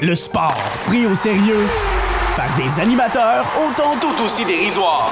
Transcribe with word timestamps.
Le 0.00 0.14
sport 0.14 0.54
pris 0.86 1.06
au 1.06 1.14
sérieux 1.14 1.66
par 2.36 2.46
des 2.56 2.80
animateurs 2.80 3.44
autant 3.66 3.92
tout 4.00 4.24
aussi 4.24 4.44
dérisoires. 4.44 5.10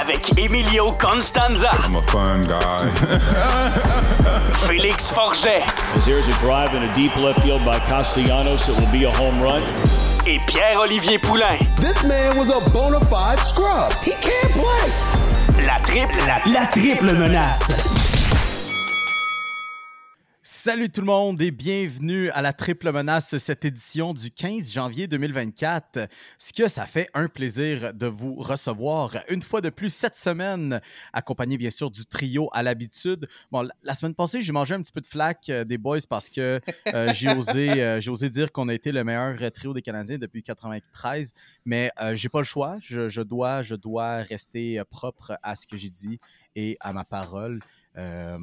Avec 0.00 0.38
Emilio 0.38 0.92
Constanza. 0.92 1.70
I'm 1.84 1.96
a 1.96 2.02
fun 2.02 2.40
guy. 2.40 2.88
Félix 4.66 5.10
Forget. 5.10 5.62
As 5.94 6.06
there's 6.06 6.26
a 6.26 6.38
drive 6.40 6.74
in 6.74 6.88
a 6.88 6.94
deep 6.94 7.14
left 7.16 7.40
field 7.42 7.62
by 7.64 7.78
Castellanos, 7.80 8.68
it 8.68 8.76
will 8.80 8.90
be 8.90 9.04
a 9.04 9.10
home 9.10 9.38
run. 9.40 9.62
Et 10.26 10.38
Pierre-Olivier 10.46 11.18
Poulain. 11.18 11.58
This 11.80 12.02
man 12.04 12.36
was 12.38 12.50
a 12.50 12.70
bona 12.70 13.00
fide 13.00 13.40
scrub. 13.40 13.92
He 14.02 14.12
can't 14.12 14.52
play. 14.52 15.66
La 15.66 15.78
triple, 15.80 16.26
la, 16.26 16.38
la 16.46 16.66
triple 16.66 17.14
menace. 17.14 18.17
Salut 20.68 20.90
tout 20.90 21.00
le 21.00 21.06
monde 21.06 21.40
et 21.40 21.50
bienvenue 21.50 22.28
à 22.28 22.42
la 22.42 22.52
Triple 22.52 22.92
Menace, 22.92 23.38
cette 23.38 23.64
édition 23.64 24.12
du 24.12 24.30
15 24.30 24.70
janvier 24.70 25.08
2024. 25.08 26.10
Ce 26.36 26.52
que 26.52 26.68
ça 26.68 26.84
fait 26.84 27.08
un 27.14 27.26
plaisir 27.28 27.94
de 27.94 28.04
vous 28.04 28.34
recevoir 28.34 29.16
une 29.30 29.40
fois 29.40 29.62
de 29.62 29.70
plus 29.70 29.88
cette 29.88 30.14
semaine, 30.14 30.82
accompagné 31.14 31.56
bien 31.56 31.70
sûr 31.70 31.90
du 31.90 32.04
trio 32.04 32.50
à 32.52 32.62
l'habitude. 32.62 33.30
Bon, 33.50 33.66
la 33.82 33.94
semaine 33.94 34.14
passée, 34.14 34.42
j'ai 34.42 34.52
mangé 34.52 34.74
un 34.74 34.82
petit 34.82 34.92
peu 34.92 35.00
de 35.00 35.06
flac 35.06 35.48
euh, 35.48 35.64
des 35.64 35.78
boys 35.78 36.00
parce 36.06 36.28
que 36.28 36.60
euh, 36.92 37.14
j'ai 37.14 37.30
osé, 37.34 37.82
euh, 37.82 37.98
j'ai 37.98 38.10
osé 38.10 38.28
dire 38.28 38.52
qu'on 38.52 38.68
a 38.68 38.74
été 38.74 38.92
le 38.92 39.02
meilleur 39.04 39.38
trio 39.52 39.72
des 39.72 39.80
Canadiens 39.80 40.18
depuis 40.18 40.42
93, 40.42 41.32
mais 41.64 41.90
j'ai 42.12 42.28
pas 42.28 42.40
le 42.40 42.44
choix. 42.44 42.76
Je, 42.82 43.08
je, 43.08 43.22
dois, 43.22 43.62
je 43.62 43.74
dois 43.74 44.18
rester 44.18 44.82
propre 44.90 45.38
à 45.42 45.56
ce 45.56 45.66
que 45.66 45.78
j'ai 45.78 45.88
dit 45.88 46.20
et 46.56 46.76
à 46.80 46.92
ma 46.92 47.04
parole. 47.04 47.60
Euh, 47.98 48.38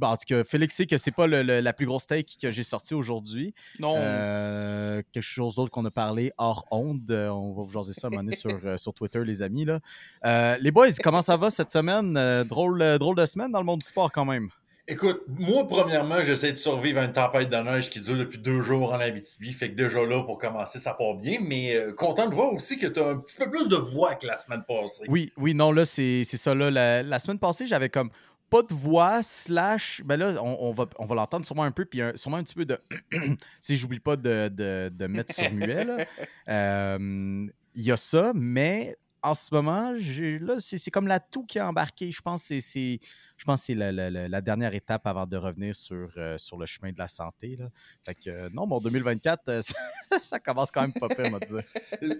en 0.00 0.16
tout 0.16 0.24
cas, 0.26 0.44
Félix 0.44 0.76
sait 0.76 0.86
que 0.86 0.96
c'est 0.96 1.10
pas 1.10 1.26
le, 1.26 1.42
le, 1.42 1.60
la 1.60 1.72
plus 1.72 1.86
grosse 1.86 2.06
take 2.06 2.34
que 2.40 2.50
j'ai 2.50 2.62
sortie 2.62 2.94
aujourd'hui. 2.94 3.52
Non. 3.80 3.94
Euh, 3.96 5.02
quelque 5.12 5.24
chose 5.24 5.56
d'autre 5.56 5.70
qu'on 5.72 5.84
a 5.84 5.90
parlé 5.90 6.32
hors 6.38 6.66
onde. 6.70 7.10
On 7.10 7.52
va 7.52 7.62
vous 7.64 7.72
jaser 7.72 7.92
ça 7.94 8.06
à 8.06 8.08
un 8.08 8.10
moment 8.10 8.22
donné 8.24 8.36
sur, 8.36 8.78
sur 8.78 8.94
Twitter, 8.94 9.24
les 9.24 9.42
amis. 9.42 9.64
Là. 9.64 9.80
Euh, 10.24 10.56
les 10.60 10.70
boys, 10.70 10.88
comment 11.02 11.22
ça 11.22 11.36
va 11.36 11.50
cette 11.50 11.70
semaine? 11.70 12.16
Euh, 12.16 12.44
drôle, 12.44 12.98
drôle 12.98 13.16
de 13.16 13.26
semaine 13.26 13.50
dans 13.50 13.58
le 13.58 13.66
monde 13.66 13.80
du 13.80 13.86
sport 13.86 14.12
quand 14.12 14.24
même. 14.24 14.50
Écoute, 14.88 15.22
moi, 15.26 15.66
premièrement, 15.66 16.20
j'essaie 16.20 16.52
de 16.52 16.56
survivre 16.56 17.00
à 17.00 17.04
une 17.06 17.12
tempête 17.12 17.48
de 17.48 17.56
neige 17.56 17.90
qui 17.90 17.98
dure 17.98 18.16
depuis 18.16 18.38
deux 18.38 18.60
jours 18.60 18.92
en 18.92 19.00
Abitibi. 19.00 19.52
Fait 19.52 19.68
que 19.68 19.74
déjà 19.74 20.04
là, 20.06 20.22
pour 20.22 20.38
commencer, 20.38 20.78
ça 20.78 20.94
part 20.94 21.14
bien. 21.14 21.38
Mais 21.42 21.74
euh, 21.74 21.92
content 21.92 22.28
de 22.28 22.34
voir 22.36 22.52
aussi 22.52 22.78
que 22.78 22.86
tu 22.86 23.00
as 23.00 23.08
un 23.08 23.18
petit 23.18 23.36
peu 23.36 23.50
plus 23.50 23.66
de 23.66 23.74
voix 23.74 24.14
que 24.14 24.28
la 24.28 24.38
semaine 24.38 24.62
passée. 24.62 25.06
Oui, 25.08 25.32
oui, 25.38 25.54
non, 25.54 25.72
là, 25.72 25.84
c'est 25.84 26.22
ça. 26.24 26.54
Là. 26.54 26.70
La, 26.70 27.02
la 27.02 27.18
semaine 27.18 27.40
passée, 27.40 27.66
j'avais 27.66 27.88
comme 27.88 28.10
pas 28.50 28.62
de 28.62 28.74
voix, 28.74 29.22
slash. 29.22 30.02
Ben 30.04 30.16
là, 30.16 30.42
on, 30.42 30.56
on 30.60 30.72
va, 30.72 30.86
on 30.98 31.06
va 31.06 31.14
l'entendre 31.14 31.44
sûrement 31.44 31.64
un 31.64 31.72
peu, 31.72 31.84
puis 31.84 32.00
un, 32.02 32.16
sûrement 32.16 32.38
un 32.38 32.44
petit 32.44 32.54
peu 32.54 32.64
de. 32.64 32.78
si 33.60 33.76
j'oublie 33.76 34.00
pas 34.00 34.16
de, 34.16 34.48
de, 34.48 34.90
de, 34.92 35.06
mettre 35.06 35.34
sur 35.34 35.50
muet, 35.52 35.84
là. 35.84 35.96
Il 36.46 36.52
euh, 36.52 37.46
y 37.74 37.90
a 37.90 37.96
ça, 37.96 38.32
mais 38.34 38.96
en 39.26 39.34
ce 39.34 39.52
moment, 39.52 39.92
là, 39.92 40.56
c'est 40.60 40.90
comme 40.90 41.08
la 41.08 41.18
tout 41.18 41.44
qui 41.44 41.58
a 41.58 41.68
embarqué. 41.68 42.12
Je 42.12 42.20
pense 42.20 42.48
que 42.48 42.60
c'est 42.60 43.00
je 43.36 43.44
pense 43.44 43.60
que 43.60 43.66
c'est 43.66 43.74
la, 43.74 43.92
la, 43.92 44.08
la, 44.10 44.40
dernière 44.40 44.74
étape 44.74 45.06
avant 45.06 45.26
de 45.26 45.36
revenir 45.36 45.74
sur, 45.74 46.08
euh, 46.16 46.38
sur 46.38 46.56
le 46.56 46.64
chemin 46.64 46.90
de 46.90 46.98
la 46.98 47.08
santé. 47.08 47.56
Là. 47.58 47.66
Fait 48.02 48.14
que 48.14 48.30
euh, 48.30 48.48
non, 48.52 48.66
mon 48.66 48.78
2024, 48.78 49.48
euh, 49.48 49.60
ça, 49.62 49.74
ça, 50.20 50.40
commence 50.40 50.70
quand 50.70 50.80
même 50.82 50.92
pas 50.94 51.08
pire, 51.08 51.26
on 51.30 51.38
dire. 51.38 51.62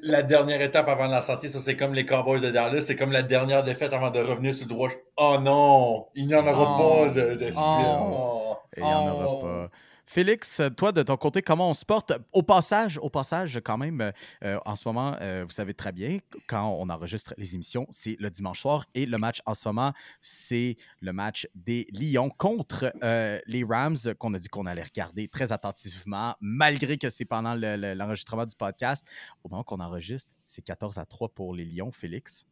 La 0.03 0.23
dernière 0.23 0.61
étape 0.61 0.89
avant 0.89 1.07
la 1.07 1.23
santé, 1.23 1.48
ça 1.48 1.61
c'est 1.61 1.77
comme 1.77 1.95
les 1.95 2.05
Cowboys 2.05 2.41
de 2.41 2.51
Dallas, 2.51 2.83
c'est 2.83 2.97
comme 2.97 3.13
la 3.13 3.23
dernière 3.23 3.65
défaite 3.65 3.93
avant 3.95 4.11
de 4.11 4.19
revenir 4.19 4.55
sur 4.55 4.67
le 4.67 4.75
droit. 4.75 4.91
Oh 5.17 5.39
non, 5.41 6.09
il 6.15 6.27
n'y 6.27 6.35
en 6.35 6.47
aura 6.47 6.77
oh. 6.79 7.05
pas 7.07 7.11
de, 7.13 7.35
de 7.37 7.45
suite. 7.45 7.57
Oh. 7.57 8.57
Il 8.77 8.83
n'y 8.83 8.89
en 8.89 9.13
aura 9.13 9.41
pas. 9.41 9.70
Félix, 10.09 10.62
toi, 10.77 10.93
de 10.93 11.03
ton 11.03 11.17
côté, 11.17 11.43
comment 11.43 11.69
on 11.69 11.75
se 11.75 11.85
porte? 11.85 12.12
Au 12.33 12.45
passage, 12.45 12.97
au 13.03 13.11
passage, 13.11 13.61
quand 13.65 13.77
même, 13.77 14.13
euh, 14.45 14.59
en 14.65 14.77
ce 14.77 14.87
moment, 14.87 15.17
euh, 15.21 15.45
vous 15.45 15.53
savez 15.53 15.75
très 15.75 15.91
bien, 15.91 16.19
quand 16.47 16.77
on 16.79 16.89
enregistre 16.89 17.35
les 17.37 17.57
émissions, 17.57 17.89
c'est 17.91 18.17
le 18.21 18.31
dimanche 18.31 18.61
soir 18.61 18.87
et 18.95 19.05
le 19.05 19.19
match 19.19 19.42
en 19.47 19.55
ce 19.55 19.69
moment, 19.69 19.92
c'est 20.20 20.77
le 21.01 21.13
match 21.13 21.48
des 21.57 21.89
Lions 21.92 22.30
contre 22.30 22.92
euh, 23.03 23.41
les 23.47 23.64
Rams 23.64 23.97
qu'on 24.19 24.33
a 24.35 24.39
dit 24.39 24.48
qu'on 24.48 24.67
allait 24.67 24.85
regarder 24.85 25.27
très 25.27 25.51
attentivement, 25.51 26.36
malgré 26.41 26.98
que 26.98 27.11
c'est 27.11 27.25
pendant 27.25 27.55
l'enregistrement 27.55 28.42
le, 28.42 28.48
du 28.48 28.57
podcast. 28.57 29.05
Au 29.42 29.48
moment 29.48 29.64
qu'on 29.64 29.80
enregistre, 29.80 30.30
c'est 30.47 30.63
14 30.63 30.98
à 30.98 31.05
3 31.05 31.30
pour 31.30 31.53
les 31.53 31.64
Lions, 31.64 31.91
Félix? 31.91 32.47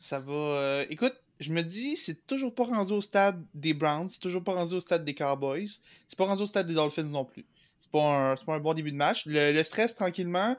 Ça 0.00 0.20
va. 0.20 0.84
écoute, 0.88 1.14
je 1.40 1.52
me 1.52 1.62
dis, 1.62 1.96
c'est 1.96 2.26
toujours 2.26 2.54
pas 2.54 2.64
rendu 2.64 2.92
au 2.92 3.00
stade 3.00 3.44
des 3.54 3.74
Browns, 3.74 4.08
c'est 4.08 4.20
toujours 4.20 4.42
pas 4.42 4.54
rendu 4.54 4.74
au 4.74 4.80
stade 4.80 5.04
des 5.04 5.14
Cowboys, 5.14 5.68
c'est 6.08 6.16
pas 6.16 6.24
rendu 6.24 6.42
au 6.42 6.46
stade 6.46 6.66
des 6.66 6.74
Dolphins 6.74 7.02
non 7.04 7.24
plus. 7.24 7.44
C'est 7.78 7.90
pas, 7.90 8.32
un, 8.32 8.34
pas 8.34 8.54
un 8.54 8.60
bon 8.60 8.74
début 8.74 8.90
de 8.90 8.96
match. 8.96 9.26
Le, 9.26 9.52
le 9.52 9.62
stress, 9.62 9.94
tranquillement, 9.94 10.56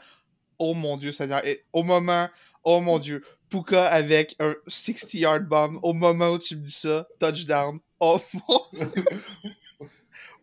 oh 0.60 0.74
mon 0.74 0.98
dieu, 0.98 1.12
Seigneur. 1.12 1.46
Et 1.46 1.66
au 1.74 1.84
moment, 1.84 2.30
oh 2.64 2.80
mon 2.80 3.00
dieu, 3.00 3.24
Puka 3.50 3.86
avec 3.86 4.36
un 4.40 4.56
60-yard 4.68 5.48
bomb, 5.48 5.80
au 5.82 5.94
moment 5.94 6.30
où 6.30 6.38
tu 6.38 6.56
me 6.56 6.62
dis 6.62 6.72
ça, 6.72 7.08
touchdown. 7.20 7.80
Oh 8.00 8.22
mon 8.48 8.62
dieu. 8.74 9.06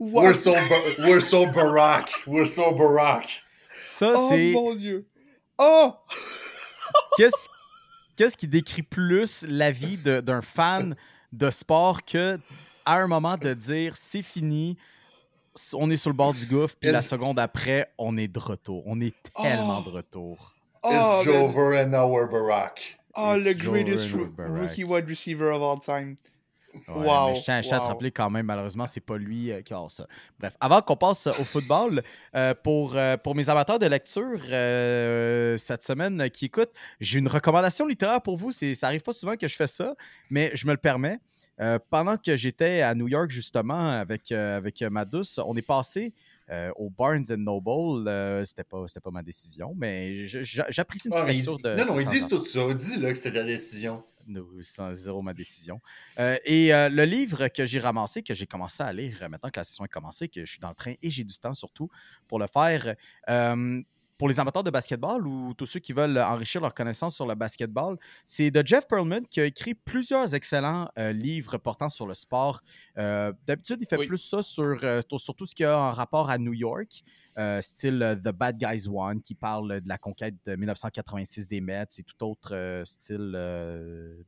we're, 0.00 0.34
so 0.34 0.52
we're 0.98 1.20
so 1.20 1.46
barack. 1.46 2.08
We're 2.26 2.48
so 2.48 2.72
barack. 2.72 3.42
Ça, 3.86 4.14
oh 4.16 4.28
c'est. 4.28 4.52
mon 4.52 4.74
dieu. 4.74 5.06
Oh! 5.58 5.94
Qu'est-ce 7.16 7.48
qu'est-ce 8.16 8.36
qui 8.36 8.48
décrit 8.48 8.82
plus 8.82 9.44
la 9.48 9.70
vie 9.70 9.96
d'un 9.96 10.42
fan 10.42 10.96
de 11.32 11.50
sport 11.50 12.04
que 12.04 12.38
à 12.84 12.96
un 12.96 13.06
moment 13.06 13.36
de 13.36 13.54
dire 13.54 13.96
c'est 13.96 14.22
fini, 14.22 14.76
on 15.74 15.90
est 15.90 15.96
sur 15.96 16.10
le 16.10 16.16
bord 16.16 16.34
du 16.34 16.46
gouffre, 16.46 16.76
puis 16.78 16.90
la 16.90 17.02
seconde 17.02 17.38
après, 17.38 17.90
on 17.98 18.16
est 18.16 18.28
de 18.28 18.38
retour. 18.38 18.82
On 18.86 19.00
est 19.00 19.14
tellement 19.34 19.82
oh. 19.84 19.90
de 19.90 19.96
retour. 19.96 20.54
Oh, 20.82 20.90
It's 20.90 21.24
Jover 21.24 21.78
and 21.78 21.90
now 21.90 22.06
we're 22.06 22.28
Barack. 22.28 22.98
Oh, 23.16 23.34
It's 23.36 23.44
le 23.44 23.54
greatest 23.54 24.10
rookie 24.12 24.84
wide 24.84 25.08
receiver 25.08 25.50
of 25.50 25.62
all 25.62 25.78
time. 25.78 26.16
Ouais, 26.88 26.94
wow, 27.06 27.28
mais 27.28 27.34
je 27.36 27.42
tiens, 27.42 27.62
je 27.62 27.68
tiens 27.68 27.78
wow. 27.78 27.84
à 27.84 27.86
te 27.86 27.92
rappeler 27.92 28.10
quand 28.10 28.30
même, 28.30 28.46
malheureusement, 28.46 28.86
c'est 28.86 29.00
pas 29.00 29.16
lui 29.16 29.50
euh, 29.50 29.62
qui 29.62 29.72
a 29.72 29.84
ça. 29.88 30.06
Bref, 30.38 30.56
avant 30.60 30.80
qu'on 30.80 30.96
passe 30.96 31.26
au 31.26 31.44
football, 31.44 32.02
euh, 32.34 32.54
pour, 32.62 32.96
euh, 32.96 33.16
pour 33.16 33.34
mes 33.34 33.48
amateurs 33.48 33.78
de 33.78 33.86
lecture 33.86 34.40
euh, 34.50 35.56
cette 35.56 35.84
semaine 35.84 36.30
qui 36.30 36.46
écoutent, 36.46 36.72
j'ai 37.00 37.18
une 37.18 37.28
recommandation 37.28 37.86
littéraire 37.86 38.22
pour 38.22 38.36
vous. 38.36 38.50
Ça 38.52 38.86
arrive 38.86 39.02
pas 39.02 39.12
souvent 39.12 39.36
que 39.36 39.48
je 39.48 39.56
fais 39.56 39.66
ça, 39.66 39.94
mais 40.30 40.50
je 40.54 40.66
me 40.66 40.72
le 40.72 40.78
permets. 40.78 41.18
pendant 41.90 42.16
que 42.16 42.36
j'étais 42.36 42.82
à 42.82 42.94
New 42.94 43.08
York, 43.08 43.30
justement, 43.30 43.90
avec, 43.90 44.32
avec 44.32 44.82
ma 44.82 45.04
douce, 45.04 45.38
on 45.44 45.56
est 45.56 45.62
passé 45.62 46.12
euh, 46.50 46.70
au 46.76 46.90
Barnes 46.90 47.24
Noble, 47.38 48.06
euh, 48.06 48.44
c'était 48.44 48.64
pas, 48.64 48.84
pas 49.02 49.10
ma 49.10 49.22
décision, 49.22 49.74
mais 49.74 50.26
j'apprécie 50.26 51.08
une 51.08 51.12
petite 51.12 51.26
ah, 51.26 51.32
lecture 51.32 51.56
de. 51.56 51.74
Non, 51.74 51.86
non, 51.86 52.00
ils 52.00 52.06
disent 52.06 52.28
tout 52.28 52.44
ça. 52.44 52.60
Dis-le 52.74 53.08
que 53.08 53.14
c'était 53.14 53.32
ta 53.32 53.44
décision. 53.44 54.04
Zéro 54.94 55.22
ma 55.22 55.34
décision. 55.34 55.80
Euh, 56.18 56.38
et 56.44 56.74
euh, 56.74 56.88
le 56.88 57.04
livre 57.04 57.48
que 57.48 57.66
j'ai 57.66 57.80
ramassé, 57.80 58.22
que 58.22 58.34
j'ai 58.34 58.46
commencé 58.46 58.82
à 58.82 58.92
lire 58.92 59.28
maintenant 59.28 59.50
que 59.50 59.60
la 59.60 59.64
session 59.64 59.84
est 59.84 59.88
commencée, 59.88 60.28
que 60.28 60.44
je 60.44 60.50
suis 60.50 60.60
dans 60.60 60.68
le 60.68 60.74
train 60.74 60.94
et 61.02 61.10
j'ai 61.10 61.24
du 61.24 61.34
temps 61.38 61.52
surtout 61.52 61.88
pour 62.28 62.38
le 62.38 62.46
faire, 62.46 62.94
euh, 63.28 63.82
pour 64.18 64.28
les 64.28 64.38
amateurs 64.38 64.62
de 64.62 64.70
basketball 64.70 65.26
ou 65.26 65.54
tous 65.54 65.66
ceux 65.66 65.80
qui 65.80 65.92
veulent 65.92 66.18
enrichir 66.18 66.60
leur 66.60 66.74
connaissance 66.74 67.14
sur 67.14 67.26
le 67.26 67.34
basketball, 67.34 67.96
c'est 68.24 68.50
de 68.50 68.62
Jeff 68.64 68.86
Pearlman 68.86 69.26
qui 69.28 69.40
a 69.40 69.44
écrit 69.44 69.74
plusieurs 69.74 70.34
excellents 70.34 70.88
euh, 70.98 71.12
livres 71.12 71.58
portant 71.58 71.88
sur 71.88 72.06
le 72.06 72.14
sport. 72.14 72.60
Euh, 72.98 73.32
D'habitude, 73.46 73.78
il 73.80 73.86
fait 73.86 73.96
oui. 73.96 74.06
plus 74.06 74.18
ça 74.18 74.42
sur, 74.42 74.78
euh, 74.82 75.02
sur 75.16 75.34
tout 75.34 75.46
ce 75.46 75.54
qui 75.54 75.64
a 75.64 75.76
en 75.76 75.92
rapport 75.92 76.30
à 76.30 76.38
New 76.38 76.52
York. 76.52 77.02
Style 77.62 78.20
The 78.22 78.28
Bad 78.28 78.58
Guys 78.58 78.86
One, 78.88 79.20
qui 79.20 79.34
parle 79.34 79.80
de 79.80 79.88
la 79.88 79.98
conquête 79.98 80.36
de 80.46 80.54
1986 80.54 81.48
des 81.48 81.60
Mets 81.60 81.82
et 81.98 82.04
tout 82.04 82.24
autre 82.24 82.82
style, 82.86 83.36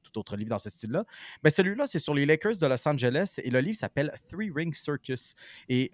tout 0.03 0.19
autre 0.19 0.37
livre 0.37 0.51
dans 0.51 0.59
ce 0.59 0.69
style-là. 0.69 1.05
Mais 1.45 1.51
celui-là, 1.51 1.87
c'est 1.87 2.01
sur 2.01 2.15
les 2.15 2.27
Lakers 2.27 2.59
de 2.61 2.67
Los 2.67 2.89
Angeles 2.89 3.39
et 3.45 3.51
le 3.51 3.61
livre 3.61 3.79
s'appelle 3.79 4.13
Three 4.29 4.51
Ring 4.53 4.75
Circus. 4.75 5.37
Et 5.69 5.93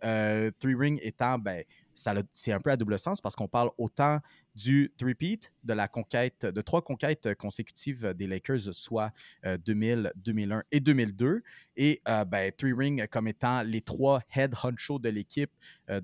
Three 0.59 0.75
Ring 0.75 0.99
étant, 1.03 1.39
ben, 1.39 1.63
c'est 1.95 2.53
un 2.53 2.61
peu 2.61 2.71
à 2.71 2.77
double 2.77 2.99
sens 2.99 3.21
parce 3.21 3.37
qu'on 3.37 3.49
parle 3.49 3.71
autant 3.79 4.19
du 4.55 4.93
three-peat, 4.99 5.53
de 5.65 5.73
la 5.73 5.89
conquête, 5.89 6.45
de 6.47 6.61
trois 6.61 6.83
conquêtes 6.83 7.35
consécutives 7.35 8.15
des 8.15 8.27
Lakers, 8.27 8.73
soit 8.73 9.13
euh, 9.45 9.57
2000, 9.59 10.13
2001 10.17 10.63
et 10.71 10.81
2002. 10.81 11.43
Et 11.77 12.03
euh, 12.09 12.25
ben, 12.25 12.53
Three 12.53 12.73
Ring 12.73 13.07
comme 13.09 13.29
étant 13.29 13.63
les 13.63 13.81
trois 13.81 14.21
head 14.35 14.55
honcho 14.63 14.99
de 14.99 15.09
l'équipe, 15.09 15.51
euh, 15.89 16.01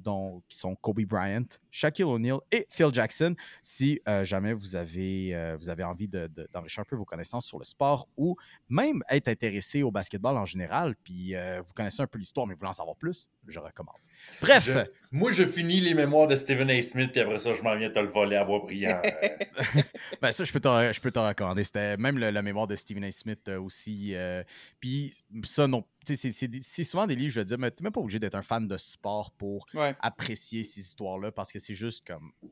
qui 0.48 0.56
sont 0.56 0.74
Kobe 0.76 1.02
Bryant, 1.02 1.44
Shaquille 1.70 2.04
O'Neal 2.04 2.38
et 2.50 2.66
Phil 2.70 2.88
Jackson. 2.92 3.34
Si 3.62 4.00
euh, 4.08 4.24
jamais 4.24 4.52
vous 4.52 4.76
avez, 4.76 5.56
vous 5.58 5.68
avez 5.68 5.84
envie 5.84 6.08
d'enrichir 6.08 6.54
de, 6.54 6.64
de, 6.64 6.80
un 6.80 6.84
peu 6.84 6.96
vos 6.96 7.04
connaissances 7.04 7.46
sur 7.46 7.58
le 7.58 7.64
sport 7.64 8.08
ou 8.16 8.36
même 8.68 9.02
être 9.10 9.28
intéressé 9.28 9.82
au 9.82 9.90
basketball 9.90 10.36
en 10.36 10.46
général, 10.46 10.94
puis 11.02 11.34
vous 11.34 11.72
connaissez 11.74 12.02
un 12.02 12.06
peu 12.06 12.18
l'histoire, 12.18 12.46
mais 12.46 12.54
vous 12.54 12.60
voulez 12.60 12.70
en 12.70 12.74
savoir 12.74 12.96
plus, 12.96 13.28
je 13.46 13.58
recommande. 13.58 13.96
Bref. 14.40 14.68
Moi, 15.10 15.30
je 15.30 15.44
finis 15.46 15.80
les 15.80 15.94
mémoires 15.94 16.26
de 16.26 16.36
Stephen 16.36 16.70
A. 16.70 16.82
Smith, 16.82 17.12
puis 17.12 17.20
après 17.20 17.38
ça, 17.38 17.54
je 17.54 17.62
m'en 17.62 17.76
viens 17.76 17.90
te 17.90 17.98
le 17.98 18.08
voler 18.08 18.36
à 18.38 18.44
Boisbriand. 18.44 19.02
euh, 19.04 19.38
Ben 20.22 20.32
ça, 20.32 20.44
je 20.44 20.52
peux 20.52 20.60
te, 20.60 20.68
je 20.92 21.00
peux 21.00 21.10
te 21.10 21.18
recommander. 21.18 21.64
C'était 21.64 21.96
même 21.96 22.18
le- 22.18 22.30
la 22.30 22.42
mémoire 22.42 22.66
de 22.66 22.76
Stephen 22.76 23.04
A. 23.04 23.12
Smith 23.12 23.48
euh, 23.48 23.60
aussi. 23.60 24.14
euh, 24.14 24.42
Puis 24.80 25.14
ça, 25.44 25.66
non. 25.66 25.82
tu 26.06 26.16
sais, 26.16 26.32
C'est 26.32 26.32
c'est 26.32 26.62
c'est 26.62 26.84
souvent 26.84 27.06
des 27.06 27.14
livres, 27.16 27.32
je 27.34 27.40
veux 27.40 27.44
dire, 27.44 27.58
mais 27.58 27.70
t'es 27.70 27.82
même 27.84 27.92
pas 27.92 28.00
obligé 28.00 28.18
d'être 28.18 28.34
un 28.34 28.42
fan 28.42 28.66
de 28.66 28.76
sport 28.76 29.30
pour 29.32 29.66
Ouais. 29.74 29.94
apprécier 30.00 30.64
ces 30.64 30.80
histoires-là 30.80 31.30
parce 31.32 31.52
que 31.52 31.58
c'est 31.58 31.74
juste 31.74 32.06
comme. 32.06 32.32
tu 32.42 32.50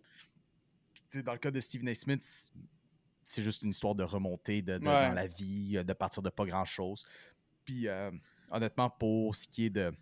sais, 1.08 1.22
dans 1.22 1.32
le 1.32 1.38
cas 1.38 1.50
de 1.50 1.60
Stephen 1.60 1.88
A. 1.88 1.94
Smith, 1.94 2.22
c'est- 3.22 3.42
juste 3.42 3.62
une 3.62 3.70
histoire 3.70 3.94
de 3.94 4.04
remontée 4.04 4.62
de, 4.62 4.78
de- 4.78 4.84
Ouais. 4.86 5.08
dans 5.08 5.12
la 5.14 5.26
vie, 5.26 5.82
de 5.84 5.92
partir 5.92 6.22
de 6.22 6.30
pas 6.30 6.44
grand-chose. 6.44 7.04
Puis 7.64 7.88
euh, 7.88 8.10
honnêtement, 8.50 8.88
pour 8.90 9.34
ce 9.34 9.46
qui 9.48 9.64
est 9.66 9.70
de 9.70 9.92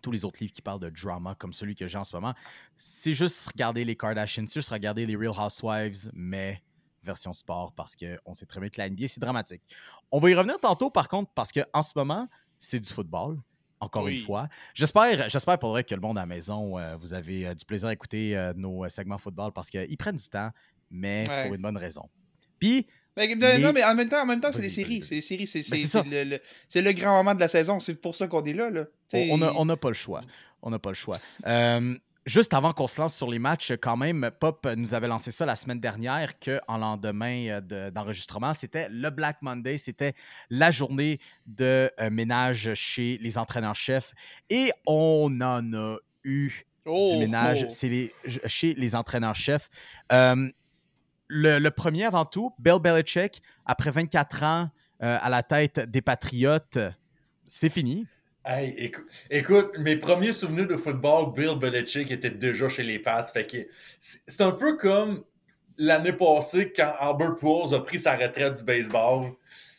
tous 0.00 0.10
les 0.10 0.24
autres 0.24 0.38
livres 0.40 0.52
qui 0.52 0.62
parlent 0.62 0.80
de 0.80 0.90
drama 0.90 1.34
comme 1.38 1.52
celui 1.52 1.74
que 1.74 1.86
j'ai 1.86 1.98
en 1.98 2.04
ce 2.04 2.14
moment, 2.16 2.34
c'est 2.76 3.14
juste 3.14 3.48
regarder 3.48 3.84
les 3.84 3.96
Kardashians, 3.96 4.46
c'est 4.46 4.60
juste 4.60 4.70
regarder 4.70 5.06
les 5.06 5.16
Real 5.16 5.32
Housewives, 5.38 6.10
mais 6.12 6.62
version 7.02 7.32
sport 7.32 7.72
parce 7.72 7.94
qu'on 7.96 8.34
sait 8.34 8.46
très 8.46 8.60
bien 8.60 8.68
que 8.68 8.80
la 8.80 8.88
NBA, 8.90 9.08
c'est 9.08 9.20
dramatique. 9.20 9.62
On 10.10 10.18
va 10.18 10.30
y 10.30 10.34
revenir 10.34 10.58
tantôt, 10.58 10.90
par 10.90 11.08
contre, 11.08 11.30
parce 11.34 11.52
qu'en 11.52 11.82
ce 11.82 11.92
moment, 11.96 12.28
c'est 12.58 12.80
du 12.80 12.88
football. 12.88 13.38
Encore 13.78 14.04
Oui. 14.04 14.20
une 14.20 14.24
fois. 14.24 14.48
J'espère, 14.72 15.28
j'espère 15.28 15.58
pour 15.58 15.68
vrai 15.70 15.84
que 15.84 15.94
le 15.94 16.00
monde 16.00 16.16
à 16.16 16.22
la 16.22 16.26
maison, 16.26 16.78
euh, 16.78 16.96
vous 16.96 17.12
avez 17.12 17.46
euh, 17.46 17.54
du 17.54 17.62
plaisir 17.66 17.88
à 17.90 17.92
écouter 17.92 18.34
euh, 18.34 18.54
nos 18.56 18.88
segments 18.88 19.18
football 19.18 19.52
parce 19.52 19.68
qu'ils 19.68 19.96
prennent 19.98 20.16
du 20.16 20.28
temps, 20.30 20.50
mais 20.90 21.26
Ouais. 21.28 21.44
pour 21.44 21.54
une 21.56 21.60
bonne 21.60 21.76
raison. 21.76 22.08
Puis, 22.58 22.86
Mais, 23.16 23.26
Les- 23.28 23.58
Non, 23.58 23.72
mais 23.72 23.82
en 23.84 23.94
même 23.94 24.08
temps, 24.08 24.22
en 24.22 24.26
même 24.26 24.40
temps 24.40 24.52
c'est 24.52 24.60
des 24.60 24.70
séries. 24.70 25.02
C'est 25.02 25.16
des 25.16 25.20
séries. 25.20 25.46
C'est 25.46 25.60
Ben, 25.70 25.86
c'est- 25.86 26.02
c'est 26.68 26.80
le, 26.82 26.88
le- 26.88 26.92
grand 26.92 27.16
moment 27.16 27.34
de 27.34 27.40
la 27.40 27.48
saison. 27.48 27.80
C'est 27.80 28.00
pour 28.00 28.14
ça 28.14 28.26
qu'on 28.26 28.44
est 28.44 28.52
là. 28.52 28.70
là. 28.70 28.84
on- 29.14 29.38
n'a 29.38 29.52
on 29.56 29.64
n'a 29.64 29.76
pas 29.76 29.88
le 29.88 29.94
choix. 29.94 30.20
On 30.62 30.70
n'a 30.70 30.78
pas 30.78 30.90
le 30.90 30.94
choix. 30.94 31.18
Euh, 31.46 31.96
juste 32.26 32.52
avant 32.54 32.72
qu'on 32.72 32.86
se 32.88 33.00
lance 33.00 33.14
sur 33.16 33.30
les 33.30 33.38
matchs, 33.38 33.72
quand 33.80 33.96
même, 33.96 34.30
Pop 34.40 34.66
nous 34.76 34.94
avait 34.94 35.06
lancé 35.08 35.30
ça 35.30 35.46
la 35.46 35.54
semaine 35.56 35.78
dernière 35.80 36.38
qu'en 36.38 36.76
lendemain 36.76 37.46
euh, 37.48 37.60
de- 37.60 37.90
d'enregistrement, 37.90 38.52
c'était 38.52 38.88
le 38.90 39.10
Black 39.10 39.38
Monday, 39.42 39.78
c'était 39.78 40.14
la 40.50 40.70
journée 40.70 41.18
de 41.46 41.90
euh, 42.00 42.10
ménage 42.10 42.74
chez 42.74 43.18
les 43.22 43.38
entraîneurs-chefs. 43.38 44.12
Et 44.50 44.72
on 44.86 45.40
en 45.40 45.72
a 45.72 45.96
eu 46.24 46.50
Oh, 46.88 47.10
du 47.12 47.18
ménage 47.18 47.66
oh. 47.68 47.86
les- 47.86 48.12
chez 48.46 48.74
les 48.74 48.94
entraîneurs-chefs. 48.94 49.68
Euh, 50.12 50.48
le, 51.28 51.58
le 51.58 51.70
premier 51.70 52.04
avant 52.04 52.24
tout, 52.24 52.52
Bill 52.58 52.78
Belichick, 52.80 53.42
après 53.64 53.90
24 53.90 54.42
ans 54.44 54.70
euh, 55.02 55.18
à 55.20 55.28
la 55.28 55.42
tête 55.42 55.80
des 55.80 56.00
Patriotes, 56.02 56.78
c'est 57.46 57.68
fini. 57.68 58.06
Écoute, 59.30 59.76
mes 59.78 59.96
premiers 59.96 60.32
souvenirs 60.32 60.68
de 60.68 60.76
football, 60.76 61.32
Bill 61.32 61.58
Belichick 61.58 62.10
était 62.12 62.30
déjà 62.30 62.68
chez 62.68 62.84
les 62.84 62.98
Pats. 63.00 63.22
C'est 64.00 64.40
un 64.40 64.52
peu 64.52 64.76
comme 64.76 65.24
l'année 65.76 66.12
passée 66.12 66.72
quand 66.74 66.92
Albert 67.00 67.34
Pujols 67.34 67.74
a 67.74 67.80
pris 67.80 67.98
sa 67.98 68.16
retraite 68.16 68.56
du 68.58 68.64
baseball. 68.64 69.32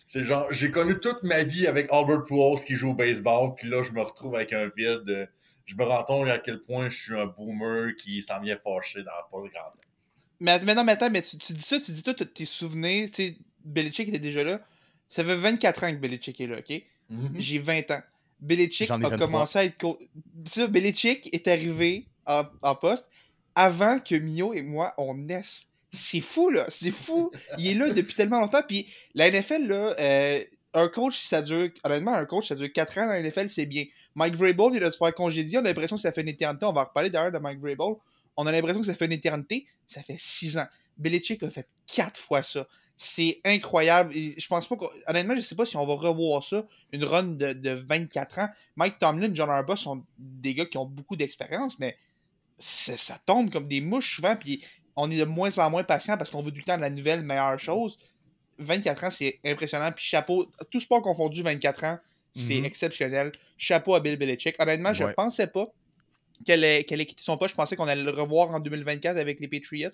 C'est 0.05 0.23
genre, 0.23 0.47
j'ai 0.51 0.69
connu 0.71 0.99
toute 0.99 1.23
ma 1.23 1.44
vie 1.44 1.65
avec 1.67 1.88
Albert 1.91 2.23
Pujols 2.23 2.59
qui 2.65 2.75
joue 2.75 2.91
au 2.91 2.94
baseball, 2.94 3.53
puis 3.55 3.69
là, 3.69 3.81
je 3.81 3.91
me 3.91 4.01
retrouve 4.01 4.35
avec 4.35 4.53
un 4.53 4.69
vide. 4.75 5.09
euh, 5.09 5.25
Je 5.65 5.75
me 5.75 5.83
rends 5.83 6.03
compte 6.03 6.27
à 6.27 6.38
quel 6.38 6.59
point 6.61 6.88
je 6.89 6.97
suis 6.97 7.13
un 7.19 7.25
boomer 7.25 7.94
qui 7.95 8.21
s'en 8.21 8.39
vient 8.39 8.57
fâché 8.57 9.03
dans 9.03 9.11
pas 9.31 9.45
de 9.45 9.51
grand. 9.51 9.71
Mais, 10.39 10.60
mais 10.60 10.75
non, 10.75 10.84
mais 10.84 10.92
attends, 10.94 11.10
mais 11.10 11.22
tu, 11.22 11.38
tu 11.38 11.54
dis 11.54 11.62
ça, 11.63 11.80
tu 11.80 11.92
dis 11.92 12.04
toi, 12.04 12.13
tes 12.13 12.45
souvenirs. 12.45 13.10
Tu 13.10 13.16
sais, 13.28 13.36
Belichick 13.66 14.07
était 14.10 14.19
déjà 14.19 14.44
là. 14.44 14.60
Ça 15.10 15.24
fait 15.24 15.36
24 15.36 15.84
ans 15.84 15.92
que 15.92 15.98
Belichick 15.98 16.39
est 16.42 16.48
là, 16.48 16.57
OK? 16.60 16.84
Mhm. 17.10 17.34
J'ai 17.38 17.60
20 17.60 17.89
ans. 17.92 18.01
Belichick 18.39 18.88
a 18.92 18.98
23. 19.10 19.28
commencé 19.28 19.60
à 19.60 19.63
être. 19.66 19.78
co- 19.78 20.00
Ça, 20.48 20.68
Belichick 20.68 21.34
est 21.34 21.48
arrivé 21.48 22.06
en, 22.25 22.44
en 22.62 22.75
poste 22.75 23.07
avant 23.56 24.00
que 24.00 24.16
Mio 24.16 24.54
et 24.54 24.62
moi, 24.62 24.94
on 24.98 25.16
naisse. 25.16 25.66
C'est 25.92 26.19
fou, 26.19 26.50
là. 26.50 26.66
C'est 26.69 26.92
fou. 26.92 27.31
Il 27.57 27.68
est 27.68 27.74
là 27.74 27.90
depuis 27.94 28.13
tellement 28.13 28.40
longtemps. 28.40 28.62
Puis 28.68 28.88
la 29.16 29.31
NFL, 29.31 29.68
là, 29.68 29.95
euh, 30.00 30.44
un 30.74 30.88
coach, 30.90 31.18
ça 31.24 31.42
dure. 31.42 31.69
Honnêtement, 31.83 32.13
un 32.13 32.25
coach, 32.25 32.50
ça 32.50 32.56
dure 32.56 32.72
4 32.72 32.98
ans 33.00 33.07
dans 33.07 33.13
la 33.13 33.22
NFL, 33.24 33.50
c'est 33.50 33.66
bien. 33.66 33.86
Mike 34.13 34.36
Vrabel, 34.36 34.75
il 34.75 34.83
a 34.83 34.92
se 34.92 34.98
faire 34.98 35.13
congédier. 35.16 35.57
On 35.57 35.62
a 35.62 35.63
l'impression 35.69 35.95
que 35.95 36.01
ça 36.01 36.12
fait 36.12 36.22
une 36.22 36.28
éternité. 36.28 36.66
On 36.66 36.74
va 36.74 36.81
en 36.81 36.86
reparler 36.86 37.10
d'ailleurs 37.10 37.31
de 37.31 37.38
Mike 37.40 37.60
Vrabel. 37.60 37.95
On 38.38 38.45
a 38.48 38.51
l'impression 38.51 38.80
que 38.80 38.86
ça 38.86 38.94
fait 38.94 39.06
une 39.06 39.12
éternité. 39.13 39.66
Ça 39.88 40.01
fait 40.04 40.18
6 40.18 40.57
ans. 40.57 40.68
Belichick 40.98 41.44
a 41.44 41.50
fait 41.50 41.68
4 41.94 42.19
fois 42.19 42.44
ça. 42.44 42.68
C'est 42.95 43.42
incroyable. 43.45 44.16
Et 44.16 44.34
je 44.39 44.48
pense 44.48 44.68
pas 44.68 44.75
Honnêtement, 45.07 45.36
je 45.36 45.42
sais 45.42 45.56
pas 45.56 45.66
si 45.66 45.75
on 45.78 45.86
va 45.86 45.94
revoir 45.94 46.44
ça. 46.44 46.66
Une 46.92 47.04
run 47.04 47.24
de, 47.24 47.54
de 47.54 47.72
24 47.72 48.39
ans. 48.39 48.50
Mike 48.75 48.98
Tomlin, 49.00 49.30
John 49.34 49.50
Harbaugh 49.50 49.75
sont 49.75 50.04
des 50.18 50.54
gars 50.56 50.66
qui 50.66 50.78
ont 50.78 50.86
beaucoup 50.86 51.16
d'expérience, 51.16 51.78
mais 51.80 51.95
ça 52.60 53.18
tombe 53.25 53.51
comme 53.51 53.68
des 53.68 53.81
mouches 53.81 54.16
souvent. 54.16 54.36
Puis 54.36 54.63
on 54.95 55.12
est 55.12 55.18
de 55.18 55.25
moins 55.25 55.56
en 55.60 55.69
moins 55.69 55.83
patient 55.83 56.18
parce 56.18 56.30
qu'on 56.31 56.42
veut 56.42 56.51
le 56.56 56.63
temps 56.63 56.78
de 56.78 56.81
la 56.81 56.90
nouvelle, 56.90 57.22
meilleure 57.22 57.60
chose. 57.60 57.98
24 58.60 59.04
ans, 59.04 59.10
c'est 59.12 59.40
impressionnant. 59.45 59.92
Puis 59.92 60.06
chapeau, 60.06 60.51
tout 60.72 60.80
sport 60.80 61.01
confondu, 61.04 61.44
24 61.44 61.83
ans, 61.83 62.00
c'est 62.33 62.56
Mhm. 62.56 62.66
exceptionnel. 62.66 63.31
Chapeau 63.57 63.94
à 63.94 64.00
Bill 64.00 64.18
Belichick. 64.18 64.56
Honnêtement, 64.60 64.94
je 64.94 65.04
Ouais. 65.06 65.13
pensais 65.13 65.45
pas 65.48 65.66
qu'elle 66.45 66.63
ait, 66.63 66.80
ait 66.81 67.06
quitté 67.06 67.22
son 67.24 67.38
poste. 67.38 67.51
Je 67.51 67.56
pensais 67.56 67.75
qu'on 67.75 67.88
allait 67.88 68.04
le 68.04 68.12
revoir 68.12 68.51
en 68.51 68.60
2024 68.60 69.18
avec 69.18 69.39
les 69.39 69.48
Patriots. 69.48 69.89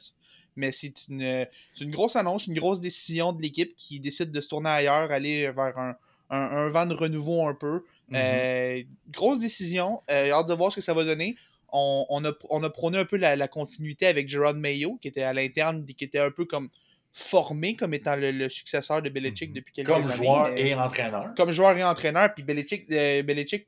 Mais 0.55 0.71
c'est 0.71 0.93
une, 1.09 1.47
grosse 1.89 2.15
annonce, 2.15 2.45
une 2.47 2.53
grosse 2.53 2.79
décision 2.79 3.33
de 3.33 3.41
l'équipe 3.41 3.75
qui 3.75 3.99
décide 3.99 4.31
de 4.31 4.39
se 4.39 4.49
tourner 4.49 4.69
ailleurs, 4.69 5.11
aller 5.11 5.51
vers 5.51 5.77
un, 5.79 5.95
un, 6.29 6.37
un 6.39 6.69
vent 6.69 6.85
de 6.85 6.93
renouveau 6.93 7.47
un 7.47 7.55
peu. 7.55 7.83
Mhm. 8.09 8.15
Euh, 8.15 8.83
grosse 9.11 9.39
décision. 9.39 10.01
Euh, 10.11 10.31
hâte 10.31 10.47
de 10.47 10.53
voir 10.53 10.71
ce 10.71 10.75
que 10.75 10.81
ça 10.81 10.93
va 10.93 11.03
donner. 11.03 11.35
On, 11.71 12.05
on, 12.09 12.23
a, 12.23 12.31
on 12.51 12.61
a 12.61 12.69
prôné 12.69 12.99
un 12.99 13.05
peu 13.05 13.17
la, 13.17 13.35
la 13.35 13.47
continuité 13.47 14.05
avec 14.05 14.29
Gerard 14.29 14.53
Mayo, 14.53 14.99
qui 15.01 15.07
était 15.07 15.23
à 15.23 15.33
l'interne, 15.33 15.83
qui 15.85 16.03
était 16.03 16.19
un 16.19 16.29
peu 16.29 16.45
comme 16.45 16.69
formé 17.11 17.75
comme 17.75 17.93
étant 17.93 18.15
le, 18.15 18.31
le 18.31 18.49
successeur 18.49 19.01
de 19.01 19.09
Belichick 19.09 19.49
Mhm. 19.49 19.55
depuis 19.55 19.73
quelques 19.73 19.87
Comme 19.87 20.03
années. 20.03 20.15
joueur 20.15 20.49
mais- 20.51 20.67
et 20.69 20.75
entraîneur. 20.75 21.33
comme 21.35 21.51
joueur 21.51 21.75
et 21.77 21.83
entraîneur. 21.83 22.33
Puis 22.33 22.43
Belichick, 22.43 22.85
euh, 22.91 23.23
Belichick 23.23 23.67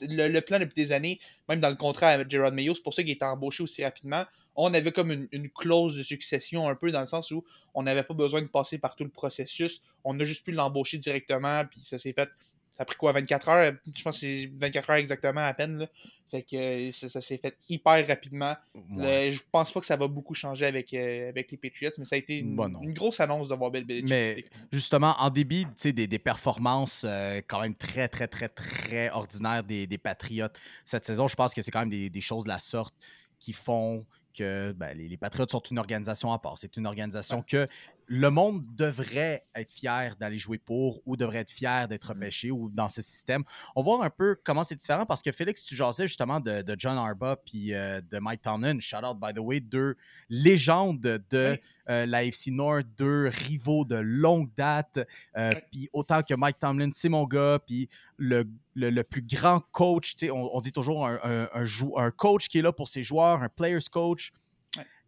le, 0.00 0.40
plan 0.40 0.58
depuis 0.58 0.74
des 0.74 0.92
années, 0.92 1.20
même 1.48 1.60
dans 1.60 1.70
le 1.70 1.76
contrat 1.76 2.08
avec 2.08 2.30
Gerard 2.30 2.52
Mayo, 2.52 2.74
c'est 2.74 2.82
pour 2.82 2.94
ça 2.94 3.02
qu'il 3.02 3.12
est 3.12 3.22
embauché 3.22 3.62
aussi 3.62 3.84
rapidement. 3.84 4.24
On 4.54 4.74
avait 4.74 4.92
comme 4.92 5.28
une 5.32 5.50
clause 5.50 5.96
de 5.96 6.02
succession 6.02 6.68
un 6.68 6.74
peu 6.74 6.90
dans 6.92 7.00
le 7.00 7.06
sens 7.06 7.30
où 7.30 7.44
on 7.74 7.82
n'avait 7.82 8.02
pas 8.02 8.14
besoin 8.14 8.42
de 8.42 8.46
passer 8.46 8.78
par 8.78 8.96
tout 8.96 9.04
le 9.04 9.10
processus. 9.10 9.82
On 10.04 10.18
a 10.20 10.24
juste 10.24 10.44
pu 10.44 10.52
l'embaucher 10.52 10.98
directement, 10.98 11.64
puis 11.64 11.80
ça 11.80 11.98
s'est 11.98 12.12
fait. 12.12 12.28
Ça 12.72 12.82
a 12.82 12.84
pris 12.86 12.96
quoi, 12.96 13.12
24 13.12 13.48
heures? 13.50 13.72
Je 13.94 14.02
pense 14.02 14.16
que 14.18 14.20
c'est 14.26 14.50
24 14.56 14.90
heures 14.90 14.96
exactement 14.96 15.42
à 15.42 15.52
peine. 15.52 15.78
Là. 15.78 15.86
Fait 16.30 16.42
que 16.42 16.56
euh, 16.56 16.90
ça, 16.90 17.10
ça 17.10 17.20
s'est 17.20 17.36
fait 17.36 17.54
hyper 17.68 18.06
rapidement. 18.08 18.56
Ouais. 18.74 19.26
Le- 19.26 19.30
je 19.32 19.42
pense 19.52 19.70
pas 19.70 19.80
que 19.80 19.84
ça 19.86 19.96
va 19.96 20.08
beaucoup 20.08 20.32
changer 20.32 20.64
avec, 20.64 20.94
euh, 20.94 21.28
avec 21.28 21.50
les 21.50 21.58
Patriots, 21.58 21.90
mais 21.98 22.04
ça 22.04 22.14
a 22.16 22.18
été 22.18 22.38
une, 22.38 22.56
Bah 22.56 22.70
une 22.80 22.94
grosse 22.94 23.20
annonce 23.20 23.48
de 23.48 23.54
voir 23.54 23.70
Bill 23.70 23.84
Belichick. 23.84 24.08
Mais 24.10 24.44
justement, 24.72 25.14
en 25.18 25.28
débit 25.28 25.66
tu 25.66 25.70
sais, 25.76 25.92
des, 25.92 26.06
des 26.06 26.18
performances 26.18 27.04
euh, 27.06 27.42
quand 27.46 27.60
même 27.60 27.74
très, 27.74 28.08
très, 28.08 28.28
très, 28.28 28.48
très 28.48 29.10
ordinaires 29.10 29.62
des, 29.62 29.86
des 29.86 29.98
Patriotes 29.98 30.58
cette 30.86 31.04
saison, 31.04 31.28
je 31.28 31.36
pense 31.36 31.52
que 31.52 31.60
c'est 31.60 31.70
quand 31.70 31.80
même 31.80 31.90
des, 31.90 32.08
des 32.08 32.20
choses 32.22 32.44
de 32.44 32.48
la 32.48 32.58
sorte 32.58 32.94
qui 33.38 33.52
font 33.52 34.06
que 34.34 34.72
ben, 34.72 34.96
les, 34.96 35.08
les 35.08 35.16
Patriotes 35.18 35.50
sont 35.50 35.60
une 35.70 35.78
organisation 35.78 36.32
à 36.32 36.38
part. 36.38 36.56
C'est 36.56 36.78
une 36.78 36.86
organisation 36.86 37.42
que 37.42 37.68
le 38.14 38.28
monde 38.30 38.62
devrait 38.76 39.42
être 39.54 39.72
fier 39.72 40.14
d'aller 40.16 40.36
jouer 40.36 40.58
pour 40.58 41.00
ou 41.06 41.16
devrait 41.16 41.38
être 41.38 41.50
fier 41.50 41.88
d'être 41.88 42.08
repêché 42.10 42.50
ou 42.50 42.68
dans 42.68 42.90
ce 42.90 43.00
système. 43.00 43.42
On 43.74 43.80
va 43.80 43.84
voir 43.84 44.02
un 44.02 44.10
peu 44.10 44.36
comment 44.44 44.64
c'est 44.64 44.74
différent 44.76 45.06
parce 45.06 45.22
que 45.22 45.32
Félix, 45.32 45.64
tu 45.64 45.74
jasais 45.74 46.06
justement 46.06 46.38
de, 46.38 46.60
de 46.60 46.76
John 46.78 46.98
Harbaugh 46.98 47.36
puis 47.42 47.72
euh, 47.72 48.02
de 48.02 48.18
Mike 48.18 48.42
Tomlin. 48.42 48.78
Shout 48.80 48.98
out, 49.02 49.18
by 49.18 49.32
the 49.32 49.38
way, 49.38 49.60
deux 49.60 49.96
légendes 50.28 51.00
de 51.00 51.52
Oui. 51.52 51.60
euh, 51.88 52.04
la 52.04 52.24
FC 52.24 52.50
Nord, 52.50 52.82
deux 52.98 53.28
rivaux 53.28 53.86
de 53.86 53.96
longue 53.96 54.50
date. 54.58 54.98
Euh, 55.38 55.50
Oui. 55.54 55.60
Puis 55.70 55.88
autant 55.94 56.22
que 56.22 56.34
Mike 56.34 56.58
Tomlin, 56.58 56.90
c'est 56.92 57.08
mon 57.08 57.24
gars, 57.24 57.58
puis 57.66 57.88
le, 58.18 58.44
le, 58.74 58.90
le 58.90 59.04
plus 59.04 59.22
grand 59.22 59.60
coach, 59.70 60.14
on, 60.24 60.50
on 60.52 60.60
dit 60.60 60.72
toujours 60.72 61.06
un, 61.06 61.18
un, 61.22 61.48
un 61.54 61.64
jou- 61.64 61.98
un 61.98 62.10
coach 62.10 62.48
qui 62.48 62.58
est 62.58 62.62
là 62.62 62.72
pour 62.72 62.88
ses 62.88 63.02
joueurs, 63.02 63.42
un 63.42 63.48
player's 63.48 63.88
coach. 63.88 64.32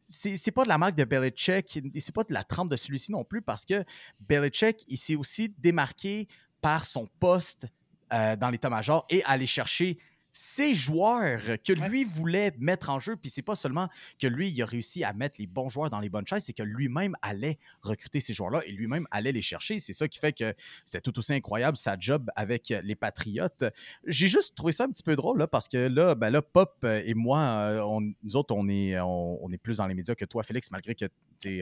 C'est 0.06 0.50
pas 0.50 0.64
de 0.64 0.68
la 0.68 0.78
marque 0.78 0.94
de 0.94 1.04
Belichick, 1.04 1.80
c'est 1.98 2.14
pas 2.14 2.24
de 2.24 2.32
la 2.32 2.44
trempe 2.44 2.70
de 2.70 2.76
celui-ci 2.76 3.10
non 3.10 3.24
plus, 3.24 3.42
parce 3.42 3.64
que 3.64 3.84
Belichick, 4.20 4.84
il 4.88 4.98
s'est 4.98 5.16
aussi 5.16 5.54
démarqué 5.58 6.28
par 6.60 6.84
son 6.84 7.08
poste 7.20 7.66
euh, 8.12 8.36
dans 8.36 8.50
l'état-major 8.50 9.06
et 9.10 9.24
aller 9.24 9.46
chercher 9.46 9.98
ses 10.36 10.74
joueurs 10.74 11.40
que 11.64 11.72
Ouais. 11.78 11.88
lui 11.88 12.02
voulait 12.02 12.52
mettre 12.58 12.90
en 12.90 12.98
jeu. 12.98 13.14
Puis 13.14 13.30
c'est 13.30 13.40
pas 13.40 13.54
seulement 13.54 13.88
que 14.20 14.26
lui, 14.26 14.48
il 14.50 14.60
a 14.62 14.66
réussi 14.66 15.04
à 15.04 15.12
mettre 15.12 15.36
les 15.38 15.46
bons 15.46 15.68
joueurs 15.68 15.90
dans 15.90 16.00
les 16.00 16.08
bonnes 16.10 16.26
chaises, 16.26 16.42
c'est 16.44 16.52
que 16.52 16.64
lui-même 16.64 17.14
allait 17.22 17.56
recruter 17.82 18.18
ces 18.18 18.34
joueurs-là 18.34 18.62
et 18.66 18.72
lui-même 18.72 19.06
allait 19.12 19.30
les 19.30 19.42
chercher. 19.42 19.78
C'est 19.78 19.92
ça 19.92 20.08
qui 20.08 20.18
fait 20.18 20.32
que 20.32 20.52
c'était 20.84 21.00
tout 21.00 21.16
aussi 21.20 21.32
incroyable 21.34 21.76
sa 21.76 21.96
job 21.98 22.30
avec 22.34 22.74
les 22.82 22.96
Patriotes. 22.96 23.64
J'ai 24.06 24.26
juste 24.26 24.56
trouvé 24.56 24.72
ça 24.72 24.84
un 24.84 24.88
petit 24.90 25.04
peu 25.04 25.14
drôle 25.14 25.38
là, 25.38 25.46
parce 25.46 25.68
que 25.68 25.86
là, 25.86 26.16
ben 26.16 26.30
là 26.30 26.42
Pop 26.42 26.78
euh, 26.82 27.00
et 27.04 27.14
moi, 27.14 27.38
euh, 27.40 27.80
on- 27.82 28.00
nous 28.00 28.34
autres, 28.36 28.54
on 28.56 28.68
est, 28.68 28.98
on, 28.98 29.38
on 29.44 29.52
est 29.52 29.58
plus 29.58 29.76
dans 29.76 29.86
les 29.86 29.94
médias 29.94 30.16
que 30.16 30.24
toi, 30.24 30.42
Félix, 30.42 30.68
malgré, 30.72 30.96
que, 30.96 31.06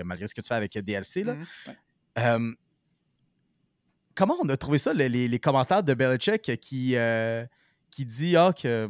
malgré 0.02 0.26
ce 0.28 0.34
que 0.34 0.40
tu 0.40 0.48
fais 0.48 0.54
avec 0.54 0.78
DLC. 0.78 1.24
Là. 1.24 1.34
Ouais. 1.66 1.76
Euh, 2.18 2.54
comment 4.14 4.36
on 4.40 4.48
a 4.48 4.56
trouvé 4.56 4.78
ça, 4.78 4.92
le- 4.94 5.06
les, 5.06 5.28
les 5.28 5.38
commentaires 5.38 5.82
de 5.82 5.94
Belichick 5.94 6.58
qui, 6.60 6.96
euh, 6.96 7.44
qui 7.92 8.04
dit 8.04 8.36
ah, 8.36 8.52
que 8.52 8.88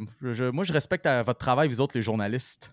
moi, 0.51 0.63
je 0.63 0.73
respecte 0.73 1.07
votre 1.25 1.39
travail, 1.39 1.67
vous 1.67 1.81
autres, 1.81 1.95
les 1.95 2.01
journalistes. 2.01 2.71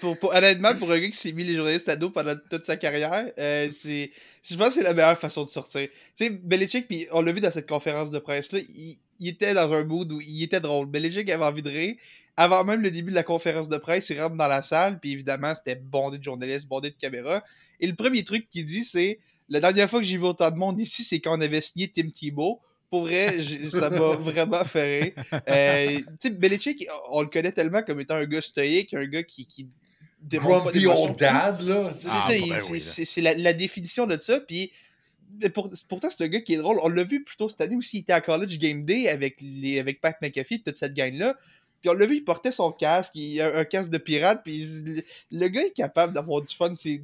Pour, 0.00 0.32
honnêtement, 0.32 0.74
pour 0.76 0.90
un 0.92 1.00
gars 1.00 1.08
qui 1.08 1.16
s'est 1.16 1.32
mis 1.32 1.42
les 1.42 1.56
journalistes 1.56 1.88
à 1.88 1.96
dos 1.96 2.10
pendant 2.10 2.36
toute 2.50 2.64
sa 2.64 2.76
carrière, 2.76 3.32
euh, 3.36 3.68
c'est, 3.72 4.10
je 4.44 4.54
pense 4.54 4.68
que 4.68 4.74
c'est 4.74 4.82
la 4.82 4.94
meilleure 4.94 5.18
façon 5.18 5.42
de 5.42 5.48
sortir. 5.48 5.88
Tu 5.90 5.90
sais, 6.14 6.30
Belichick, 6.30 6.86
puis 6.86 7.08
on 7.10 7.20
l'a 7.20 7.32
vu 7.32 7.40
dans 7.40 7.50
cette 7.50 7.68
conférence 7.68 8.10
de 8.10 8.20
presse-là, 8.20 8.60
il, 8.60 8.96
il 9.18 9.28
était 9.28 9.52
dans 9.52 9.72
un 9.72 9.82
mood 9.82 10.10
où 10.12 10.20
il 10.20 10.42
était 10.44 10.60
drôle. 10.60 10.86
Belichick 10.86 11.28
avait 11.30 11.44
envie 11.44 11.62
de 11.62 11.70
rire. 11.70 11.96
Avant 12.36 12.64
même 12.64 12.80
le 12.80 12.90
début 12.90 13.10
de 13.10 13.16
la 13.16 13.24
conférence 13.24 13.68
de 13.68 13.76
presse, 13.76 14.08
il 14.10 14.20
rentre 14.20 14.36
dans 14.36 14.48
la 14.48 14.62
salle, 14.62 15.00
puis 15.00 15.12
évidemment, 15.12 15.52
c'était 15.54 15.76
bondé 15.76 16.18
de 16.18 16.24
journalistes, 16.24 16.68
bondé 16.68 16.90
de 16.90 16.96
caméras. 16.96 17.42
Et 17.80 17.86
le 17.88 17.94
premier 17.94 18.22
truc 18.22 18.48
qu'il 18.48 18.64
dit, 18.66 18.84
c'est 18.84 19.18
La 19.48 19.60
dernière 19.60 19.90
fois 19.90 20.00
que 20.00 20.06
j'ai 20.06 20.16
vu 20.16 20.24
autant 20.24 20.50
de 20.50 20.56
monde 20.56 20.80
ici, 20.80 21.02
c'est 21.02 21.20
quand 21.20 21.36
on 21.36 21.40
avait 21.40 21.60
signé 21.60 21.88
Tim 21.88 22.08
Tebow. 22.08 22.60
Pour 22.90 23.02
vrai, 23.06 23.40
ça 23.70 23.90
m'a 23.90 23.98
vraiment 24.16 24.64
fait 24.64 25.00
rire. 25.00 25.12
Euh, 25.48 25.98
tu 25.98 26.04
sais, 26.20 26.30
Belichick, 26.30 26.86
on 27.10 27.22
le 27.22 27.28
connaît 27.28 27.50
tellement 27.52 27.82
comme 27.82 28.00
étant 28.00 28.14
un 28.14 28.26
gars 28.26 28.40
stoïque, 28.42 28.94
un 28.94 29.06
gars 29.06 29.22
qui. 29.22 29.44
qui 29.46 29.68
Grumpy 30.26 30.86
old 30.86 31.16
dad, 31.18 31.60
là. 31.60 31.92
C'est 31.94 32.08
Ah, 32.10 32.26
ça, 32.28 32.32
ben 32.32 32.60
c'est- 32.78 33.18
oui, 33.18 33.22
la, 33.24 33.34
la 33.34 33.52
définition 33.52 34.06
de 34.06 34.18
ça. 34.18 34.40
Puis 34.40 34.72
pour- 35.52 35.70
pourtant, 35.88 36.08
c'est 36.08 36.24
un 36.24 36.28
gars 36.28 36.40
qui 36.40 36.54
est 36.54 36.58
drôle. 36.58 36.78
On 36.82 36.88
l'a 36.88 37.02
vu 37.04 37.22
plus 37.24 37.36
tôt 37.36 37.48
cette 37.50 37.60
année 37.60 37.76
aussi. 37.76 37.98
Il 37.98 38.00
était 38.00 38.12
à 38.14 38.20
College 38.22 38.56
Game 38.58 38.84
Day 38.84 39.08
avec, 39.08 39.36
les, 39.42 39.78
avec 39.78 40.00
Pat 40.00 40.16
McAfee 40.22 40.54
et 40.54 40.62
toute 40.62 40.76
cette 40.76 40.94
gang-là. 40.94 41.34
Puis 41.84 41.90
on 41.90 41.98
l'a 41.98 42.06
vu, 42.06 42.16
il 42.16 42.24
portait 42.24 42.50
son 42.50 42.72
casque, 42.72 43.14
il 43.14 43.38
a 43.42 43.58
un 43.58 43.64
casque 43.66 43.90
de 43.90 43.98
pirate. 43.98 44.40
Puis 44.42 44.66
le 45.30 45.48
gars 45.48 45.66
est 45.66 45.76
capable 45.76 46.14
d'avoir 46.14 46.40
du 46.40 46.54
fun. 46.54 46.74
C'est, 46.76 47.02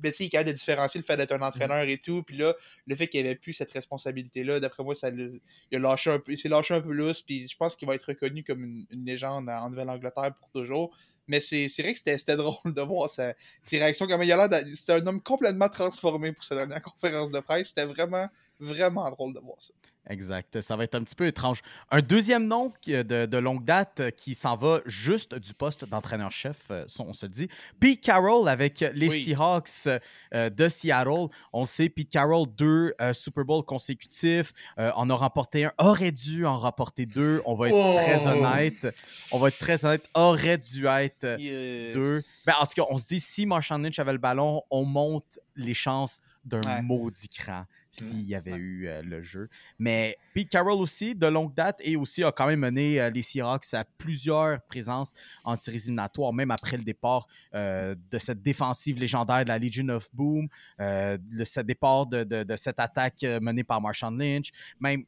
ben, 0.00 0.12
il 0.20 0.26
est 0.26 0.28
capable 0.28 0.50
de 0.50 0.54
différencier 0.54 1.00
le 1.00 1.04
fait 1.04 1.16
d'être 1.16 1.32
un 1.32 1.42
entraîneur 1.42 1.82
et 1.82 1.98
tout. 1.98 2.22
Puis 2.22 2.36
là, 2.36 2.54
le 2.86 2.94
fait 2.94 3.08
qu'il 3.08 3.26
avait 3.26 3.34
plus 3.34 3.54
cette 3.54 3.72
responsabilité-là, 3.72 4.60
d'après 4.60 4.84
moi, 4.84 4.94
ça 4.94 5.08
il, 5.08 5.40
a 5.72 5.78
lâché 5.80 6.12
un 6.12 6.20
peu, 6.20 6.36
s'est 6.36 6.48
lâché 6.48 6.74
un 6.74 6.80
peu 6.80 6.92
lousse. 6.92 7.22
Puis 7.22 7.48
je 7.48 7.56
pense 7.56 7.74
qu'il 7.74 7.88
va 7.88 7.96
être 7.96 8.04
reconnu 8.04 8.44
comme 8.44 8.62
une, 8.62 9.04
légende 9.04 9.48
en 9.48 9.68
Nouvelle-Angleterre 9.68 10.32
pour 10.38 10.48
toujours. 10.50 10.96
Mais 11.26 11.40
c'est 11.40 11.66
vrai 11.80 11.92
que 11.92 11.98
c'était 11.98 12.36
drôle 12.36 12.72
de 12.72 12.82
voir 12.82 13.10
ses 13.10 13.34
réactions. 13.72 14.06
D'a- 14.06 14.64
C'était 14.76 14.92
un 14.92 15.06
homme 15.08 15.20
complètement 15.20 15.68
transformé 15.68 16.30
pour 16.30 16.44
sa 16.44 16.54
dernière 16.54 16.82
conférence 17.00 17.32
de 17.32 17.40
presse. 17.40 17.70
C'était 17.70 17.86
vraiment, 17.86 18.28
vraiment 18.60 19.10
drôle 19.10 19.34
de 19.34 19.40
voir 19.40 19.56
ça. 19.60 19.74
Exact. 20.10 20.60
Ça 20.60 20.74
va 20.76 20.82
être 20.84 20.96
un 20.96 21.04
petit 21.04 21.14
peu 21.14 21.26
étrange. 21.26 21.62
Un 21.90 22.00
deuxième 22.00 22.46
nom 22.48 22.72
qui- 22.80 22.92
de, 22.92 23.26
de 23.26 23.38
longue 23.38 23.64
date 23.64 24.00
euh, 24.00 24.10
qui 24.10 24.34
s'en 24.34 24.56
va 24.56 24.80
juste 24.84 25.36
du 25.36 25.54
poste 25.54 25.84
d'entraîneur-chef, 25.88 26.56
euh, 26.72 26.84
on 26.98 27.12
se 27.12 27.26
dit. 27.26 27.48
Pete 27.78 28.00
Carroll 28.00 28.48
avec 28.48 28.80
les 28.92 29.08
Oui. 29.08 29.24
Seahawks 29.24 29.86
euh, 30.34 30.50
de 30.50 30.68
Seattle. 30.68 31.28
On 31.52 31.64
sait, 31.64 31.88
Pete 31.88 32.08
Carroll, 32.10 32.46
deux 32.56 32.92
euh, 33.00 33.12
Super 33.12 33.44
Bowls 33.44 33.64
consécutifs. 33.64 34.52
Euh, 34.78 34.90
en 34.96 35.08
a 35.10 35.14
remporté 35.14 35.66
un, 35.66 35.72
aurait 35.78 36.10
dû 36.12 36.44
en 36.44 36.58
remporter 36.58 37.06
deux. 37.06 37.40
On 37.46 37.54
va 37.54 37.68
être 37.68 37.74
Oh. 37.76 37.94
très 37.96 38.26
honnête. 38.26 38.94
On 39.30 39.38
va 39.38 39.48
être 39.48 39.58
très 39.58 39.84
honnête. 39.84 40.08
Aurait 40.14 40.58
dû 40.58 40.86
être 40.88 41.22
euh, 41.24 41.36
euh, 41.40 41.92
deux. 41.92 42.22
Ben, 42.46 42.54
en 42.60 42.66
tout 42.66 42.74
cas, 42.74 42.88
on 42.90 42.98
se 42.98 43.06
dit, 43.06 43.20
si 43.20 43.46
Marshawn 43.46 43.80
Lynch 43.82 43.98
avait 44.00 44.12
le 44.12 44.18
ballon, 44.18 44.62
on 44.70 44.84
monte 44.84 45.38
les 45.54 45.74
chances 45.74 46.20
d'un 46.44 46.60
Ouais. 46.62 46.82
maudit 46.82 47.28
cran 47.28 47.64
s'il 47.90 48.22
y 48.22 48.34
avait 48.34 48.54
eu 48.54 48.86
euh, 48.88 49.02
le 49.02 49.22
jeu. 49.22 49.48
Mais 49.78 50.16
Pete 50.34 50.48
Carroll 50.48 50.80
aussi, 50.80 51.14
de 51.14 51.26
longue 51.26 51.54
date, 51.54 51.80
et 51.82 51.96
aussi 51.96 52.22
a 52.24 52.32
quand 52.32 52.46
même 52.46 52.60
mené 52.60 53.00
euh, 53.00 53.10
les 53.10 53.22
Seahawks 53.22 53.74
à 53.74 53.84
plusieurs 53.98 54.62
présences 54.62 55.12
en 55.44 55.56
séries 55.56 55.78
éliminatoires, 55.78 56.32
même 56.32 56.50
après 56.50 56.76
le 56.76 56.84
départ 56.84 57.26
euh, 57.54 57.94
de 58.10 58.18
cette 58.18 58.42
défensive 58.42 58.98
légendaire 58.98 59.44
de 59.44 59.48
la 59.48 59.58
Legion 59.58 59.88
of 59.88 60.08
Boom, 60.12 60.48
le 60.78 61.44
ce 61.44 61.60
départ 61.60 62.06
de, 62.06 62.24
de- 62.24 62.44
de 62.44 62.56
cette 62.56 62.78
attaque 62.80 63.22
menée 63.40 63.64
par 63.64 63.80
Marshawn 63.80 64.16
Lynch, 64.18 64.50
même 64.78 65.04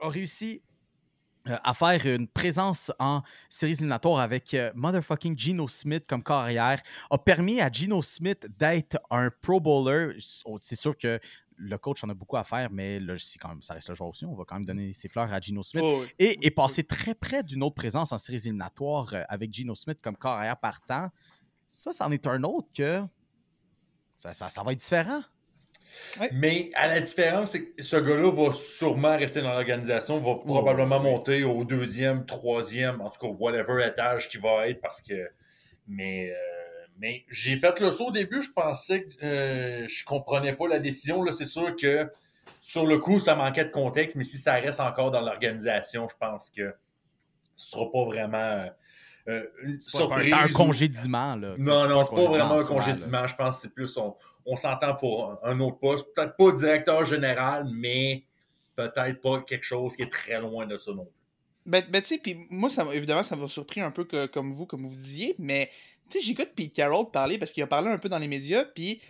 a 0.00 0.08
réussi 0.08 0.62
à 1.46 1.74
faire 1.74 2.06
une 2.06 2.26
présence 2.26 2.90
en 2.98 3.20
séries 3.50 3.72
éliminatoires 3.72 4.20
avec 4.20 4.54
euh, 4.54 4.72
motherfucking 4.74 5.38
Geno 5.38 5.68
Smith 5.68 6.04
comme 6.08 6.22
carrière, 6.22 6.80
a 7.10 7.18
permis 7.18 7.60
à 7.60 7.70
Geno 7.70 8.00
Smith 8.00 8.46
d'être 8.58 8.96
un 9.10 9.28
Pro 9.42 9.60
Bowler. 9.60 10.16
Oh, 10.46 10.58
C'est 10.62 10.74
sûr 10.74 10.96
que 10.96 11.20
le 11.56 11.78
coach 11.78 12.02
en 12.04 12.08
a 12.08 12.14
beaucoup 12.14 12.36
à 12.36 12.44
faire, 12.44 12.70
mais 12.70 12.98
là, 13.00 13.14
c'est 13.18 13.38
quand 13.38 13.48
même, 13.48 13.62
ça 13.62 13.74
reste 13.74 13.88
le 13.88 13.94
joueur 13.94 14.10
aussi. 14.10 14.24
On 14.26 14.34
va 14.34 14.44
quand 14.44 14.56
même 14.56 14.64
donner 14.64 14.92
ses 14.92 15.08
fleurs 15.08 15.32
à 15.32 15.40
Geno 15.40 15.62
Smith. 15.62 15.82
oh, 15.84 16.02
oui. 16.02 16.36
Et 16.42 16.50
passé 16.50 16.82
très 16.84 17.14
près 17.14 17.42
d'une 17.42 17.62
autre 17.62 17.74
présence 17.76 18.12
en 18.12 18.18
séries 18.18 18.38
éliminatoires 18.38 19.12
euh, 19.14 19.22
avec 19.28 19.52
Geno 19.54 19.74
Smith 19.74 19.98
comme 20.02 20.16
carrière 20.16 20.58
partant. 20.58 21.08
Ça, 21.66 21.92
c'en 21.92 22.10
est 22.10 22.26
un 22.26 22.42
autre 22.42 22.68
que 22.76 23.02
ça, 24.16 24.32
ça- 24.32 24.48
ça 24.48 24.62
va 24.62 24.72
être 24.72 24.80
différent. 24.80 25.22
Mais 26.32 26.70
à 26.74 26.88
la 26.88 27.00
différence, 27.00 27.52
c'est 27.52 27.66
que 27.70 27.82
ce 27.82 27.96
gars-là 27.96 28.30
va 28.32 28.52
sûrement 28.52 29.16
rester 29.16 29.42
dans 29.42 29.52
l'organisation, 29.52 30.20
va 30.20 30.36
probablement 30.44 30.98
oui. 30.98 31.04
monter 31.04 31.44
au 31.44 31.64
deuxième, 31.64 32.26
troisième, 32.26 33.00
en 33.00 33.10
tout 33.10 33.20
cas, 33.20 33.28
whatever 33.28 33.86
étage 33.86 34.28
qui 34.28 34.38
va 34.38 34.68
être 34.68 34.80
parce 34.80 35.00
que. 35.00 35.28
Mais, 35.86 36.30
euh, 36.30 36.63
mais 36.98 37.24
j'ai 37.28 37.56
fait 37.56 37.78
le 37.80 37.90
saut 37.90 38.06
au 38.08 38.10
début, 38.12 38.42
je 38.42 38.50
pensais 38.52 39.04
que 39.04 39.24
euh, 39.24 39.88
je 39.88 40.04
comprenais 40.04 40.52
pas 40.54 40.68
la 40.68 40.78
décision. 40.78 41.22
Là, 41.22 41.32
c'est 41.32 41.44
sûr 41.44 41.74
que 41.76 42.10
sur 42.60 42.86
le 42.86 42.98
coup, 42.98 43.20
ça 43.20 43.34
manquait 43.34 43.64
de 43.64 43.70
contexte, 43.70 44.16
mais 44.16 44.24
si 44.24 44.38
ça 44.38 44.54
reste 44.54 44.80
encore 44.80 45.10
dans 45.10 45.20
l'organisation, 45.20 46.08
je 46.08 46.14
pense 46.18 46.50
que 46.50 46.74
ce 47.56 47.70
sera 47.70 47.90
pas 47.92 48.04
vraiment 48.04 48.66
euh, 49.28 49.42
une 49.62 49.78
pas 49.92 50.16
un 50.42 50.48
ou- 50.48 50.52
congédiement. 50.52 51.36
Là. 51.36 51.54
non, 51.58 51.88
non, 51.88 52.04
c'est 52.04 52.14
pas 52.14 52.24
vraiment 52.26 52.58
un 52.58 52.64
congédiement 52.64 53.20
là. 53.22 53.26
Je 53.26 53.34
pense 53.34 53.56
que 53.56 53.62
c'est 53.62 53.74
plus, 53.74 53.96
on, 53.96 54.14
on 54.46 54.56
s'entend 54.56 54.94
pour 54.94 55.38
un, 55.42 55.50
un 55.52 55.60
autre 55.60 55.78
poste. 55.78 56.06
Peut-être 56.14 56.36
pas 56.36 56.52
directeur 56.52 57.04
général, 57.04 57.66
mais 57.72 58.24
peut-être 58.76 59.20
pas 59.20 59.40
quelque 59.42 59.64
chose 59.64 59.96
qui 59.96 60.02
est 60.02 60.10
très 60.10 60.40
loin 60.40 60.66
de 60.66 60.76
ça 60.78 60.92
non 60.92 61.04
plus. 61.04 61.12
Ben, 61.66 61.82
ben 61.88 62.02
tu 62.02 62.08
sais, 62.08 62.18
puis 62.18 62.36
moi, 62.50 62.68
ça, 62.68 62.84
m'a- 62.84 62.94
évidemment, 62.94 63.22
ça 63.22 63.36
m'a 63.36 63.48
surpris 63.48 63.80
un 63.80 63.90
peu 63.90 64.04
que- 64.04 64.26
comme 64.26 64.52
vous, 64.52 64.66
comme 64.66 64.86
vous 64.86 64.94
disiez, 64.94 65.34
mais 65.38 65.70
tu 66.10 66.20
sais, 66.20 66.26
j'écoute 66.26 66.50
Pete 66.54 66.72
Carroll 66.72 67.10
parler 67.10 67.38
parce 67.38 67.52
qu'il 67.52 67.62
a 67.62 67.66
parlé 67.66 67.88
un 67.88 67.98
peu 67.98 68.08
dans 68.08 68.18
les 68.18 68.28
médias, 68.28 68.64
puis 68.64 69.00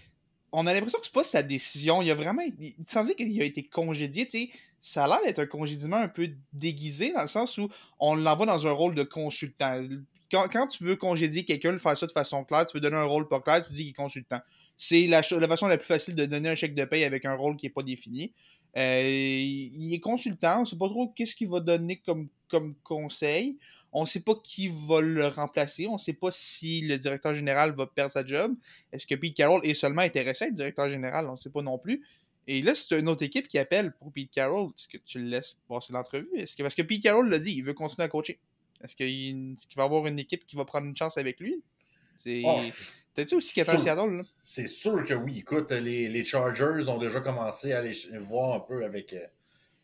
on 0.53 0.67
a 0.67 0.73
l'impression 0.73 0.99
que 1.01 1.07
c'est 1.07 1.15
pas 1.15 1.25
sa 1.25 1.43
décision. 1.43 2.01
Il 2.01 2.11
a 2.11 2.15
vraiment, 2.15 2.43
dire 2.47 3.17
qu'il 3.17 3.43
a 3.43 3.45
été 3.45 3.65
congédié, 3.65 4.27
tu 4.27 4.39
sais, 4.39 4.51
ça 4.79 5.05
a 5.05 5.09
l'air 5.09 5.21
d'être 5.25 5.41
un 5.41 5.47
congédiement 5.47 5.97
un 5.97 6.09
peu 6.09 6.31
déguisé 6.53 7.13
dans 7.13 7.23
le 7.23 7.29
sens 7.29 7.59
où 7.59 7.69
on 7.99 8.15
l'envoie 8.15 8.47
dans 8.47 8.67
un 8.67 8.71
rôle 8.71 8.95
de 8.95 9.03
consultant. 9.03 9.83
Quand, 10.31 10.47
quand 10.53 10.67
tu 10.69 10.85
veux 10.85 10.97
congédier 10.97 11.45
quelqu'un, 11.45 11.77
faire 11.77 11.99
ça 11.99 12.07
de 12.07 12.13
façon 12.13 12.45
claire, 12.45 12.67
tu 12.67 12.77
veux 12.77 12.81
donner 12.81 12.97
un 12.97 13.05
rôle 13.05 13.29
pas 13.29 13.41
clair, 13.41 13.63
tu 13.63 13.73
dis 13.73 13.83
qu'il 13.83 13.91
est 13.91 13.95
consultant. 13.95 14.41
C'est 14.77 15.07
la, 15.07 15.23
la 15.29 15.49
façon 15.49 15.67
la 15.67 15.77
plus 15.77 15.87
facile 15.87 16.15
de 16.15 16.27
donner 16.27 16.49
un 16.49 16.55
chèque 16.55 16.75
de 16.75 16.85
paye 16.85 17.05
avec 17.05 17.25
un 17.25 17.35
rôle 17.35 17.57
qui 17.57 17.67
est 17.67 17.71
pas 17.71 17.83
défini. 17.83 18.33
Euh, 18.77 19.03
il 19.03 19.95
est 19.95 20.01
consultant, 20.01 20.63
on 20.63 20.65
sait 20.65 20.77
pas 20.77 20.89
trop 20.89 21.09
qu'est-ce 21.09 21.37
qu'il 21.37 21.49
va 21.49 21.61
donner 21.61 21.99
comme, 22.05 22.29
comme 22.49 22.75
conseil. 22.83 23.59
On 23.95 24.05
sait 24.07 24.21
pas 24.21 24.35
qui 24.43 24.69
va 24.69 25.01
le 25.01 25.29
remplacer. 25.29 25.87
On 25.87 25.99
sait 25.99 26.13
pas 26.13 26.31
si 26.33 26.81
le 26.83 26.99
directeur 26.99 27.33
général 27.33 27.75
va 27.75 27.87
perdre 27.87 28.13
sa 28.13 28.27
job. 28.27 28.55
Est-ce 28.93 29.07
que 29.07 29.15
Pete 29.15 29.37
Carroll 29.37 29.65
est 29.65 29.75
seulement 29.75 30.03
intéressé 30.03 30.45
à 30.45 30.49
être 30.49 30.55
directeur 30.55 30.89
général? 30.89 31.29
On 31.29 31.33
ne 31.33 31.37
sait 31.37 31.51
pas 31.51 31.63
non 31.63 31.79
plus. 31.79 32.05
Et 32.47 32.61
là, 32.61 32.75
c'est 32.75 32.99
une 32.99 33.09
autre 33.09 33.23
équipe 33.23 33.49
qui 33.49 33.57
appelle 33.59 33.93
pour 33.93 34.13
Pete 34.13 34.31
Carroll. 34.31 34.71
Est-ce 34.77 34.89
que 34.89 34.99
tu 34.99 35.21
le 35.21 35.27
laisses 35.27 35.57
passer 35.69 35.93
l'entrevue? 35.93 36.29
Est-ce 36.35 36.57
que, 36.57 36.63
parce 36.63 36.75
que 36.75 36.83
Pete 36.83 37.03
Carroll 37.03 37.31
l'a 37.31 37.39
dit, 37.39 37.53
il 37.53 37.63
veut 37.63 37.73
continuer 37.73 38.05
à 38.05 38.09
coacher. 38.09 38.39
Est-ce 38.83 38.97
qu'il 38.97 39.57
va 39.77 39.85
avoir 39.85 40.07
une 40.07 40.19
équipe 40.19 40.45
qui 40.47 40.57
va 40.57 40.65
prendre 40.65 40.87
une 40.87 40.97
chance 40.97 41.17
avec 41.17 41.41
lui? 41.41 41.63
C'est... 42.19 42.43
Oh, 42.45 42.61
T'as-tu 43.15 43.37
aussi 43.37 43.55
qu'il 43.55 43.65
sûr. 43.65 43.79
Seattle, 43.79 44.25
c'est 44.43 44.67
sûr 44.67 45.05
que 45.05 45.15
oui. 45.15 45.39
Écoute, 45.39 45.71
les, 45.71 46.09
les 46.09 46.25
Chargers 46.25 46.89
ont 46.89 46.99
déjà 46.99 47.21
commencé 47.21 47.73
à 47.73 47.79
aller 47.79 47.93
voir 48.29 48.55
un 48.55 48.61
peu 48.61 48.85
avec, 48.85 49.13
euh, 49.13 49.25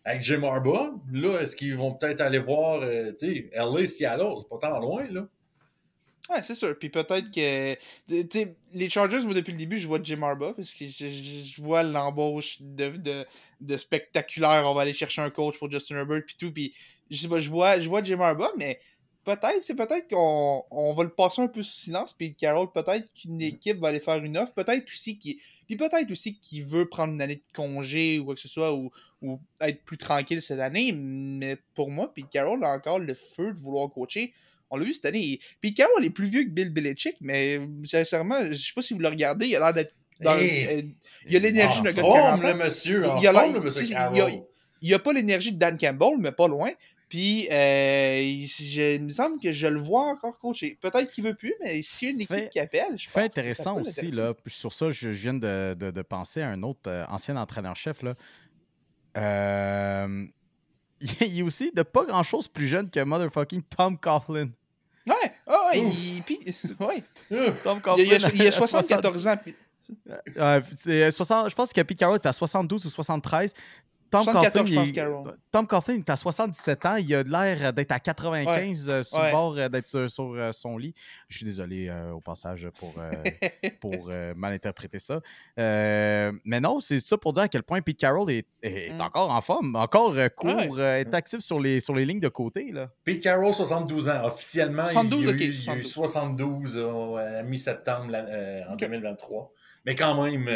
avec 0.04 0.22
Jim 0.22 0.42
Harbaugh. 0.42 1.00
Là, 1.12 1.40
est-ce 1.40 1.54
qu'ils 1.56 1.76
vont 1.76 1.94
peut-être 1.94 2.20
aller 2.20 2.38
voir, 2.38 2.80
euh, 2.82 3.12
tu 3.12 3.34
sais, 3.34 3.50
LA, 3.52 3.86
Seattle, 3.86 4.34
c'est 4.38 4.48
pas 4.48 4.58
tant 4.58 4.78
loin, 4.80 5.06
là. 5.10 5.26
Ouais, 6.28 6.42
c'est 6.42 6.54
sûr. 6.54 6.78
Puis 6.78 6.90
peut-être 6.90 7.30
que. 7.32 7.76
les 8.72 8.88
Chargers, 8.88 9.20
moi, 9.22 9.34
depuis 9.34 9.50
le 9.52 9.58
début, 9.58 9.78
je 9.78 9.88
vois 9.88 9.98
Jim 10.02 10.22
Harbaugh, 10.22 10.52
parce 10.54 10.72
que 10.74 10.86
je, 10.86 11.08
je- 11.08 11.52
je 11.56 11.62
vois 11.62 11.82
l'embauche 11.82 12.58
de, 12.60 12.90
de, 12.90 13.26
de 13.60 13.76
spectaculaire. 13.76 14.62
On 14.66 14.74
va 14.74 14.82
aller 14.82 14.92
chercher 14.92 15.22
un 15.22 15.30
coach 15.30 15.58
pour 15.58 15.68
Justin 15.70 15.96
Herbert, 15.96 16.22
puis 16.24 16.36
tout. 16.38 16.52
Puis 16.52 16.72
je 17.10 17.16
sais 17.16 17.28
pas, 17.28 17.40
je 17.40 17.50
vois, 17.50 17.80
je 17.80 17.88
vois 17.88 18.02
Jim 18.04 18.20
Harbaugh, 18.20 18.52
mais 18.56 18.78
peut-être, 19.24 19.62
c'est 19.62 19.74
peut-être 19.74 20.08
qu'on 20.08 20.62
on 20.70 20.92
va 20.94 21.02
le 21.02 21.10
passer 21.10 21.42
un 21.42 21.48
peu 21.48 21.62
sous 21.64 21.76
silence. 21.86 22.12
Puis 22.12 22.34
Carroll, 22.36 22.70
peut-être 22.70 23.12
qu'une 23.12 23.42
équipe 23.42 23.78
va 23.78 23.88
aller 23.88 23.98
faire 24.00 24.22
une 24.22 24.38
offre. 24.38 24.52
Peut-être 24.52 24.84
aussi 24.88 25.18
qu'il. 25.18 25.38
Puis 25.66 25.76
peut-être 25.76 26.10
aussi 26.12 26.38
qu'il 26.38 26.64
veut 26.64 26.88
prendre 26.88 27.12
une 27.12 27.22
année 27.22 27.36
de 27.36 27.52
congé 27.54 28.20
ou 28.20 28.26
quoi 28.26 28.34
que 28.36 28.40
ce 28.40 28.48
soit, 28.48 28.72
ou, 28.72 28.90
ou 29.22 29.38
être 29.60 29.82
plus 29.84 29.98
tranquille 29.98 30.40
cette 30.42 30.60
année. 30.60 30.92
Mais 30.92 31.56
pour 31.74 31.90
moi, 31.90 32.12
Pete 32.14 32.28
Carroll 32.30 32.64
a 32.64 32.68
encore 32.72 32.98
le 32.98 33.14
feu 33.14 33.52
de 33.52 33.60
vouloir 33.60 33.90
coacher. 33.90 34.32
On 34.70 34.76
l'a 34.76 34.84
vu 34.84 34.94
cette 34.94 35.06
année. 35.06 35.40
Pete 35.60 35.76
Carroll 35.76 36.04
est 36.04 36.10
plus 36.10 36.26
vieux 36.28 36.44
que 36.44 36.50
Bill 36.50 36.70
Belichick, 36.70 37.16
mais 37.20 37.58
sincèrement, 37.84 38.40
je 38.48 38.54
sais 38.54 38.72
pas 38.74 38.82
si 38.82 38.94
vous 38.94 39.00
le 39.00 39.08
regardez, 39.08 39.46
il 39.48 39.56
a 39.56 39.58
l'air 39.60 39.74
d'être. 39.74 39.94
dans- 40.20 40.36
Hey! 40.38 40.66
euh, 40.66 40.82
il 41.26 41.36
a 41.36 41.38
l'énergie 41.38 41.78
En 41.78 41.82
d'un 41.82 41.90
gars 41.92 41.96
de 41.96 42.00
forme, 42.00 42.14
40 42.40 42.44
ans. 42.44 42.48
le 42.48 42.54
monsieur. 42.64 43.08
En 43.08 43.20
Il 43.20 43.26
a 43.26 43.32
l'air- 43.32 43.40
forme, 43.42 43.54
le 43.54 43.60
monsieur 43.60 43.80
tu 43.82 43.86
sais, 43.86 43.92
il 43.94 43.96
a- 43.96 44.10
Carroll. 44.14 44.32
Il 44.82 44.94
a 44.94 44.98
pas 44.98 45.12
l'énergie 45.12 45.52
de 45.52 45.58
Dan 45.58 45.76
Campbell, 45.78 46.18
mais 46.18 46.32
pas 46.32 46.46
loin. 46.48 46.70
Puis, 47.08 47.48
euh, 47.50 48.20
il, 48.22 48.46
je- 48.46 48.94
il 48.96 49.02
me 49.02 49.08
semble 49.10 49.40
que 49.40 49.50
je 49.50 49.66
le 49.66 49.80
vois 49.80 50.04
encore 50.10 50.38
coacher. 50.38 50.78
Peut-être 50.80 51.10
qu'il 51.10 51.24
veut 51.24 51.34
plus, 51.34 51.52
mais 51.60 51.82
s'il 51.82 52.08
y 52.08 52.10
a 52.10 52.14
une 52.14 52.20
équipe 52.20 52.36
Fait- 52.36 52.48
qui 52.50 52.60
appelle, 52.60 52.96
je 52.96 53.06
pense 53.06 53.12
Fait 53.14 53.28
que 53.28 53.34
ça 53.34 53.40
intéressant 53.40 53.80
aussi, 53.80 54.10
là, 54.12 54.32
sur 54.46 54.72
ça, 54.72 54.90
je, 54.92 55.10
je 55.10 55.22
viens 55.22 55.34
de, 55.34 55.74
de- 55.76 55.90
de 55.90 56.02
penser 56.02 56.40
à 56.42 56.48
un 56.50 56.62
autre 56.62 56.88
euh, 56.88 57.04
ancien 57.08 57.36
entraîneur-chef. 57.36 58.02
là. 58.02 58.14
Euh, 59.16 60.24
il 61.20 61.38
est 61.38 61.42
aussi 61.42 61.72
de 61.72 61.82
pas 61.82 62.04
grand-chose 62.04 62.48
plus 62.48 62.68
jeune 62.68 62.88
que 62.90 63.00
motherfucking 63.02 63.62
Tom 63.62 63.98
Coughlin. 63.98 64.50
Ouais, 65.06 65.32
ah 65.46 65.68
ouais, 65.72 65.80
il, 65.80 66.22
puis- 66.22 66.38
ouais. 66.80 67.02
Tom 67.64 67.78
Il, 67.78 67.80
il 67.80 67.82
Coughlin 67.82 68.04
il 68.34 68.42
y 68.42 68.46
a 68.46 68.48
à 68.48 68.52
74 68.52 69.26
ans. 69.26 69.36
puis- 69.36 69.56
Ouais, 70.36 70.60
c'est 70.78 71.10
60 71.10 71.50
je 71.50 71.54
pense 71.56 71.72
que 71.72 71.80
Pete 71.80 71.98
Carroll 71.98 72.14
est 72.14 72.26
à 72.26 72.32
72 72.32 72.86
ou 72.86 72.90
73. 72.90 73.52
Tom 74.10 74.24
74, 74.24 74.52
Coughlin, 74.68 74.84
je 74.84 75.10
pense. 75.12 75.28
Tom 75.52 75.66
Coughlin 75.66 75.98
est 75.98 76.10
à 76.10 76.16
77 76.16 76.86
ans. 76.86 76.96
Il 76.96 77.14
a 77.14 77.22
l'air 77.22 77.72
d'être 77.72 77.92
à 77.92 78.00
95 78.00 78.88
euh, 78.88 79.02
sur 79.02 79.18
Ouais. 79.18 79.30
bord 79.30 79.56
euh, 79.56 79.68
d'être 79.68 79.86
sur, 79.88 80.10
sur, 80.10 80.32
euh, 80.34 80.50
son 80.52 80.76
lit. 80.78 80.94
Je 81.28 81.36
suis 81.38 81.46
désolé 81.46 81.88
euh, 81.88 82.10
au 82.12 82.20
passage 82.20 82.68
pour, 82.78 82.94
euh, 82.98 83.12
pour 83.80 83.92
euh, 84.12 84.34
mal 84.36 84.52
interpréter 84.52 84.98
ça. 84.98 85.20
Euh, 85.58 86.32
mais 86.44 86.60
non, 86.60 86.80
c'est 86.80 87.00
ça 87.00 87.16
pour 87.18 87.32
dire 87.32 87.44
à 87.44 87.48
quel 87.48 87.62
point 87.62 87.80
Pete 87.82 87.98
Carroll 87.98 88.30
est, 88.30 88.46
est 88.62 88.92
Mm. 88.92 89.00
encore 89.00 89.30
en 89.30 89.40
forme, 89.40 89.76
encore 89.76 90.14
euh, 90.16 90.28
court, 90.28 90.54
Ouais. 90.56 90.68
euh, 90.78 90.98
est 91.00 91.14
actif 91.14 91.38
sur 91.40 91.60
les, 91.60 91.80
sur 91.80 91.94
les 91.94 92.04
lignes 92.04 92.20
de 92.20 92.28
côté. 92.28 92.72
Là. 92.72 92.90
Pete 93.04 93.22
Carroll, 93.22 93.54
72 93.54 94.08
ans. 94.08 94.24
Officiellement, 94.24 94.86
72, 94.86 95.22
il, 95.24 95.28
a 95.28 95.32
ok, 95.32 95.40
eu, 95.40 95.44
il 95.44 95.64
y 95.64 95.68
a 95.70 95.76
eu 95.76 95.82
72. 95.82 96.72
72 96.72 96.76
euh, 96.76 97.40
à 97.40 97.42
mi-septembre 97.42 98.12
euh, 98.14 98.62
en 98.68 98.72
Ok. 98.72 98.80
2023. 98.80 99.52
Mais 99.86 99.94
quand 99.94 100.22
même, 100.22 100.46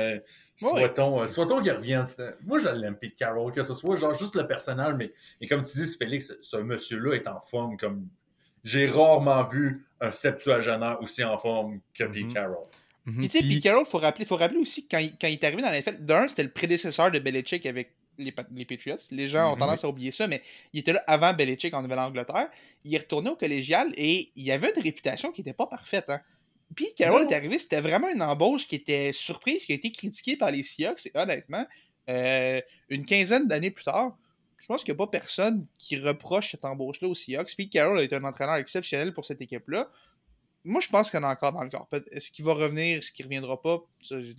euh, 0.62 0.66
Ouais. 0.66 0.70
souhaitons, 0.80 1.22
euh, 1.22 1.26
souhaitons 1.26 1.60
qu'il 1.62 1.72
revienne. 1.72 2.04
Moi, 2.44 2.58
je 2.58 2.68
l'aime, 2.68 2.96
Pete 2.96 3.16
Carroll, 3.16 3.52
que 3.52 3.62
ce 3.62 3.74
soit 3.74 3.96
genre 3.96 4.14
juste 4.14 4.36
le 4.36 4.46
personnage, 4.46 4.94
mais, 4.96 5.12
mais 5.40 5.46
comme 5.48 5.64
tu 5.64 5.78
dis, 5.78 5.96
Félix, 5.96 6.32
ce 6.40 6.56
monsieur-là 6.58 7.14
est 7.14 7.26
en 7.26 7.40
forme 7.40 7.76
comme. 7.76 8.06
J'ai 8.62 8.86
rarement 8.88 9.44
vu 9.44 9.84
un 10.00 10.10
septuagénaire 10.10 10.98
aussi 11.02 11.22
en 11.22 11.36
forme 11.38 11.80
que 11.92 12.04
Pete 12.04 12.24
Mhm. 12.26 12.32
Carroll. 12.32 12.62
Mhm. 13.04 13.18
Puis 13.18 13.28
tu 13.28 13.38
sais, 13.38 13.46
Pete 13.46 13.62
Carroll, 13.62 13.84
faut 13.84 13.98
rappeler, 13.98 14.24
faut 14.24 14.36
rappeler 14.36 14.58
aussi 14.60 14.84
que 14.86 14.96
quand 14.96 14.98
il, 15.02 15.10
quand 15.18 15.26
il 15.28 15.34
est 15.34 15.44
arrivé 15.44 15.60
dans 15.60 15.68
la 15.70 15.78
NFL, 15.78 15.96
d'un, 16.00 16.28
c'était 16.28 16.44
le 16.44 16.50
prédécesseur 16.50 17.10
de 17.10 17.18
Belichick 17.18 17.66
avec 17.66 17.92
les, 18.16 18.32
les 18.54 18.64
Patriots. 18.64 18.96
Les 19.10 19.26
gens 19.26 19.50
ont 19.50 19.54
Mhm. 19.54 19.58
tendance 19.58 19.84
à 19.84 19.88
oublier 19.88 20.12
ça, 20.12 20.26
mais 20.28 20.40
il 20.72 20.80
était 20.80 20.92
là 20.94 21.02
avant 21.06 21.34
Belichick 21.34 21.74
en 21.74 21.82
Nouvelle-Angleterre. 21.82 22.48
Il 22.84 22.94
est 22.94 22.98
retourné 22.98 23.28
au 23.28 23.36
collégial 23.36 23.92
et 23.96 24.30
il 24.36 24.50
avait 24.52 24.72
une 24.74 24.82
réputation 24.82 25.30
qui 25.32 25.40
n'était 25.42 25.52
pas 25.52 25.66
parfaite. 25.66 26.06
Hein. 26.08 26.20
Pete 26.76 26.94
Carroll 26.96 27.26
est 27.30 27.34
arrivé, 27.34 27.58
c'était 27.58 27.80
vraiment 27.80 28.08
une 28.08 28.22
embauche 28.22 28.66
qui 28.66 28.76
était 28.76 29.12
surprise, 29.12 29.64
qui 29.64 29.72
a 29.72 29.74
été 29.74 29.90
critiquée 29.92 30.36
par 30.36 30.50
les 30.50 30.62
Seahawks. 30.62 31.06
Et 31.06 31.12
honnêtement, 31.14 31.66
euh, 32.08 32.60
une 32.88 33.04
quinzaine 33.04 33.46
d'années 33.48 33.70
plus 33.70 33.84
tard, 33.84 34.16
je 34.58 34.66
pense 34.66 34.82
qu'il 34.82 34.92
n'y 34.94 34.96
a 34.96 35.06
pas 35.06 35.10
personne 35.10 35.66
qui 35.78 35.96
reproche 35.98 36.52
cette 36.52 36.64
embauche-là 36.64 37.08
aux 37.08 37.14
Seahawks. 37.14 37.54
Pete 37.56 37.70
Carroll 37.70 38.00
été 38.00 38.16
un 38.16 38.24
entraîneur 38.24 38.56
exceptionnel 38.56 39.12
pour 39.12 39.24
cette 39.24 39.40
équipe-là. 39.42 39.90
Moi, 40.66 40.80
je 40.80 40.88
pense 40.88 41.10
qu'il 41.10 41.20
y 41.20 41.22
en 41.22 41.26
a 41.28 41.32
encore 41.32 41.52
dans 41.52 41.62
le 41.62 41.68
corps. 41.68 41.88
Est-ce 42.10 42.30
qu'il 42.30 42.44
va 42.44 42.54
revenir, 42.54 42.98
est-ce 42.98 43.12
qu'il 43.12 43.24
ne 43.24 43.28
reviendra 43.28 43.60
pas? 43.60 43.82
Ça, 44.00 44.18
je- 44.20 44.32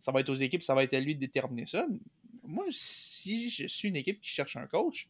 ça 0.00 0.12
va 0.12 0.20
être 0.20 0.28
aux 0.28 0.34
équipes, 0.34 0.62
ça 0.62 0.74
va 0.74 0.84
être 0.84 0.92
à 0.92 1.00
lui 1.00 1.14
de 1.14 1.20
déterminer 1.20 1.66
ça. 1.66 1.86
Moi, 2.44 2.66
si 2.70 3.48
je 3.48 3.66
suis 3.68 3.88
une 3.88 3.96
équipe 3.96 4.20
qui 4.20 4.28
cherche 4.28 4.56
un 4.56 4.66
coach, 4.66 5.08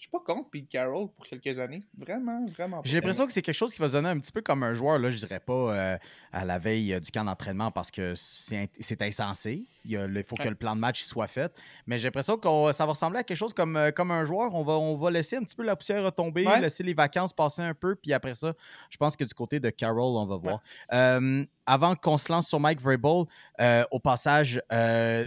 je 0.00 0.04
suis 0.04 0.10
pas 0.10 0.20
contre 0.20 0.48
Pete 0.48 0.66
Carroll 0.66 1.08
pour 1.10 1.26
quelques 1.26 1.58
années. 1.58 1.82
Vraiment, 1.98 2.46
vraiment 2.46 2.78
pas. 2.78 2.82
J'ai 2.86 2.96
l'impression 2.96 3.26
que 3.26 3.34
c'est 3.34 3.42
quelque 3.42 3.54
chose 3.54 3.74
qui 3.74 3.82
va 3.82 3.88
se 3.88 3.92
donner 3.92 4.08
un 4.08 4.18
petit 4.18 4.32
peu 4.32 4.40
comme 4.40 4.62
un 4.62 4.72
joueur, 4.72 4.98
là, 4.98 5.10
je 5.10 5.18
dirais 5.18 5.40
pas 5.40 5.52
euh, 5.52 5.98
à 6.32 6.46
la 6.46 6.58
veille 6.58 6.94
euh, 6.94 7.00
du 7.00 7.10
camp 7.10 7.22
d'entraînement 7.22 7.70
parce 7.70 7.90
que 7.90 8.14
c'est 8.14 9.02
insensé. 9.02 9.66
Il, 9.84 9.98
a 9.98 10.06
il 10.06 10.24
faut 10.24 10.36
que 10.36 10.48
le 10.48 10.54
plan 10.54 10.74
de 10.74 10.80
match 10.80 11.02
soit 11.02 11.26
fait. 11.26 11.54
Mais 11.86 11.98
j'ai 11.98 12.04
l'impression 12.04 12.38
que 12.38 12.72
ça 12.72 12.86
va 12.86 12.92
ressembler 12.92 13.18
à 13.18 13.24
quelque 13.24 13.36
chose 13.36 13.52
comme, 13.52 13.76
euh, 13.76 13.90
comme 13.90 14.10
un 14.10 14.24
joueur. 14.24 14.54
On 14.54 14.62
va, 14.62 14.72
on 14.72 14.96
va 14.96 15.10
laisser 15.10 15.36
un 15.36 15.42
petit 15.42 15.54
peu 15.54 15.64
la 15.64 15.76
poussière 15.76 16.02
retomber, 16.02 16.46
Ouais. 16.46 16.62
laisser 16.62 16.82
les 16.82 16.94
vacances 16.94 17.34
passer 17.34 17.60
un 17.60 17.74
peu. 17.74 17.94
Puis 17.94 18.14
après 18.14 18.34
ça, 18.34 18.54
je 18.88 18.96
pense 18.96 19.16
que 19.16 19.24
du 19.24 19.34
côté 19.34 19.60
de 19.60 19.68
Carroll, 19.68 20.16
on 20.16 20.24
va 20.24 20.36
voir. 20.38 20.62
Euh, 20.94 21.44
avant 21.66 21.94
qu'on 21.94 22.16
se 22.16 22.32
lance 22.32 22.48
sur 22.48 22.58
Mike 22.58 22.80
Vrabel, 22.80 23.24
euh, 23.60 23.84
au 23.90 24.00
passage, 24.00 24.62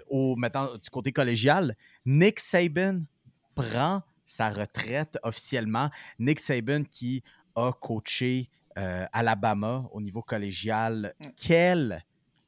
au, 0.09 0.35
maintenant, 0.35 0.75
du 0.81 0.89
côté 0.89 1.11
collégial, 1.11 1.75
Nick 2.07 2.39
Saban 2.39 3.01
prend 3.55 4.01
sa 4.25 4.49
retraite 4.49 5.17
officiellement. 5.23 5.89
Nick 6.19 6.39
Saban 6.39 6.83
qui 6.83 7.23
a 7.55 7.71
coaché 7.73 8.49
euh, 8.77 9.05
Alabama 9.13 9.85
au 9.91 10.01
niveau 10.01 10.21
collégial. 10.21 11.13
Mm. 11.19 11.25
Quelle 11.41 12.03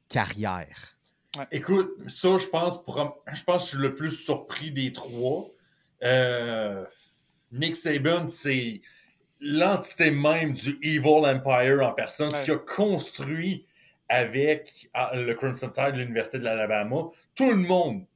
carrière! 0.08 0.96
Écoute, 1.52 1.90
ça, 2.08 2.38
je 2.38 2.46
pense, 2.46 2.82
pour- 2.82 3.22
je 3.32 3.42
pense 3.44 3.56
que 3.58 3.62
je 3.64 3.68
suis 3.76 3.78
le 3.78 3.94
plus 3.94 4.10
surpris 4.10 4.70
des 4.72 4.92
trois. 4.92 5.46
Euh, 6.02 6.84
Nick 7.52 7.76
Saban, 7.76 8.26
c'est 8.26 8.80
l'entité 9.40 10.10
même 10.10 10.52
du 10.52 10.78
Evil 10.82 11.26
Empire 11.26 11.82
en 11.86 11.92
personne, 11.92 12.30
ce 12.30 12.36
Ouais. 12.36 12.42
qu'il 12.42 12.54
a 12.54 12.58
construit 12.58 13.66
avec 14.08 14.88
ah, 14.94 15.10
le 15.14 15.34
Crimson 15.34 15.68
Tide 15.68 15.92
de 15.92 15.98
l'Université 15.98 16.38
de 16.38 16.44
l'Alabama. 16.44 17.10
Tout 17.34 17.50
le 17.50 17.56
monde, 17.56 18.06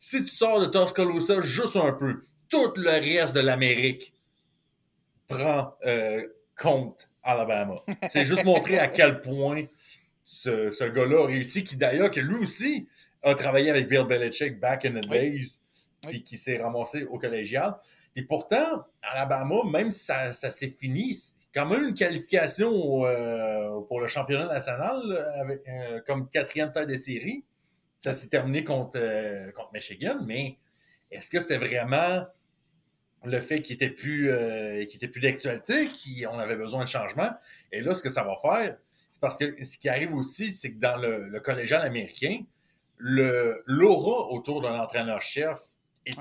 si 0.00 0.22
tu 0.22 0.28
sors 0.28 0.60
de 0.60 0.66
Tuscaloosa 0.66 1.40
juste 1.42 1.76
un 1.76 1.92
peu, 1.92 2.20
tout 2.48 2.72
le 2.76 2.90
reste 2.90 3.34
de 3.34 3.40
l'Amérique 3.40 4.14
prend 5.28 5.74
euh, 5.86 6.26
compte 6.56 7.08
Alabama. 7.22 7.76
C'est 8.10 8.26
juste 8.26 8.44
montrer 8.44 8.78
à 8.78 8.88
quel 8.88 9.20
point 9.20 9.64
ce, 10.24 10.70
ce 10.70 10.84
gars-là 10.84 11.22
a 11.22 11.26
réussi, 11.26 11.62
qui 11.62 11.76
d'ailleurs, 11.76 12.10
que 12.10 12.20
lui 12.20 12.36
aussi 12.36 12.88
a 13.22 13.34
travaillé 13.34 13.70
avec 13.70 13.88
Bill 13.88 14.04
Belichick 14.04 14.58
back 14.60 14.84
in 14.84 15.00
the 15.00 15.06
days, 15.08 15.60
Oui. 16.04 16.08
puis 16.08 16.22
qui 16.22 16.36
s'est 16.36 16.60
ramassé 16.60 17.04
au 17.04 17.18
collégial. 17.18 17.76
Et 18.16 18.22
pourtant, 18.22 18.84
Alabama, 19.02 19.56
même 19.70 19.90
si 19.90 20.04
ça, 20.04 20.32
ça 20.32 20.50
s'est 20.50 20.68
fini, 20.68 21.16
quand 21.54 21.66
même 21.66 21.84
une 21.84 21.94
qualification 21.94 23.06
euh, 23.06 23.80
pour 23.88 24.00
le 24.00 24.06
championnat 24.08 24.46
national 24.46 25.00
avec, 25.40 25.62
euh, 25.68 26.00
comme 26.06 26.28
quatrième 26.28 26.72
tête 26.72 26.88
de 26.88 26.96
série. 26.96 27.44
Ça 28.02 28.14
s'est 28.14 28.26
terminé 28.26 28.64
contre, 28.64 28.98
euh, 28.98 29.52
contre 29.52 29.72
Michigan, 29.72 30.18
mais 30.26 30.58
est-ce 31.12 31.30
que 31.30 31.38
c'était 31.38 31.58
vraiment 31.58 32.26
le 33.24 33.40
fait 33.40 33.62
qu'il 33.62 33.74
était 33.76 33.90
plus, 33.90 34.28
euh, 34.28 34.82
était 34.82 35.06
plus 35.06 35.20
d'actualité, 35.20 35.88
qu'on 36.24 36.36
avait 36.36 36.56
besoin 36.56 36.82
de 36.82 36.88
changement? 36.88 37.30
Et 37.70 37.80
là, 37.80 37.94
ce 37.94 38.02
que 38.02 38.10
ça 38.10 38.24
va 38.24 38.34
faire, 38.42 38.76
c'est 39.08 39.20
parce 39.20 39.36
que 39.36 39.64
ce 39.64 39.78
qui 39.78 39.88
arrive 39.88 40.12
aussi, 40.14 40.52
c'est 40.52 40.72
que 40.72 40.80
dans 40.80 40.96
le, 40.96 41.28
le 41.28 41.38
collégial 41.38 41.82
américain, 41.82 42.40
l'aura 42.98 44.32
autour 44.32 44.62
d'un 44.62 44.80
entraîneur-chef 44.80 45.60
est. 46.04 46.18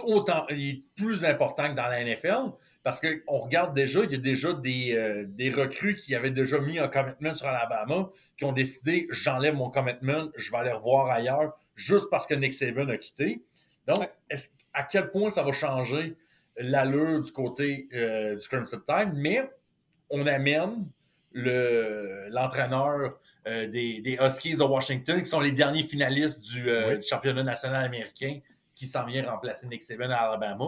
autant 0.00 0.46
il 0.50 0.68
est 0.70 0.82
plus 0.96 1.24
important 1.24 1.68
que 1.70 1.74
dans 1.76 1.86
la 1.88 2.02
NFL 2.04 2.52
parce 2.82 3.00
qu'on 3.00 3.38
regarde 3.38 3.74
déjà, 3.74 4.00
il 4.04 4.10
y 4.12 4.14
a 4.14 4.18
déjà 4.18 4.52
des, 4.54 4.92
euh, 4.96 5.24
des 5.28 5.50
recrues 5.50 5.94
qui 5.94 6.14
avaient 6.14 6.30
déjà 6.30 6.58
mis 6.58 6.78
un 6.78 6.88
commitment 6.88 7.34
sur 7.34 7.46
Alabama, 7.46 8.10
qui 8.36 8.44
ont 8.44 8.52
décidé 8.52 9.06
j'enlève 9.10 9.54
mon 9.54 9.70
commitment, 9.70 10.28
je 10.36 10.50
vais 10.50 10.56
aller 10.58 10.72
revoir 10.72 11.10
ailleurs, 11.10 11.52
juste 11.76 12.06
parce 12.10 12.26
que 12.26 12.34
Nick 12.34 12.54
Saban 12.54 12.88
a 12.88 12.96
quitté. 12.96 13.42
Donc, 13.86 14.10
est-ce- 14.30 14.48
à 14.72 14.82
quel 14.84 15.10
point 15.10 15.30
ça 15.30 15.42
va 15.42 15.52
changer 15.52 16.16
l'allure 16.56 17.20
du 17.20 17.30
côté 17.32 17.88
euh, 17.94 18.36
du 18.36 18.48
Crimson 18.48 18.80
Tide, 18.84 19.12
mais 19.14 19.48
on 20.10 20.26
amène 20.26 20.86
le- 21.32 22.26
l'entraîneur 22.30 23.18
euh, 23.46 23.66
des, 23.66 24.00
des 24.00 24.18
Huskies 24.20 24.56
de 24.56 24.62
Washington, 24.62 25.18
qui 25.20 25.26
sont 25.28 25.40
les 25.40 25.52
derniers 25.52 25.82
finalistes 25.82 26.40
du, 26.40 26.68
euh, 26.68 26.90
Oui. 26.90 26.98
du 26.98 27.06
championnat 27.06 27.42
national 27.42 27.84
américain, 27.84 28.38
qui 28.74 28.86
s'en 28.86 29.04
vient 29.04 29.28
remplacer 29.30 29.66
Nick 29.66 29.82
Saban 29.82 30.10
à 30.10 30.16
Alabama. 30.16 30.64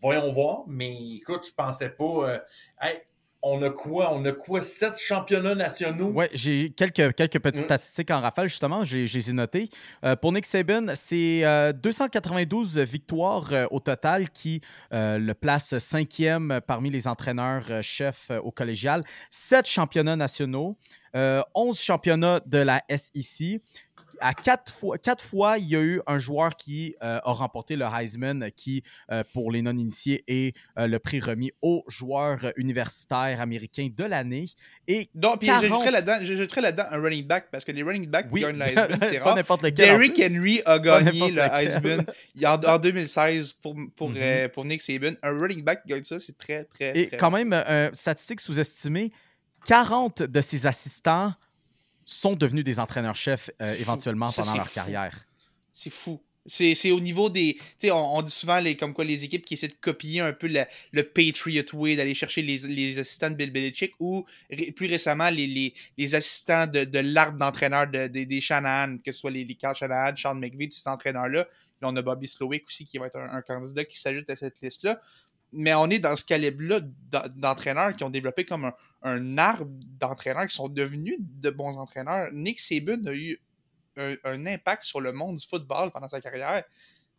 Voyons 0.00 0.32
voir, 0.32 0.62
mais 0.66 0.96
écoute, 1.16 1.46
je 1.46 1.54
pensais 1.54 1.90
pas. 1.90 2.04
euh, 2.04 2.38
hey, 2.80 2.98
on 3.44 3.60
a 3.62 3.70
quoi? 3.70 4.12
On 4.14 4.24
a 4.24 4.32
quoi? 4.32 4.62
Sept 4.62 4.98
championnats 4.98 5.54
nationaux? 5.56 6.10
Ouais, 6.10 6.30
j'ai 6.32 6.70
quelques, 6.70 7.14
quelques 7.14 7.40
petites 7.40 7.62
Mm. 7.62 7.64
statistiques 7.64 8.10
en 8.12 8.20
rafale, 8.20 8.48
justement, 8.48 8.84
j'ai 8.84 9.04
ai 9.04 9.32
notées. 9.32 9.68
Euh, 10.04 10.14
pour 10.16 10.32
Nick 10.32 10.46
Saban, 10.46 10.86
c'est 10.94 11.44
euh, 11.44 11.72
292 11.72 12.78
victoires 12.78 13.52
euh, 13.52 13.66
au 13.70 13.80
total 13.80 14.30
qui 14.30 14.60
le 14.92 15.32
place 15.32 15.76
cinquième 15.78 16.60
parmi 16.66 16.90
les 16.90 17.06
entraîneurs-chefs 17.08 18.30
au 18.42 18.50
collégial. 18.50 19.02
Sept 19.30 19.66
championnats 19.66 20.16
nationaux, 20.16 20.76
euh, 21.16 21.42
11 21.54 21.80
championnats 21.80 22.40
de 22.46 22.58
la 22.58 22.82
SEC. 22.88 23.60
À 24.22 24.34
quatre 24.34 24.72
fois, 24.72 24.96
quatre 24.98 25.22
fois, 25.24 25.58
il 25.58 25.66
y 25.68 25.76
a 25.76 25.80
eu 25.82 26.00
un 26.06 26.18
joueur 26.18 26.54
qui 26.56 26.94
euh, 27.02 27.18
a 27.24 27.32
remporté 27.32 27.76
le 27.76 27.84
Heisman, 27.84 28.50
qui, 28.56 28.82
euh, 29.10 29.24
pour 29.34 29.50
les 29.50 29.60
non-initiés, 29.62 30.22
est 30.28 30.56
euh, 30.78 30.86
le 30.86 30.98
prix 30.98 31.20
remis 31.20 31.50
au 31.60 31.84
joueur 31.88 32.38
universitaire 32.56 33.40
américain 33.40 33.88
de 33.94 34.04
l'année. 34.04 34.46
Et 34.86 35.10
Donc, 35.14 35.40
puis 35.40 35.48
40. 35.48 35.62
j'ajouterais 35.62 35.90
là-dedans, 35.90 36.18
j'ajouterais 36.22 36.60
là-dedans 36.60 36.84
un 36.90 37.00
running 37.02 37.26
back 37.26 37.48
parce 37.50 37.64
que 37.64 37.72
les 37.72 37.82
running 37.82 38.06
backs 38.06 38.28
oui, 38.30 38.42
gagnent 38.42 38.58
le 38.58 38.62
Heisman, 38.66 38.98
c'est 39.02 39.18
pas 39.18 39.24
rare. 39.34 39.36
lequel. 39.62 39.72
Derrick. 39.74 40.20
Henry 40.24 40.62
a 40.64 40.78
gagné 40.78 41.30
le. 41.32 41.42
Heisman 41.42 42.06
en, 42.44 42.54
en 42.64 42.78
2016 42.78 43.52
pour, 43.54 43.76
pour, 43.96 44.10
Mhm. 44.10 44.16
euh, 44.18 44.48
pour 44.48 44.64
Nick 44.64 44.82
Saban. 44.82 45.12
Un 45.22 45.30
running 45.38 45.62
back 45.64 45.82
qui 45.82 45.88
gagne 45.88 46.04
ça, 46.04 46.20
c'est 46.20 46.36
très, 46.38 46.64
très, 46.64 46.96
Et 46.98 47.06
très 47.08 47.16
quand 47.16 47.30
même, 47.30 47.52
euh, 47.52 47.90
statistique 47.92 48.40
sous-estimée, 48.40 49.10
40 49.66 50.22
de 50.22 50.40
ses 50.40 50.66
assistants 50.66 51.32
sont 52.04 52.34
devenus 52.34 52.64
des 52.64 52.78
entraîneurs-chefs 52.80 53.50
euh, 53.60 53.74
éventuellement 53.74 54.28
Ça, 54.30 54.42
pendant 54.42 54.56
leur 54.56 54.68
fou. 54.68 54.74
carrière. 54.74 55.24
C'est 55.72 55.90
fou. 55.90 56.20
C'est 56.44 56.90
au 56.90 56.98
niveau 56.98 57.30
des. 57.30 57.54
Tu 57.54 57.62
sais, 57.78 57.90
on, 57.92 58.16
on 58.16 58.22
dit 58.22 58.32
souvent 58.32 58.58
les, 58.58 58.76
comme 58.76 58.92
quoi 58.94 59.04
les 59.04 59.22
équipes 59.22 59.44
qui 59.44 59.54
essaient 59.54 59.68
de 59.68 59.76
copier 59.80 60.20
un 60.20 60.32
peu 60.32 60.48
la- 60.48 60.66
le 60.90 61.04
Patriot 61.04 61.62
Way, 61.72 61.94
d'aller 61.94 62.14
chercher 62.14 62.42
les, 62.42 62.58
les 62.58 62.98
assistants 62.98 63.30
de 63.30 63.36
Bill 63.36 63.52
Belichick 63.52 63.92
ou 64.00 64.26
ré- 64.50 64.72
plus 64.72 64.88
récemment 64.88 65.30
les, 65.30 65.46
les, 65.46 65.72
les 65.96 66.14
assistants 66.16 66.66
de, 66.66 66.82
de 66.82 66.98
l'arbre 66.98 67.38
d'entraîneur 67.38 67.86
de, 67.86 68.08
des- 68.08 68.26
des 68.26 68.40
Shanahan, 68.40 68.96
que 68.98 69.12
ce 69.12 69.20
soit 69.20 69.30
les, 69.30 69.44
les 69.44 69.54
Carl 69.54 69.76
Shanahan, 69.76 70.16
Sean 70.16 70.34
McVay, 70.34 70.66
tous 70.68 70.78
ces 70.80 70.88
entraîneurs-là. 70.88 71.46
Là, 71.80 71.88
on 71.88 71.94
a 71.94 72.02
Bobby 72.02 72.26
Slowick 72.26 72.66
aussi 72.66 72.86
qui 72.86 72.98
va 72.98 73.06
être 73.06 73.16
un, 73.20 73.28
un 73.36 73.42
candidat 73.42 73.84
qui 73.84 74.00
s'ajoute 74.00 74.28
à 74.28 74.34
cette 74.34 74.60
liste-là. 74.60 75.00
Mais 75.52 75.74
on 75.74 75.88
est 75.90 75.98
dans 75.98 76.16
ce 76.16 76.24
calibre-là 76.24 76.80
d'en- 77.10 77.22
d'entraîneurs 77.36 77.94
qui 77.94 78.04
ont 78.04 78.10
développé 78.10 78.44
comme 78.44 78.64
un, 78.66 78.74
un 79.02 79.38
arbre 79.38 79.70
d'entraîneurs 80.00 80.46
qui 80.46 80.54
sont 80.56 80.68
devenus 80.68 81.16
de 81.20 81.50
bons 81.50 81.76
entraîneurs. 81.76 82.28
Nick 82.32 82.58
Saban 82.60 83.04
a 83.06 83.12
eu 83.12 83.38
un, 83.96 84.14
un 84.24 84.46
impact 84.46 84.84
sur 84.84 85.00
le 85.00 85.12
monde 85.12 85.36
du 85.36 85.46
football 85.46 85.90
pendant 85.90 86.08
sa 86.08 86.20
carrière. 86.20 86.64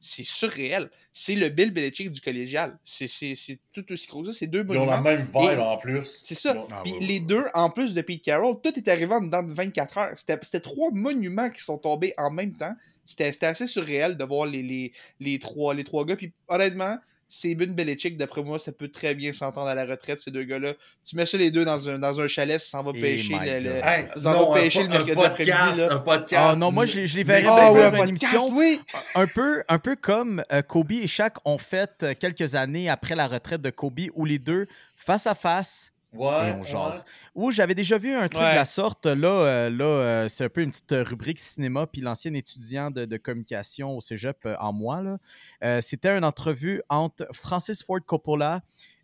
C'est 0.06 0.24
surréel. 0.26 0.90
C'est 1.14 1.36
le 1.36 1.48
Bill 1.48 1.72
Belichick 1.72 2.12
du 2.12 2.20
collégial. 2.20 2.78
C'est 2.84 3.08
c'est- 3.08 3.36
c'est 3.36 3.60
tout 3.72 3.90
aussi 3.92 4.08
gros 4.08 4.22
que 4.24 4.32
ça. 4.32 4.40
C'est 4.40 4.48
deux 4.48 4.66
Ils 4.70 4.78
ont 4.78 4.86
la 4.86 5.00
même 5.00 5.26
vibe 5.34 5.60
en 5.60 5.78
plus. 5.78 6.22
C'est 6.26 6.36
ça. 6.36 6.66
Ah, 6.72 6.82
Puis 6.84 6.92
ouais, 6.94 7.00
les 7.00 7.14
ouais. 7.16 7.20
deux, 7.22 7.44
en 7.54 7.70
plus 7.70 7.94
de 7.94 8.02
Pete 8.02 8.22
Carroll, 8.24 8.60
tout 8.62 8.78
est 8.78 8.88
arrivé 8.90 9.14
en 9.14 9.22
dedans 9.22 9.44
de 9.44 9.54
24 9.54 9.98
heures. 10.00 10.12
C'était 10.18 10.38
c'était 10.42 10.60
trois 10.60 10.92
monuments 10.92 11.50
qui 11.50 11.62
sont 11.62 11.78
tombés 11.78 12.14
en 12.18 12.32
même 12.32 12.52
temps. 12.54 12.76
C'était 13.06 13.32
c'était 13.32 13.46
assez 13.46 13.68
surréel 13.68 14.18
de 14.18 14.24
voir 14.26 14.46
les, 14.46 14.62
les, 14.64 14.92
les, 15.22 15.40
trois, 15.40 15.74
les 15.74 15.84
trois 15.86 16.04
gars. 16.06 16.16
Puis 16.18 16.34
honnêtement, 16.50 16.98
Sabin 17.30 17.68
Belichick, 17.68 18.18
d'après 18.18 18.44
moi, 18.44 18.60
ça 18.60 18.72
peut 18.72 18.90
très 18.90 19.16
bien 19.16 19.34
s'entendre 19.34 19.68
à 19.68 19.76
la 19.76 19.86
retraite, 19.86 20.22
ces 20.22 20.30
deux 20.32 20.44
gars-là. 20.44 20.74
Tu 21.04 21.16
mets 21.16 21.26
ça 21.26 21.38
les 21.38 21.50
deux 21.50 21.66
dans 21.66 21.90
un, 21.90 21.98
dans 21.98 22.20
un 22.20 22.28
chalet, 22.28 22.60
ça 22.60 22.68
s'en 22.68 22.84
va 22.84 22.92
Eh 22.94 23.02
pêcher 23.02 23.34
le, 23.34 23.60
le-. 23.60 23.76
Hey, 23.84 24.06
Ça 24.16 24.32
va 24.32 24.34
non, 24.34 24.54
pêcher 24.54 24.80
po- 24.80 24.86
le 24.86 24.90
mercredi 24.92 25.26
après-midi, 25.26 25.80
là. 25.80 25.94
un 25.94 26.00
podcast. 26.00 26.48
Ah 26.52 26.56
non, 26.56 26.72
moi, 26.72 26.86
je 26.86 27.00
les, 27.00 27.08
je 27.08 27.16
les 27.16 27.24
verrais 27.24 27.44
c'est 27.46 27.70
ouais, 27.72 27.84
un 27.84 27.92
une 27.92 27.98
podcast, 27.98 28.10
émission 28.34 28.50
oui! 28.58 28.80
un 29.16 29.28
peu, 29.28 29.64
un 29.68 29.80
peu 29.80 29.96
comme 29.96 30.44
euh, 30.52 30.62
Kobe 30.62 30.92
et 30.92 31.08
Shaq 31.08 31.36
ont 31.46 31.58
fait 31.58 31.90
euh, 32.04 32.14
quelques 32.20 32.56
années 32.56 32.90
après 32.90 33.16
la 33.16 33.28
retraite 33.28 33.62
de 33.62 33.70
Kobe, 33.70 34.02
où 34.14 34.26
les 34.26 34.40
deux, 34.40 34.68
face 34.96 35.26
à 35.26 35.34
face, 35.36 35.92
Ouais, 36.14 36.50
et 36.50 36.54
on 36.54 36.62
jase. 36.64 37.00
ouais. 37.00 37.04
Où 37.36 37.52
j'avais 37.52 37.76
déjà 37.76 37.98
vu 37.98 38.14
un 38.14 38.28
truc 38.30 38.42
Ouais. 38.44 38.52
de 38.52 38.56
la 38.58 38.66
sorte. 38.66 39.06
Là, 39.06 39.28
euh, 39.28 39.70
là 39.70 39.86
euh, 39.86 40.30
c'est 40.30 40.46
un 40.46 40.50
peu 40.50 40.62
une 40.62 40.70
petite 40.70 40.92
rubrique 41.10 41.40
cinéma. 41.40 41.88
Puis 41.88 42.02
l'ancien 42.02 42.34
étudiant 42.34 42.92
de, 42.92 43.06
de 43.06 43.18
communication 43.18 43.98
au 43.98 44.02
cégep 44.02 44.38
euh, 44.46 44.56
en 44.60 44.72
moi, 44.74 45.02
là, 45.02 45.18
euh, 45.64 45.82
c'était 45.82 46.16
une 46.16 46.24
entrevue 46.24 46.82
entre 46.90 47.28
Francis 47.34 47.84
Ford 47.84 48.00
Coppola 48.06 48.62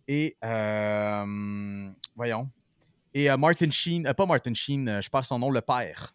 et. 0.08 0.38
euh, 0.44 1.90
voyons. 2.16 2.50
Et 3.14 3.30
euh, 3.32 3.38
Martin 3.38 3.72
Sheen. 3.72 4.06
euh, 4.06 4.14
pas 4.14 4.26
Martin 4.26 4.54
Sheen, 4.54 4.88
euh, 4.88 5.02
je 5.02 5.10
perds 5.10 5.26
son 5.26 5.40
nom, 5.40 5.50
le 5.50 5.62
père. 5.62 6.14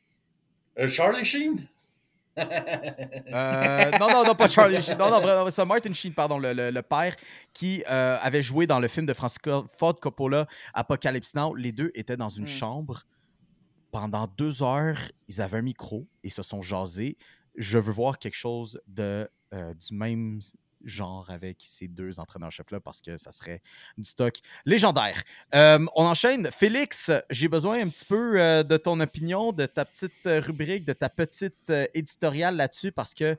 Euh, 0.78 0.88
Charlie 0.88 1.24
Sheen? 1.24 1.66
Euh, 3.34 3.90
non, 3.98 4.08
non, 4.08 4.24
non, 4.24 4.34
pas 4.34 4.48
Charlie 4.48 4.80
Sheen. 4.82 4.96
Non, 4.98 5.10
non, 5.10 5.20
vraiment, 5.20 5.50
c'est 5.50 5.64
Martin 5.64 5.92
Sheen, 5.92 6.12
pardon, 6.12 6.38
le, 6.38 6.52
le- 6.52 6.70
le 6.70 6.82
père 6.82 7.14
qui 7.52 7.82
euh, 7.90 8.16
avait 8.20 8.42
joué 8.42 8.66
dans 8.66 8.78
le 8.80 8.88
film 8.88 9.06
de 9.06 9.12
Francis 9.14 9.38
Ford 9.76 9.98
Coppola, 10.00 10.46
Apocalypse 10.72 11.34
Now. 11.34 11.54
Les 11.54 11.72
deux 11.72 11.90
étaient 11.94 12.16
dans 12.16 12.28
une 12.28 12.44
Mm. 12.44 12.48
chambre. 12.48 13.02
Pendant 13.90 14.26
deux 14.26 14.62
heures, 14.62 14.98
ils 15.28 15.40
avaient 15.40 15.58
un 15.58 15.62
micro 15.62 16.06
et 16.22 16.28
se 16.28 16.42
sont 16.42 16.62
jasés. 16.62 17.16
Je 17.56 17.78
veux 17.78 17.92
voir 17.92 18.18
quelque 18.18 18.34
chose 18.36 18.80
de, 18.88 19.28
euh, 19.52 19.72
du 19.74 19.94
même 19.94 20.40
genre 20.84 21.30
avec 21.30 21.58
ces 21.66 21.88
deux 21.88 22.20
entraîneurs-chefs-là 22.20 22.80
parce 22.80 23.00
que 23.00 23.16
ça 23.16 23.32
serait 23.32 23.62
du 23.98 24.04
stock 24.04 24.34
légendaire. 24.64 25.22
Euh, 25.54 25.84
on 25.94 26.04
enchaîne. 26.04 26.50
Félix, 26.50 27.10
j'ai 27.30 27.48
besoin 27.48 27.80
un 27.80 27.88
petit 27.88 28.04
peu 28.04 28.40
euh, 28.40 28.62
de 28.62 28.76
ton 28.76 29.00
opinion, 29.00 29.52
de 29.52 29.66
ta 29.66 29.84
petite 29.84 30.26
euh, 30.26 30.40
rubrique, 30.40 30.84
de 30.84 30.92
ta 30.92 31.08
petite 31.08 31.72
éditoriale 31.94 32.56
là-dessus 32.56 32.92
parce 32.92 33.14
que 33.14 33.36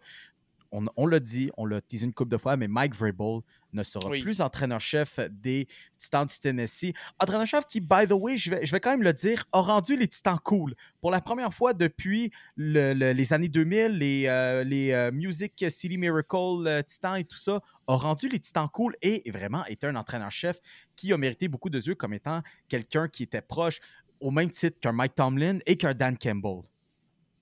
on, 0.71 0.85
on 0.97 1.07
l'a 1.07 1.19
dit, 1.19 1.51
on 1.57 1.65
l'a 1.65 1.81
teasé 1.81 2.05
une 2.05 2.13
couple 2.13 2.31
de 2.31 2.37
fois, 2.37 2.57
mais 2.57 2.67
Mike 2.67 2.95
Vrabel 2.95 3.41
ne 3.73 3.83
sera 3.83 4.09
Oui. 4.09 4.21
plus 4.21 4.41
entraîneur-chef 4.41 5.19
des 5.29 5.67
Titans 5.97 6.25
du 6.25 6.39
Tennessee. 6.39 6.93
Entraîneur-chef 7.19 7.65
qui, 7.65 7.81
by 7.81 8.07
the 8.07 8.13
way, 8.13 8.37
je 8.37 8.49
vais, 8.51 8.65
je 8.65 8.71
vais 8.71 8.79
quand 8.79 8.91
même 8.91 9.03
le 9.03 9.13
dire, 9.13 9.45
a 9.51 9.59
rendu 9.61 9.95
les 9.97 10.07
Titans 10.07 10.39
cool. 10.43 10.73
Pour 11.01 11.11
la 11.11 11.21
première 11.21 11.53
fois 11.53 11.73
depuis 11.73 12.31
le- 12.55 12.93
le- 12.93 13.11
les 13.13 13.33
années 13.33 13.49
2000, 13.49 13.97
les, 13.97 14.25
euh, 14.27 14.63
les 14.63 14.91
euh, 14.91 15.11
Music 15.11 15.65
City 15.69 15.97
Miracle 15.97 16.65
euh, 16.67 16.81
Titans 16.83 17.17
et 17.17 17.23
tout 17.25 17.37
ça, 17.37 17.59
a 17.87 17.95
rendu 17.95 18.29
les 18.29 18.39
Titans 18.39 18.69
cool 18.71 18.95
et 19.01 19.29
vraiment 19.31 19.65
était 19.65 19.87
un 19.87 19.95
entraîneur-chef 19.95 20.59
qui 20.95 21.11
a 21.13 21.17
mérité 21.17 21.47
beaucoup 21.47 21.69
de 21.69 21.79
yeux 21.79 21.95
comme 21.95 22.13
étant 22.13 22.41
quelqu'un 22.67 23.07
qui 23.07 23.23
était 23.23 23.41
proche 23.41 23.79
au 24.21 24.31
même 24.31 24.49
titre 24.49 24.79
qu'un 24.79 24.93
Mike 24.93 25.15
Tomlin 25.15 25.59
et 25.65 25.75
qu'un 25.75 25.93
Dan 25.93 26.17
Campbell. 26.17 26.61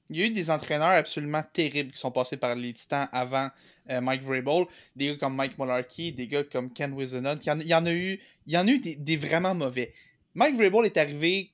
Il 0.09 0.17
y 0.17 0.23
a 0.23 0.25
eu 0.25 0.29
des 0.29 0.49
entraîneurs 0.49 0.89
absolument 0.89 1.43
terribles 1.53 1.91
qui 1.91 1.97
sont 1.97 2.11
passés 2.11 2.37
par 2.37 2.55
les 2.55 2.73
Titans 2.73 3.07
avant 3.11 3.49
euh, 3.89 4.01
Mike 4.01 4.21
Vrabel. 4.21 4.65
Des 4.95 5.07
gars 5.07 5.15
comme 5.15 5.35
Mike 5.35 5.57
Mularkey, 5.57 6.11
des 6.11 6.27
gars 6.27 6.43
comme 6.43 6.71
Ken 6.73 6.93
Wisenhunt. 6.93 7.39
Il 7.41 7.67
y 7.67 7.73
en, 7.73 7.85
a 7.85 7.93
eu, 7.93 8.19
il 8.45 8.53
y 8.53 8.57
en 8.57 8.67
a 8.67 8.71
des, 8.77 9.17
vraiment 9.17 9.55
mauvais. 9.55 9.93
Mike 10.35 10.55
Vrabel 10.55 10.85
est 10.85 10.97
arrivé. 10.97 11.51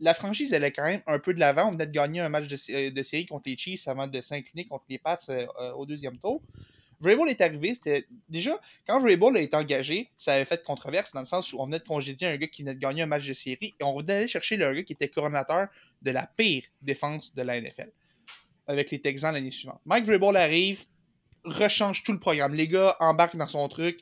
La 0.00 0.14
franchise 0.14 0.54
allait 0.54 0.72
quand 0.72 0.86
même 0.86 1.02
un 1.06 1.18
peu 1.18 1.34
de 1.34 1.40
l'avant. 1.40 1.68
On 1.68 1.70
venait 1.72 1.86
de 1.86 1.92
gagner 1.92 2.20
un 2.20 2.30
match 2.30 2.48
de, 2.48 2.88
de 2.90 3.02
série 3.02 3.26
contre 3.26 3.48
les 3.48 3.58
Chiefs 3.58 3.86
avant 3.86 4.06
de 4.06 4.20
s'incliner 4.22 4.66
contre 4.66 4.86
les 4.88 4.98
Pats 4.98 5.18
euh, 5.28 5.46
euh, 5.60 5.72
au 5.72 5.84
deuxième 5.84 6.16
tour. 6.16 6.42
Vrabel 7.00 7.28
est 7.28 7.40
arrivé, 7.40 7.74
c'était 7.74 8.06
déjà 8.28 8.58
quand 8.86 8.98
Vrabel 9.00 9.36
a 9.36 9.40
été 9.40 9.56
engagé, 9.56 10.10
ça 10.16 10.32
avait 10.34 10.44
fait 10.44 10.62
controverse 10.64 11.12
dans 11.12 11.20
le 11.20 11.26
sens 11.26 11.52
où 11.52 11.60
on 11.60 11.66
venait 11.66 11.78
de 11.78 11.84
congédier 11.84 12.26
un 12.28 12.36
gars 12.36 12.48
qui 12.48 12.62
venait 12.62 12.74
de 12.74 12.80
gagner 12.80 13.02
un 13.02 13.06
match 13.06 13.26
de 13.26 13.32
série 13.32 13.74
et 13.78 13.84
on 13.84 13.92
venait 13.92 14.04
d'aller 14.14 14.26
chercher 14.26 14.56
le 14.56 14.72
gars 14.74 14.82
qui 14.82 14.92
était 14.94 15.08
coordonnateur 15.08 15.68
de 16.02 16.10
la 16.10 16.26
pire 16.36 16.64
défense 16.82 17.34
de 17.34 17.42
la 17.42 17.60
NFL 17.60 17.92
avec 18.66 18.90
les 18.90 19.00
Texans 19.00 19.32
l'année 19.32 19.50
suivante. 19.50 19.80
Mike 19.86 20.04
Vrabel 20.04 20.36
arrive, 20.36 20.84
rechange 21.44 22.02
tout 22.02 22.12
le 22.12 22.18
programme. 22.20 22.54
Les 22.54 22.68
gars 22.68 22.96
embarquent 23.00 23.36
dans 23.36 23.48
son 23.48 23.66
truc. 23.68 24.00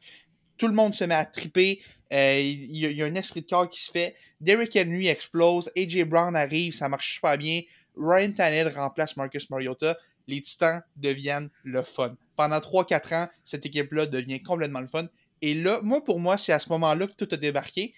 Tout 0.58 0.68
le 0.68 0.74
monde 0.74 0.94
se 0.94 1.04
met 1.04 1.14
à 1.14 1.24
triper. 1.26 1.80
Euh, 2.12 2.40
Il 2.40 2.76
y, 2.76 2.86
a- 2.86 2.90
il 2.90 2.96
y 2.96 3.02
a 3.02 3.06
un 3.06 3.14
esprit 3.14 3.42
de 3.42 3.46
corps 3.46 3.68
qui 3.68 3.80
se 3.80 3.90
fait. 3.90 4.16
Derrick 4.40 4.74
Henry 4.76 5.08
explose. 5.08 5.70
AJ 5.76 6.04
Brown 6.04 6.34
arrive, 6.34 6.72
ça 6.72 6.88
marche 6.88 7.14
super 7.14 7.36
bien. 7.36 7.60
Ryan 7.96 8.32
Tannehill 8.32 8.68
remplace 8.68 9.16
Marcus 9.16 9.48
Mariota. 9.50 9.96
Les 10.26 10.40
Titans 10.40 10.82
deviennent 10.96 11.50
le 11.62 11.82
fun. 11.82 12.16
Pendant 12.36 12.58
3-4 12.58 13.14
ans, 13.14 13.28
cette 13.44 13.66
équipe-là 13.66 14.06
devient 14.06 14.42
complètement 14.42 14.80
le 14.80 14.86
fun. 14.86 15.08
Et 15.42 15.54
là, 15.54 15.80
moi, 15.82 16.02
pour 16.02 16.20
moi, 16.20 16.36
c'est 16.36 16.52
à 16.52 16.58
ce 16.58 16.68
moment-là 16.70 17.06
que 17.06 17.14
tout 17.14 17.28
a 17.30 17.36
débarqué. 17.36 17.94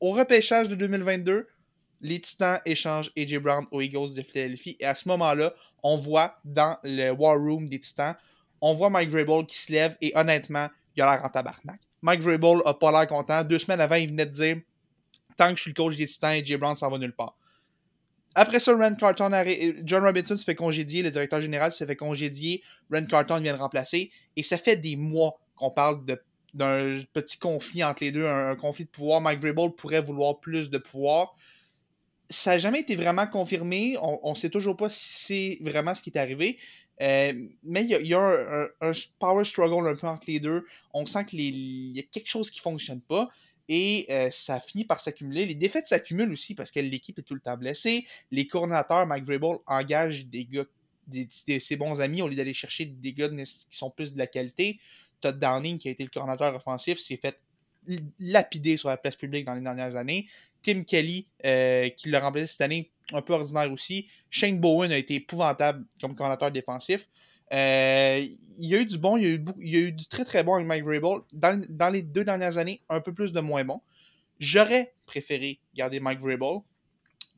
Au 0.00 0.12
repêchage 0.12 0.68
de 0.68 0.74
2022, 0.74 1.48
les 2.00 2.20
Titans 2.20 2.60
échangent 2.64 3.10
AJ 3.16 3.38
Brown 3.38 3.66
aux 3.70 3.80
Eagles 3.80 4.14
de 4.14 4.22
Philadelphie. 4.22 4.76
Et 4.80 4.84
à 4.84 4.94
ce 4.94 5.08
moment-là, 5.08 5.52
on 5.82 5.96
voit 5.96 6.38
dans 6.44 6.76
le 6.84 7.10
War 7.10 7.36
Room 7.36 7.68
des 7.68 7.80
Titans, 7.80 8.16
on 8.60 8.74
voit 8.74 8.90
Mike 8.90 9.10
Vrabel 9.10 9.46
qui 9.46 9.58
se 9.58 9.72
lève 9.72 9.96
et 10.00 10.12
honnêtement, 10.16 10.68
il 10.96 11.02
a 11.02 11.06
l'air 11.14 11.24
en 11.24 11.28
tabarnak. 11.28 11.80
Mike 12.02 12.20
Vrabel 12.20 12.60
a 12.64 12.74
pas 12.74 12.90
l'air 12.90 13.06
content. 13.06 13.44
Deux 13.44 13.58
semaines 13.58 13.80
avant, 13.80 13.96
il 13.96 14.08
venait 14.08 14.26
de 14.26 14.32
dire 14.32 14.56
Tant 15.36 15.50
que 15.50 15.56
je 15.56 15.62
suis 15.62 15.70
le 15.70 15.74
coach 15.74 15.96
des 15.96 16.06
Titans, 16.06 16.32
AJ 16.32 16.56
Brown 16.56 16.74
s'en 16.74 16.90
va 16.90 16.98
nulle 16.98 17.14
part. 17.14 17.36
Après 18.40 18.60
ça, 18.60 18.72
Rand 18.76 18.94
Carton 18.94 19.30
John 19.82 20.04
Robinson 20.04 20.36
se 20.36 20.44
fait 20.44 20.54
congédier, 20.54 21.02
le 21.02 21.10
directeur 21.10 21.40
général 21.40 21.72
se 21.72 21.84
fait 21.84 21.96
congédier, 21.96 22.62
Rand 22.88 23.04
Carton 23.04 23.40
vient 23.40 23.52
le 23.52 23.58
remplacer, 23.58 24.12
et 24.36 24.44
ça 24.44 24.56
fait 24.58 24.76
des 24.76 24.94
mois 24.94 25.40
qu'on 25.56 25.72
parle 25.72 26.04
de- 26.04 26.22
d'un 26.54 27.00
petit 27.12 27.36
conflit 27.36 27.82
entre 27.82 28.04
les 28.04 28.12
deux, 28.12 28.26
un, 28.26 28.54
conflit 28.54 28.84
de 28.84 28.90
pouvoir. 28.90 29.20
Mike 29.20 29.40
Vrabel 29.40 29.70
pourrait 29.72 30.00
vouloir 30.00 30.38
plus 30.38 30.70
de 30.70 30.78
pouvoir. 30.78 31.34
Ça 32.30 32.52
n'a 32.52 32.58
jamais 32.58 32.80
été 32.80 32.94
vraiment 32.94 33.26
confirmé. 33.26 33.96
On 34.00 34.30
ne 34.30 34.36
sait 34.36 34.50
toujours 34.50 34.76
pas 34.76 34.88
si 34.88 35.58
c'est 35.58 35.70
vraiment 35.70 35.94
ce 35.96 36.02
qui 36.02 36.10
est 36.10 36.18
arrivé. 36.18 36.58
Euh, 37.00 37.32
mais 37.62 37.84
il 37.84 38.06
y 38.06 38.14
a, 38.14 38.20
un- 38.20 38.68
un 38.80 38.92
power 39.18 39.44
struggle 39.44 39.88
un 39.88 39.94
peu 39.96 40.06
entre 40.06 40.24
les 40.28 40.40
deux. 40.40 40.64
On 40.94 41.06
sent 41.06 41.24
qu'il 41.26 41.40
y 41.40 41.98
a 41.98 42.02
quelque 42.02 42.28
chose 42.28 42.50
qui 42.50 42.58
ne 42.58 42.62
fonctionne 42.62 43.00
pas. 43.00 43.28
Et 43.68 44.06
euh, 44.10 44.30
ça 44.30 44.60
finit 44.60 44.84
par 44.84 45.00
s'accumuler. 45.00 45.44
Les 45.44 45.54
défaites 45.54 45.86
s'accumulent 45.86 46.32
aussi 46.32 46.54
parce 46.54 46.70
que 46.70 46.80
l'équipe 46.80 47.18
est 47.18 47.22
tout 47.22 47.34
le 47.34 47.40
temps 47.40 47.56
blessée. 47.56 48.06
Les 48.30 48.46
coordinateurs, 48.46 49.06
Mike 49.06 49.24
Vrabel, 49.24 49.58
engagent 49.66 50.26
des 50.26 50.44
gars, 50.46 50.64
des, 51.06 51.28
ses 51.28 51.76
bons 51.76 52.00
amis, 52.00 52.22
au 52.22 52.28
lieu 52.28 52.36
d'aller 52.36 52.54
chercher 52.54 52.86
des 52.86 53.12
gars 53.12 53.28
qui 53.28 53.44
sont 53.70 53.90
plus 53.90 54.14
de 54.14 54.18
la 54.18 54.26
qualité. 54.26 54.80
Todd 55.20 55.38
Downing, 55.38 55.78
qui 55.78 55.88
a 55.88 55.90
été 55.90 56.02
le 56.02 56.10
coordinateur 56.10 56.54
offensif, 56.54 56.98
s'est 56.98 57.16
fait 57.16 57.38
lapider 58.18 58.76
sur 58.76 58.88
la 58.88 58.96
place 58.96 59.16
publique 59.16 59.44
dans 59.44 59.54
les 59.54 59.60
dernières 59.60 59.96
années. 59.96 60.26
Tim 60.62 60.82
Kelly, 60.82 61.26
euh, 61.44 61.88
qui 61.90 62.10
l'a 62.10 62.20
remplacé 62.20 62.46
cette 62.46 62.60
année, 62.62 62.90
un 63.12 63.22
peu 63.22 63.32
ordinaire 63.32 63.70
aussi. 63.72 64.08
Shane 64.30 64.58
Bowen 64.58 64.92
a 64.92 64.98
été 64.98 65.14
épouvantable 65.14 65.84
comme 66.00 66.14
coordinateur 66.14 66.50
défensif. 66.50 67.08
Euh, 67.52 68.20
il 68.58 68.66
y 68.66 68.74
a 68.74 68.80
eu 68.80 68.86
du 68.86 68.98
bon, 68.98 69.16
il 69.16 69.24
y 69.60 69.76
a 69.76 69.80
eu, 69.80 69.92
du 69.92 70.06
très 70.06 70.24
très 70.24 70.42
bon 70.42 70.54
avec 70.54 70.66
Mike 70.66 70.84
Vrabel. 70.84 71.20
Dans, 71.32 71.92
les 71.92 72.02
deux 72.02 72.24
dernières 72.24 72.58
années, 72.58 72.82
un 72.88 73.00
peu 73.00 73.12
plus 73.12 73.32
de 73.32 73.40
moins 73.40 73.64
bon. 73.64 73.80
J'aurais 74.38 74.94
préféré 75.06 75.58
garder 75.74 76.00
Mike 76.00 76.20
Vrabel, 76.20 76.60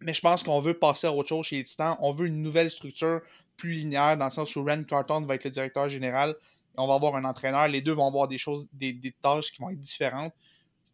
mais 0.00 0.12
je 0.12 0.20
pense 0.20 0.42
qu'on 0.42 0.60
veut 0.60 0.74
passer 0.74 1.06
à 1.06 1.12
autre 1.12 1.28
chose 1.28 1.46
chez 1.46 1.56
les 1.56 1.64
Titans. 1.64 1.96
On 2.00 2.12
veut 2.12 2.26
une 2.26 2.42
nouvelle 2.42 2.70
structure 2.70 3.20
plus 3.56 3.72
linéaire, 3.72 4.16
dans 4.16 4.24
le 4.26 4.30
sens 4.30 4.56
où 4.56 4.64
Rand 4.64 4.82
Carton 4.84 5.20
va 5.22 5.34
être 5.34 5.44
le 5.44 5.50
directeur 5.50 5.88
général. 5.88 6.34
On 6.76 6.86
va 6.86 6.94
avoir 6.94 7.16
un 7.16 7.24
entraîneur. 7.24 7.68
Les 7.68 7.82
deux 7.82 7.92
vont 7.92 8.06
avoir 8.06 8.26
des 8.26 8.38
choses, 8.38 8.66
des, 8.72 9.14
tâches 9.22 9.52
qui 9.52 9.60
vont 9.60 9.70
être 9.70 9.80
différentes. 9.80 10.32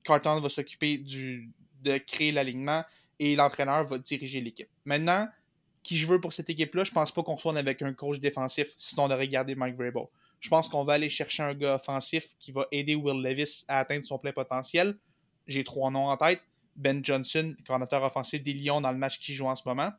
Carton 0.02 0.40
va 0.40 0.48
s'occuper 0.48 0.98
de 0.98 1.98
créer 1.98 2.32
l'alignement 2.32 2.84
et 3.18 3.36
l'entraîneur 3.36 3.84
va 3.84 3.98
diriger 3.98 4.40
l'équipe. 4.40 4.68
Maintenant, 4.84 5.28
qui 5.86 5.96
je 5.96 6.08
veux 6.08 6.20
pour 6.20 6.32
cette 6.32 6.50
équipe-là, 6.50 6.82
je 6.82 6.90
pense 6.90 7.12
pas 7.12 7.22
qu'on 7.22 7.36
soit 7.36 7.56
avec 7.56 7.80
un 7.80 7.92
coach 7.92 8.18
défensif, 8.18 8.74
sinon 8.76 9.04
on 9.04 9.10
aurait 9.12 9.28
gardé 9.28 9.54
Mike 9.54 9.76
Vrabel. 9.76 10.06
Je 10.40 10.48
pense 10.48 10.68
qu'on 10.68 10.82
va 10.82 10.94
aller 10.94 11.08
chercher 11.08 11.44
un 11.44 11.54
gars 11.54 11.76
offensif 11.76 12.34
qui 12.40 12.50
va 12.50 12.66
aider 12.72 12.96
Will 12.96 13.22
Levis 13.22 13.64
à 13.68 13.78
atteindre 13.78 14.04
son 14.04 14.18
plein 14.18 14.32
potentiel. 14.32 14.96
J'ai 15.46 15.62
trois 15.62 15.92
noms 15.92 16.08
en 16.08 16.16
tête. 16.16 16.40
Ben 16.74 17.04
Johnson, 17.04 17.54
coordinateur 17.64 18.02
offensif 18.02 18.42
des 18.42 18.52
Lions 18.52 18.80
dans 18.80 18.90
le 18.90 18.98
match 18.98 19.20
qui 19.20 19.32
joue 19.32 19.46
en 19.46 19.54
ce 19.54 19.62
moment. 19.64 19.92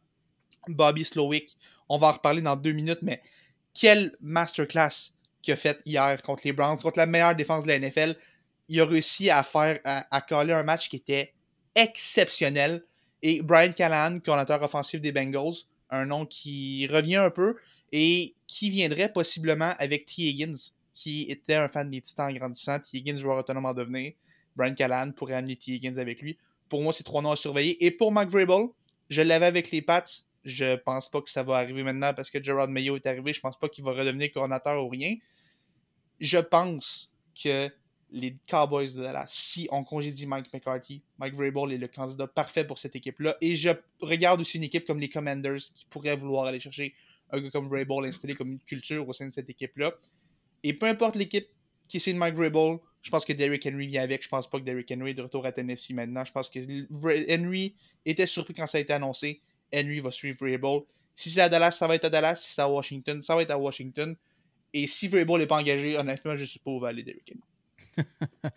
Bobby 0.68 1.06
Slowick, 1.06 1.56
on 1.88 1.98
va 1.98 2.08
en 2.08 2.12
reparler 2.12 2.42
dans 2.42 2.58
deux 2.58 2.74
minutes, 2.74 3.02
mais 3.02 3.22
quelle 3.74 4.14
masterclass 4.20 5.14
qu'il 5.42 5.54
a 5.54 5.58
fait 5.58 5.80
hier 5.86 6.22
contre 6.22 6.42
les 6.44 6.52
Browns, 6.52 6.80
contre 6.80 7.00
la 7.00 7.06
meilleure 7.06 7.34
défense 7.34 7.64
de 7.64 7.70
la 7.70 7.80
NFL. 7.80 8.18
il 8.68 8.82
a 8.82 8.86
réussi 8.86 9.30
à 9.30 9.42
faire, 9.42 9.80
à, 9.86 10.06
à 10.14 10.20
coller 10.20 10.52
un 10.52 10.64
match 10.64 10.90
qui 10.90 10.98
était 10.98 11.34
exceptionnel. 11.76 12.84
Et 13.22 13.42
Brian 13.42 13.72
Callahan, 13.72 14.20
coordinateur 14.20 14.62
offensif 14.62 15.00
des 15.00 15.14
Bengals, 15.14 15.64
un 15.90 16.06
nom 16.06 16.26
qui 16.26 16.88
revient 16.88 17.18
un 17.18 17.30
peu 17.30 17.56
et 17.92 18.36
qui 18.48 18.70
viendrait 18.70 19.12
possiblement 19.12 19.74
avec 19.80 20.06
T. 20.06 20.24
Higgins, 20.24 20.56
qui 20.94 21.24
était 21.30 21.56
un 21.56 21.68
fan 21.68 21.90
des 21.90 22.02
Titans 22.02 22.30
en 22.30 22.34
grandissant. 22.34 22.80
T. 22.80 22.98
Higgins, 22.98 23.18
joueur 23.18 23.38
autonome 23.38 23.66
en 23.66 23.74
devenir. 23.74 24.14
Brian 24.56 24.74
Callahan 24.74 25.12
pourrait 25.12 25.36
amener 25.36 25.56
T. 25.56 25.72
Higgins 25.72 25.98
avec 25.98 26.22
lui. 26.22 26.38
Pour 26.70 26.82
moi, 26.82 26.92
c'est 26.92 27.04
trois 27.04 27.22
noms 27.22 27.32
à 27.32 27.36
surveiller. 27.36 27.84
Et 27.86 27.92
pour 27.92 28.12
Mark 28.12 28.30
je 29.10 29.22
l'avais 29.22 29.46
avec 29.46 29.72
les 29.72 29.82
Pats. 29.82 30.04
Je 30.44 30.76
pense 30.78 31.10
pas 31.10 31.22
que 31.22 31.30
ça 31.30 31.44
va 31.44 31.58
arriver 31.58 31.84
maintenant 31.84 32.14
parce 32.14 32.30
que 32.30 32.42
Gerard 32.42 32.70
Mayo 32.70 32.96
est 32.96 33.06
arrivé. 33.06 33.34
Je 33.34 33.40
pense 33.40 33.58
pas 33.58 33.70
qu'il 33.70 33.84
va 33.84 33.92
redevenir 33.92 34.32
coordinateur 34.32 34.84
ou 34.84 34.90
rien. 34.90 35.16
Je 36.20 36.38
pense 36.38 37.14
que 37.42 37.70
les 38.10 38.38
Cowboys 38.48 38.94
de 38.94 39.02
Dallas, 39.02 39.26
si 39.28 39.68
on 39.72 39.84
congédie 39.84 40.26
Mike 40.26 40.54
McCarthy, 40.54 41.02
Mike 41.18 41.34
Vrabel 41.34 41.74
est 41.74 41.78
le 41.78 41.88
candidat 41.88 42.28
parfait 42.28 42.66
pour 42.66 42.80
cette 42.80 42.96
équipe-là. 42.96 43.36
Et 43.42 43.56
je 43.56 43.70
regarde 44.02 44.40
aussi 44.40 44.58
une 44.58 44.64
équipe 44.64 44.86
comme 44.86 45.00
les 45.00 45.10
Commanders 45.10 45.58
qui 45.74 45.86
pourrait 45.90 46.16
vouloir 46.16 46.46
aller 46.46 46.60
chercher 46.60 46.94
un 47.32 47.42
gars 47.42 47.50
comme 47.50 47.68
Vrabel 47.68 48.06
installé 48.06 48.36
comme 48.36 48.54
une 48.54 48.60
culture 48.60 49.08
au 49.08 49.14
sein 49.14 49.26
de 49.26 49.32
cette 49.32 49.50
équipe-là. 49.50 49.94
Et 50.64 50.74
peu 50.74 50.86
importe 50.86 51.16
l'équipe 51.16 51.48
qui 51.88 52.00
signe 52.00 52.18
Mike 52.18 52.36
Vrabel, 52.36 52.78
je 53.02 53.10
pense 53.10 53.26
que 53.26 53.34
Derrick 53.34 53.66
Henry 53.66 53.88
vient 53.88 54.04
avec. 54.04 54.24
Je 54.24 54.30
pense 54.30 54.50
pas 54.50 54.60
que 54.60 54.64
Derrick 54.64 54.92
Henry 54.92 55.12
est 55.12 55.16
de 55.16 55.22
retour 55.22 55.46
à 55.46 55.52
Tennessee 55.52 55.92
maintenant. 55.92 56.24
Je 56.24 56.32
pense 56.32 56.50
que 56.50 56.60
Henry 57.34 57.76
était 58.06 58.28
surpris 58.28 58.54
quand 58.54 58.68
ça 58.68 58.78
a 58.78 58.82
été 58.82 58.94
annoncé. 58.94 59.42
Henry 59.74 60.00
va 60.00 60.12
suivre 60.12 60.38
Vrabel. 60.40 60.82
Si 61.16 61.30
c'est 61.30 61.42
à 61.42 61.50
Dallas, 61.50 61.72
ça 61.72 61.88
va 61.88 61.96
être 61.96 62.06
à 62.06 62.10
Dallas. 62.10 62.38
Si 62.38 62.54
c'est 62.54 62.62
à 62.62 62.70
Washington, 62.70 63.22
ça 63.22 63.36
va 63.36 63.42
être 63.42 63.52
à 63.52 63.58
Washington. 63.58 64.16
Et 64.74 64.88
si 64.88 65.08
Vrabel 65.08 65.40
n'est 65.40 65.48
pas 65.48 65.58
engagé, 65.58 65.98
honnêtement, 65.98 66.36
je 66.36 66.42
ne 66.42 66.48
sais 66.48 66.60
pas 66.60 66.72
où 66.72 66.80
va 66.80 66.90
aller 66.90 67.04
Derrick 67.04 67.32
Henry 67.34 67.57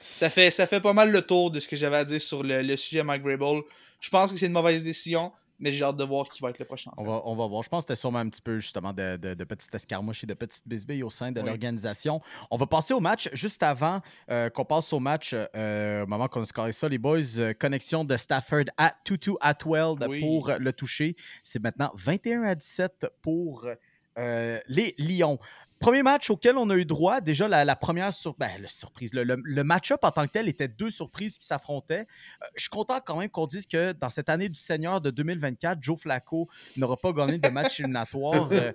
ça, 0.01 0.31
fait, 0.31 0.51
ça 0.51 0.67
fait 0.67 0.81
pas 0.81 0.93
mal 0.93 1.11
le 1.11 1.23
tour 1.23 1.51
de 1.51 1.61
ce 1.61 1.69
que 1.69 1.77
j'avais 1.77 1.97
à 1.97 2.05
dire 2.05 2.21
sur 2.21 2.43
le, 2.43 2.63
le 2.63 2.77
sujet 2.77 3.03
Mike 3.03 3.23
Vrabel. 3.23 3.63
Je 4.01 4.11
pense 4.11 4.33
que 4.33 4.39
c'est 4.39 4.47
une 4.47 4.53
mauvaise 4.53 4.83
décision, 4.83 5.33
mais 5.59 5.73
j'ai 5.73 5.85
hâte 5.85 5.97
de 5.97 6.05
voir 6.05 6.29
qui 6.31 6.41
va 6.41 6.49
être 6.51 6.59
le 6.59 6.65
prochain. 6.65 6.91
On 6.97 7.05
va, 7.05 7.21
on 7.27 7.37
va 7.37 7.47
voir. 7.47 7.63
Je 7.63 7.69
pense 7.69 7.85
que 7.85 7.89
c'était 7.93 8.01
sûrement 8.01 8.21
un 8.21 8.29
petit 8.31 8.41
peu 8.41 8.59
justement 8.59 8.93
de, 8.95 9.17
de, 9.19 9.35
de 9.35 9.45
petites 9.45 9.75
escarmouches 9.75 10.25
et 10.25 10.27
de 10.27 10.33
petites 10.35 10.67
bisbilles 10.67 11.03
au 11.03 11.11
sein 11.11 11.33
de 11.33 11.41
Oui. 11.41 11.47
l'organisation. 11.47 12.21
On 12.51 12.57
va 12.57 12.67
passer 12.67 12.95
au 12.95 13.01
match. 13.01 13.29
Juste 13.35 13.63
avant 13.63 14.01
euh, 14.31 14.49
qu'on 14.49 14.65
passe 14.65 14.91
au 14.95 15.01
match, 15.01 15.35
euh, 15.35 16.05
au 16.05 16.07
moment 16.07 16.29
qu'on 16.29 16.41
a 16.43 16.47
scoré 16.47 16.73
ça, 16.73 16.89
les 16.89 16.97
boys, 16.99 17.19
euh, 17.39 17.53
connexion 17.53 18.05
de 18.05 18.17
Stafford 18.17 18.65
à 18.79 18.95
Tutu 19.05 19.33
Atwell 19.43 19.97
Oui. 20.09 20.21
pour 20.21 20.51
le 20.59 20.73
toucher. 20.73 21.15
C'est 21.43 21.63
maintenant 21.63 21.91
21 21.95 22.43
à 22.45 22.55
17 22.55 23.09
pour 23.21 23.67
euh, 24.19 24.59
les 24.67 24.95
Lions. 24.99 25.39
Premier 25.81 26.03
match 26.03 26.29
auquel 26.29 26.59
on 26.59 26.69
a 26.69 26.77
eu 26.77 26.85
droit, 26.85 27.23
déjà 27.23 27.49
la, 27.49 27.65
la 27.65 27.75
première 27.75 28.13
sur, 28.13 28.35
ben, 28.35 28.51
la 28.61 28.69
surprise, 28.69 29.15
le, 29.15 29.25
le- 29.25 29.41
le 29.43 29.65
match-up 29.65 30.01
en 30.05 30.11
tant 30.11 30.27
que 30.27 30.33
tel 30.33 30.47
était 30.47 30.69
deux 30.69 30.91
surprises 30.91 31.39
qui 31.39 31.47
s'affrontaient. 31.47 32.01
Euh, 32.43 32.47
je 32.55 32.61
suis 32.65 32.69
content 32.71 33.01
quand 33.05 33.17
même 33.17 33.31
qu'on 33.31 33.47
dise 33.47 33.67
que 33.67 33.93
dans 33.93 34.11
cette 34.11 34.29
année 34.29 34.51
du 34.51 34.61
Seigneur 34.61 35.01
de 35.01 35.11
2024, 35.11 35.79
Joe 35.83 35.99
Flacco 35.99 36.51
n'aura 36.77 36.99
pas 36.99 37.13
gagné 37.15 37.39
de 37.39 37.49
match 37.49 37.81
éliminatoire 37.81 38.51
euh, 38.53 38.73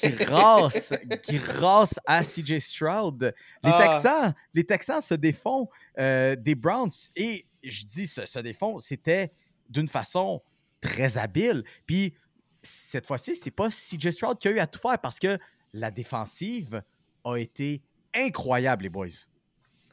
qui 0.00 0.24
rase, 0.24 0.94
qui 1.22 1.36
rase 1.36 2.00
à 2.06 2.22
CJ 2.22 2.60
Stroud. 2.60 3.34
Les 3.62 3.70
Ah. 3.70 3.78
Texans, 3.82 4.34
les 4.54 4.64
Texans 4.64 5.02
se 5.02 5.12
défont 5.14 5.68
euh, 5.98 6.34
des 6.34 6.54
Browns 6.54 6.90
et 7.14 7.44
je 7.62 7.84
dis 7.84 8.06
se, 8.06 8.24
se 8.24 8.38
défont, 8.38 8.78
c'était 8.78 9.32
d'une 9.68 9.88
façon 9.88 10.40
très 10.80 11.18
habile. 11.18 11.62
Puis 11.86 12.14
cette 12.62 13.04
fois-ci, 13.06 13.36
c'est 13.36 13.50
pas 13.50 13.68
CJ 13.68 14.12
Stroud 14.12 14.38
qui 14.38 14.48
a 14.48 14.52
eu 14.52 14.58
à 14.60 14.66
tout 14.66 14.78
faire 14.80 14.98
parce 14.98 15.18
que 15.18 15.38
la 15.76 15.90
défensive 15.90 16.82
a 17.24 17.36
été 17.36 17.82
incroyable, 18.14 18.84
les 18.84 18.88
boys. 18.88 19.06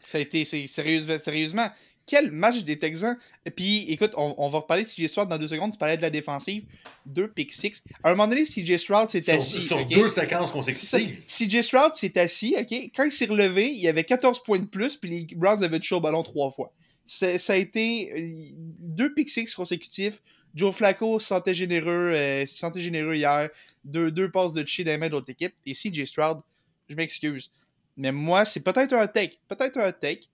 Ça 0.06 0.18
a 0.18 0.22
été, 0.22 0.46
sérieusement, 0.46 1.18
sérieusement, 1.24 1.70
quel 2.06 2.32
match 2.32 2.64
des 2.64 2.78
Texans. 2.78 3.18
Et 3.46 3.52
puis, 3.52 3.86
écoute, 3.90 4.12
on, 4.18 4.36
on 4.38 4.50
va 4.50 4.60
reparler 4.60 4.84
de 4.84 4.90
CJ 4.90 5.08
Stroud 5.08 5.30
dans 5.30 5.38
deux 5.38 5.48
secondes. 5.48 5.72
Tu 5.72 5.78
parlais 5.78 5.96
de 5.96 6.02
la 6.02 6.10
défensive. 6.10 6.66
Deux 7.06 7.30
pick 7.30 7.54
six. 7.54 7.82
À 8.04 8.10
un 8.10 8.12
moment 8.12 8.28
donné, 8.28 8.44
CJ 8.44 8.78
Stroud 8.78 9.10
s'est 9.10 9.30
assis. 9.30 9.62
sur 9.62 9.86
deux 9.86 10.10
séquences 10.10 10.52
consécutives. 10.52 11.24
CJ 11.26 11.62
Stroud 11.62 11.96
s'est 11.96 12.18
assis, 12.20 12.56
OK? 12.60 12.92
Quand 12.96 13.06
il 13.06 13.12
s'est 13.12 13.26
relevé, 13.26 13.70
il 13.70 13.80
y 13.80 13.88
avait 13.88 14.04
14 14.04 14.44
points 14.44 14.60
de 14.60 14.66
plus, 14.66 14.98
puis 14.98 15.10
les 15.10 15.36
Browns 15.36 15.64
avaient 15.64 15.80
touché 15.80 15.96
au 15.96 16.02
ballon 16.02 16.24
trois 16.24 16.50
fois. 16.50 16.74
Ça 17.06 17.54
a 17.54 17.56
été 17.56 18.12
euh, 18.14 18.56
deux 18.80 19.14
pick 19.14 19.30
six 19.30 19.54
consécutifs. 19.54 20.22
Joe 20.54 20.74
Flacco 20.74 21.20
se 21.20 21.28
sentait 21.28 21.54
généreux, 21.54 22.12
euh, 22.14 22.46
se 22.46 22.58
sentait 22.58 22.82
généreux 22.82 23.16
hier. 23.16 23.50
Deux, 23.84 24.32
passes 24.32 24.54
de 24.54 24.62
toucher 24.62 24.84
des 24.84 24.98
mains 24.98 25.08
de 25.08 25.14
l'autre 25.14 25.30
équipe. 25.30 25.54
Et 25.66 25.74
CJ 25.74 26.06
Stroud, 26.06 26.40
je 26.88 26.96
m'excuse. 26.96 27.52
Mais 27.98 28.12
moi, 28.12 28.46
c'est 28.46 28.62
peut-être 28.62 28.94
un 28.94 29.08
take. 29.08 29.40
Peut-être 29.48 29.78
un 29.78 29.92
take. 29.92 30.30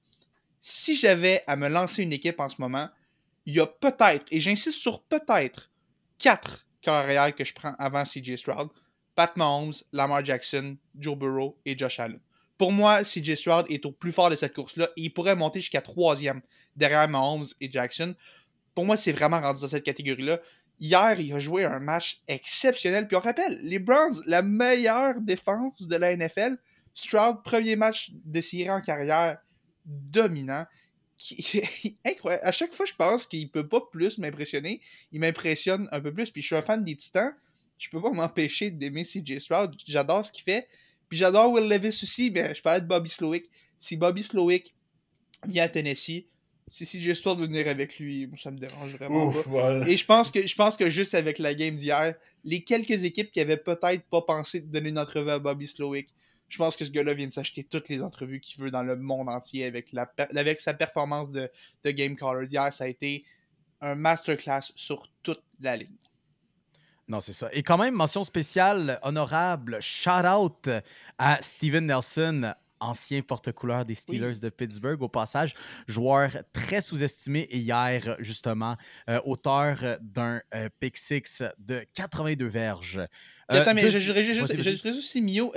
Si 0.61 0.95
j'avais 0.95 1.43
à 1.47 1.55
me 1.55 1.69
lancer 1.69 2.03
une 2.03 2.13
équipe 2.13 2.39
en 2.39 2.49
ce 2.49 2.55
moment, 2.59 2.89
il 3.45 3.55
y 3.55 3.59
a 3.59 3.65
peut-être, 3.65 4.25
et 4.29 4.39
j'insiste 4.39 4.77
sur 4.77 5.01
peut-être, 5.03 5.71
quatre 6.19 6.67
carrières 6.81 7.33
que 7.33 7.45
je 7.45 7.53
prends 7.53 7.73
avant 7.79 8.03
CJ 8.03 8.35
Stroud. 8.35 8.69
Pat 9.15 9.35
Mahomes, 9.35 9.73
Lamar 9.91 10.23
Jackson, 10.23 10.77
Joe 10.97 11.17
Burrow 11.17 11.57
et 11.65 11.77
Josh 11.77 11.99
Allen. 11.99 12.19
Pour 12.57 12.71
moi, 12.71 13.03
CJ 13.03 13.35
Stroud 13.35 13.65
est 13.69 13.85
au 13.85 13.91
plus 13.91 14.11
fort 14.11 14.29
de 14.29 14.35
cette 14.35 14.53
course-là 14.53 14.89
il 14.95 15.13
pourrait 15.13 15.35
monter 15.35 15.61
jusqu'à 15.61 15.81
troisième 15.81 16.41
derrière 16.75 17.07
Mahomes 17.09 17.45
et 17.59 17.71
Jackson. 17.71 18.15
Pour 18.79 18.85
moi, 18.85 18.95
c'est 18.95 19.11
vraiment 19.11 19.41
rendu 19.41 19.59
dans 19.59 19.67
cette 19.67 19.83
catégorie-là. 19.83 20.39
Hier, 20.79 21.19
il 21.19 21.33
a 21.33 21.39
joué 21.39 21.65
un 21.65 21.79
match 21.81 22.21
exceptionnel. 22.29 23.09
Puis 23.09 23.17
on 23.17 23.19
rappelle, 23.19 23.59
les 23.61 23.77
Browns, 23.77 24.21
la 24.25 24.41
meilleure 24.41 25.19
défense 25.19 25.81
de 25.81 25.95
la 25.97 26.15
NFL. 26.15 26.55
Stroud, 26.93 27.43
premier 27.43 27.75
match 27.75 28.11
de 28.13 28.39
série 28.39 28.69
en 28.69 28.79
carrière, 28.79 29.37
dominant. 29.85 30.65
Qui- 31.17 31.97
Incroyable. 32.05 32.45
À 32.47 32.53
chaque 32.53 32.73
fois, 32.73 32.85
je 32.85 32.93
pense 32.93 33.25
qu'il 33.25 33.51
peut 33.51 33.67
pas 33.67 33.81
plus 33.91 34.17
m'impressionner. 34.17 34.79
Il 35.11 35.19
m'impressionne 35.19 35.89
un 35.91 35.99
peu 35.99 36.13
plus. 36.13 36.31
Puis 36.31 36.41
je 36.41 36.47
suis 36.47 36.55
un 36.55 36.61
fan 36.61 36.81
des 36.81 36.95
Titans. 36.95 37.33
Je 37.77 37.89
peux 37.89 38.01
pas 38.01 38.11
m'empêcher 38.13 38.71
d'aimer 38.71 39.03
CJ 39.03 39.39
Stroud. 39.39 39.75
J'adore 39.85 40.23
ce 40.23 40.31
qu'il 40.31 40.45
fait. 40.45 40.69
Puis 41.09 41.17
j'adore 41.17 41.51
Will 41.51 41.67
Levis 41.67 41.99
aussi. 42.01 42.31
Mais 42.31 42.55
je 42.55 42.61
parlais 42.61 42.79
de 42.79 42.87
Bobby 42.87 43.09
Slowick. 43.09 43.49
Si 43.77 43.97
Bobby 43.97 44.23
Slowick 44.23 44.73
vient 45.45 45.65
à 45.65 45.67
Tennessee, 45.67 46.27
si 46.69 46.85
CJ 46.85 47.13
Stroud 47.13 47.39
veut 47.39 47.47
venir 47.47 47.67
avec 47.67 47.97
lui, 47.99 48.29
ça 48.37 48.51
me 48.51 48.57
dérange 48.57 48.91
vraiment 48.95 49.27
Ouf, 49.27 49.43
pas. 49.43 49.49
voilà. 49.49 49.87
Et 49.87 49.97
je 49.97 50.05
pense 50.05 50.31
que 50.31 50.45
je 50.45 50.55
pense 50.55 50.77
que 50.77 50.89
juste 50.89 51.13
avec 51.15 51.39
la 51.39 51.53
game 51.53 51.75
d'hier, 51.75 52.15
les 52.43 52.63
quelques 52.63 53.03
équipes 53.03 53.31
qui 53.31 53.39
avaient 53.39 53.57
peut-être 53.57 54.03
pas 54.09 54.21
pensé 54.21 54.61
de 54.61 54.67
donner 54.67 54.89
une 54.89 54.99
entrevue 54.99 55.31
à 55.31 55.39
Bobby 55.39 55.67
Slowick, 55.67 56.09
je 56.47 56.57
pense 56.57 56.75
que 56.75 56.85
ce 56.85 56.91
gars-là 56.91 57.13
vient 57.13 57.27
de 57.27 57.31
s'acheter 57.31 57.63
toutes 57.63 57.89
les 57.89 58.01
entrevues 58.01 58.39
qu'il 58.39 58.61
veut 58.61 58.71
dans 58.71 58.83
le 58.83 58.95
monde 58.95 59.29
entier 59.29 59.65
avec, 59.65 59.91
la, 59.93 60.11
avec 60.35 60.59
sa 60.59 60.73
performance 60.73 61.31
de, 61.31 61.49
de 61.83 61.91
game 61.91 62.15
caller 62.15 62.47
d'hier. 62.47 62.73
Ça 62.73 62.85
a 62.85 62.87
été 62.87 63.23
un 63.81 63.95
masterclass 63.95 64.71
sur 64.75 65.09
toute 65.23 65.43
la 65.59 65.77
ligne. 65.77 65.89
Non, 67.07 67.19
c'est 67.19 67.33
ça. 67.33 67.49
Et 67.53 67.63
quand 67.63 67.77
même, 67.77 67.95
mention 67.95 68.23
spéciale, 68.23 68.99
honorable, 69.01 69.77
shout-out 69.81 70.69
à 71.17 71.41
Steven 71.41 71.87
Nelson, 71.87 72.53
ancien 72.79 73.21
porte-couleur 73.21 73.85
des 73.85 73.95
Steelers 73.95 74.39
de 74.41 74.49
Pittsburgh, 74.49 75.01
au 75.01 75.09
passage, 75.09 75.53
joueur 75.87 76.31
très 76.53 76.81
sous-estimé 76.81 77.47
hier, 77.51 78.15
justement, 78.19 78.75
euh, 79.09 79.19
auteur 79.25 79.97
d'un 80.01 80.41
euh, 80.53 80.69
pick 80.79 80.97
six 80.97 81.43
de 81.57 81.85
82 81.93 82.45
verges. 82.47 82.97
Euh, 82.97 83.05
attends, 83.61 83.73
mais 83.73 83.89
je 83.89 83.99
je 83.99 84.89
aussi, 84.97 85.21
Mio, 85.21 85.53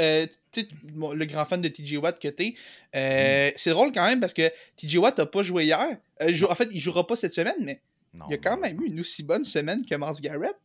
bon, 0.84 1.12
le 1.12 1.24
grand 1.26 1.44
fan 1.44 1.60
de 1.60 1.68
TJ 1.68 1.96
Watt 1.96 2.18
que 2.20 2.28
t'es, 2.28 2.54
Mm. 2.94 3.52
c'est 3.56 3.70
drôle 3.70 3.92
quand 3.92 4.06
même 4.06 4.20
parce 4.20 4.34
que 4.34 4.50
TJ 4.76 4.96
Watt 4.96 5.18
n'a 5.18 5.26
pas 5.26 5.42
joué 5.42 5.64
hier. 5.64 5.96
En 6.20 6.54
fait, 6.54 6.68
il 6.72 6.80
jouera 6.80 7.06
pas 7.06 7.16
cette 7.16 7.34
semaine, 7.34 7.56
mais 7.60 7.80
Non, 8.14 8.26
il 8.28 8.34
a 8.34 8.38
quand 8.38 8.56
non, 8.56 8.62
même 8.62 8.80
eu 8.82 8.86
une 8.86 9.00
aussi 9.00 9.22
bonne 9.22 9.44
semaine 9.44 9.84
que 9.84 9.94
Mars 9.94 10.20
Garrett. 10.20 10.56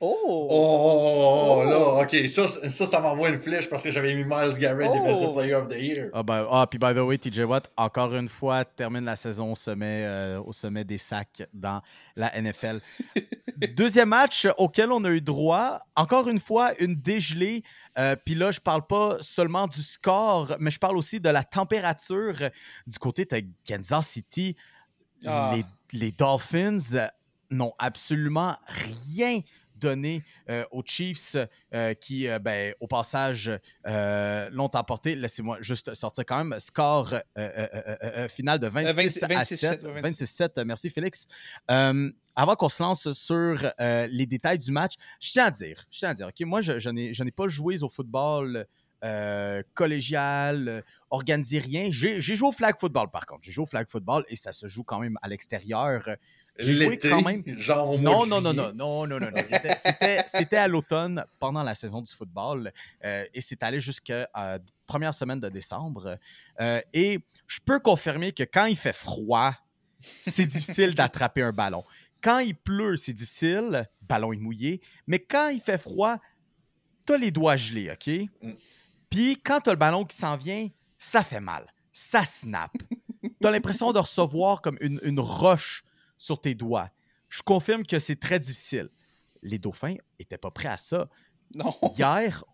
Oh! 0.00 0.16
Oh, 0.26 0.48
oh, 0.50 1.62
Oh. 1.62 1.64
là, 1.64 2.02
ok, 2.02 2.28
ça, 2.28 2.48
ça, 2.48 2.86
ça 2.86 3.00
m'envoie 3.00 3.28
une 3.28 3.38
flèche 3.38 3.68
parce 3.70 3.84
que 3.84 3.90
j'avais 3.90 4.14
mis 4.14 4.24
Miles 4.24 4.58
Garrett, 4.58 4.90
Oh. 4.92 4.98
Defensive 4.98 5.32
Player 5.32 5.54
of 5.54 5.68
the 5.68 5.76
Year. 5.78 6.10
Ah, 6.12 6.22
ben, 6.22 6.44
ah, 6.50 6.66
puis 6.68 6.78
by 6.78 6.92
the 6.94 6.98
way, 6.98 7.16
TJ 7.16 7.44
Watt, 7.44 7.70
encore 7.76 8.14
une 8.14 8.28
fois, 8.28 8.64
termine 8.64 9.04
la 9.04 9.16
saison 9.16 9.52
au 9.52 9.54
sommet, 9.54 10.04
euh, 10.04 10.40
au 10.42 10.52
sommet 10.52 10.84
des 10.84 10.98
sacs 10.98 11.42
dans 11.52 11.80
la 12.16 12.32
NFL. 12.40 12.80
Deuxième 13.76 14.08
match 14.08 14.46
auquel 14.58 14.90
on 14.90 15.02
a 15.04 15.10
eu 15.10 15.20
droit, 15.20 15.78
encore 15.94 16.28
une 16.28 16.40
fois, 16.40 16.72
une 16.80 16.96
dégelée. 16.96 17.62
Euh, 17.98 18.16
puis 18.16 18.34
là, 18.34 18.50
je 18.50 18.58
parle 18.60 18.84
pas 18.86 19.18
seulement 19.20 19.68
du 19.68 19.82
score, 19.82 20.56
mais 20.58 20.72
je 20.72 20.78
parle 20.80 20.96
aussi 20.96 21.20
de 21.20 21.28
la 21.28 21.44
température 21.44 22.34
du 22.86 22.98
côté 22.98 23.24
de 23.24 23.42
Kansas 23.66 24.08
City. 24.08 24.56
Ah. 25.24 25.52
Les, 25.54 25.64
les 25.98 26.10
Dolphins 26.10 26.78
n'ont 27.50 27.74
absolument 27.78 28.56
rien 28.66 29.40
donné 29.84 30.22
euh, 30.48 30.64
aux 30.70 30.82
Chiefs 30.84 31.36
euh, 31.74 31.94
qui, 31.94 32.28
euh, 32.28 32.38
ben, 32.38 32.74
au 32.80 32.86
passage, 32.86 33.50
euh, 33.86 34.48
l'ont 34.50 34.70
emporté. 34.74 35.14
Laissez-moi 35.14 35.58
juste 35.60 35.94
sortir 35.94 36.24
quand 36.26 36.44
même. 36.44 36.58
Score 36.58 37.14
final 38.28 38.58
de 38.58 38.66
26, 38.66 38.92
26, 38.92 39.22
à 39.22 39.26
26, 39.26 39.56
7. 39.56 39.82
ouais, 39.84 40.02
26-7. 40.02 40.64
Merci, 40.64 40.90
Félix. 40.90 41.26
Avant 41.68 42.56
qu'on 42.56 42.68
se 42.68 42.82
lance 42.82 43.12
sur 43.12 43.72
les 43.78 44.26
détails 44.26 44.58
du 44.58 44.72
match, 44.72 44.94
je 45.20 45.30
tiens 45.30 45.46
à 45.46 45.50
dire, 45.50 45.84
je 45.90 45.98
tiens 45.98 46.10
à 46.10 46.14
dire, 46.14 46.28
OK, 46.28 46.40
moi, 46.46 46.60
je, 46.60 46.78
je 46.78 46.90
n'ai 46.90 47.30
pas 47.30 47.46
joué 47.46 47.82
au 47.82 47.88
football 47.88 48.66
euh, 49.04 49.62
collégial, 49.74 50.66
euh, 50.66 50.80
organisé 51.10 51.58
rien. 51.58 51.88
J'ai 51.90 52.22
joué 52.22 52.48
au 52.48 52.52
flag 52.52 52.76
football, 52.78 53.10
par 53.10 53.26
contre. 53.26 53.42
J'ai 53.42 53.52
joué 53.52 53.64
au 53.64 53.66
flag 53.66 53.86
football 53.86 54.24
et 54.28 54.36
ça 54.36 54.50
se 54.52 54.66
joue 54.66 54.82
quand 54.82 54.98
même 54.98 55.18
à 55.20 55.28
l'extérieur. 55.28 56.08
J'ai 56.58 56.74
joué 56.74 56.98
quand 56.98 57.20
même. 57.22 57.42
genre 57.60 57.90
au 57.90 57.98
mois 57.98 58.12
Non, 58.12 58.24
de 58.24 58.28
non, 58.30 58.40
non, 58.40 58.52
non, 58.54 58.72
non, 58.72 59.06
non, 59.06 59.18
non, 59.18 59.26
non. 59.34 59.42
C'était- 60.26 60.56
à 60.56 60.68
l'automne, 60.68 61.24
pendant 61.40 61.62
la 61.62 61.74
saison 61.74 62.00
du 62.00 62.12
football, 62.12 62.72
euh, 63.04 63.24
et 63.34 63.40
c'est 63.40 63.62
allé 63.62 63.80
jusqu'à 63.80 64.28
la 64.34 64.58
première 64.86 65.12
semaine 65.14 65.40
de 65.40 65.48
décembre. 65.48 66.18
Euh, 66.60 66.80
et 66.92 67.18
je 67.46 67.58
peux 67.64 67.80
confirmer 67.80 68.32
que 68.32 68.44
quand 68.44 68.66
il 68.66 68.76
fait 68.76 68.94
froid, 68.94 69.52
c'est 70.20 70.46
difficile 70.46 70.94
d'attraper 70.94 71.42
un 71.42 71.52
ballon. 71.52 71.84
Quand 72.22 72.38
il 72.38 72.54
pleut, 72.54 72.96
c'est 72.96 73.12
difficile, 73.12 73.88
ballon 74.02 74.32
est 74.32 74.36
mouillé, 74.38 74.80
mais 75.06 75.18
quand 75.18 75.48
il 75.48 75.60
fait 75.60 75.78
froid, 75.78 76.18
t'as 77.04 77.18
les 77.18 77.30
doigts 77.30 77.56
gelés, 77.56 77.90
OK? 77.90 78.28
Mm. 78.42 78.52
Puis 79.10 79.40
quand 79.44 79.60
t'as 79.60 79.72
le 79.72 79.76
ballon 79.76 80.04
qui 80.04 80.16
s'en 80.16 80.36
vient, 80.36 80.68
ça 80.98 81.22
fait 81.24 81.40
mal. 81.40 81.66
Ça 81.92 82.24
snap. 82.24 82.70
T'as 83.40 83.50
l'impression 83.50 83.92
de 83.92 83.98
recevoir 83.98 84.60
comme 84.62 84.76
une, 84.80 85.00
une 85.02 85.20
roche 85.20 85.82
sur 86.18 86.40
tes 86.40 86.54
doigts. 86.54 86.90
Je 87.28 87.42
confirme 87.42 87.84
que 87.84 87.98
c'est 87.98 88.18
très 88.18 88.38
difficile. 88.38 88.88
Les 89.42 89.58
Dauphins 89.58 89.96
étaient 90.18 90.38
pas 90.38 90.50
prêts 90.50 90.68
à 90.68 90.76
ça. 90.76 91.08
Non. 91.54 91.74
Hier, 91.98 92.44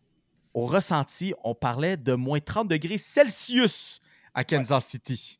au 0.54 0.66
ressenti, 0.66 1.34
on 1.44 1.54
parlait 1.54 1.96
de 1.96 2.14
moins 2.14 2.40
30 2.40 2.68
degrés 2.68 2.98
Celsius 2.98 4.00
à 4.34 4.44
Kansas 4.44 4.86
City. 4.86 5.38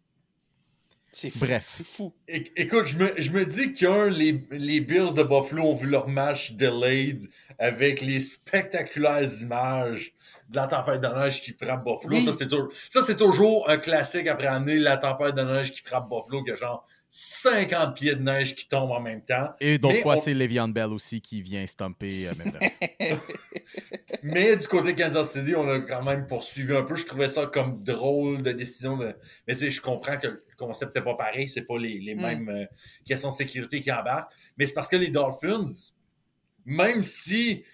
C'est 1.13 1.31
fou. 1.31 1.41
Bref. 1.41 1.75
C'est 1.77 1.85
fou. 1.87 2.15
É- 2.29 2.53
Écoute, 2.55 2.85
je 2.85 2.97
me, 2.97 3.13
je 3.21 3.31
me 3.33 3.45
dis 3.45 3.73
qu'un, 3.73 4.07
les, 4.09 4.47
les 4.53 4.81
Bills 4.81 5.13
de 5.13 5.25
Buffalo 5.25 5.65
ont 5.65 5.75
vu 5.75 5.89
leur 5.89 6.07
match 6.07 6.53
delayed 6.53 7.29
avec 7.59 8.01
les 8.01 8.21
spectaculaires 8.21 9.29
images 9.43 10.13
de 10.49 10.57
la 10.57 10.69
tempête 10.69 11.01
de 11.01 11.09
neige 11.09 11.41
qui 11.43 11.53
frappe 11.53 11.85
Buffalo. 11.85 12.17
Oui. 12.17 12.25
Ça, 12.25 12.33
c'est 12.33 12.47
toujours, 12.47 12.69
ça, 12.89 13.03
c'est 13.03 13.17
toujours 13.17 13.69
un 13.69 13.79
classique 13.79 14.29
après 14.29 14.47
année, 14.47 14.77
la 14.77 14.99
tempête 14.99 15.35
de 15.35 15.43
neige 15.43 15.73
qui 15.73 15.81
frappe 15.83 16.09
Buffalo, 16.09 16.45
que 16.45 16.55
genre 16.55 16.87
50 17.13 17.97
pieds 17.97 18.15
de 18.15 18.23
neige 18.23 18.55
qui 18.55 18.69
tombent 18.69 18.93
en 18.93 19.01
même 19.01 19.25
temps. 19.25 19.51
Et 19.61 19.79
d'autres 19.79 20.01
fois, 20.01 20.15
on- 20.17 20.21
c'est 20.23 20.33
Le'Veon 20.33 20.69
Bell 20.69 20.93
aussi 20.93 21.21
qui 21.21 21.43
vient 21.43 21.67
stomper. 21.67 22.29
euh, 22.29 22.33
même 22.39 22.53
Mais 24.23 24.57
du 24.57 24.67
côté 24.69 24.93
de 24.93 25.03
Kansas 25.03 25.33
City, 25.33 25.55
on 25.57 25.69
a 25.69 25.81
quand 25.81 26.03
même 26.05 26.27
poursuivi 26.27 26.75
un 26.77 26.83
peu. 26.83 26.95
Je 26.95 27.07
trouvais 27.07 27.29
ça 27.29 27.47
comme 27.47 27.83
drôle 27.83 28.43
de 28.43 28.53
décision. 28.53 28.97
De... 28.97 29.15
Mais 29.47 29.55
tu 29.55 29.61
sais, 29.61 29.71
je 29.71 29.81
comprends 29.81 30.19
que 30.19 30.27
le 30.29 30.45
concept 30.57 30.95
n'est 30.95 31.03
pas 31.03 31.15
pareil. 31.15 31.49
C'est 31.49 31.63
pas 31.63 31.79
les, 31.79 31.99
les 31.99 32.15
Mm. 32.15 32.21
mêmes 32.21 32.49
euh, 32.49 32.65
questions 33.05 33.31
de 33.31 33.35
sécurité 33.35 33.81
qui 33.81 33.91
embarquent. 33.91 34.31
Mais 34.57 34.67
c'est 34.67 34.75
parce 34.75 34.89
que 34.89 34.97
les 34.97 35.09
Dolphins, 35.11 35.71
même 36.65 37.03
si 37.03 37.65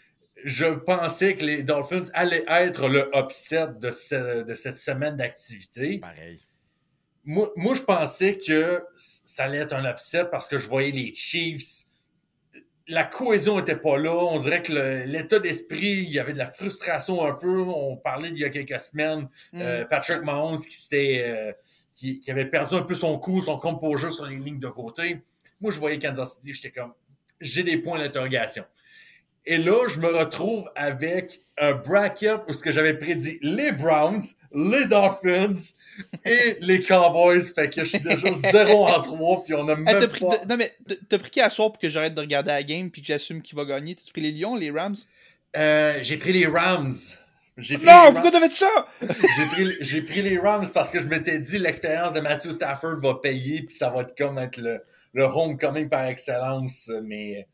je 0.44 0.66
pensais 0.66 1.34
que 1.36 1.44
les 1.44 1.62
Dolphins 1.62 2.04
allaient 2.14 2.44
être 2.48 2.88
le 2.88 3.10
upset 3.14 3.66
de, 3.80 3.90
ce- 3.90 4.44
de 4.44 4.54
cette 4.54 4.76
semaine 4.76 5.16
d'activité, 5.16 5.98
Pareil. 5.98 6.40
Moi, 7.26 7.52
moi, 7.56 7.74
je 7.74 7.82
pensais 7.82 8.38
que 8.38 8.82
ça 8.96 9.44
allait 9.44 9.58
être 9.58 9.74
un 9.74 9.84
upset 9.90 10.24
parce 10.30 10.46
que 10.46 10.58
je 10.58 10.68
voyais 10.68 10.92
les 10.92 11.12
Chiefs. 11.12 11.84
La 12.86 13.02
cohésion 13.02 13.58
était 13.58 13.76
pas 13.76 13.98
là. 13.98 14.14
On 14.14 14.38
dirait 14.38 14.62
que 14.62 14.72
l'état 15.04 15.40
d'esprit, 15.40 16.04
il 16.04 16.10
y 16.10 16.20
avait 16.20 16.32
de 16.32 16.38
la 16.38 16.46
frustration 16.46 17.26
un 17.26 17.32
peu. 17.34 17.58
On 17.58 17.96
parlait 17.96 18.30
d'il 18.30 18.42
y 18.42 18.44
a 18.44 18.50
quelques 18.50 18.80
semaines. 18.80 19.28
Mm. 19.52 19.60
euh, 19.60 19.84
Patrick 19.84 20.22
Mahomes 20.22 20.60
qui, 20.60 20.76
s'était, 20.76 21.24
euh, 21.26 21.52
qui, 21.92 22.20
qui 22.20 22.30
avait 22.30 22.46
perdu 22.46 22.76
un 22.76 22.82
peu 22.82 22.94
son 22.94 23.18
coup, 23.18 23.42
son 23.42 23.58
composure 23.58 24.12
sur 24.12 24.26
les 24.26 24.36
lignes 24.36 24.60
de 24.60 24.68
côté. 24.68 25.20
Moi, 25.60 25.72
je 25.72 25.80
voyais 25.80 25.98
Kansas 25.98 26.36
City, 26.36 26.52
j'étais 26.52 26.70
comme, 26.70 26.92
j'ai 27.40 27.64
des 27.64 27.78
points 27.78 27.98
d'interrogation. 27.98 28.64
Et 29.48 29.58
là, 29.58 29.86
je 29.88 29.98
me 30.00 30.08
retrouve 30.08 30.68
avec 30.74 31.40
un 31.58 31.72
bracket 31.72 32.40
où 32.48 32.52
ce 32.52 32.58
que 32.58 32.70
j'avais 32.72 32.94
prédit 32.94 33.38
les 33.42 33.70
Browns, 33.72 34.20
les 34.52 34.86
Dolphins 34.86 35.52
et 36.24 36.56
les 36.60 36.82
Cowboys. 36.82 37.40
Fait 37.54 37.70
que 37.70 37.82
je 37.82 37.86
suis 37.90 38.00
déjà 38.00 38.32
0 38.50 38.88
en 38.88 39.00
3, 39.02 39.44
puis 39.44 39.54
on 39.54 39.68
a 39.68 39.76
même 39.76 39.86
Hey, 39.88 39.94
t'as 40.00 40.08
pris, 40.08 40.20
pas... 40.24 40.44
Non, 40.48 40.56
mais 40.56 40.72
t'as- 41.08 41.18
pris 41.18 41.30
qui 41.30 41.40
à 41.40 41.48
soir 41.50 41.70
pour 41.70 41.80
que 41.80 41.88
j'arrête 41.88 42.14
de 42.14 42.20
regarder 42.20 42.50
la 42.50 42.62
game 42.64 42.90
puis 42.90 43.02
que 43.02 43.06
j'assume 43.08 43.40
qui 43.40 43.54
va 43.54 43.64
gagner? 43.64 43.94
T'as 43.94 44.10
pris 44.10 44.20
les 44.20 44.32
Lions, 44.32 44.56
les 44.56 44.70
Rams? 44.72 44.96
Euh, 45.56 45.98
j'ai 46.02 46.16
pris 46.16 46.32
les 46.32 46.46
Rams. 46.46 46.94
Pris 47.56 47.78
Non, 47.84 48.12
pourquoi 48.12 48.30
t'as 48.30 48.40
fait 48.40 48.52
ça? 48.52 48.86
J'ai 49.00 49.46
pris, 49.46 49.76
j'ai 49.80 50.02
pris 50.02 50.20
les 50.22 50.38
Rams 50.38 50.66
parce 50.74 50.90
que 50.90 50.98
je 50.98 51.04
m'étais 51.06 51.38
dit 51.38 51.58
l'expérience 51.58 52.12
de 52.12 52.20
Matthew 52.20 52.50
Stafford 52.50 52.96
va 53.00 53.14
payer, 53.14 53.62
puis 53.62 53.74
ça 53.74 53.88
va 53.88 54.02
être 54.02 54.14
comme 54.18 54.36
être 54.38 54.58
le, 54.58 54.82
le 55.14 55.22
homecoming 55.24 55.88
par 55.88 56.04
excellence. 56.04 56.90
Mais 57.04 57.46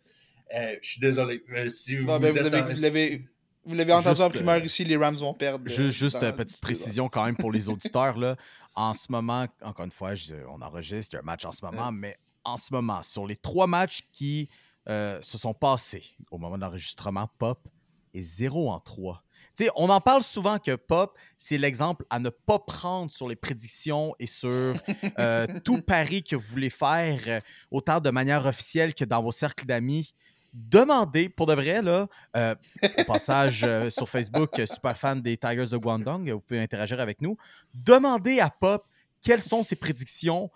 euh, 0.54 0.76
je 0.82 0.88
suis 0.88 1.00
désolé. 1.00 1.42
Euh, 1.52 1.68
si 1.68 1.96
vous, 1.96 2.06
Non, 2.06 2.18
vous 2.18 2.26
êtes 2.26 2.34
l'avez- 2.36 2.58
un- 2.58 2.74
vous 2.74 2.82
l'avez 2.82 3.24
vous 3.64 3.74
l'avez 3.76 3.92
entendu 3.92 4.20
en 4.20 4.24
Juste, 4.24 4.34
primaire 4.36 4.56
euh, 4.56 4.64
ici, 4.66 4.84
les 4.84 4.96
Rams 4.96 5.14
vont 5.16 5.34
perdre. 5.34 5.64
euh, 5.70 5.90
Juste, 5.90 6.18
dans- 6.18 6.26
euh, 6.26 6.32
petite 6.32 6.60
précision 6.60 7.08
quand 7.08 7.24
même 7.24 7.36
pour 7.36 7.52
les 7.52 7.68
auditeurs. 7.68 8.18
Là. 8.18 8.36
En 8.74 8.92
ce 8.92 9.06
moment, 9.10 9.46
encore 9.62 9.84
une 9.84 9.92
fois, 9.92 10.14
je- 10.16 10.34
on 10.48 10.60
enregistre, 10.62 11.14
il 11.14 11.16
y 11.16 11.18
a 11.18 11.20
un 11.22 11.24
match 11.24 11.44
en 11.44 11.52
ce 11.52 11.64
moment, 11.64 11.92
mais 11.92 12.16
en 12.44 12.56
ce 12.56 12.72
moment, 12.74 13.02
sur 13.02 13.26
les 13.26 13.36
trois 13.36 13.66
matchs 13.68 14.00
qui 14.12 14.48
euh, 14.88 15.20
se 15.22 15.38
sont 15.38 15.54
passés 15.54 16.02
au 16.32 16.38
moment 16.38 16.56
de 16.56 16.62
l'enregistrement, 16.62 17.28
Pop 17.38 17.68
est 18.14 18.22
0 18.22 18.68
en 18.72 18.80
3. 18.80 19.22
Tu 19.56 19.64
sais, 19.66 19.70
on 19.76 19.88
en 19.90 20.00
parle 20.00 20.24
souvent 20.24 20.58
que 20.58 20.74
Pop, 20.74 21.16
c'est 21.38 21.56
l'exemple 21.56 22.04
à 22.10 22.18
ne 22.18 22.30
pas 22.30 22.58
prendre 22.58 23.08
sur 23.12 23.28
les 23.28 23.36
prédictions 23.36 24.12
et 24.18 24.26
sur 24.26 24.74
euh, 25.20 25.46
tout 25.64 25.82
pari 25.82 26.24
que 26.24 26.34
vous 26.34 26.48
voulez 26.48 26.68
faire, 26.70 27.40
autant 27.70 28.00
de 28.00 28.10
manière 28.10 28.44
officielle 28.44 28.92
que 28.92 29.04
dans 29.04 29.22
vos 29.22 29.30
cercles 29.30 29.66
d'amis. 29.66 30.14
Demandez, 30.52 31.30
pour 31.30 31.46
de 31.46 31.54
vrai, 31.54 31.80
là, 31.80 32.08
euh, 32.36 32.54
au 32.98 33.04
passage 33.04 33.64
euh, 33.64 33.88
sur 33.88 34.06
Facebook, 34.08 34.58
euh, 34.58 34.66
super 34.66 34.98
fan 34.98 35.22
des 35.22 35.38
Tigers 35.38 35.64
de 35.70 35.76
Guangdong, 35.78 36.28
vous 36.30 36.40
pouvez 36.40 36.60
interagir 36.60 37.00
avec 37.00 37.22
nous. 37.22 37.38
Demandez 37.74 38.38
à 38.38 38.50
Pop 38.50 38.86
quelles 39.22 39.40
sont 39.40 39.62
ses 39.62 39.76
prédictions, 39.76 40.50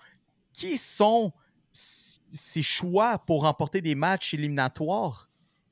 qui 0.52 0.76
sont 0.76 1.32
ses 1.72 2.62
choix 2.62 3.18
pour 3.18 3.42
remporter 3.42 3.80
des 3.80 3.94
matchs 3.94 4.35
éliminatoires 4.35 5.30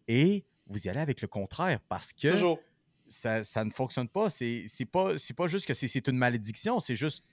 et 0.09 0.45
vous 0.67 0.87
y 0.87 0.89
allez 0.89 1.01
avec 1.01 1.21
le 1.21 1.29
contraire 1.29 1.81
parce 1.89 2.13
que 2.13 2.29
Toujours. 2.29 2.59
ça, 3.09 3.43
ça 3.43 3.65
ne 3.65 3.71
fonctionne 3.71 4.09
pas. 4.09 4.31
C'est 4.31 4.67
pas, 4.91 5.15
pas 5.37 5.47
juste 5.47 5.67
que 5.67 5.75
c'est 5.75 6.09
une 6.09 6.17
malédiction, 6.17 6.81
c'est 6.81 6.97
juste. 6.97 7.25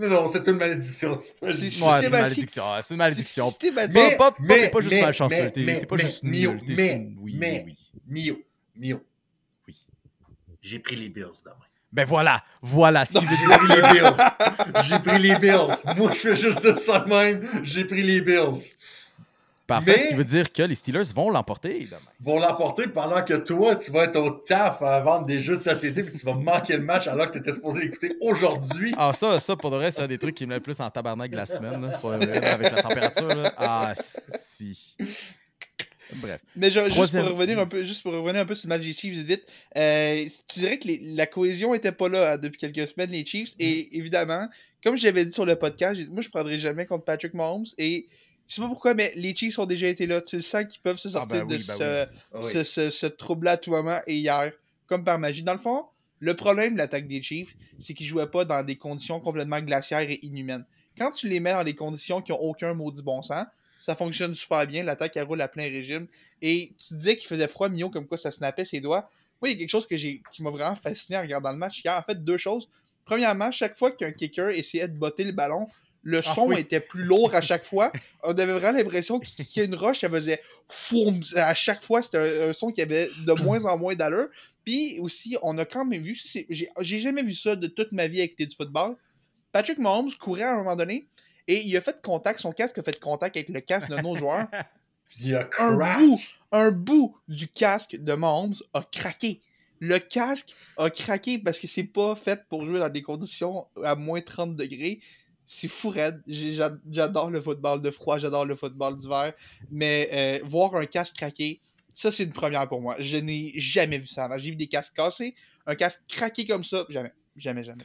Non, 0.00 0.08
non, 0.08 0.26
c'est 0.28 0.46
une 0.48 0.56
malédiction. 0.56 1.18
c'est 1.22 1.38
pas- 1.38 1.52
une 2.06 2.10
malédiction. 2.10 2.72
ouais, 2.72 2.80
C'est 2.82 2.94
une 2.94 2.98
malédiction. 2.98 3.50
Mais- 4.40 4.60
est 4.62 4.68
pas 4.70 4.80
juste 4.80 4.94
mais- 4.94 5.02
malchanceux. 5.02 5.52
mais- 5.56 5.80
T'es 5.80 5.86
pas 5.86 5.96
mais- 5.96 6.02
juste 6.02 6.22
Mio, 6.22 6.52
nul. 6.54 6.62
mais- 6.76 7.06
mais-. 7.34 7.66
Mio, 8.08 8.36
Mio. 8.76 9.04
Oui. 9.68 9.76
J'ai 10.62 10.78
pris 10.78 10.96
les 10.96 11.08
Bills 11.10 11.26
demain. 11.44 11.54
Ben 11.92 12.04
voilà, 12.06 12.42
voilà 12.62 13.04
ce 13.04 13.18
qui 13.18 13.26
veut 13.26 13.36
J'ai 13.40 13.46
dire. 13.46 13.58
pris 13.58 13.68
les 13.68 14.00
Bills. 14.00 14.84
J'ai 14.88 14.98
pris 15.00 15.18
les 15.18 15.38
Bills. 15.38 15.96
Moi, 15.96 16.12
je 16.12 16.18
fais 16.18 16.36
juste 16.36 16.78
ça 16.78 17.00
de 17.00 17.08
même. 17.08 17.48
J'ai 17.62 17.84
pris 17.84 18.02
les 18.02 18.20
Bills. 18.20 18.76
Parfait, 19.70 19.92
Mais- 19.96 20.02
ce 20.04 20.08
qui 20.08 20.14
veut 20.14 20.24
dire 20.24 20.52
que 20.52 20.62
les 20.62 20.74
Steelers 20.74 21.12
vont 21.14 21.30
l'emporter 21.30 21.86
demain. 21.86 21.98
Ils 22.20 22.24
vont 22.26 22.38
l'emporter 22.38 22.86
pendant 22.88 23.22
que 23.24 23.34
toi, 23.34 23.76
tu 23.76 23.90
vas 23.90 24.04
être 24.04 24.16
au 24.16 24.30
taf 24.30 24.82
à 24.82 25.00
vendre 25.00 25.24
des 25.26 25.40
jeux 25.40 25.56
de 25.56 25.62
société 25.62 26.02
puis 26.02 26.12
tu 26.18 26.26
vas 26.26 26.34
manquer 26.34 26.76
le 26.76 26.82
match 26.82 27.06
alors 27.08 27.26
que 27.28 27.32
tu 27.32 27.38
étais 27.38 27.52
supposé 27.52 27.80
l'écouter 27.80 28.14
aujourd'hui. 28.20 28.94
Ah, 28.98 29.12
ça, 29.14 29.40
ça, 29.40 29.56
pour 29.56 29.70
de 29.70 29.76
vrai, 29.76 29.90
c'est 29.90 30.02
un 30.02 30.08
des 30.08 30.18
trucs 30.18 30.34
qui 30.34 30.44
me 30.44 30.50
met 30.50 30.54
le 30.56 30.60
plus 30.60 30.78
en 30.80 30.90
tabarnak 30.90 31.30
de 31.30 31.36
la 31.36 31.46
semaine. 31.46 31.80
là, 31.82 31.96
pour 31.98 32.10
là, 32.10 32.16
avec 32.52 32.70
la 32.70 32.82
température. 32.82 33.28
Là. 33.28 33.54
Ah, 33.56 33.94
si. 34.38 34.96
Bref. 36.16 36.40
Mais 36.56 36.70
genre, 36.72 36.88
juste 36.88 37.16
pour 37.20 37.28
revenir 37.36 37.58
un 37.60 37.66
peu, 37.66 37.84
juste 37.84 38.02
pour 38.02 38.12
revenir 38.12 38.40
un 38.42 38.44
peu 38.44 38.56
sur 38.56 38.68
le 38.68 38.74
match 38.76 38.84
des 38.84 38.92
Chiefs 38.92 39.14
vite 39.14 39.26
vite, 39.28 39.44
euh, 39.76 40.24
tu 40.48 40.58
dirais 40.58 40.76
que 40.78 40.88
les- 40.88 40.98
la 41.14 41.26
cohésion 41.26 41.72
était 41.72 41.92
pas 41.92 42.08
là 42.08 42.32
hein, 42.32 42.36
depuis 42.36 42.58
quelques 42.58 42.88
semaines 42.88 43.10
les 43.10 43.24
Chiefs 43.24 43.54
et 43.60 43.96
évidemment, 43.96 44.48
comme 44.84 44.96
j'avais 44.96 45.24
dit 45.24 45.30
sur 45.32 45.46
le 45.46 45.54
podcast, 45.54 46.00
moi 46.10 46.20
je 46.20 46.28
prendrai 46.28 46.58
jamais 46.58 46.84
contre 46.84 47.04
Patrick 47.04 47.32
Mahomes 47.34 47.66
et 47.78 48.08
je 48.50 48.56
sais 48.56 48.60
pas 48.60 48.68
pourquoi 48.68 48.94
mais 48.94 49.12
les 49.14 49.34
Chiefs 49.34 49.58
ont 49.60 49.64
déjà 49.66 49.86
été 49.86 50.06
là, 50.06 50.20
tu 50.20 50.36
le 50.36 50.42
sens 50.42 50.64
qu'ils 50.64 50.82
peuvent 50.82 50.98
se 50.98 51.08
sortir 51.08 51.46
ben 51.46 51.52
oui, 51.54 51.58
de 51.58 51.66
ben 51.66 51.76
ce, 51.78 52.36
Oui. 52.38 52.52
ce, 52.52 52.64
ce- 52.64 52.90
ce 52.90 53.06
trouble-là 53.06 53.52
à 53.52 53.56
tout 53.56 53.70
moment 53.70 53.98
et 54.06 54.16
hier, 54.16 54.52
comme 54.86 55.04
par 55.04 55.18
magie. 55.18 55.42
Dans 55.44 55.52
le 55.52 55.58
fond, 55.60 55.84
le 56.18 56.34
problème 56.34 56.74
de 56.74 56.78
l'attaque 56.78 57.06
des 57.06 57.22
Chiefs, 57.22 57.54
c'est 57.78 57.94
qu'ils 57.94 58.06
jouaient 58.06 58.30
pas 58.30 58.44
dans 58.44 58.62
des 58.62 58.76
conditions 58.76 59.20
complètement 59.20 59.60
glaciaires 59.60 60.10
et 60.10 60.18
inhumaines. 60.22 60.64
Quand 60.98 61.12
tu 61.12 61.28
les 61.28 61.38
mets 61.40 61.52
dans 61.52 61.64
des 61.64 61.74
conditions 61.76 62.20
qui 62.20 62.32
ont 62.32 62.40
aucun 62.42 62.74
maudit 62.74 63.02
bon 63.02 63.22
sens, 63.22 63.46
ça 63.80 63.94
fonctionne 63.96 64.34
super 64.34 64.66
bien, 64.66 64.82
l'attaque 64.82 65.16
elle 65.16 65.24
roule 65.24 65.40
à 65.40 65.48
plein 65.48 65.62
régime. 65.64 66.06
Et 66.42 66.72
tu 66.76 66.94
disais 66.94 67.16
qu'il 67.16 67.28
faisait 67.28 67.48
froid, 67.48 67.68
Mio, 67.70 67.88
comme 67.88 68.06
quoi 68.06 68.18
ça 68.18 68.30
snappait 68.30 68.64
ses 68.66 68.80
doigts. 68.80 69.08
Moi, 69.40 69.48
il 69.48 69.52
y 69.52 69.54
a 69.54 69.58
quelque 69.60 69.70
chose 69.70 69.86
que 69.86 69.96
j'ai 69.96 70.20
qui 70.32 70.42
m'a 70.42 70.50
vraiment 70.50 70.76
fasciné 70.76 71.16
en 71.16 71.22
regardant 71.22 71.50
le 71.52 71.56
match 71.56 71.82
hier. 71.82 71.96
En 71.96 72.02
fait, 72.02 72.22
deux 72.22 72.36
choses. 72.36 72.68
Premièrement, 73.06 73.50
chaque 73.50 73.78
fois 73.78 73.90
qu'un 73.92 74.12
kicker 74.12 74.50
essayait 74.50 74.86
de 74.88 74.92
botter 74.98 75.24
le 75.24 75.32
ballon, 75.32 75.66
le 76.02 76.18
Ah 76.18 76.22
son 76.34 76.46
oui. 76.46 76.60
était 76.60 76.80
plus 76.80 77.04
lourd 77.04 77.34
à 77.34 77.40
chaque 77.40 77.64
fois. 77.64 77.92
On 78.22 78.30
avait 78.30 78.46
vraiment 78.52 78.78
l'impression 78.78 79.18
qu'il 79.20 79.46
y 79.56 79.60
a 79.60 79.64
une 79.64 79.74
roche, 79.74 80.00
ça 80.00 80.08
faisait 80.08 80.40
foum. 80.68 81.20
À 81.36 81.54
chaque 81.54 81.82
fois, 81.82 82.02
c'était 82.02 82.18
un, 82.18 82.50
un 82.50 82.52
son 82.52 82.70
qui 82.70 82.80
avait 82.82 83.08
de 83.26 83.32
moins 83.42 83.64
en 83.66 83.76
moins 83.76 83.94
d'allure. 83.94 84.28
Puis 84.64 84.98
aussi, 85.00 85.36
on 85.42 85.56
a 85.58 85.64
quand 85.64 85.84
même 85.84 86.02
vu, 86.02 86.18
j'ai 86.80 86.98
jamais 86.98 87.22
vu 87.22 87.34
ça 87.34 87.56
de 87.56 87.66
toute 87.66 87.92
ma 87.92 88.06
vie 88.06 88.20
avec 88.20 88.36
du 88.38 88.54
football. 88.54 88.96
Patrick 89.52 89.78
Mahomes 89.78 90.12
courait 90.18 90.42
à 90.42 90.54
un 90.54 90.58
moment 90.58 90.76
donné 90.76 91.08
et 91.48 91.62
il 91.66 91.76
a 91.76 91.80
fait 91.80 92.00
contact, 92.02 92.40
son 92.40 92.52
casque 92.52 92.78
a 92.78 92.82
fait 92.82 93.00
contact 93.00 93.36
avec 93.36 93.48
le 93.48 93.60
casque 93.60 93.88
de 93.88 93.96
nos 93.96 94.16
joueurs. 94.16 94.46
Il 95.18 95.30
y 95.30 95.34
a 95.34 95.48
Un 95.58 95.98
bout, 95.98 96.20
un 96.52 96.70
bout 96.70 97.16
du 97.26 97.48
casque 97.48 97.96
de 97.96 98.12
Mahomes 98.12 98.54
a 98.72 98.82
craqué. 98.92 99.40
Le 99.80 99.98
casque 99.98 100.54
a 100.76 100.88
craqué 100.88 101.38
parce 101.38 101.58
que 101.58 101.66
c'est 101.66 101.82
pas 101.82 102.14
fait 102.14 102.46
pour 102.48 102.64
jouer 102.64 102.78
dans 102.78 102.88
des 102.88 103.02
conditions 103.02 103.66
à 103.82 103.96
moins 103.96 104.20
30 104.20 104.54
degrés. 104.54 105.00
C'est 105.52 105.66
fou 105.66 105.92
J'adore 106.28 107.28
le 107.28 107.40
football 107.40 107.82
de 107.82 107.90
froid, 107.90 108.20
j'adore 108.20 108.44
le 108.44 108.54
football 108.54 108.96
d'hiver. 108.96 109.32
Mais 109.68 110.08
euh, 110.12 110.46
voir 110.46 110.76
un 110.76 110.86
casque 110.86 111.16
craquer, 111.16 111.60
ça 111.92 112.12
c'est 112.12 112.22
une 112.22 112.32
première 112.32 112.68
pour 112.68 112.80
moi. 112.80 112.94
Je 113.00 113.16
n'ai 113.16 113.52
jamais 113.56 113.98
vu 113.98 114.06
ça. 114.06 114.28
J'ai 114.38 114.50
vu 114.50 114.56
des 114.56 114.68
casques 114.68 114.94
cassés. 114.94 115.34
Un 115.66 115.74
casque 115.74 116.02
craqué 116.06 116.46
comme 116.46 116.62
ça, 116.62 116.84
jamais. 116.88 117.12
Jamais, 117.34 117.64
jamais. 117.64 117.82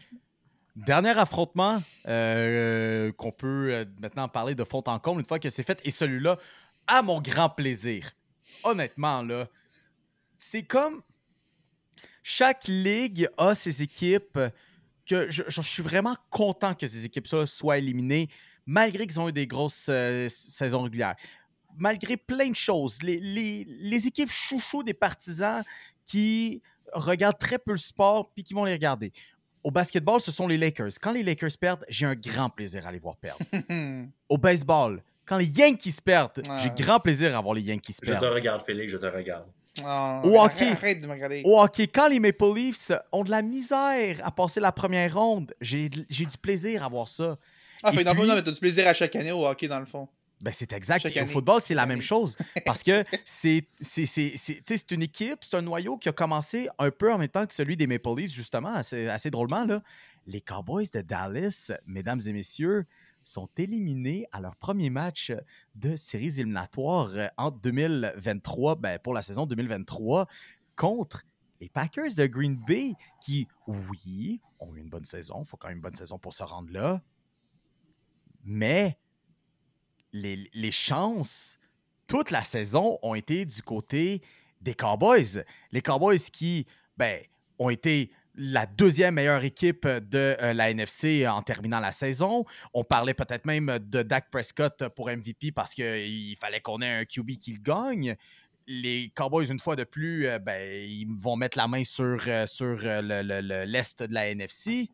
Dernier 0.75 1.17
affrontement 1.17 1.81
euh, 2.07 3.11
qu'on 3.13 3.31
peut 3.31 3.73
euh, 3.73 3.85
maintenant 3.99 4.29
parler 4.29 4.53
de 4.53 4.63
fond 4.63 4.83
en 4.85 4.99
comble 4.99 5.21
une 5.21 5.27
fois 5.27 5.39
que 5.39 5.49
c'est 5.49 5.63
fait. 5.63 5.81
Et 5.83 5.89
celui-là, 5.89 6.37
à 6.85 7.01
mon 7.01 7.19
grand 7.19 7.49
plaisir. 7.49 8.11
Honnêtement, 8.63 9.23
là, 9.23 9.47
c'est 10.37 10.63
comme 10.63 11.01
chaque 12.21 12.67
ligue 12.67 13.27
a 13.39 13.55
ses 13.55 13.81
équipes 13.81 14.37
que 15.07 15.29
je, 15.29 15.43
je 15.47 15.61
suis 15.61 15.83
vraiment 15.83 16.15
content 16.29 16.73
que 16.73 16.87
ces 16.87 17.05
équipes-là 17.05 17.45
soient 17.45 17.77
éliminées, 17.77 18.27
malgré 18.65 19.05
qu'ils 19.07 19.19
ont 19.19 19.29
eu 19.29 19.33
des 19.33 19.47
grosses 19.47 19.87
euh, 19.89 20.27
saisons 20.29 20.83
régulières. 20.83 21.15
Malgré 21.77 22.15
plein 22.17 22.49
de 22.49 22.55
choses. 22.55 23.01
Les, 23.03 23.19
les- 23.19 23.65
les 23.67 24.07
équipes 24.07 24.29
chouchous 24.31 24.81
des 24.83 24.93
partisans 24.93 25.63
qui 26.05 26.61
regardent 26.93 27.37
très 27.39 27.59
peu 27.59 27.71
le 27.71 27.77
sport 27.77 28.31
puis 28.33 28.43
qui 28.43 28.53
vont 28.53 28.63
les 28.65 28.73
regarder. 28.73 29.11
Au 29.63 29.71
basketball, 29.71 30.21
ce 30.21 30.31
sont 30.31 30.47
les 30.47 30.57
Lakers. 30.57 30.91
Quand 31.01 31.11
les 31.11 31.23
Lakers 31.23 31.57
perdent, 31.59 31.83
j'ai 31.89 32.05
un 32.05 32.15
grand 32.15 32.49
plaisir 32.49 32.85
à 32.87 32.91
les 32.91 32.99
voir 32.99 33.17
perdre. 33.17 33.41
Au 34.29 34.37
baseball, 34.37 35.01
quand 35.25 35.37
les 35.37 35.47
Yankees 35.47 35.95
perdent, 36.03 36.43
Ouais. 36.47 36.59
j'ai 36.59 36.69
grand 36.83 36.99
plaisir 36.99 37.35
à 37.35 37.41
voir 37.41 37.55
les 37.55 37.63
Yankees 37.63 37.95
Je 38.01 38.05
te 38.05 38.11
perdre. 38.11 38.31
regarde, 38.33 38.61
Félix, 38.63 38.93
je 38.93 38.97
te 38.97 39.05
regarde. 39.07 39.45
Ah, 39.83 40.21
Au 40.23 40.39
hockey. 40.39 40.71
Arrête 40.71 41.01
de 41.01 41.07
me 41.07 41.13
regarder. 41.13 41.41
Au 41.45 41.59
hockey, 41.59 41.87
quand 41.87 42.07
les 42.07 42.19
Maple 42.19 42.53
Leafs 42.55 42.91
ont 43.11 43.23
de 43.23 43.31
la 43.31 43.41
misère 43.41 44.19
à 44.23 44.31
passer 44.31 44.59
la 44.59 44.71
première 44.71 45.13
ronde, 45.15 45.53
j'ai 45.59 45.89
du 45.89 46.37
plaisir 46.41 46.83
à 46.83 46.89
voir 46.89 47.07
ça. 47.07 47.37
Ah, 47.83 47.91
fait 47.91 48.01
Et 48.01 48.03
dans 48.03 48.11
le 48.11 48.15
fond, 48.17 48.21
puis- 48.23 48.29
non, 48.29 48.35
mais 48.35 48.43
t'as 48.43 48.51
du 48.51 48.59
plaisir 48.59 48.87
à 48.87 48.93
chaque 48.93 49.15
année 49.15 49.31
au 49.31 49.45
hockey, 49.45 49.67
dans 49.67 49.79
le 49.79 49.85
fond. 49.85 50.07
Ben, 50.41 50.51
c'est 50.51 50.73
exact. 50.73 51.05
Au 51.05 51.25
football, 51.27 51.61
c'est 51.61 51.73
la 51.73 51.85
même 51.85 52.01
chose. 52.01 52.37
Parce 52.65 52.83
que 52.83 53.03
c'est 53.25 54.91
une 54.91 55.01
équipe, 55.01 55.39
c'est 55.41 55.55
un 55.55 55.61
noyau 55.61 55.97
qui 55.97 56.09
a 56.09 56.11
commencé 56.13 56.67
un 56.77 56.91
peu 56.91 57.11
en 57.13 57.17
même 57.17 57.29
temps 57.29 57.45
que 57.45 57.53
celui 57.53 57.77
des 57.77 57.87
Maple 57.87 58.15
Leafs, 58.17 58.33
justement, 58.33 58.73
assez, 58.73 59.07
assez 59.07 59.31
drôlement. 59.31 59.65
Là. 59.65 59.81
Les 60.27 60.41
Cowboys 60.41 60.87
de 60.93 61.01
Dallas, 61.01 61.71
mesdames 61.85 62.19
et 62.25 62.33
messieurs, 62.33 62.85
sont 63.25 63.49
éliminés 63.57 64.27
à 64.31 64.39
leur 64.39 64.55
premier 64.55 64.89
match 64.89 65.33
de 65.73 65.95
séries 65.95 66.39
éliminatoires 66.39 67.09
euh, 67.15 67.27
en 67.37 67.51
2023, 67.51 68.75
ben, 68.75 68.99
pour 68.99 69.13
la 69.13 69.21
saison 69.21 69.45
2023, 69.45 70.27
contre 70.75 71.23
les 71.59 71.69
Packers 71.69 72.13
de 72.15 72.27
Green 72.27 72.55
Bay, 72.55 72.93
qui, 73.21 73.47
oui, 73.67 74.41
ont 74.59 74.75
eu 74.75 74.79
une 74.79 74.89
bonne 74.89 75.05
saison. 75.05 75.41
Il 75.41 75.47
faut 75.47 75.57
quand 75.57 75.69
même 75.69 75.77
une 75.77 75.83
bonne 75.83 75.95
saison 75.95 76.19
pour 76.19 76.33
se 76.33 76.43
rendre 76.43 76.71
là. 76.71 77.01
Mais 78.43 78.99
les, 80.11 80.49
les 80.53 80.71
chances, 80.71 81.57
toute 82.07 82.29
la 82.29 82.43
saison, 82.43 82.99
ont 83.01 83.15
été 83.15 83.45
du 83.45 83.61
côté 83.63 84.21
des 84.61 84.75
Cowboys. 84.75 85.43
Les 85.71 85.81
Cowboys 85.81 86.19
qui, 86.31 86.67
ben, 86.97 87.23
ont 87.57 87.69
été 87.69 88.11
la 88.37 88.65
deuxième 88.65 89.15
meilleure 89.15 89.43
équipe 89.43 89.87
de 89.87 90.35
euh, 90.41 90.53
la 90.53 90.69
NFC 90.71 91.25
en 91.27 91.41
terminant 91.41 91.79
la 91.79 91.91
saison. 91.91 92.43
On 92.73 92.83
parlait 92.83 93.13
peut-être 93.13 93.45
même 93.45 93.79
de 93.79 94.03
Dak 94.03 94.29
Prescott 94.29 94.89
pour 94.95 95.07
MVP 95.09 95.51
parce 95.51 95.73
qu'il 95.73 96.35
fallait 96.37 96.59
qu'on 96.61 96.81
ait 96.81 96.91
un 96.91 97.05
QB 97.05 97.31
qui 97.37 97.53
le 97.53 97.59
gagne. 97.59 98.15
Les 98.67 99.11
Cowboys, 99.15 99.45
une 99.51 99.59
fois 99.59 99.75
de 99.75 99.83
plus, 99.83 100.27
euh, 100.27 100.39
ben, 100.39 100.59
ils 100.83 101.07
vont 101.17 101.35
mettre 101.35 101.57
la 101.57 101.67
main 101.67 101.83
sur, 101.83 102.19
euh, 102.27 103.65
l'Est 103.65 104.03
de 104.03 104.13
la 104.13 104.27
NFC. 104.29 104.89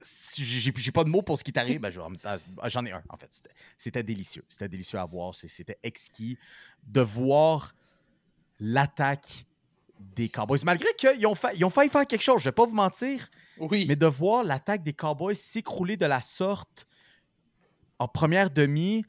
Si 0.00 0.44
j'ai 0.44 0.72
j'ai 0.76 0.92
pas 0.92 1.04
de 1.04 1.08
mots 1.08 1.22
pour 1.22 1.38
ce 1.38 1.44
qui 1.44 1.52
t'arrive. 1.52 1.80
Ben, 1.80 1.90
J'en 1.90 2.84
ai 2.84 2.92
un, 2.92 3.02
en 3.08 3.16
fait. 3.16 3.28
C'était- 3.30 3.50
C'était 3.78 4.02
délicieux. 4.02 4.44
C'était 4.48 4.68
délicieux 4.68 4.98
à 4.98 5.04
voir. 5.06 5.34
C'était 5.34 5.78
exquis 5.82 6.38
de 6.86 7.00
voir 7.00 7.74
l'attaque 8.64 9.46
des 10.16 10.28
Cowboys. 10.28 10.60
Malgré 10.64 10.88
qu'ils 10.96 11.26
ont, 11.26 11.34
ils 11.54 11.64
ont 11.64 11.70
failli 11.70 11.90
faire 11.90 12.06
quelque 12.06 12.22
chose, 12.22 12.40
je 12.40 12.46
vais 12.46 12.52
pas 12.52 12.64
vous 12.66 12.74
mentir, 12.74 13.28
Oui. 13.58 13.84
mais 13.88 13.96
de 13.96 14.06
voir 14.06 14.42
l'attaque 14.44 14.82
des 14.82 14.92
Cowboys 14.92 15.34
s'écrouler 15.36 15.96
de 15.96 16.06
la 16.06 16.20
sorte 16.20 16.86
en 17.98 18.08
première 18.08 18.50
demi 18.50 19.04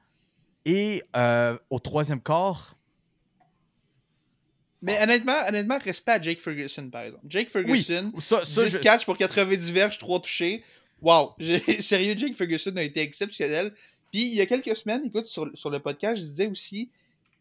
et 0.66 1.04
euh, 1.16 1.58
au 1.70 1.80
troisième 1.80 2.22
quart. 2.22 2.76
Mais 4.82 5.02
honnêtement, 5.02 5.38
honnêtement, 5.48 5.78
respect 5.80 6.12
à 6.12 6.22
Jake 6.22 6.40
Ferguson, 6.42 6.90
par 6.92 7.02
exemple. 7.04 7.26
Jake 7.28 7.50
Ferguson, 7.50 8.12
Ça, 8.20 8.46
ça, 8.46 8.64
10 8.64 8.72
je- 8.74 8.78
catchs 8.80 9.06
pour 9.06 9.18
90 9.18 9.72
verges, 9.72 9.98
3 9.98 10.20
touchés. 10.22 10.64
Wow! 11.02 11.34
Sérieux, 11.80 12.16
Jake 12.18 12.36
Ferguson 12.36 12.76
a 12.78 12.84
été 12.84 13.02
exceptionnel. 13.02 13.74
Puis 14.12 14.24
il 14.28 14.34
y 14.36 14.42
a 14.42 14.46
quelques 14.46 14.76
semaines, 14.76 15.04
écoute, 15.06 15.26
sur, 15.26 15.50
sur 15.56 15.70
le 15.70 15.80
podcast, 15.80 16.22
je 16.22 16.28
disais 16.28 16.48
aussi, 16.48 16.90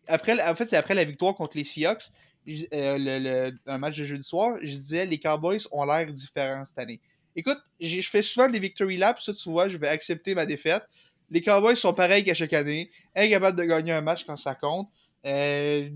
après, 0.08 0.40
en 0.42 0.54
fait, 0.54 0.66
c'est 0.66 0.76
après 0.76 0.94
la 0.94 1.04
victoire 1.04 1.34
contre 1.34 1.56
les 1.56 1.64
Seahawks, 1.64 2.10
euh, 2.48 2.96
le, 2.98 3.56
un 3.66 3.78
match 3.78 3.98
de 3.98 4.04
jeudi 4.04 4.22
soir, 4.22 4.58
je 4.60 4.74
disais 4.74 5.06
les 5.06 5.18
Cowboys 5.18 5.60
ont 5.72 5.84
l'air 5.84 6.06
différents 6.12 6.64
cette 6.64 6.78
année. 6.78 7.00
Écoute, 7.36 7.58
je 7.80 8.00
fais 8.02 8.22
souvent 8.22 8.48
des 8.48 8.58
victory 8.58 8.96
laps, 8.96 9.24
ça 9.24 9.32
tu 9.32 9.48
vois, 9.48 9.68
je 9.68 9.76
vais 9.76 9.88
accepter 9.88 10.34
ma 10.34 10.46
défaite. 10.46 10.84
Les 11.30 11.40
Cowboys 11.40 11.76
sont 11.76 11.94
pareils 11.94 12.22
qu'à 12.22 12.34
chaque 12.34 12.52
année, 12.52 12.90
incapables 13.16 13.58
de 13.58 13.64
gagner 13.64 13.92
un 13.92 14.02
match 14.02 14.24
quand 14.24 14.36
ça 14.36 14.54
compte. 14.54 14.88
Euh, 15.26 15.88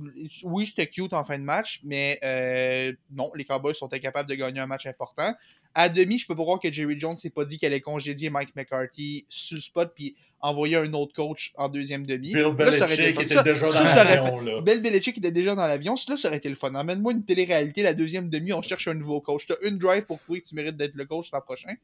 oui, 0.43 0.67
c'était 0.67 0.87
cute 0.87 1.13
en 1.13 1.23
fin 1.23 1.39
de 1.39 1.45
match, 1.45 1.81
mais 1.85 2.19
euh, 2.25 2.93
non, 3.11 3.31
les 3.35 3.45
Cowboys 3.45 3.75
sont 3.75 3.93
incapables 3.93 4.29
de 4.29 4.35
gagner 4.35 4.61
un 4.61 4.67
match 4.67 4.87
important. 4.87 5.35
À 5.75 5.89
demi, 5.89 6.19
je 6.19 6.27
peux 6.27 6.35
pas 6.35 6.43
croire 6.43 6.59
que 6.59 6.73
Jerry 6.73 6.99
Jones 6.99 7.17
s'est 7.17 7.31
pas 7.31 7.45
dit 7.45 7.59
qu'elle 7.59 7.73
allait 7.73 7.81
congédier 7.81 8.31
Mike 8.31 8.57
McCarthy 8.57 9.27
sur 9.29 9.57
le 9.57 9.61
spot 9.61 9.93
puis 9.95 10.17
envoyer 10.41 10.77
un 10.77 10.93
autre 10.95 11.15
coach 11.15 11.53
en 11.57 11.69
deuxième 11.69 12.07
demi. 12.07 12.33
Bill 12.33 12.55
Belichick 12.55 13.21
était 13.21 13.43
déjà 13.43 13.69
dans 13.69 13.85
l'avion. 13.85 14.63
Bill 14.63 14.81
Belichick 14.81 15.19
était 15.19 15.31
déjà 15.31 15.55
dans 15.55 15.67
l'avion. 15.67 15.97
Ça 15.97 16.15
aurait 16.27 16.39
été 16.39 16.49
le 16.49 16.55
fun. 16.55 16.75
Amène-moi 16.75 17.13
une 17.13 17.25
télé-réalité, 17.25 17.83
la 17.83 17.95
deuxième 17.95 18.31
demi, 18.31 18.53
on 18.53 18.63
cherche 18.63 18.89
un 18.89 18.95
nouveau 18.95 19.21
coach. 19.21 19.47
T'as 19.47 19.57
une 19.63 19.79
drive 19.79 20.05
pour 20.05 20.19
prouver 20.21 20.41
que 20.41 20.49
tu 20.49 20.55
mérites 20.55 20.77
d'être 20.77 20.95
le 20.95 21.05
coach 21.05 21.31
l'an 21.33 21.43
prochain. 21.43 21.75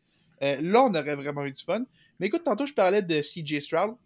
Euh, 0.42 0.57
là, 0.61 0.84
on 0.84 0.95
aurait 0.95 1.14
vraiment 1.14 1.45
eu 1.45 1.53
du 1.53 1.62
fun. 1.62 1.84
Mais 2.18 2.26
écoute, 2.28 2.42
tantôt, 2.45 2.66
je 2.66 2.72
parlais 2.72 3.03
de 3.03 3.20
CJ 3.20 3.61
Stroud. 3.61 3.97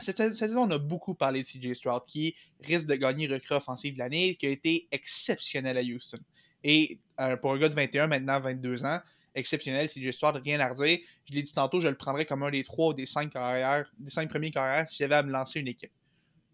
Cette, 0.00 0.34
saison, 0.34 0.62
on 0.62 0.70
a 0.70 0.78
beaucoup 0.78 1.14
parlé 1.14 1.42
de 1.42 1.46
CJ 1.46 1.74
Stroud, 1.74 2.02
qui 2.06 2.36
risque 2.62 2.86
de 2.86 2.94
gagner 2.94 3.26
recrue 3.26 3.56
offensive 3.56 3.94
de 3.94 3.98
l'année, 3.98 4.36
qui 4.36 4.46
a 4.46 4.50
été 4.50 4.86
exceptionnel 4.92 5.76
à 5.76 5.82
Houston. 5.82 6.18
Et 6.62 7.00
euh, 7.20 7.36
pour 7.36 7.52
un 7.52 7.58
gars 7.58 7.68
de 7.68 7.74
21, 7.74 8.06
maintenant 8.06 8.40
22 8.40 8.84
ans, 8.84 9.00
exceptionnel, 9.34 9.88
CJ 9.88 10.12
Stroud, 10.12 10.40
rien 10.44 10.60
à 10.60 10.68
redire. 10.68 10.98
Je 11.28 11.34
l'ai 11.34 11.42
dit 11.42 11.52
tantôt, 11.52 11.80
je 11.80 11.88
le 11.88 11.96
prendrais 11.96 12.26
comme 12.26 12.44
un 12.44 12.50
des 12.50 12.62
trois 12.62 12.90
ou 12.90 12.94
des 12.94 13.06
cinq 13.06 13.32
carrières, 13.32 13.90
premiers 14.28 14.52
carrières 14.52 14.88
si 14.88 14.98
j'avais 14.98 15.16
à 15.16 15.22
me 15.24 15.32
lancer 15.32 15.58
une 15.60 15.68
équipe. 15.68 15.92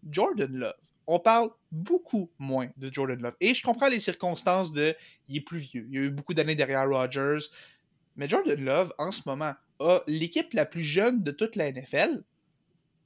Jordan 0.09 0.51
Love. 0.51 0.73
On 1.07 1.19
parle 1.19 1.51
beaucoup 1.71 2.31
moins 2.39 2.69
de 2.77 2.91
Jordan 2.91 3.21
Love. 3.21 3.35
Et 3.39 3.53
je 3.53 3.61
comprends 3.61 3.89
les 3.89 3.99
circonstances 3.99 4.71
de. 4.71 4.95
Il 5.27 5.37
est 5.37 5.41
plus 5.41 5.59
vieux. 5.59 5.85
Il 5.89 5.95
y 5.95 5.99
a 5.99 6.01
eu 6.01 6.09
beaucoup 6.09 6.33
d'années 6.33 6.55
derrière 6.55 6.89
Rodgers. 6.89 7.45
Mais 8.15 8.27
Jordan 8.27 8.59
Love, 8.63 8.93
en 8.97 9.11
ce 9.11 9.21
moment, 9.27 9.53
a 9.79 10.01
l'équipe 10.07 10.51
la 10.53 10.65
plus 10.65 10.83
jeune 10.83 11.21
de 11.21 11.31
toute 11.31 11.55
la 11.55 11.71
NFL 11.71 12.23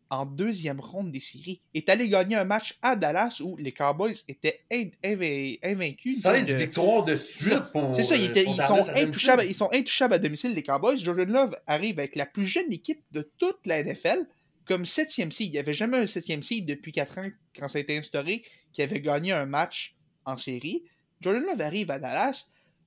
en 0.10 0.26
deuxième 0.26 0.80
ronde 0.80 1.12
des 1.12 1.20
séries. 1.20 1.62
Est 1.74 1.88
allé 1.90 2.10
gagner 2.10 2.36
un 2.36 2.46
match 2.46 2.78
à 2.82 2.96
Dallas 2.96 3.40
où 3.44 3.58
les 3.58 3.72
Cowboys 3.72 4.16
étaient 4.28 4.62
in- 4.72 4.90
inv- 5.04 5.60
invaincus. 5.64 6.22
16 6.22 6.48
de- 6.48 6.54
victoires 6.56 7.04
de 7.06 7.16
suite 7.16 7.72
pour. 7.72 7.96
c'est 7.96 8.04
ça, 8.04 8.16
ils, 8.16 8.24
euh, 8.24 8.26
étaient- 8.30 8.44
pour 8.44 8.54
ils 8.54 8.58
Dallas 8.58 8.68
sont 8.86 8.90
intouchables, 8.96 9.44
ils 9.48 9.56
sont 9.56 9.70
intouchables 9.72 10.14
à 10.16 10.20
domicile, 10.20 10.54
les 10.54 10.64
Cowboys. 10.64 10.98
Jordan 10.98 11.30
Love 11.32 11.56
arrive 11.68 12.00
avec 12.00 12.16
la 12.16 12.26
plus 12.26 12.46
jeune 12.48 12.72
équipe 12.74 13.02
de 13.12 13.30
toute 13.38 13.60
la 13.66 13.80
NFL 13.84 14.26
comme 14.66 14.86
septième 14.86 15.32
seed. 15.32 15.48
Il 15.48 15.52
n'y 15.52 15.58
avait 15.60 15.74
jamais 15.74 15.98
un 15.98 16.08
septième 16.08 16.44
seed 16.44 16.66
depuis 16.66 16.92
4 16.92 17.18
ans, 17.20 17.30
quand 17.58 17.68
ça 17.68 17.78
a 17.78 17.82
été 17.82 17.98
instauré, 17.98 18.44
qui 18.74 18.82
avait 18.82 19.02
gagné 19.02 19.32
un 19.32 19.46
match 19.46 19.96
en 20.26 20.38
série. 20.38 20.84
Jordan 21.22 21.44
Love 21.44 21.62
arrive 21.62 21.92
à 21.92 22.00
Dallas, 22.00 22.46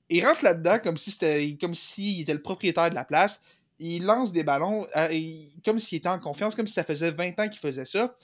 il 0.08 0.24
rentre 0.26 0.44
là-dedans 0.44 0.78
comme 0.82 0.96
si 0.96 1.10
c'était 1.10 1.56
comme 1.60 1.74
s'il 1.74 2.20
était 2.20 2.34
le 2.34 2.42
propriétaire 2.42 2.90
de 2.90 2.94
la 2.94 3.04
place. 3.04 3.40
Il 3.78 4.04
lance 4.04 4.32
des 4.32 4.44
ballons 4.44 4.86
euh, 4.96 5.08
il- 5.12 5.48
comme 5.64 5.78
s'il 5.78 5.98
était 5.98 6.08
en 6.08 6.18
confiance, 6.18 6.54
comme 6.54 6.66
si 6.66 6.74
ça 6.74 6.84
faisait 6.84 7.10
20 7.10 7.38
ans 7.40 7.48
qu'il 7.48 7.58
faisait 7.60 7.84
ça. 7.84 8.16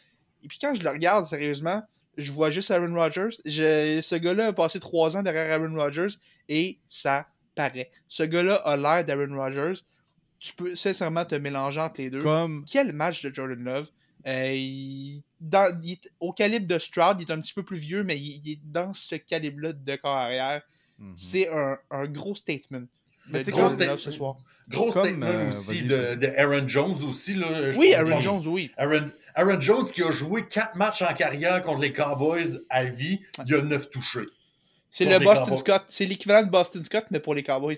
Et 0.43 0.49
puis 0.49 0.59
quand 0.61 0.75
je 0.75 0.83
le 0.83 0.91
regarde 0.91 1.27
sérieusement, 1.27 1.83
je 2.17 2.31
vois 2.33 2.51
juste 2.51 2.71
Aaron 2.71 2.95
Rodgers. 2.95 3.37
Je- 3.45 4.01
ce 4.03 4.15
gars-là 4.15 4.49
a 4.49 4.53
passé 4.53 4.79
3 4.81 5.17
ans 5.17 5.23
derrière 5.23 5.53
Aaron 5.61 5.75
Rodgers 5.75 6.15
et 6.49 6.79
ça 6.87 7.27
paraît. 7.55 7.91
Ce 8.09 8.23
gars-là 8.23 8.57
a 8.57 8.77
l'air 8.77 9.05
d'Aaron 9.05 9.37
Rodgers. 9.37 9.81
Tu 10.39 10.53
peux 10.55 10.77
sincèrement 10.77 11.25
te 11.25 11.35
mélanger 11.35 11.81
entre 11.81 12.01
les 12.01 12.11
deux. 12.11 12.23
Comme 12.23 12.65
Quel 12.71 12.93
match 12.93 13.23
de 13.23 13.35
Jordan 13.35 13.59
Love. 13.63 13.89
Euh, 14.27 14.53
il- 14.53 15.23
dans- 15.41 15.77
il 15.83 15.97
au 16.21 16.33
calibre 16.33 16.67
de 16.67 16.79
Stroud, 16.79 17.17
il 17.21 17.29
est 17.29 17.33
un 17.33 17.41
petit 17.41 17.55
peu 17.55 17.65
plus 17.65 17.79
vieux, 17.79 18.05
mais 18.05 18.17
il, 18.19 18.41
il 18.47 18.53
est 18.53 18.61
dans 18.65 18.93
ce 18.93 19.15
calibre-là 19.17 19.73
de 19.73 19.97
corps 19.97 20.15
arrière. 20.17 20.63
Mhm. 20.99 21.15
C'est 21.17 21.49
un, 21.49 21.79
un 21.91 22.07
gros 22.07 22.35
statement. 22.35 22.85
Mais 23.33 23.41
de 23.41 23.45
tu 23.45 23.51
sais, 23.53 23.57
Jordan 23.57 23.77
gros 23.79 23.87
Love 23.87 23.99
sta- 23.99 24.03
ce 24.05 24.11
soir. 24.11 24.37
Gros 24.69 24.91
Comme, 24.91 25.03
statement 25.05 25.27
euh, 25.27 25.49
aussi 25.49 25.67
vas-y, 25.81 25.87
de, 25.87 25.95
vas-y. 25.97 26.17
de 26.19 26.27
Aaron 26.37 26.69
Jones 26.69 27.05
aussi. 27.09 27.35
Là, 27.35 27.71
Oui, 27.77 27.95
Aaron 27.95 28.21
Jones, 28.21 28.43
oui. 28.47 28.71
Aaron, 28.77 29.11
Aaron 29.35 29.61
Jones 29.61 29.87
qui 29.91 30.03
a 30.03 30.11
joué 30.11 30.47
quatre 30.47 30.77
matchs 30.77 31.03
en 31.03 31.15
carrière 31.15 31.63
contre 31.63 31.81
les 31.83 31.93
Cowboys 31.93 32.59
à 32.69 32.85
vie, 32.85 33.21
il 33.47 33.55
a 33.55 33.63
neuf 33.63 33.89
touchés. 33.91 34.27
C'est 34.91 35.05
le 35.05 35.19
Boston 35.19 35.45
Cowboys. 35.45 35.59
Scott. 35.59 35.83
C'est 35.89 36.07
l'équivalent 36.07 36.47
de 36.47 36.51
Boston 36.51 36.83
Scott, 36.85 37.05
mais 37.11 37.21
pour 37.21 37.35
les 37.35 37.43
Cowboys. 37.43 37.77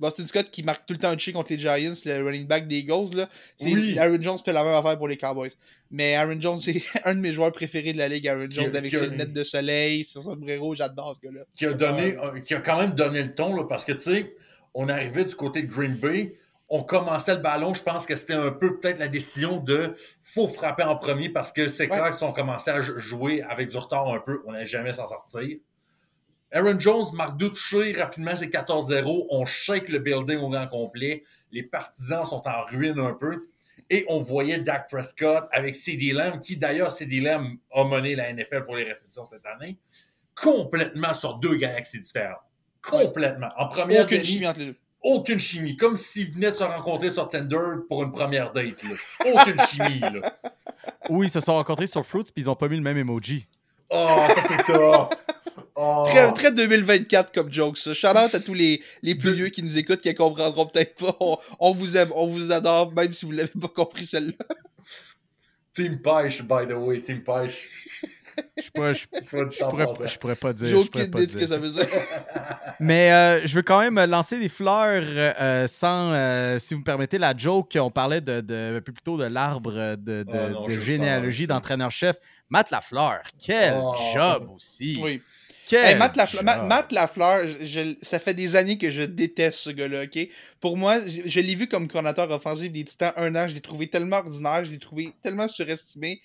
Boston 0.00 0.26
Scott 0.26 0.50
qui 0.50 0.62
marque 0.64 0.84
tout 0.86 0.92
le 0.92 0.98
temps 0.98 1.08
un 1.10 1.14
touché 1.14 1.32
contre 1.32 1.52
les 1.52 1.58
Giants, 1.58 1.94
le 2.04 2.24
running 2.24 2.46
back 2.46 2.66
des 2.66 2.78
Eagles. 2.78 3.14
Là. 3.14 3.28
C'est- 3.56 3.72
Oui. 3.72 3.96
Aaron 3.98 4.20
Jones 4.20 4.38
fait 4.44 4.52
la 4.52 4.64
même 4.64 4.74
affaire 4.74 4.98
pour 4.98 5.06
les 5.08 5.16
Cowboys. 5.16 5.52
Mais 5.90 6.16
Aaron 6.16 6.40
Jones, 6.40 6.60
c'est 6.60 6.82
un 7.04 7.14
de 7.14 7.20
mes 7.20 7.32
joueurs 7.32 7.52
préférés 7.52 7.92
de 7.92 7.98
la 7.98 8.08
ligue. 8.08 8.26
Aaron 8.26 8.48
Qui 8.48 8.56
Jones 8.56 8.74
avec 8.76 8.90
qui 8.90 8.96
a- 8.96 9.00
ses 9.00 9.06
lunettes 9.06 9.32
de 9.32 9.44
soleil, 9.44 10.04
son 10.04 10.20
sombrero, 10.22 10.74
j'adore 10.74 11.14
ce 11.14 11.20
gars-là. 11.26 11.42
qui 11.56 11.64
a 11.66 11.72
donné, 11.72 12.16
qui 12.44 12.54
a 12.54 12.60
quand 12.60 12.80
même 12.80 12.92
donné 12.92 13.22
le 13.22 13.30
ton, 13.30 13.54
là, 13.56 13.64
parce 13.68 13.84
que, 13.84 13.92
tu 13.92 14.00
sais, 14.00 14.34
on 14.74 14.88
arrivait 14.88 15.24
du 15.24 15.34
côté 15.34 15.62
de 15.62 15.72
Green 15.72 15.94
Bay, 15.96 16.34
on 16.68 16.82
commençait 16.82 17.34
le 17.34 17.40
ballon, 17.40 17.74
je 17.74 17.82
pense 17.82 18.06
que 18.06 18.16
c'était 18.16 18.32
un 18.34 18.50
peu 18.50 18.78
peut-être 18.78 18.98
la 18.98 19.08
décision 19.08 19.58
de 19.58 19.94
faut 20.22 20.48
frapper 20.48 20.82
en 20.82 20.96
premier 20.96 21.28
parce 21.28 21.52
que 21.52 21.68
c'est 21.68 21.84
Ouais. 21.84 21.88
clair 21.90 22.10
que 22.10 22.16
si 22.16 22.24
on 22.24 22.32
commençait 22.32 22.70
à 22.70 22.80
jou- 22.80 22.98
jouer 22.98 23.42
avec 23.42 23.68
du 23.68 23.76
retard 23.76 24.08
un 24.12 24.18
peu, 24.18 24.42
on 24.46 24.52
n'allait 24.52 24.64
jamais 24.66 24.92
s'en 24.92 25.06
sortir. 25.06 25.58
Aaron 26.52 26.78
Jones 26.78 27.06
marque 27.14 27.36
deux 27.36 27.50
touchés, 27.50 27.92
rapidement 27.92 28.34
c'est 28.36 28.48
14-0, 28.48 29.26
on 29.30 29.44
shake 29.44 29.88
le 29.88 29.98
building 29.98 30.38
au 30.38 30.48
grand 30.48 30.66
complet, 30.68 31.22
les 31.50 31.62
partisans 31.64 32.24
sont 32.26 32.42
en 32.46 32.62
ruine 32.64 32.98
un 32.98 33.12
peu, 33.12 33.48
et 33.90 34.04
on 34.08 34.22
voyait 34.22 34.58
Dak 34.58 34.88
Prescott 34.88 35.46
avec 35.52 35.74
CD 35.74 36.12
Lamb, 36.12 36.40
qui 36.40 36.56
d'ailleurs 36.56 36.90
CD 36.92 37.20
Lamb 37.20 37.56
a 37.72 37.84
mené 37.84 38.14
la 38.14 38.30
NFL 38.32 38.64
pour 38.64 38.76
les 38.76 38.84
réceptions 38.84 39.24
cette 39.26 39.44
année, 39.46 39.78
complètement 40.40 41.12
sur 41.12 41.34
deux 41.38 41.56
galaxies 41.56 41.98
différentes. 42.00 42.38
Complètement. 42.90 43.48
En 43.56 43.68
première 43.68 44.04
Aucune 44.04 44.22
chimie 44.22 44.46
entre 44.46 44.60
les 44.60 44.66
deux. 44.66 44.76
aucune 45.02 45.40
chimie. 45.40 45.76
Comme 45.76 45.96
s'ils 45.96 46.30
venaient 46.30 46.50
de 46.50 46.56
se 46.56 46.64
rencontrer 46.64 47.10
sur 47.10 47.28
Tinder 47.28 47.58
pour 47.88 48.02
une 48.02 48.12
première 48.12 48.52
date. 48.52 48.82
Là. 48.82 49.30
Aucune 49.32 49.60
chimie. 49.68 50.00
Là. 50.00 50.38
Oui, 51.08 51.26
ils 51.26 51.30
se 51.30 51.40
sont 51.40 51.54
rencontrés 51.54 51.86
sur 51.86 52.04
Fruits 52.04 52.24
puis 52.24 52.44
ils 52.44 52.50
ont 52.50 52.56
pas 52.56 52.68
mis 52.68 52.76
le 52.76 52.82
même 52.82 52.98
emoji. 52.98 53.46
Oh, 53.90 54.06
ça 54.28 54.42
c'est 54.48 54.64
tough. 54.72 55.08
Oh. 55.76 56.04
Très, 56.06 56.32
très 56.32 56.52
2024 56.52 57.32
comme 57.32 57.52
joke, 57.52 57.76
ça. 57.78 57.92
Shout 57.92 58.06
out 58.16 58.34
à 58.34 58.40
tous 58.40 58.54
les, 58.54 58.80
les 59.02 59.14
plus 59.16 59.30
De- 59.30 59.34
vieux 59.34 59.48
qui 59.48 59.62
nous 59.62 59.76
écoutent, 59.76 60.00
qui 60.00 60.08
ne 60.08 60.14
comprendront 60.14 60.66
peut-être 60.66 60.94
pas. 60.96 61.16
On, 61.20 61.36
on 61.58 61.72
vous 61.72 61.96
aime, 61.96 62.10
on 62.14 62.26
vous 62.26 62.52
adore, 62.52 62.92
même 62.92 63.12
si 63.12 63.26
vous 63.26 63.32
l'avez 63.32 63.50
pas 63.60 63.68
compris 63.68 64.06
celle-là. 64.06 64.44
Team 65.74 66.00
Pêche, 66.00 66.42
by 66.42 66.66
the 66.68 66.74
way. 66.76 67.02
Team 67.02 67.22
Pêche. 67.24 67.88
Je 68.56 68.70
pourrais, 68.70 68.94
je, 68.94 69.06
pourrais, 69.70 69.86
passant. 69.86 70.06
je 70.06 70.18
pourrais 70.18 70.34
pas 70.36 70.52
dire. 70.52 70.68
J'ai 70.68 70.80
je 70.80 70.86
pourrais 70.90 71.02
aucune 71.02 71.10
pas 71.10 71.18
idée 71.22 71.26
de 71.26 71.32
ce 71.32 71.36
que 71.36 71.44
dire. 71.44 71.48
ça 71.48 71.58
veut 71.58 71.70
dire. 71.70 71.86
Mais 72.80 73.12
euh, 73.12 73.46
je 73.46 73.54
veux 73.54 73.62
quand 73.62 73.78
même 73.80 73.98
lancer 74.10 74.38
des 74.38 74.48
fleurs 74.48 75.02
euh, 75.06 75.66
sans, 75.66 76.12
euh, 76.12 76.58
si 76.58 76.74
vous 76.74 76.80
me 76.80 76.84
permettez, 76.84 77.18
la 77.18 77.36
joke. 77.36 77.76
On 77.80 77.90
parlait 77.90 78.20
de, 78.20 78.40
de- 78.40 78.80
plus 78.84 78.94
tôt 79.04 79.16
de 79.16 79.24
l'arbre 79.24 79.72
de, 79.96 80.22
de- 80.22 80.26
Oh 80.28 80.48
non, 80.50 80.66
de 80.66 80.70
je 80.72 80.78
veux 80.78 80.84
généalogie 80.84 81.46
d'entraîneur-chef. 81.46 82.16
Matt 82.50 82.70
Lafleur, 82.70 83.22
quel 83.42 83.74
Oh. 83.76 83.94
job 84.12 84.50
aussi. 84.54 84.98
Oui. 85.02 85.20
Quel 85.66 85.86
Hey, 85.86 85.94
Matt, 85.96 86.14
Lafleur. 86.16 86.44
Matt- 86.44 86.64
Matt 86.66 86.92
Lafleur, 86.92 87.48
je- 87.48 87.64
je- 87.64 87.94
ça 88.02 88.18
fait 88.18 88.34
des 88.34 88.54
années 88.54 88.76
que 88.76 88.90
je 88.90 89.00
déteste 89.00 89.60
ce 89.60 89.70
gars-là, 89.70 90.02
ok? 90.04 90.28
Pour 90.60 90.76
moi, 90.76 90.98
je, 91.00 91.22
je 91.24 91.40
l'ai 91.40 91.54
vu 91.54 91.68
comme 91.68 91.88
coordinateur 91.88 92.30
offensif 92.30 92.70
des 92.70 92.84
Titans 92.84 93.14
un 93.16 93.34
an, 93.34 93.48
je 93.48 93.54
l'ai 93.54 93.62
trouvé 93.62 93.88
tellement 93.88 94.16
ordinaire, 94.18 94.62
je 94.66 94.70
l'ai 94.70 94.78
trouvé 94.78 95.14
tellement 95.22 95.48
surestimé. 95.48 96.20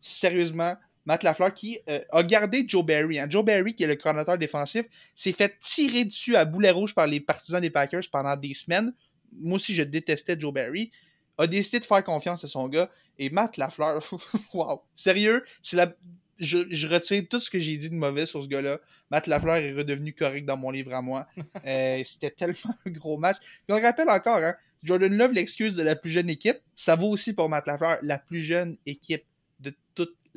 Sérieusement, 0.00 0.74
Matt 1.06 1.22
Lafleur 1.22 1.54
qui 1.54 1.78
euh, 1.88 2.00
a 2.12 2.22
gardé 2.22 2.64
Joe 2.66 2.84
Barry. 2.84 3.18
hein. 3.18 3.26
Joe 3.28 3.44
Barry, 3.44 3.74
qui 3.74 3.82
est 3.82 3.86
le 3.86 3.96
coordinateur 3.96 4.36
défensif, 4.38 4.86
s'est 5.14 5.32
fait 5.32 5.56
tirer 5.58 6.04
dessus 6.04 6.36
à 6.36 6.44
boulet 6.44 6.70
rouge 6.70 6.94
par 6.94 7.06
les 7.06 7.20
partisans 7.20 7.60
des 7.60 7.70
Packers 7.70 8.04
pendant 8.12 8.36
des 8.36 8.54
semaines. 8.54 8.92
Moi 9.32 9.56
aussi, 9.56 9.74
je 9.74 9.82
détestais 9.82 10.36
Joe 10.38 10.52
Barry. 10.52 10.90
A 11.38 11.46
décidé 11.46 11.80
de 11.80 11.84
faire 11.84 12.02
confiance 12.04 12.42
à 12.44 12.46
son 12.48 12.68
gars. 12.68 12.90
Et 13.18 13.30
Matt 13.30 13.56
Lafleur, 13.56 14.02
wow. 14.54 14.82
Sérieux, 14.94 15.44
c'est 15.62 15.76
la... 15.76 15.92
je, 16.38 16.58
je 16.70 16.86
retire 16.88 17.22
tout 17.30 17.40
ce 17.40 17.48
que 17.48 17.58
j'ai 17.58 17.76
dit 17.76 17.90
de 17.90 17.94
mauvais 17.94 18.26
sur 18.26 18.42
ce 18.42 18.48
gars-là. 18.48 18.78
Matt 19.10 19.26
Lafleur 19.28 19.56
est 19.56 19.72
redevenu 19.72 20.12
correct 20.12 20.44
dans 20.44 20.56
mon 20.56 20.70
livre 20.70 20.92
à 20.94 21.00
moi. 21.02 21.26
Euh, 21.64 22.02
C'était 22.04 22.30
tellement 22.30 22.74
un 22.86 22.90
gros 22.90 23.16
match. 23.16 23.36
Puis 23.40 23.76
on 23.76 23.80
rappelle 23.80 24.08
encore, 24.10 24.38
hein, 24.38 24.54
Jordan 24.82 25.16
Love, 25.16 25.32
l'excuse 25.32 25.74
de 25.74 25.82
la 25.82 25.96
plus 25.96 26.10
jeune 26.10 26.30
équipe, 26.30 26.58
ça 26.74 26.94
vaut 26.96 27.08
aussi 27.08 27.32
pour 27.32 27.48
Matt 27.48 27.66
Lafleur, 27.66 27.98
la 28.02 28.18
plus 28.18 28.42
jeune 28.44 28.76
équipe 28.86 29.24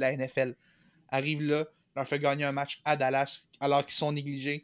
la 0.01 0.15
NFL. 0.15 0.55
Arrive 1.09 1.41
là, 1.43 1.65
leur 1.95 2.07
fait 2.07 2.19
gagner 2.19 2.43
un 2.45 2.51
match 2.51 2.81
à 2.85 2.95
Dallas 2.97 3.43
alors 3.59 3.85
qu'ils 3.85 3.95
sont 3.95 4.11
négligés. 4.11 4.63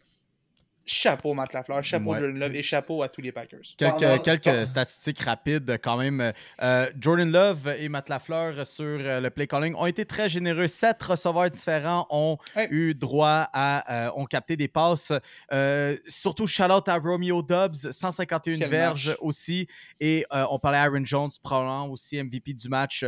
Chapeau 0.89 1.33
Matt 1.33 1.51
Lafleur, 1.51 1.83
chapeau 1.83 2.11
Ouais. 2.13 2.19
Jordan 2.21 2.39
Love 2.39 2.55
et 2.55 2.63
chapeau 2.63 3.03
à 3.03 3.09
tous 3.09 3.19
les 3.19 3.33
Packers. 3.33 3.59
Quelques, 3.77 3.99
Pendant- 3.99 4.19
quelques 4.19 4.43
pendant- 4.45 4.65
statistiques 4.65 5.19
rapides 5.19 5.77
quand 5.83 5.97
même. 5.97 6.31
Euh, 6.61 6.89
Jordan 6.97 7.29
Love 7.29 7.75
et 7.77 7.89
Matt 7.89 8.07
Lafleur 8.07 8.65
sur 8.65 8.85
euh, 8.85 9.19
le 9.19 9.29
play 9.29 9.47
calling 9.47 9.75
ont 9.75 9.85
été 9.85 10.05
très 10.05 10.29
généreux. 10.29 10.67
Sept 10.69 11.03
receveurs 11.03 11.51
différents 11.51 12.07
ont 12.09 12.37
eu 12.71 12.93
droit 12.95 13.49
à... 13.51 14.05
euh, 14.07 14.11
ont 14.15 14.23
capté 14.23 14.55
des 14.55 14.69
passes. 14.69 15.11
Euh, 15.51 15.97
surtout 16.07 16.47
shout-out 16.47 16.87
à 16.87 16.95
Romeo 16.97 17.43
Dobbs, 17.43 17.91
151 17.91 18.57
Quel 18.57 18.69
verges 18.69 19.09
match. 19.09 19.17
aussi. 19.19 19.67
Et 19.99 20.25
euh, 20.33 20.45
on 20.51 20.57
parlait 20.57 20.77
à 20.77 20.83
Aaron 20.83 21.03
Jones, 21.03 21.31
probablement 21.43 21.89
aussi 21.89 22.15
MVP 22.23 22.53
du 22.53 22.69
match. 22.69 23.03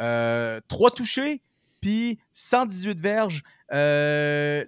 Euh, 0.00 0.60
trois 0.68 0.92
touchés, 0.92 1.42
puis 1.84 2.18
118 2.32 3.00
verges. 3.00 3.42
Euh, 3.72 4.64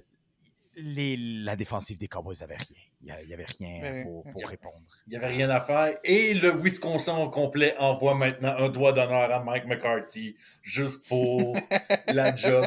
les- 0.76 1.16
la 1.16 1.56
défensive 1.56 1.98
des 1.98 2.08
Cowboys 2.08 2.36
n'avait 2.40 2.56
rien. 2.56 3.16
Il 3.22 3.26
n'y 3.28 3.32
avait 3.34 3.44
rien 3.44 4.02
pour, 4.02 4.24
répondre. 4.48 4.82
Il 5.06 5.10
n'y 5.10 5.16
avait 5.16 5.28
rien 5.28 5.48
à 5.48 5.60
faire. 5.60 5.96
Et 6.04 6.34
le 6.34 6.50
Wisconsin 6.50 7.16
au 7.18 7.30
complet 7.30 7.74
envoie 7.78 8.14
maintenant 8.14 8.54
un 8.56 8.68
doigt 8.68 8.92
d'honneur 8.92 9.32
à 9.32 9.42
Mike 9.42 9.64
McCarthy, 9.66 10.36
juste 10.62 11.06
pour 11.08 11.54
la 12.08 12.34
job. 12.34 12.66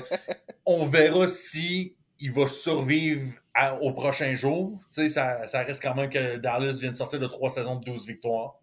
On 0.65 0.85
verra 0.85 1.27
si 1.27 1.95
il 2.19 2.31
va 2.31 2.47
survivre 2.47 3.31
à- 3.53 3.75
au 3.81 3.91
prochain 3.93 4.33
jour. 4.33 4.79
Tu 4.93 5.01
sais, 5.03 5.09
ça, 5.09 5.47
ça 5.47 5.63
reste 5.63 5.81
quand 5.83 5.93
même 5.95 6.09
que 6.09 6.37
Dallas 6.37 6.77
vient 6.79 6.91
de 6.91 6.97
sortir 6.97 7.19
de 7.19 7.27
trois 7.27 7.49
saisons 7.49 7.75
de 7.75 7.83
12 7.85 8.07
victoires. 8.07 8.55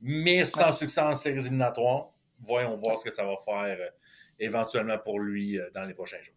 Mais 0.00 0.44
sans 0.44 0.72
succès 0.72 1.00
en 1.02 1.14
séries 1.14 1.38
éliminatoires. 1.38 2.08
Voyons 2.40 2.76
voir 2.82 2.98
ce 2.98 3.04
que 3.04 3.12
ça 3.12 3.24
va 3.24 3.36
faire 3.44 3.76
euh, 3.78 3.88
éventuellement 4.42 4.98
pour 4.98 5.20
lui 5.20 5.58
euh, 5.58 5.70
dans 5.74 5.84
les 5.84 5.94
prochains 5.94 6.20
jours. 6.20 6.34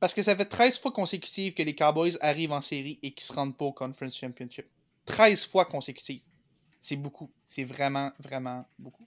Parce 0.00 0.14
que 0.14 0.22
ça 0.22 0.36
fait 0.36 0.44
13 0.44 0.78
fois 0.78 0.92
consécutives 0.92 1.54
que 1.54 1.62
les 1.62 1.74
Cowboys 1.74 2.16
arrivent 2.20 2.52
en 2.52 2.60
série 2.60 2.98
et 3.02 3.10
qu'ils 3.10 3.24
se 3.26 3.32
rendent 3.32 3.56
pas 3.56 3.64
au 3.64 3.72
Conference 3.72 4.16
Championship. 4.16 4.66
13 5.06 5.46
fois 5.46 5.64
consécutives. 5.64 6.22
C'est 6.78 6.96
beaucoup. 6.96 7.30
C'est 7.44 7.64
vraiment, 7.64 8.12
vraiment 8.20 8.64
beaucoup. 8.78 9.06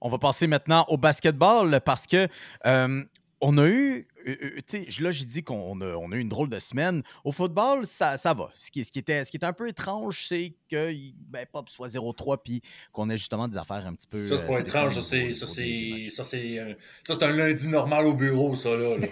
On 0.00 0.08
va 0.08 0.18
passer 0.18 0.46
maintenant 0.46 0.86
au 0.88 0.96
basketball 0.96 1.80
parce 1.80 2.06
que 2.06 2.28
euh, 2.64 3.04
on 3.40 3.58
a 3.58 3.68
eu, 3.68 4.08
euh, 4.26 4.60
euh, 4.74 4.84
là 5.00 5.10
j'ai 5.10 5.24
dit 5.24 5.42
qu'on 5.42 5.80
a, 5.80 5.94
on 5.96 6.10
a 6.12 6.16
eu 6.16 6.20
une 6.20 6.28
drôle 6.28 6.48
de 6.48 6.58
semaine. 6.58 7.02
Au 7.24 7.32
football, 7.32 7.86
ça, 7.86 8.16
ça 8.16 8.34
va. 8.34 8.50
Ce 8.54 8.70
qui, 8.70 8.84
ce, 8.84 8.90
qui 8.92 8.98
était, 8.98 9.24
ce 9.24 9.30
qui 9.30 9.36
était 9.36 9.46
un 9.46 9.52
peu 9.52 9.68
étrange, 9.68 10.26
c'est 10.28 10.54
que 10.70 10.92
ben, 11.28 11.46
Pop 11.50 11.68
soit 11.68 11.88
0-3 11.88 12.38
puis 12.42 12.62
qu'on 12.92 13.08
ait 13.10 13.18
justement 13.18 13.48
des 13.48 13.56
affaires 13.56 13.86
un 13.86 13.94
petit 13.94 14.06
peu. 14.06 14.26
Ça, 14.26 14.36
c'est 14.38 14.44
euh, 14.44 14.46
pas 14.48 14.58
étrange. 14.60 14.94
Ça, 14.94 15.02
c'est, 15.02 15.32
ça, 15.32 15.46
ça, 15.46 15.62
un- 15.62 16.74
ça, 17.04 17.14
c'est 17.14 17.22
un 17.22 17.32
lundi 17.36 17.68
normal 17.68 18.06
au 18.06 18.14
bureau, 18.14 18.54
ça, 18.56 18.70
là. 18.70 18.96
là. 18.96 19.06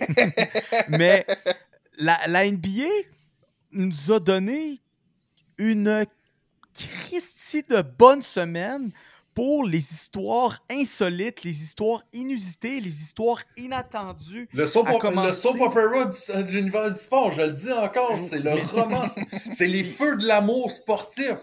Mais 0.88 1.26
la, 1.98 2.18
la 2.26 2.50
NBA 2.50 2.88
nous 3.72 4.12
a 4.12 4.20
donné 4.20 4.80
une 5.58 6.04
Christie 6.74 7.62
de 7.62 7.82
bonne 7.82 8.22
semaine 8.22 8.90
pour 9.34 9.64
les 9.64 9.78
histoires 9.92 10.64
insolites, 10.70 11.42
les 11.42 11.62
histoires 11.62 12.02
inusitées, 12.12 12.80
les 12.80 13.02
histoires 13.02 13.40
inattendues. 13.56 14.48
Le 14.52 14.66
soap, 14.66 14.86
À 14.88 14.94
op- 14.94 15.00
commencer- 15.00 15.28
le 15.28 15.32
soap 15.34 15.60
opera 15.60 16.04
du- 16.04 16.42
de 16.44 16.50
l'univers 16.52 16.90
du 16.90 16.96
sport, 16.98 17.32
je 17.32 17.42
le 17.42 17.50
dis 17.50 17.72
encore, 17.72 18.18
c'est 18.18 18.38
le 18.38 18.52
roman, 18.72 19.02
c'est 19.50 19.66
les 19.66 19.84
feux 19.84 20.16
de 20.16 20.26
l'amour 20.26 20.70
sportif. 20.70 21.38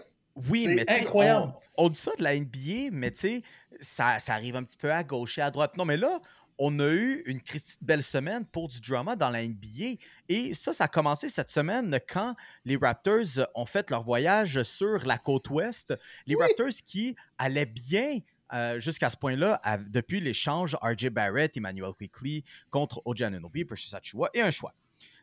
Oui, 0.48 0.66
mais 0.66 0.84
incroyable. 0.90 1.52
On, 1.76 1.84
on 1.84 1.88
dit 1.90 2.00
ça 2.00 2.12
de 2.18 2.22
la 2.24 2.34
NBA, 2.34 2.88
mais 2.90 3.10
tu 3.10 3.20
sais, 3.20 3.42
ça, 3.80 4.18
ça 4.18 4.32
arrive 4.34 4.56
un 4.56 4.62
petit 4.62 4.78
peu 4.78 4.90
à 4.90 5.04
gauche 5.04 5.36
et 5.38 5.42
à 5.42 5.50
droite. 5.50 5.76
Non, 5.76 5.84
mais 5.84 5.98
là, 5.98 6.20
on 6.64 6.78
a 6.78 6.88
eu 6.92 7.24
une 7.26 7.40
Christie 7.40 7.76
de 7.80 7.84
belle 7.84 8.04
semaine 8.04 8.44
pour 8.46 8.68
du 8.68 8.80
drama 8.80 9.16
dans 9.16 9.30
la 9.30 9.42
NBA. 9.42 9.98
Et 10.28 10.54
ça, 10.54 10.72
ça 10.72 10.84
a 10.84 10.88
commencé 10.88 11.28
cette 11.28 11.50
semaine 11.50 11.98
quand 12.08 12.36
les 12.64 12.76
Raptors 12.76 13.48
ont 13.56 13.66
fait 13.66 13.90
leur 13.90 14.04
voyage 14.04 14.62
sur 14.62 15.04
la 15.04 15.18
côte 15.18 15.50
ouest. 15.50 15.92
Les 16.24 16.36
Raptors 16.36 16.68
qui 16.84 17.16
allaient 17.36 17.66
bien 17.66 18.20
euh, 18.52 18.78
jusqu'à 18.78 19.10
ce 19.10 19.16
point-là 19.16 19.60
depuis 19.88 20.20
l'échange 20.20 20.76
RJ 20.80 21.08
Barrett, 21.08 21.56
Emmanuel 21.56 21.94
Quickly 21.98 22.44
contre 22.70 23.02
Oji 23.06 23.24
Anunoby, 23.24 23.64
Precious 23.64 23.96
Achua 23.96 24.30
et 24.32 24.40
un 24.40 24.52
choix. 24.52 24.72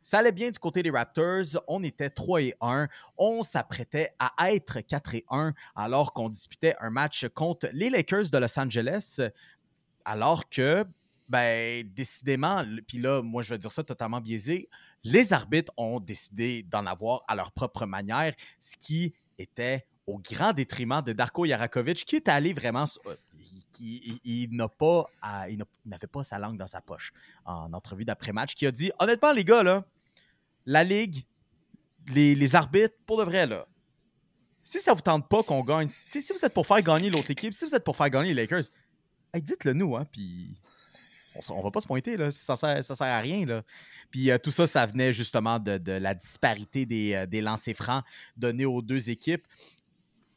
Ça 0.02 0.20
allait 0.20 0.34
bien 0.34 0.52
du 0.52 0.60
côté 0.60 0.84
des 0.84 0.90
Raptors. 0.92 1.64
On 1.70 1.84
était 1.84 2.10
3 2.10 2.42
et 2.42 2.56
1. 2.60 2.90
On 3.18 3.44
s'apprêtait 3.44 4.10
à 4.20 4.52
être 4.52 4.82
4 4.82 5.16
et 5.16 5.26
1 5.30 5.54
alors 5.74 6.12
qu'on 6.12 6.28
disputait 6.28 6.76
un 6.82 6.90
match 6.90 7.26
contre 7.34 7.70
les 7.72 7.90
Lakers 7.90 8.30
de 8.30 8.38
Los 8.40 8.60
Angeles. 8.60 9.22
Alors 10.04 10.50
que, 10.50 10.84
ben, 11.30 11.88
décidément, 11.93 12.63
puis 12.88 12.97
là, 12.97 13.21
moi, 13.21 13.41
je 13.43 13.51
vais 13.51 13.57
dire 13.59 13.71
ça 13.71 13.84
totalement 13.84 14.19
biaisé, 14.19 14.67
les 15.03 15.32
arbitres 15.32 15.71
ont 15.77 15.99
décidé 15.99 16.63
d'en 16.63 16.86
avoir 16.86 17.21
à 17.27 17.36
leur 17.36 17.51
propre 17.51 17.86
manière, 17.86 18.34
ce 18.59 18.75
qui 18.77 19.13
était 19.38 19.86
au 20.07 20.17
grand 20.17 20.53
détriment 20.53 21.01
de 21.03 21.13
Darko 21.13 21.45
Yarakovic, 21.45 22.03
qui 22.03 22.15
est 22.15 22.27
allé 22.27 22.51
vraiment. 22.53 22.86
euh, 23.05 23.15
il, 23.80 24.19
il- 24.25 24.55
n'a 24.55 24.67
pas 24.67 25.05
il 25.49 25.57
n'a- 25.57 25.65
il 25.86 25.89
n'avait 25.89 26.07
pas 26.07 26.23
sa 26.23 26.38
langue 26.39 26.57
dans 26.57 26.67
sa 26.67 26.82
poche 26.82 27.13
en 27.45 27.71
entrevue 27.71 28.03
d'après-match, 28.03 28.55
qui 28.55 28.65
a 28.65 28.71
dit 28.71 28.91
honnêtement, 28.99 29.32
les 29.32 29.45
gars, 29.45 29.63
là, 29.63 29.86
la 30.65 30.84
Ligue, 30.84 31.23
les, 32.07 32.55
arbitres, 32.55 32.95
pour 33.05 33.17
de 33.19 33.23
vrai, 33.23 33.45
là, 33.47 33.67
si 34.63 34.80
ça 34.82 34.93
vous 34.93 35.01
tente 35.01 35.30
pas 35.30 35.43
qu'on 35.43 35.63
gagne, 35.63 35.88
si, 35.89 36.19
vous 36.34 36.43
êtes 36.43 36.53
pour 36.53 36.65
faire 36.67 36.82
gagner 36.82 37.09
l'autre 37.09 37.30
équipe, 37.32 37.53
si 37.53 37.65
vous 37.65 37.73
êtes 37.75 37.84
pour 37.84 37.95
faire 37.95 38.09
gagner 38.09 38.34
les 38.34 38.41
Lakers, 38.41 38.63
dites-le 39.36 39.73
nous, 39.73 39.95
hein, 39.95 40.05
puis 40.11 40.59
on, 41.50 41.62
va 41.62 41.72
pas 41.72 41.82
se 41.82 41.88
pointer, 41.88 42.18
là, 42.18 42.32
ça 42.32 42.56
sert, 42.56 42.84
ça 42.84 42.96
sert 42.96 43.08
à 43.08 43.20
rien, 43.20 43.46
là. 43.46 43.64
Puis 44.12 44.32
euh, 44.32 44.38
tout 44.38 44.52
ça, 44.52 44.68
ça 44.68 44.86
venait 44.86 45.14
justement 45.14 45.60
de, 45.60 45.92
la 45.92 46.14
disparité 46.14 46.86
des, 46.86 47.14
euh, 47.14 47.26
des 47.26 47.42
lancers 47.42 47.76
francs 47.76 48.04
donnés 48.36 48.66
aux 48.66 48.82
deux 48.82 49.10
équipes. 49.10 49.46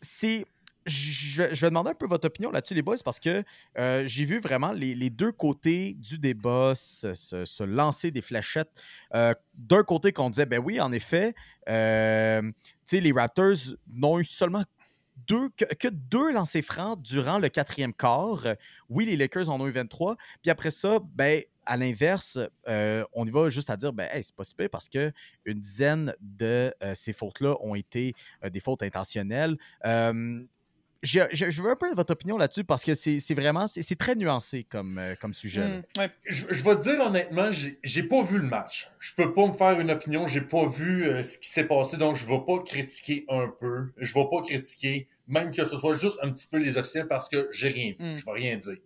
C'est. 0.01 0.47
Je, 0.85 1.43
vais 1.43 1.69
demander 1.69 1.91
un 1.91 1.95
peu 1.95 2.09
votre 2.09 2.27
opinion 2.27 2.51
là-dessus, 2.51 2.75
les 2.75 2.83
boys, 2.83 2.97
parce 3.05 3.21
que 3.21 3.45
euh, 3.79 4.03
j'ai 4.05 4.25
vu 4.25 4.41
vraiment 4.41 4.73
les, 4.73 4.97
les 4.97 5.11
deux 5.11 5.31
côtés 5.31 5.95
du 5.95 6.19
débat 6.19 6.73
se, 6.75 7.63
lancer 7.63 8.11
des 8.11 8.21
fléchettes. 8.21 8.73
D'un 9.13 9.85
côté, 9.87 10.13
qu'on 10.13 10.29
disait, 10.29 10.45
ben 10.45 10.59
oui, 10.59 10.81
en 10.81 10.91
effet, 10.91 11.37
les 11.69 13.13
Raptors 13.13 13.77
n'ont 13.87 14.19
eu 14.19 14.25
seulement 14.25 14.65
deux, 15.17 15.49
que, 15.51 15.89
deux 15.89 16.33
lancers 16.33 16.65
francs 16.65 17.01
durant 17.01 17.39
le 17.39 17.49
quatrième 17.49 17.93
quart. 17.93 18.47
Euh, 18.47 18.55
Oui, 18.89 19.05
les 19.07 19.17
Lakers 19.17 19.51
en 19.51 19.61
ont 19.61 19.67
eu 19.67 19.73
23. 19.73 20.17
Puis 20.43 20.51
après 20.51 20.71
ça, 20.71 20.99
ben, 21.15 21.43
à 21.65 21.77
l'inverse, 21.77 22.39
euh, 22.69 23.05
on 23.13 23.25
y 23.25 23.31
va 23.31 23.49
juste 23.49 23.71
à 23.71 23.77
dire, 23.77 23.93
ben, 23.93 24.09
c'est 24.15 24.35
pas 24.35 24.45
si 24.45 24.55
pire 24.55 24.71
parce 24.71 24.89
que 24.89 25.13
une 25.45 25.61
dizaine 25.61 26.15
de 26.21 26.75
euh, 26.83 26.95
ces 26.95 27.13
fautes-là 27.13 27.57
ont 27.61 27.75
été 27.75 28.15
des 28.51 28.61
fautes 28.61 28.83
intentionnelles. 28.83 29.57
Je, 31.03 31.21
je- 31.33 31.51
je 31.51 31.63
veux 31.63 31.71
un 31.71 31.77
peu 31.77 31.93
votre 31.95 32.13
opinion 32.13 32.39
là-dessus 32.39 32.63
parce 32.63 32.85
que 32.85 32.95
c'est 32.95 33.35
vraiment, 33.35 33.67
c'est 33.67 33.99
très 33.99 34.15
nuancé 34.15 34.63
comme, 34.71 34.99
euh, 34.99 35.15
comme 35.21 35.35
sujet. 35.35 35.63
ouais. 35.99 36.11
Je, 36.29 36.47
je 36.51 36.63
vais 36.63 36.77
te 36.77 36.83
dire 36.83 37.01
honnêtement, 37.05 37.51
j'ai 37.51 38.03
pas 38.05 38.23
vu 38.23 38.39
le 38.39 38.45
match. 38.45 38.89
Je 39.01 39.13
peux 39.17 39.35
pas 39.35 39.47
me 39.49 39.53
faire 39.53 39.81
une 39.81 39.91
opinion, 39.91 40.29
j'ai 40.29 40.43
pas 40.43 40.65
vu 40.67 41.05
euh, 41.07 41.25
ce 41.25 41.39
qui 41.39 41.51
s'est 41.51 41.65
passé, 41.65 41.97
donc 41.97 42.15
je 42.15 42.25
vais 42.25 42.41
pas 42.47 42.63
critiquer 42.65 43.25
un 43.29 43.49
peu. 43.49 43.93
Je 43.97 44.15
vais 44.15 44.25
pas 44.31 44.43
critiquer, 44.43 45.09
même 45.27 45.51
que 45.53 45.65
ce 45.65 45.77
soit 45.77 45.95
juste 45.95 46.19
un 46.23 46.31
petit 46.31 46.47
peu 46.47 46.59
les 46.59 46.77
officiels 46.79 47.09
parce 47.09 47.29
que 47.29 47.49
j'ai 47.51 47.69
rien 47.69 47.95
vu. 47.99 48.05
Mm. 48.05 48.17
Je 48.17 48.25
vais 48.25 48.33
rien 48.33 48.57
dire. 48.57 48.77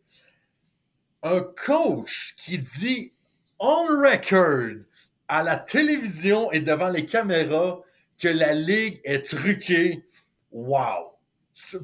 Un 1.23 1.41
coach 1.43 2.35
qui 2.39 2.59
dit 2.59 3.12
on 3.59 3.87
record 3.89 4.83
à 5.29 5.43
la 5.43 5.57
télévision 5.59 6.51
et 6.53 6.61
devant 6.61 6.89
les 6.89 7.05
caméras 7.05 7.81
que 8.19 8.29
la 8.29 8.55
ligue 8.55 9.01
est 9.05 9.23
truquée. 9.23 10.05
Wow! 10.53 11.12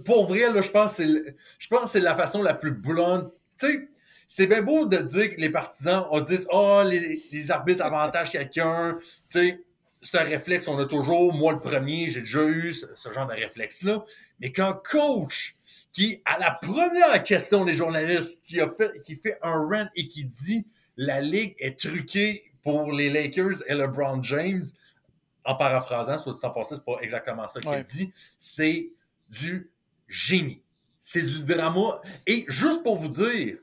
Pour 0.05 0.27
vrai, 0.27 0.53
là, 0.53 0.61
je 0.63 0.71
pense 0.71 0.99
que 0.99 1.87
c'est 1.87 2.01
la 2.01 2.15
façon 2.17 2.43
la 2.43 2.55
plus 2.55 2.73
blonde. 2.73 3.31
Tu 3.59 3.67
sais, 3.67 3.89
c'est 4.27 4.47
bien 4.47 4.63
beau 4.63 4.87
de 4.87 4.99
dire 4.99 5.35
que 5.35 5.41
les 5.41 5.51
partisans, 5.51 6.07
on 6.11 6.21
dit 6.21 6.39
Oh, 6.51 6.83
les, 6.85 7.23
les 7.33 7.51
arbitres 7.51 7.85
avantagent 7.85 8.33
quelqu'un. 8.33 8.99
Tu 9.01 9.39
sais, 9.49 9.61
c'est 10.03 10.19
un 10.19 10.25
réflexe, 10.25 10.67
on 10.69 10.79
a 10.79 10.85
toujours, 10.87 11.33
moi 11.33 11.53
le 11.53 11.61
premier, 11.61 12.09
j'ai 12.09 12.21
déjà 12.21 12.43
eu 12.45 12.73
ce, 12.73 12.87
ce 12.95 13.13
genre 13.13 13.27
de 13.27 13.35
réflexe-là. 13.35 14.05
Mais 14.41 14.51
qu'un 14.51 14.73
coach 14.73 15.57
qui, 15.93 16.21
à 16.25 16.39
la 16.39 16.51
première 16.51 17.23
question 17.23 17.65
des 17.65 17.75
journalistes, 17.75 18.43
qui, 18.45 18.61
a 18.61 18.69
fait, 18.69 18.91
qui 19.05 19.17
fait 19.17 19.39
un 19.43 19.57
rant 19.59 19.87
et 19.95 20.09
qui 20.09 20.25
dit 20.25 20.67
la 20.97 21.21
ligue 21.21 21.55
est 21.59 21.79
truquée 21.79 22.51
pour 22.63 22.93
les 22.93 23.11
Lakers 23.11 23.63
et 23.69 23.75
LeBron 23.75 24.23
James, 24.23 24.65
en 25.45 25.55
paraphrasant, 25.57 26.19
soit 26.19 26.33
dit 26.33 26.41
en 26.45 26.51
passant, 26.51 26.75
c'est 26.77 26.85
pas 26.85 26.99
exactement 27.03 27.47
ça 27.47 27.61
qu'il 27.61 27.69
Ouais. 27.71 27.83
dit, 27.83 28.13
c'est 28.39 28.91
du 29.41 29.71
génie. 30.09 30.63
C'est 31.03 31.23
du 31.23 31.43
drama. 31.43 32.01
Et 32.27 32.45
juste 32.49 32.83
pour 32.83 32.99
vous 32.99 33.09
dire 33.09 33.57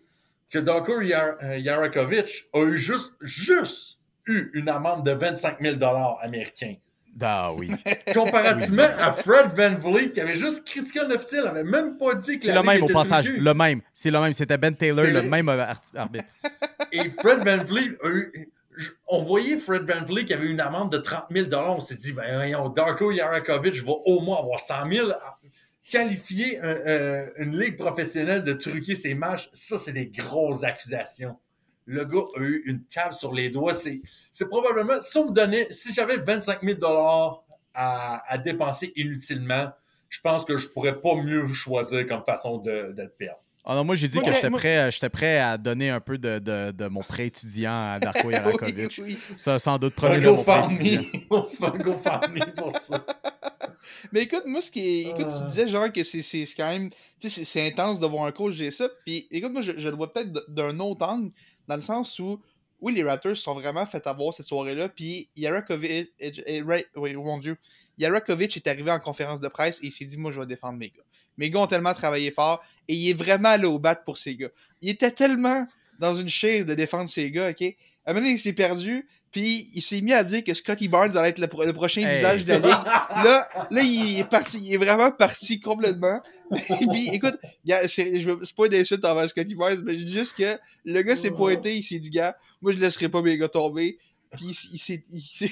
que 0.49 0.59
Darko 0.59 0.99
Yar- 1.01 1.37
euh, 1.43 1.57
Yarakovic 1.57 2.49
a 2.53 2.63
eu 2.63 2.77
juste, 2.77 3.13
juste 3.21 3.99
eu 4.25 4.49
une 4.53 4.67
amende 4.69 5.05
de 5.05 5.11
25 5.11 5.57
000 5.61 5.77
américains. 6.21 6.75
Ah 7.21 7.51
oui. 7.53 7.71
Comparativement 8.13 8.87
à 8.99 9.11
Fred 9.13 9.51
Van 9.55 9.75
Vliet, 9.79 10.11
qui 10.11 10.21
avait 10.21 10.35
juste 10.35 10.65
critiqué 10.65 10.99
un 11.01 11.11
officiel, 11.11 11.45
avait 11.47 11.63
même 11.63 11.97
pas 11.97 12.13
dit 12.15 12.37
que 12.39 12.45
C'est 12.45 12.53
la 12.53 12.61
le 12.61 12.65
même 12.67 12.83
au 12.83 12.87
passage. 12.87 13.25
truquée. 13.25 13.39
Le 13.41 13.53
même. 13.53 13.81
C'est 13.93 14.11
le 14.11 14.19
même. 14.19 14.33
C'était 14.33 14.57
Ben 14.57 14.73
Taylor, 14.75 15.05
le 15.05 15.23
même 15.23 15.49
euh, 15.49 15.65
arbitre. 15.95 16.25
Et 16.91 17.09
Fred 17.09 17.39
Van 17.39 17.63
Vliet 17.63 17.97
a 18.03 18.09
eu. 18.09 18.51
On 19.07 19.21
voyait 19.23 19.57
Fred 19.57 19.83
Van 19.83 20.05
Vliet 20.05 20.23
qui 20.25 20.33
avait 20.33 20.47
une 20.49 20.61
amende 20.61 20.91
de 20.91 20.97
30 20.99 21.25
000 21.35 21.49
On 21.53 21.81
s'est 21.81 21.95
dit, 21.95 22.13
ben 22.13 22.35
voyons, 22.35 22.69
Darko 22.69 23.11
Yarakovic 23.11 23.83
va 23.83 23.91
au 24.05 24.21
moins 24.21 24.39
avoir 24.39 24.59
100 24.59 24.89
000 24.89 25.11
Qualifier 25.83 26.59
euh, 26.63 27.29
une 27.37 27.57
ligue 27.57 27.77
professionnelle 27.77 28.43
de 28.43 28.53
truquer 28.53 28.95
ses 28.95 29.13
matchs, 29.13 29.49
ça, 29.53 29.77
c'est 29.77 29.93
des 29.93 30.07
grosses 30.07 30.63
accusations. 30.63 31.37
Le 31.85 32.05
gars 32.05 32.25
a 32.35 32.41
eu 32.41 32.61
une 32.65 32.83
table 32.83 33.13
sur 33.13 33.33
les 33.33 33.49
doigts. 33.49 33.73
C'est, 33.73 34.01
c'est 34.31 34.47
probablement, 34.47 35.01
si 35.01 35.17
on 35.17 35.29
me 35.29 35.33
donnait, 35.33 35.67
si 35.71 35.93
j'avais 35.93 36.17
25 36.17 36.61
000 36.61 36.79
à, 36.85 38.23
à 38.27 38.37
dépenser 38.37 38.93
inutilement, 38.95 39.71
je 40.09 40.19
pense 40.21 40.45
que 40.45 40.57
je 40.57 40.67
pourrais 40.69 40.99
pas 40.99 41.15
mieux 41.15 41.47
choisir 41.47 42.05
comme 42.07 42.23
façon 42.23 42.57
de, 42.57 42.91
de 42.93 43.03
le 43.03 43.09
perdre. 43.09 43.41
Ah 43.71 43.75
non, 43.75 43.83
moi, 43.83 43.93
j'ai 43.95 44.07
dit 44.07 44.17
Moi, 44.17 44.25
que 44.25 44.33
j'étais 44.33 44.49
prêt, 44.49 44.77
à- 44.77 44.89
j'étais 44.89 45.09
prêt 45.09 45.37
à 45.37 45.57
donner 45.59 45.89
un 45.91 45.99
peu 45.99 46.17
de, 46.17 46.39
de- 46.39 46.71
de 46.71 46.87
mon 46.87 47.01
prêt 47.03 47.27
étudiant 47.27 47.91
à 47.91 47.99
Darko 47.99 48.31
Yarakovic. 48.31 48.99
Oui, 49.03 49.15
oui. 49.15 49.17
Ça, 49.37 49.59
sans 49.59 49.77
doute, 49.77 49.93
premier 49.93 50.19
là, 50.19 50.31
mon 50.31 50.43
prêt 50.43 50.61
GoFundMe. 50.61 50.85
étudiant. 50.87 51.03
On 51.29 51.47
se 51.47 51.57
fait 51.57 51.65
un 51.65 51.69
GoFundMe 51.77 52.51
pour 52.57 52.75
ça. 52.79 53.05
Mais 54.11 54.23
écoute, 54.23 54.43
moi, 54.47 54.61
ce 54.61 54.71
qui 54.71 54.79
est. 54.79 55.01
Écoute, 55.11 55.27
Ah. 55.31 55.37
tu 55.39 55.45
disais 55.49 55.67
genre 55.67 55.91
que 55.91 56.03
c'est 56.03 56.23
quand 56.57 56.67
même. 56.69 56.89
Tu 56.89 56.97
sais, 57.19 57.29
c'est- 57.29 57.45
c'est 57.45 57.67
intense 57.67 57.99
de 57.99 58.07
voir 58.07 58.25
un 58.25 58.31
coach 58.31 58.55
dire 58.55 58.73
ça. 58.73 58.89
Puis 59.05 59.27
écoute, 59.29 59.51
moi, 59.53 59.61
je, 59.61 59.73
je 59.77 59.87
le 59.87 59.95
vois 59.95 60.11
peut-être 60.11 60.31
d'un 60.49 60.79
autre 60.79 61.05
angle, 61.05 61.31
dans 61.67 61.75
le 61.75 61.81
sens 61.81 62.17
où, 62.17 62.41
oui, 62.81 62.93
les 62.95 63.03
Raptors 63.03 63.37
sont 63.37 63.53
vraiment 63.53 63.85
fait 63.85 64.05
avoir 64.07 64.33
cette 64.33 64.47
soirée-là. 64.47 64.89
Puis 64.89 65.29
Yarakovic. 65.35 66.09
right- 66.65 66.87
oui, 66.95 67.15
oh 67.15 67.23
mon 67.23 67.37
Dieu. 67.37 67.55
Yarakovic 67.99 68.55
est 68.57 68.67
arrivé 68.67 68.89
en 68.91 68.99
conférence 68.99 69.41
de 69.41 69.47
presse 69.47 69.79
et 69.83 69.87
il 69.87 69.91
s'est 69.91 70.05
dit 70.05 70.17
Moi, 70.17 70.31
je 70.31 70.39
vais 70.39 70.47
défendre 70.47 70.77
mes 70.79 70.89
gars. 70.89 71.03
Mes 71.39 71.49
gars 71.49 71.59
ont 71.61 71.67
tellement 71.67 71.95
travaillé 71.95 72.29
fort 72.29 72.61
et 72.87 72.93
il 72.93 73.09
est 73.09 73.13
vraiment 73.13 73.49
allé 73.49 73.65
au 73.65 73.79
bat 73.79 73.95
pour 73.95 74.19
ses 74.19 74.35
gars. 74.35 74.49
Il 74.81 74.89
était 74.89 75.09
tellement 75.11 75.65
dans 75.97 76.13
une 76.13 76.29
chaise 76.29 76.65
de 76.67 76.75
défendre 76.75 77.09
ses 77.09 77.31
gars, 77.31 77.49
ok? 77.49 77.61
À 78.05 78.11
un 78.11 78.13
moment 78.13 78.21
donné, 78.25 78.35
il 78.35 78.39
s'est 78.39 78.53
perdu, 78.53 79.07
puis 79.31 79.69
il 79.75 79.81
s'est 79.81 80.01
mis 80.01 80.13
à 80.13 80.23
dire 80.23 80.43
que 80.43 80.53
Scotty 80.53 80.87
Barnes 80.87 81.15
allait 81.17 81.29
être 81.29 81.39
le, 81.39 81.47
pro- 81.47 81.65
le 81.65 81.73
prochain 81.73 82.01
Hey. 82.07 82.15
visage 82.15 82.45
de 82.45 82.49
la 82.53 82.59
ligue. 82.59 83.23
Là, 83.25 83.47
là, 83.71 83.81
il 83.81 84.19
est 84.19 84.23
parti, 84.29 84.57
il 84.61 84.73
est 84.73 84.77
vraiment 84.77 85.11
parti 85.11 85.59
complètement. 85.59 86.21
Et 86.81 86.87
puis, 86.91 87.09
écoute, 87.13 87.37
c'est, 87.87 88.25
pas 88.57 88.65
une 88.67 88.73
insulte 88.75 89.05
envers 89.05 89.29
Scotty 89.29 89.55
Barnes, 89.55 89.81
mais 89.85 89.93
je 89.97 90.03
dis 90.03 90.13
juste 90.13 90.35
que 90.35 90.57
le 90.85 91.01
gars 91.03 91.15
s'est 91.15 91.31
pointé, 91.31 91.75
il 91.77 91.83
s'est 91.83 91.99
dit, 91.99 92.09
gars, 92.09 92.35
moi, 92.61 92.71
je 92.71 92.77
laisserai 92.77 93.07
pas 93.09 93.21
mes 93.21 93.37
gars 93.37 93.49
tomber. 93.49 93.97
Puis, 94.35 94.57
il, 94.73 95.03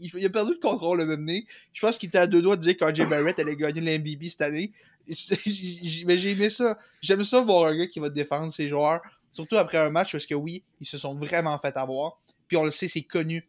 il- 0.00 0.10
il 0.16 0.24
a 0.26 0.30
perdu 0.30 0.52
le 0.52 0.58
contrôle 0.60 0.98
le 0.98 1.04
même 1.06 1.24
nez. 1.24 1.46
Je 1.74 1.80
pense 1.82 1.98
qu'il 1.98 2.08
était 2.08 2.18
à 2.18 2.26
deux 2.26 2.40
doigts 2.42 2.56
de 2.56 2.62
dire 2.62 2.76
qu'RJ 2.76 3.06
Barrett 3.08 3.38
allait 3.38 3.54
gagner 3.56 3.80
l'MVP 3.82 4.30
cette 4.30 4.40
année. 4.40 4.72
Mais 5.06 6.18
j'ai 6.18 6.30
aimé 6.32 6.50
ça. 6.50 6.78
J'aime 7.00 7.24
ça 7.24 7.40
voir 7.40 7.66
un 7.66 7.76
gars 7.76 7.86
qui 7.86 8.00
va 8.00 8.08
défendre 8.10 8.50
ses 8.52 8.68
joueurs, 8.68 9.00
surtout 9.32 9.56
après 9.56 9.78
un 9.78 9.90
match 9.90 10.12
parce 10.12 10.26
que 10.26 10.34
oui, 10.34 10.62
ils 10.80 10.86
se 10.86 10.98
sont 10.98 11.14
vraiment 11.14 11.58
fait 11.58 11.76
avoir. 11.76 12.18
Puis 12.48 12.56
on 12.56 12.64
le 12.64 12.70
sait, 12.70 12.88
c'est 12.88 13.02
connu. 13.02 13.48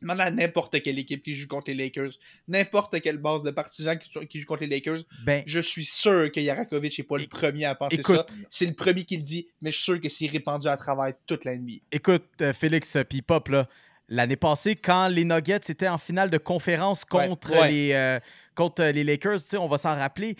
Demande 0.00 0.20
à 0.20 0.30
n'importe 0.30 0.80
quelle 0.80 0.96
équipe 1.00 1.24
qui 1.24 1.34
joue 1.34 1.48
contre 1.48 1.72
les 1.72 1.74
Lakers, 1.74 2.12
n'importe 2.46 3.00
quelle 3.00 3.18
base 3.18 3.42
de 3.42 3.50
partisans 3.50 3.98
qui, 3.98 4.26
qui 4.28 4.38
joue 4.38 4.46
contre 4.46 4.60
les 4.62 4.68
Lakers, 4.68 5.00
Ben, 5.24 5.42
je 5.44 5.58
suis 5.58 5.84
sûr 5.84 6.30
que 6.30 6.38
Yarakovic 6.38 6.96
n'est 6.96 7.04
pas 7.04 7.18
le 7.18 7.26
premier 7.26 7.64
à 7.64 7.74
penser 7.74 7.96
écoute. 7.96 8.30
ça. 8.30 8.36
C'est 8.48 8.66
le 8.66 8.74
premier 8.74 9.02
qui 9.04 9.16
le 9.16 9.24
dit, 9.24 9.48
mais 9.60 9.72
je 9.72 9.76
suis 9.76 9.84
sûr 9.84 10.00
que 10.00 10.08
c'est 10.08 10.28
répandu 10.28 10.68
à 10.68 10.76
travers 10.76 11.12
toute 11.26 11.44
la 11.44 11.56
NBA. 11.56 11.78
écoute, 11.90 12.26
euh, 12.42 12.52
Félix 12.52 12.94
euh, 12.94 13.02
puis 13.02 13.22
Pop, 13.22 13.48
là, 13.48 13.68
l'année 14.08 14.36
passée, 14.36 14.76
quand 14.76 15.08
les 15.08 15.24
Nuggets 15.24 15.56
étaient 15.68 15.88
en 15.88 15.98
finale 15.98 16.30
de 16.30 16.38
conférence 16.38 17.04
contre, 17.04 17.50
ouais. 17.58 17.68
Les, 17.68 17.92
euh, 17.92 18.20
contre 18.54 18.84
les 18.84 19.02
Lakers, 19.02 19.40
on 19.54 19.66
va 19.66 19.78
s'en 19.78 19.96
rappeler. 19.96 20.36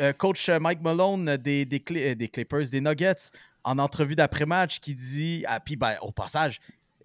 Euh, 0.00 0.12
coach 0.12 0.48
euh, 0.48 0.58
Mike 0.60 0.80
Malone 0.82 1.36
des, 1.36 1.64
des, 1.64 1.78
Cli- 1.78 2.12
euh, 2.12 2.14
des 2.14 2.28
Clippers, 2.28 2.70
des 2.70 2.80
Nuggets, 2.80 3.30
en 3.64 3.78
entrevue 3.78 4.16
d'après-match, 4.16 4.80
qui 4.80 4.94
dit. 4.94 5.44
Ah, 5.46 5.60
puis, 5.60 5.76
ben, 5.76 5.96
au 6.02 6.12
passage, 6.12 6.60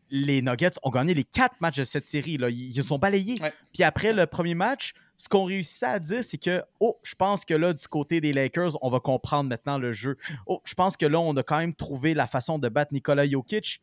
les 0.10 0.42
Nuggets 0.42 0.78
ont 0.84 0.90
gagné 0.90 1.14
les 1.14 1.24
quatre 1.24 1.56
matchs 1.60 1.78
de 1.78 1.84
cette 1.84 2.06
série. 2.06 2.38
Là. 2.38 2.50
Ils, 2.50 2.76
ils 2.78 2.84
sont 2.84 3.00
balayés. 3.00 3.42
Ouais. 3.42 3.54
Puis 3.74 3.84
après 3.84 4.14
le 4.14 4.26
premier 4.28 4.54
match, 4.54 4.94
ce 5.18 5.28
qu'on 5.28 5.46
réussissait 5.46 5.86
à 5.86 6.00
dire, 6.00 6.24
c'est 6.24 6.38
que, 6.38 6.64
oh, 6.80 7.00
je 7.04 7.16
pense 7.16 7.46
que 7.46 7.54
là, 7.54 7.74
du 7.74 7.88
côté 7.88 8.22
des 8.22 8.34
Lakers, 8.34 8.78
on 8.82 8.90
va 8.90 9.00
comprendre 9.00 9.50
maintenant 9.50 9.78
le 9.78 9.92
jeu. 9.92 10.18
Oh, 10.46 10.62
je 10.66 10.74
pense 10.74 10.98
que 10.98 11.06
là, 11.06 11.20
on 11.20 11.36
a 11.38 11.44
quand 11.44 11.58
même 11.58 11.74
trouvé 11.74 12.14
la 12.14 12.28
façon 12.28 12.60
de 12.60 12.70
battre 12.70 12.94
Nikola 12.94 13.28
Jokic. 13.28 13.82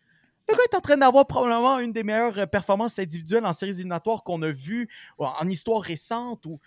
Le 0.50 0.56
gars 0.56 0.62
est 0.72 0.76
en 0.76 0.80
train 0.80 0.96
d'avoir 0.96 1.26
probablement 1.26 1.78
une 1.78 1.92
des 1.92 2.02
meilleures 2.02 2.38
euh, 2.38 2.46
performances 2.46 2.98
individuelles 2.98 3.44
en 3.46 3.52
séries 3.52 3.72
éliminatoires 3.72 4.22
qu'on 4.24 4.42
a 4.42 4.50
vues 4.50 4.88
en 5.18 5.46
histoire 5.46 5.80
récente 5.82 6.44
ou 6.46 6.58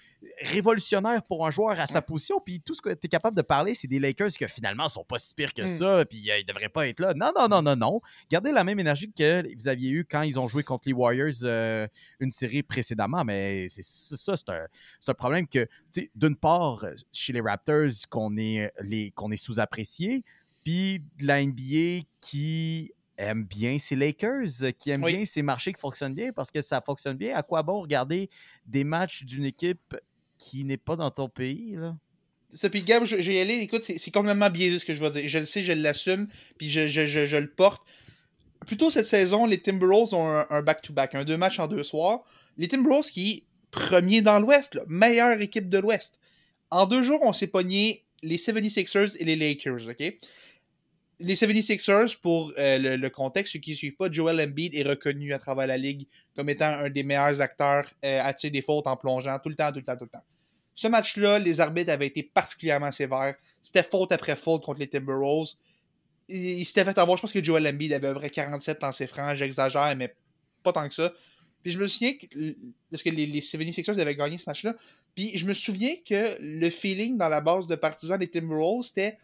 révolutionnaire 0.41 1.23
pour 1.23 1.45
un 1.45 1.51
joueur 1.51 1.79
à 1.79 1.87
sa 1.87 2.01
position. 2.01 2.39
Puis 2.43 2.59
tout 2.61 2.73
ce 2.73 2.81
que 2.81 2.89
tu 2.93 3.05
es 3.05 3.09
capable 3.09 3.35
de 3.35 3.41
parler, 3.41 3.75
c'est 3.75 3.87
des 3.87 3.99
Lakers 3.99 4.29
qui 4.31 4.47
finalement 4.47 4.87
sont 4.87 5.03
pas 5.03 5.17
si 5.17 5.33
pires 5.33 5.53
que 5.53 5.63
Mm. 5.63 5.67
ça, 5.67 6.05
puis 6.05 6.29
euh, 6.31 6.37
ils 6.39 6.45
devraient 6.45 6.69
pas 6.69 6.87
être 6.87 6.99
là. 6.99 7.13
Non, 7.13 7.31
non, 7.35 7.47
non, 7.47 7.61
non, 7.61 7.75
non. 7.75 8.01
Gardez 8.29 8.51
la 8.51 8.63
même 8.63 8.79
énergie 8.79 9.11
que 9.11 9.43
vous 9.55 9.67
aviez 9.67 9.89
eu 9.91 10.05
quand 10.09 10.21
ils 10.21 10.39
ont 10.39 10.47
joué 10.47 10.63
contre 10.63 10.87
les 10.87 10.93
Warriors 10.93 11.33
euh, 11.43 11.87
une 12.19 12.31
série 12.31 12.63
précédemment. 12.63 13.23
Mais 13.23 13.67
c'est 13.69 13.83
ça, 13.83 14.35
c'est 14.37 15.09
un, 15.09 15.13
problème 15.13 15.47
que, 15.47 15.65
tu 15.91 16.01
sais, 16.01 16.11
d'une 16.15 16.35
part, 16.35 16.85
chez 17.11 17.33
les 17.33 17.41
Raptors, 17.41 17.89
qu'on 18.09 18.37
est, 18.37 18.71
les- 18.81 19.13
est 19.31 19.37
sous-apprécié, 19.37 20.23
puis 20.63 21.01
la 21.19 21.43
NBA 21.43 22.05
qui 22.21 22.91
aime 23.17 23.43
bien 23.43 23.77
ses 23.77 23.95
Lakers, 23.95 24.63
euh, 24.63 24.71
qui 24.71 24.89
aime 24.89 25.03
Oui. 25.03 25.15
bien 25.15 25.25
ces 25.25 25.41
marchés 25.41 25.73
qui 25.73 25.79
fonctionnent 25.79 26.13
bien 26.15 26.31
parce 26.33 26.49
que 26.51 26.61
ça 26.61 26.81
fonctionne 26.81 27.17
bien. 27.17 27.35
À 27.35 27.43
quoi 27.43 27.63
bon 27.63 27.81
regarder 27.81 28.29
des 28.65 28.83
matchs 28.83 29.23
d'une 29.23 29.45
équipe 29.45 29.95
qui 30.37 30.63
n'est 30.63 30.77
pas 30.77 30.95
dans 30.95 31.11
ton 31.11 31.29
pays? 31.29 31.75
Là? 31.75 31.95
Ça, 32.49 32.69
puis 32.69 32.83
Gab, 32.83 33.03
j'ai 33.05 33.41
allé, 33.41 33.55
écoute, 33.55 33.83
c'est 33.83 34.11
complètement 34.11 34.49
biaisé 34.49 34.77
ce 34.79 34.85
que 34.85 34.93
je 34.93 34.99
vais 35.01 35.09
dire. 35.09 35.27
Je 35.27 35.39
le 35.39 35.45
sais, 35.45 35.61
je 35.63 35.73
l'assume, 35.73 36.27
puis 36.57 36.69
je, 36.69 36.87
je, 36.87 37.07
je, 37.07 37.25
je 37.25 37.37
le 37.37 37.49
porte. 37.49 37.81
Plutôt 38.67 38.89
cette 38.91 39.05
saison, 39.07 39.45
les 39.45 39.59
Timberwolves 39.59 40.13
ont 40.13 40.27
un- 40.27 40.45
un 40.49 40.61
back-to-back, 40.61 41.15
un 41.15 41.23
deux 41.23 41.35
matchs 41.37 41.59
en 41.59 41.67
deux 41.67 41.83
soirs. 41.83 42.23
Les 42.57 42.67
Timberwolves 42.67 43.09
qui, 43.09 43.45
premier 43.71 44.21
dans 44.21 44.39
l'Ouest, 44.39 44.79
meilleure 44.87 45.41
équipe 45.41 45.67
de 45.67 45.79
l'Ouest. 45.79 46.19
En 46.69 46.85
deux 46.85 47.01
jours, 47.03 47.19
on 47.23 47.33
s'est 47.33 47.47
pogné 47.47 48.05
les 48.21 48.37
76ers 48.37 49.15
et 49.19 49.25
les 49.25 49.35
Lakers, 49.35 49.87
OK? 49.89 50.03
Les 51.23 51.35
76ers, 51.35 52.17
pour 52.19 52.51
euh, 52.57 52.97
le, 52.97 53.09
contexte, 53.09 53.53
ceux 53.53 53.59
qui 53.59 53.71
ne 53.71 53.75
suivent 53.77 53.95
pas, 53.95 54.11
Joel 54.11 54.41
Embiid 54.41 54.75
est 54.75 54.83
reconnu 54.83 55.33
à 55.33 55.39
travers 55.39 55.67
la 55.67 55.77
ligue 55.77 56.05
comme 56.35 56.49
étant 56.49 56.65
un 56.65 56.89
des 56.89 57.03
meilleurs 57.03 57.39
acteurs 57.39 57.89
euh, 58.03 58.19
à 58.21 58.33
tirer 58.33 58.51
des 58.51 58.61
fautes 58.61 58.87
en 58.87 58.97
plongeant 58.97 59.39
tout 59.39 59.47
le 59.47 59.55
temps, 59.55 59.71
tout 59.71 59.79
le 59.79 59.85
temps, 59.85 59.95
tout 59.95 60.03
le 60.03 60.09
temps. 60.09 60.23
Ce 60.75 60.87
match-là, 60.87 61.39
les 61.39 61.61
arbitres 61.61 61.93
avaient 61.93 62.07
été 62.07 62.23
particulièrement 62.23 62.91
sévères. 62.91 63.35
C'était 63.61 63.83
faute 63.83 64.11
après 64.11 64.35
faute 64.35 64.63
contre 64.63 64.81
les 64.81 64.89
Timberwolves. 64.89 65.51
Il, 66.27 66.59
il 66.59 66.65
s'était 66.65 66.83
fait 66.83 66.97
avoir, 66.97 67.15
je 67.17 67.21
pense 67.21 67.31
que 67.31 67.41
Joel 67.41 67.65
Embiid 67.67 67.93
avait 67.93 68.09
à 68.09 68.13
peu 68.13 68.19
près 68.19 68.29
47 68.29 68.81
lancers 68.81 69.07
francs, 69.07 69.35
j'exagère, 69.35 69.95
mais 69.95 70.13
pas 70.61 70.73
tant 70.73 70.89
que 70.89 70.93
ça. 70.93 71.13
Puis 71.61 71.71
je 71.71 71.79
me 71.79 71.87
souviens 71.87 72.15
que, 72.17 72.27
parce 72.91 73.01
que 73.01 73.09
les, 73.09 73.27
les 73.27 73.39
76ers 73.39 73.97
avaient 73.97 74.15
gagné 74.15 74.37
ce 74.37 74.43
match-là, 74.47 74.75
puis 75.15 75.37
je 75.37 75.45
me 75.45 75.53
souviens 75.53 75.95
que 76.05 76.35
le 76.41 76.69
feeling 76.69 77.17
dans 77.17 77.29
la 77.29 77.39
base 77.39 77.65
de 77.65 77.75
partisans 77.75 78.19
des 78.19 78.27
Timberwolves, 78.27 78.83
c'était 78.83 79.17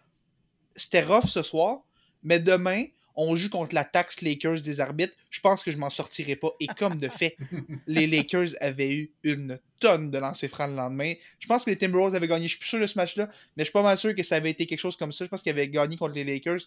c'était 0.77 1.03
rough 1.03 1.25
ce 1.25 1.43
soir, 1.43 1.81
mais 2.23 2.39
demain, 2.39 2.85
on 3.15 3.35
joue 3.35 3.49
contre 3.49 3.75
la 3.75 3.83
taxe 3.83 4.21
Lakers 4.21 4.61
des 4.61 4.79
arbitres. 4.79 5.13
Je 5.29 5.41
pense 5.41 5.61
que 5.61 5.71
je 5.71 5.77
m'en 5.77 5.89
sortirai 5.89 6.37
pas. 6.37 6.51
Et 6.61 6.67
comme 6.67 6.97
de 6.97 7.09
fait, 7.09 7.35
les 7.87 8.07
Lakers 8.07 8.49
avaient 8.61 8.93
eu 8.93 9.11
une 9.23 9.59
tonne 9.79 10.09
de 10.09 10.17
lancers 10.17 10.49
francs 10.49 10.69
le 10.69 10.75
lendemain. 10.77 11.13
Je 11.39 11.47
pense 11.47 11.65
que 11.65 11.69
les 11.69 11.75
Timberwolves 11.75 12.15
avaient 12.15 12.29
gagné. 12.29 12.47
Je 12.47 12.51
suis 12.51 12.59
plus 12.59 12.69
sûr 12.69 12.79
de 12.79 12.87
ce 12.87 12.97
match-là, 12.97 13.27
mais 13.57 13.63
je 13.63 13.65
suis 13.65 13.73
pas 13.73 13.83
mal 13.83 13.97
sûr 13.97 14.15
que 14.15 14.23
ça 14.23 14.35
avait 14.35 14.51
été 14.51 14.65
quelque 14.65 14.79
chose 14.79 14.95
comme 14.95 15.11
ça. 15.11 15.25
Je 15.25 15.29
pense 15.29 15.43
qu'ils 15.43 15.51
avaient 15.51 15.67
gagné 15.67 15.97
contre 15.97 16.15
les 16.15 16.23
Lakers. 16.23 16.61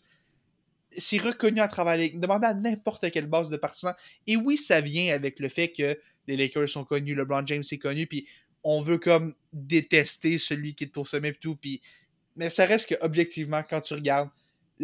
C'est 0.90 1.18
reconnu 1.18 1.60
à 1.60 1.68
travers 1.68 1.96
les. 1.96 2.10
Demandez 2.10 2.46
à 2.46 2.54
n'importe 2.54 3.10
quelle 3.10 3.26
base 3.26 3.48
de 3.48 3.56
partisans. 3.56 3.94
Et 4.26 4.36
oui, 4.36 4.58
ça 4.58 4.82
vient 4.82 5.14
avec 5.14 5.40
le 5.40 5.48
fait 5.48 5.68
que 5.68 5.98
les 6.26 6.36
Lakers 6.36 6.68
sont 6.68 6.84
connus, 6.84 7.14
LeBron 7.14 7.46
James 7.46 7.64
est 7.70 7.78
connu, 7.78 8.06
puis 8.06 8.26
on 8.62 8.80
veut 8.80 8.98
comme 8.98 9.34
détester 9.52 10.38
celui 10.38 10.74
qui 10.74 10.84
est 10.84 10.96
au 10.96 11.04
sommet 11.04 11.30
et 11.30 11.34
tout. 11.34 11.56
Puis... 11.56 11.80
Mais 12.36 12.48
ça 12.48 12.64
reste 12.64 12.88
que, 12.88 12.94
objectivement, 13.00 13.62
quand 13.68 13.80
tu 13.80 13.94
regardes, 13.94 14.30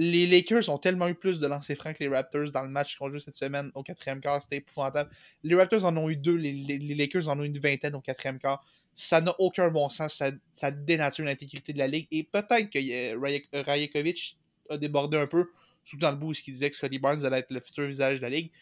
les 0.01 0.28
Lakers 0.28 0.68
ont 0.68 0.78
tellement 0.78 1.09
eu 1.09 1.14
plus 1.16 1.40
de 1.40 1.46
lancers 1.49 1.76
francs 1.76 1.96
que 1.96 2.05
les 2.05 2.09
Raptors 2.09 2.53
dans 2.53 2.62
le 2.62 2.68
match 2.68 2.96
qu'on 2.96 3.11
joue 3.11 3.18
cette 3.18 3.34
semaine 3.34 3.72
au 3.74 3.82
quatrième 3.82 4.20
quart. 4.20 4.40
C'était 4.40 4.59
épouvantable. 4.59 5.11
Les 5.42 5.57
Raptors 5.57 5.84
en 5.84 5.96
ont 5.96 6.09
eu 6.09 6.14
deux, 6.14 6.36
les, 6.36 6.78
Lakers 6.94 7.28
en 7.28 7.40
ont 7.40 7.42
une 7.42 7.59
vingtaine 7.59 7.96
au 7.96 8.01
quatrième 8.01 8.38
quart. 8.38 8.64
Ça 8.94 9.20
n'a 9.20 9.34
aucun 9.40 9.70
bon 9.70 9.88
sens. 9.88 10.22
Ça, 10.55 10.70
dénature 10.70 11.24
l'intégrité 11.24 11.72
de 11.72 11.78
la 11.78 11.88
ligue. 11.88 12.07
Et 12.12 12.22
peut-être 12.22 12.70
que 12.70 12.78
euh, 12.78 13.18
Rajek- 13.18 13.49
Rajakovic 13.53 14.38
a 14.70 14.78
débordé 14.78 15.18
un 15.18 15.26
peu, 15.26 15.51
surtout 15.84 16.03
dans 16.03 16.12
le 16.12 16.16
bout 16.16 16.30
où 16.30 16.34
il 16.46 16.53
disait 16.53 16.70
que 16.70 16.76
Scotty 16.76 17.01
Barnes 17.01 17.24
allait 17.24 17.40
être 17.40 17.51
le 17.51 17.61
futur 17.61 17.88
visage 17.88 18.18
de 18.18 18.22
la 18.22 18.30
ligue. 18.30 18.53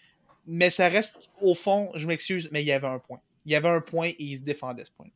Mais 0.47 0.71
ça 0.71 0.89
reste, 0.89 1.17
au 1.43 1.53
fond, 1.53 1.91
je 1.97 2.07
m'excuse, 2.07 2.49
mais 2.51 2.63
il 2.63 2.67
y 2.67 2.73
avait 2.73 2.87
un 2.87 2.99
point. 2.99 3.21
Il 3.45 3.53
y 3.53 3.57
avait 3.57 3.69
un 3.69 3.83
point 3.83 4.09
et 4.09 4.17
il 4.19 4.39
se 4.39 4.43
défendait 4.43 4.87
ce 4.87 4.91
point. 4.91 5.09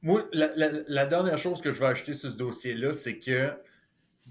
Moi, 0.00 0.26
la, 0.32 1.04
dernière 1.04 1.36
chose 1.36 1.60
que 1.60 1.70
je 1.70 1.78
vais 1.78 1.86
ajouter 1.86 2.14
sur 2.14 2.30
ce 2.30 2.36
dossier-là, 2.36 2.94
c'est 2.94 3.18
que, 3.18 3.52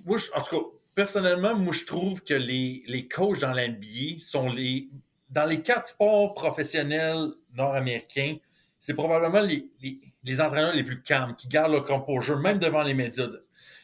moi, 0.03 0.17
en 0.35 0.41
tout 0.41 0.59
cas, 0.59 0.65
personnellement, 0.95 1.55
moi, 1.55 1.73
je 1.73 1.85
trouve 1.85 2.21
que 2.21 2.33
les, 2.33 2.83
les 2.87 3.07
coachs 3.07 3.41
dans 3.41 3.51
l'NBA 3.51 4.19
sont 4.19 4.49
les. 4.49 4.89
Dans 5.29 5.45
les 5.45 5.61
quatre 5.61 5.89
sports 5.89 6.33
professionnels 6.33 7.31
nord-américains, 7.53 8.37
c'est 8.79 8.93
probablement 8.93 9.41
les, 9.41 10.41
entraîneurs 10.41 10.73
les 10.73 10.83
plus 10.83 11.01
calmes, 11.01 11.35
qui 11.35 11.47
gardent 11.47 11.73
leur 11.73 11.83
composure, 11.83 12.37
même 12.37 12.59
devant 12.59 12.83
les 12.83 12.93
médias. 12.93 13.27
Tu 13.27 13.33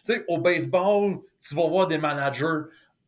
sais, 0.03 0.24
au 0.28 0.38
baseball, 0.38 1.20
tu 1.39 1.55
vas 1.55 1.68
voir 1.68 1.88
des 1.88 1.97
managers 1.97 2.62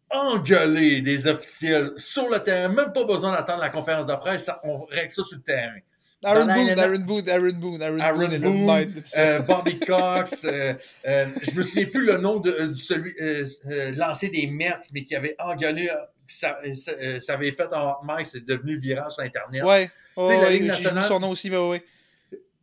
engueuler 0.10 1.02
des 1.02 1.28
officiels 1.28 1.92
sur 1.98 2.30
le 2.30 2.40
terrain, 2.40 2.70
même 2.70 2.94
pas 2.94 3.04
besoin 3.04 3.32
d'attendre 3.32 3.62
la 3.62 3.70
conférence 3.70 4.08
de 4.08 4.16
presse, 4.16 4.50
on 4.64 4.86
règle 4.86 5.12
ça 5.12 5.24
sur 5.24 5.38
le 5.38 5.44
terrain. 5.44 5.80
Aaron 6.24 6.46
Boone, 6.46 6.80
Aaron 6.80 7.00
Boone, 7.00 7.30
Aaron 7.30 7.52
Boone, 7.54 7.82
Aaron, 7.82 8.00
Aaron 8.00 8.28
Boone 8.40 9.04
euh, 9.18 9.40
Bobby 9.40 9.80
Cox, 9.80 10.46
euh, 10.46 10.74
euh, 11.08 11.26
je 11.42 11.58
me 11.58 11.64
souviens 11.64 11.86
plus 11.88 12.06
le 12.06 12.18
nom 12.18 12.40
de, 12.40 12.52
de 12.52 12.74
celui 12.74 13.14
euh, 13.22 13.46
euh, 13.68 13.92
lancé 13.96 14.30
des 14.30 14.48
Mets, 14.48 14.74
mais 14.94 15.04
qui 15.04 15.16
avait 15.16 15.36
engueulé, 15.40 15.90
euh, 15.90 15.96
ça, 16.28 16.58
euh, 16.66 16.74
ça, 16.74 16.92
euh, 16.92 17.20
ça 17.20 17.34
avait 17.34 17.52
fait 17.52 17.68
en 17.74 17.98
mic, 18.04 18.26
c'est 18.28 18.46
devenu 18.46 18.78
viral 18.78 19.12
sur 19.12 19.24
Internet. 19.24 19.64
Ouais. 19.64 19.92
Tu 20.18 20.26
sais, 20.26 20.42
la 20.42 20.50
Ligue 20.50 20.64
nationale- 20.66 21.06
son 21.06 21.20
nom 21.20 21.30
aussi, 21.32 21.50
mais 21.50 21.58
ouais. 21.58 21.84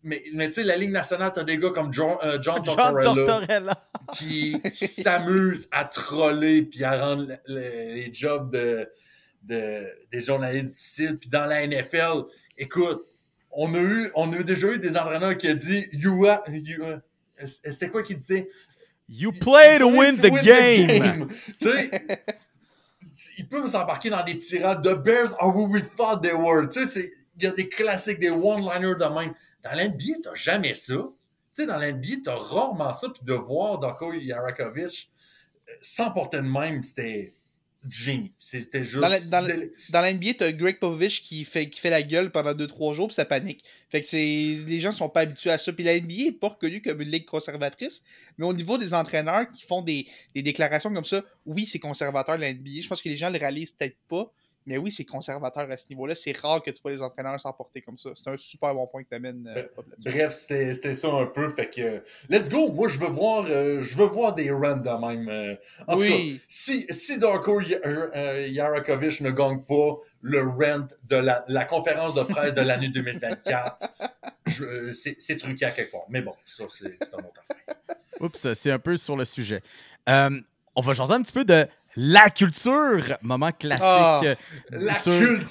Mais, 0.03 0.23
mais 0.33 0.47
tu 0.47 0.55
sais, 0.55 0.65
la 0.65 0.77
Ligue 0.79 0.93
nationale, 0.93 1.31
t'as 1.35 1.45
des 1.45 1.59
gars 1.59 1.71
comme 1.71 1.93
John, 1.93 2.17
euh, 2.25 2.39
John 2.41 2.63
John 2.65 2.75
Tortorella 2.77 3.13
Tortorella. 3.15 3.89
qui, 4.15 4.57
qui 4.75 4.87
s'amusent 4.89 5.69
à 5.71 5.85
troller 5.85 6.63
puis 6.63 6.83
à 6.85 6.99
rendre 6.99 7.27
le- 7.29 7.37
le- 7.55 7.95
les 7.97 8.11
jobs 8.13 8.51
de, 8.51 8.89
de- 9.43 9.87
des 10.11 10.21
journalistes 10.23 10.69
difficiles. 10.75 11.19
Puis 11.19 11.29
dans 11.29 11.45
la 11.45 11.67
NFL, 11.67 12.23
écoute, 12.57 13.03
on 13.53 13.74
a 13.74 13.78
eu, 13.78 14.11
on 14.14 14.32
a 14.32 14.42
déjà 14.42 14.68
eu 14.68 14.78
des 14.78 14.96
entraîneurs 14.96 15.36
qui 15.36 15.48
ont 15.48 15.55
dit 15.55 15.86
You 15.92 16.26
are- 16.26 16.42
you 16.48 16.82
are- 16.84 17.01
C'était 17.44 17.88
quoi 17.88 18.03
qu'il 18.03 18.18
disait? 18.18 18.48
You 19.09 19.32
play 19.32 19.78
to 19.78 19.88
win 19.90 20.16
the 20.16 20.30
win 20.30 20.42
game. 20.44 21.28
tu 21.59 21.68
sais, 21.70 21.90
il 23.38 23.48
peut 23.48 23.66
s'embarquer 23.66 24.11
dans 24.11 24.24
des 24.24 24.36
tirades. 24.36 24.82
The 24.84 24.94
Bears 24.94 25.34
are 25.38 25.55
who 25.55 25.66
we 25.66 25.82
thought 25.96 26.22
they 26.22 26.32
were. 26.32 26.68
Tu 26.68 26.80
sais, 26.80 26.86
c'est- 26.86 27.12
il 27.36 27.44
y 27.44 27.46
a 27.46 27.51
des 27.53 27.68
classiques, 27.68 28.20
des 28.20 28.30
one-liners 28.30 28.96
de 28.96 29.05
même. 29.07 29.34
Dans 29.64 29.72
l'NBA, 29.72 30.18
t'as 30.22 30.34
jamais 30.34 30.74
ça. 30.74 30.94
Tu 30.94 31.62
sais, 31.62 31.66
dans 31.66 31.78
l'NBA, 31.78 32.16
t'as 32.24 32.36
rarement 32.36 32.92
ça. 32.92 33.09
Puis 33.09 33.24
de 33.24 33.32
voir 33.32 33.78
Darko 33.78 34.12
Yarakovic 34.12 35.11
euh, 35.68 35.72
sans 35.80 36.11
porter 36.11 36.36
de 36.38 36.42
même, 36.48 36.82
c'était 36.82 37.32
du 37.85 37.97
génie. 37.97 38.33
C'était 38.39 38.85
juste. 38.85 39.01
Dans 39.01 39.09
la- 39.09 39.20
dans 39.20 39.41
la- 39.41 39.57
déli- 39.57 39.70
Dans 39.91 40.01
la 40.01 40.11
NBA, 40.12 40.35
t'as 40.39 40.53
Greg 40.53 40.78
Popovich 40.78 41.22
qui 41.22 41.45
fait, 41.45 41.68
qui 41.70 41.81
fait 41.81 41.91
la 41.91 42.03
gueule 42.03 42.31
pendant 42.31 42.53
2-3 42.55 42.95
jours, 42.95 43.09
puis 43.09 43.14
ça 43.14 43.24
panique. 43.24 43.64
Fait 43.89 44.01
que 44.03 44.07
c'est 44.07 44.18
les 44.66 44.81
gens 44.81 44.93
sont 44.93 45.09
pas 45.09 45.20
habitués 45.20 45.51
à 45.51 45.59
ça. 45.59 45.72
Puis 45.72 45.83
la 45.85 45.95
NBA 45.99 46.28
est 46.28 46.33
pas 46.33 46.49
reconnue 46.49 46.83
comme 46.83 47.01
une 47.01 47.11
ligue 47.11 47.24
conservatrice, 47.24 48.03
mais 48.39 48.47
au 48.47 48.53
niveau 48.53 48.78
des 48.78 48.93
entraîneurs 48.95 49.51
qui 49.51 49.64
font 49.64 49.83
des, 49.83 50.07
des 50.35 50.43
déclarations 50.43 50.93
comme 50.93 51.05
ça, 51.05 51.22
oui, 51.47 51.66
c'est 51.66 51.78
conservateur 51.78 52.37
la 52.39 52.53
NBA. 52.53 52.83
Je 52.83 52.89
pense 52.89 53.01
que 53.03 53.09
les 53.09 53.16
gens 53.16 53.31
le 53.31 53.39
réalisent 53.39 53.70
peut-être 53.70 53.97
pas, 54.09 54.31
mais 54.67 54.77
oui, 54.79 54.91
c'est 54.91 55.05
conservateur 55.05 55.71
à 55.71 55.77
ce 55.77 55.89
niveau-là. 55.89 56.15
C'est 56.15 56.37
rare 56.37 56.63
que 56.63 56.71
tu 56.71 56.81
vois 56.83 56.91
les 56.93 57.03
entraîneurs 57.03 57.41
s'emporter 57.41 57.81
comme 57.83 57.97
ça. 57.99 58.11
C'est 58.15 58.29
un 58.29 58.37
super 58.37 58.75
bon 58.75 58.87
point 58.87 59.03
que 59.03 59.09
t'amènes, 59.09 59.47
euh, 59.57 59.63
Pop, 59.75 59.87
là-dessus. 59.89 60.11
Bref, 60.11 60.33
c'était 60.33 60.75
c'était 60.75 60.95
ça 60.95 61.09
un 61.09 61.27
peu. 61.27 61.49
Fait 61.49 61.69
que, 61.71 62.03
let's 62.29 62.49
go. 62.49 62.71
Moi, 62.71 62.89
je 62.89 62.99
veux 62.99 63.09
voir, 63.09 63.45
euh, 63.49 63.81
je 63.83 63.97
veux 63.97 64.07
voir 64.07 64.35
des 64.35 64.51
runs 64.51 64.77
de 64.77 64.91
même. 65.07 65.29
euh. 65.29 65.55
En 65.87 65.95
tout 65.95 66.01
cas, 66.03 66.07
Oui. 66.09 66.41
si, 66.49 66.87
si 66.91 67.19
Darko 67.19 67.61
euh, 67.61 68.11
euh, 68.15 68.47
Yarakovic 68.49 69.21
ne 69.23 69.31
gagne 69.31 69.61
pas 69.63 69.97
le 70.23 70.43
rent 70.43 70.87
de 71.05 71.17
la, 71.17 71.45
la 71.49 71.65
conférence 71.65 72.15
de 72.15 72.23
presse 72.23 72.53
de 72.55 72.61
l'année 72.61 72.89
2024, 72.91 73.89
je- 74.47 74.65
euh, 74.65 74.93
c'est 74.93 75.37
truqué 75.37 75.65
à 75.65 75.71
quelque 75.71 75.93
part. 75.93 76.03
Mais 76.11 76.21
bon, 76.21 76.35
ça, 76.47 76.65
c'est 76.69 76.99
c'est 77.03 77.15
un 77.15 77.19
autre 77.19 77.43
affaire. 77.49 77.75
Oups, 78.21 78.53
c'est 78.53 78.71
un 78.71 78.79
peu 78.79 78.97
sur 78.99 79.17
le 79.17 79.25
sujet. 79.25 79.63
Euh, 80.09 80.39
on 80.77 80.83
va 80.83 80.93
changer 80.95 81.15
un 81.15 81.23
petit 81.23 81.33
peu 81.33 81.45
de 81.45 81.67
la 81.97 82.30
culture, 82.30 83.16
moment 83.22 83.51
classique 83.53 83.82
Ah, 83.84 84.20
euh, 84.24 84.34
La 84.70 84.95
sur, 84.95 85.18
culture! 85.18 85.47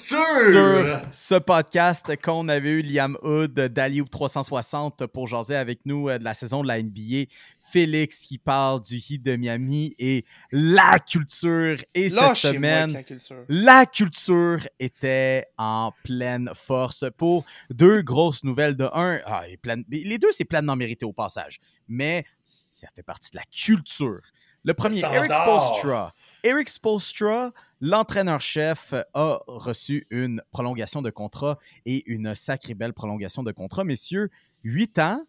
sur 0.50 1.00
ce 1.10 1.34
podcast 1.34 2.16
qu'on 2.22 2.48
avait 2.48 2.70
eu 2.70 2.82
Liam 2.82 3.16
Hood 3.22 3.52
d'Aliou 3.52 4.06
360 4.06 5.06
pour 5.06 5.26
jaser 5.26 5.56
avec 5.56 5.80
nous 5.84 6.08
euh, 6.08 6.18
de 6.18 6.24
la 6.24 6.34
saison 6.34 6.62
de 6.62 6.68
la 6.68 6.82
NBA. 6.82 7.26
Félix 7.60 8.20
qui 8.20 8.38
parle 8.38 8.80
du 8.80 8.96
Heat 8.96 9.22
de 9.22 9.36
Miami 9.36 9.94
et 9.98 10.24
la 10.50 10.98
culture. 10.98 11.76
Et 11.94 12.08
cette 12.10 12.34
semaine, 12.36 12.92
la 12.94 13.02
culture. 13.04 13.44
la 13.48 13.86
culture 13.86 14.58
était 14.80 15.46
en 15.56 15.92
pleine 16.02 16.50
force 16.54 17.04
pour 17.16 17.44
deux 17.70 18.02
grosses 18.02 18.42
nouvelles. 18.44 18.76
De 18.76 18.88
un, 18.92 19.20
ah, 19.26 19.44
et 19.46 19.58
les 19.88 20.18
deux, 20.18 20.32
c'est 20.32 20.44
pleinement 20.44 20.74
mérité 20.74 21.04
au 21.04 21.12
passage, 21.12 21.58
mais 21.86 22.24
ça 22.44 22.88
fait 22.96 23.02
partie 23.04 23.30
de 23.30 23.36
la 23.36 23.44
culture. 23.44 24.20
Le 24.62 24.74
premier, 24.74 25.00
Eric. 25.00 25.32
Spolstra. 25.32 26.12
Eric 26.42 26.68
Spolstra 26.68 27.52
L'entraîneur-chef 27.82 28.92
a 29.14 29.40
reçu 29.46 30.06
une 30.10 30.42
prolongation 30.50 31.00
de 31.00 31.08
contrat 31.08 31.58
et 31.86 32.02
une 32.10 32.34
sacrée 32.34 32.74
belle 32.74 32.92
prolongation 32.92 33.42
de 33.42 33.52
contrat. 33.52 33.84
Messieurs, 33.84 34.28
8 34.64 34.98
ans, 34.98 35.24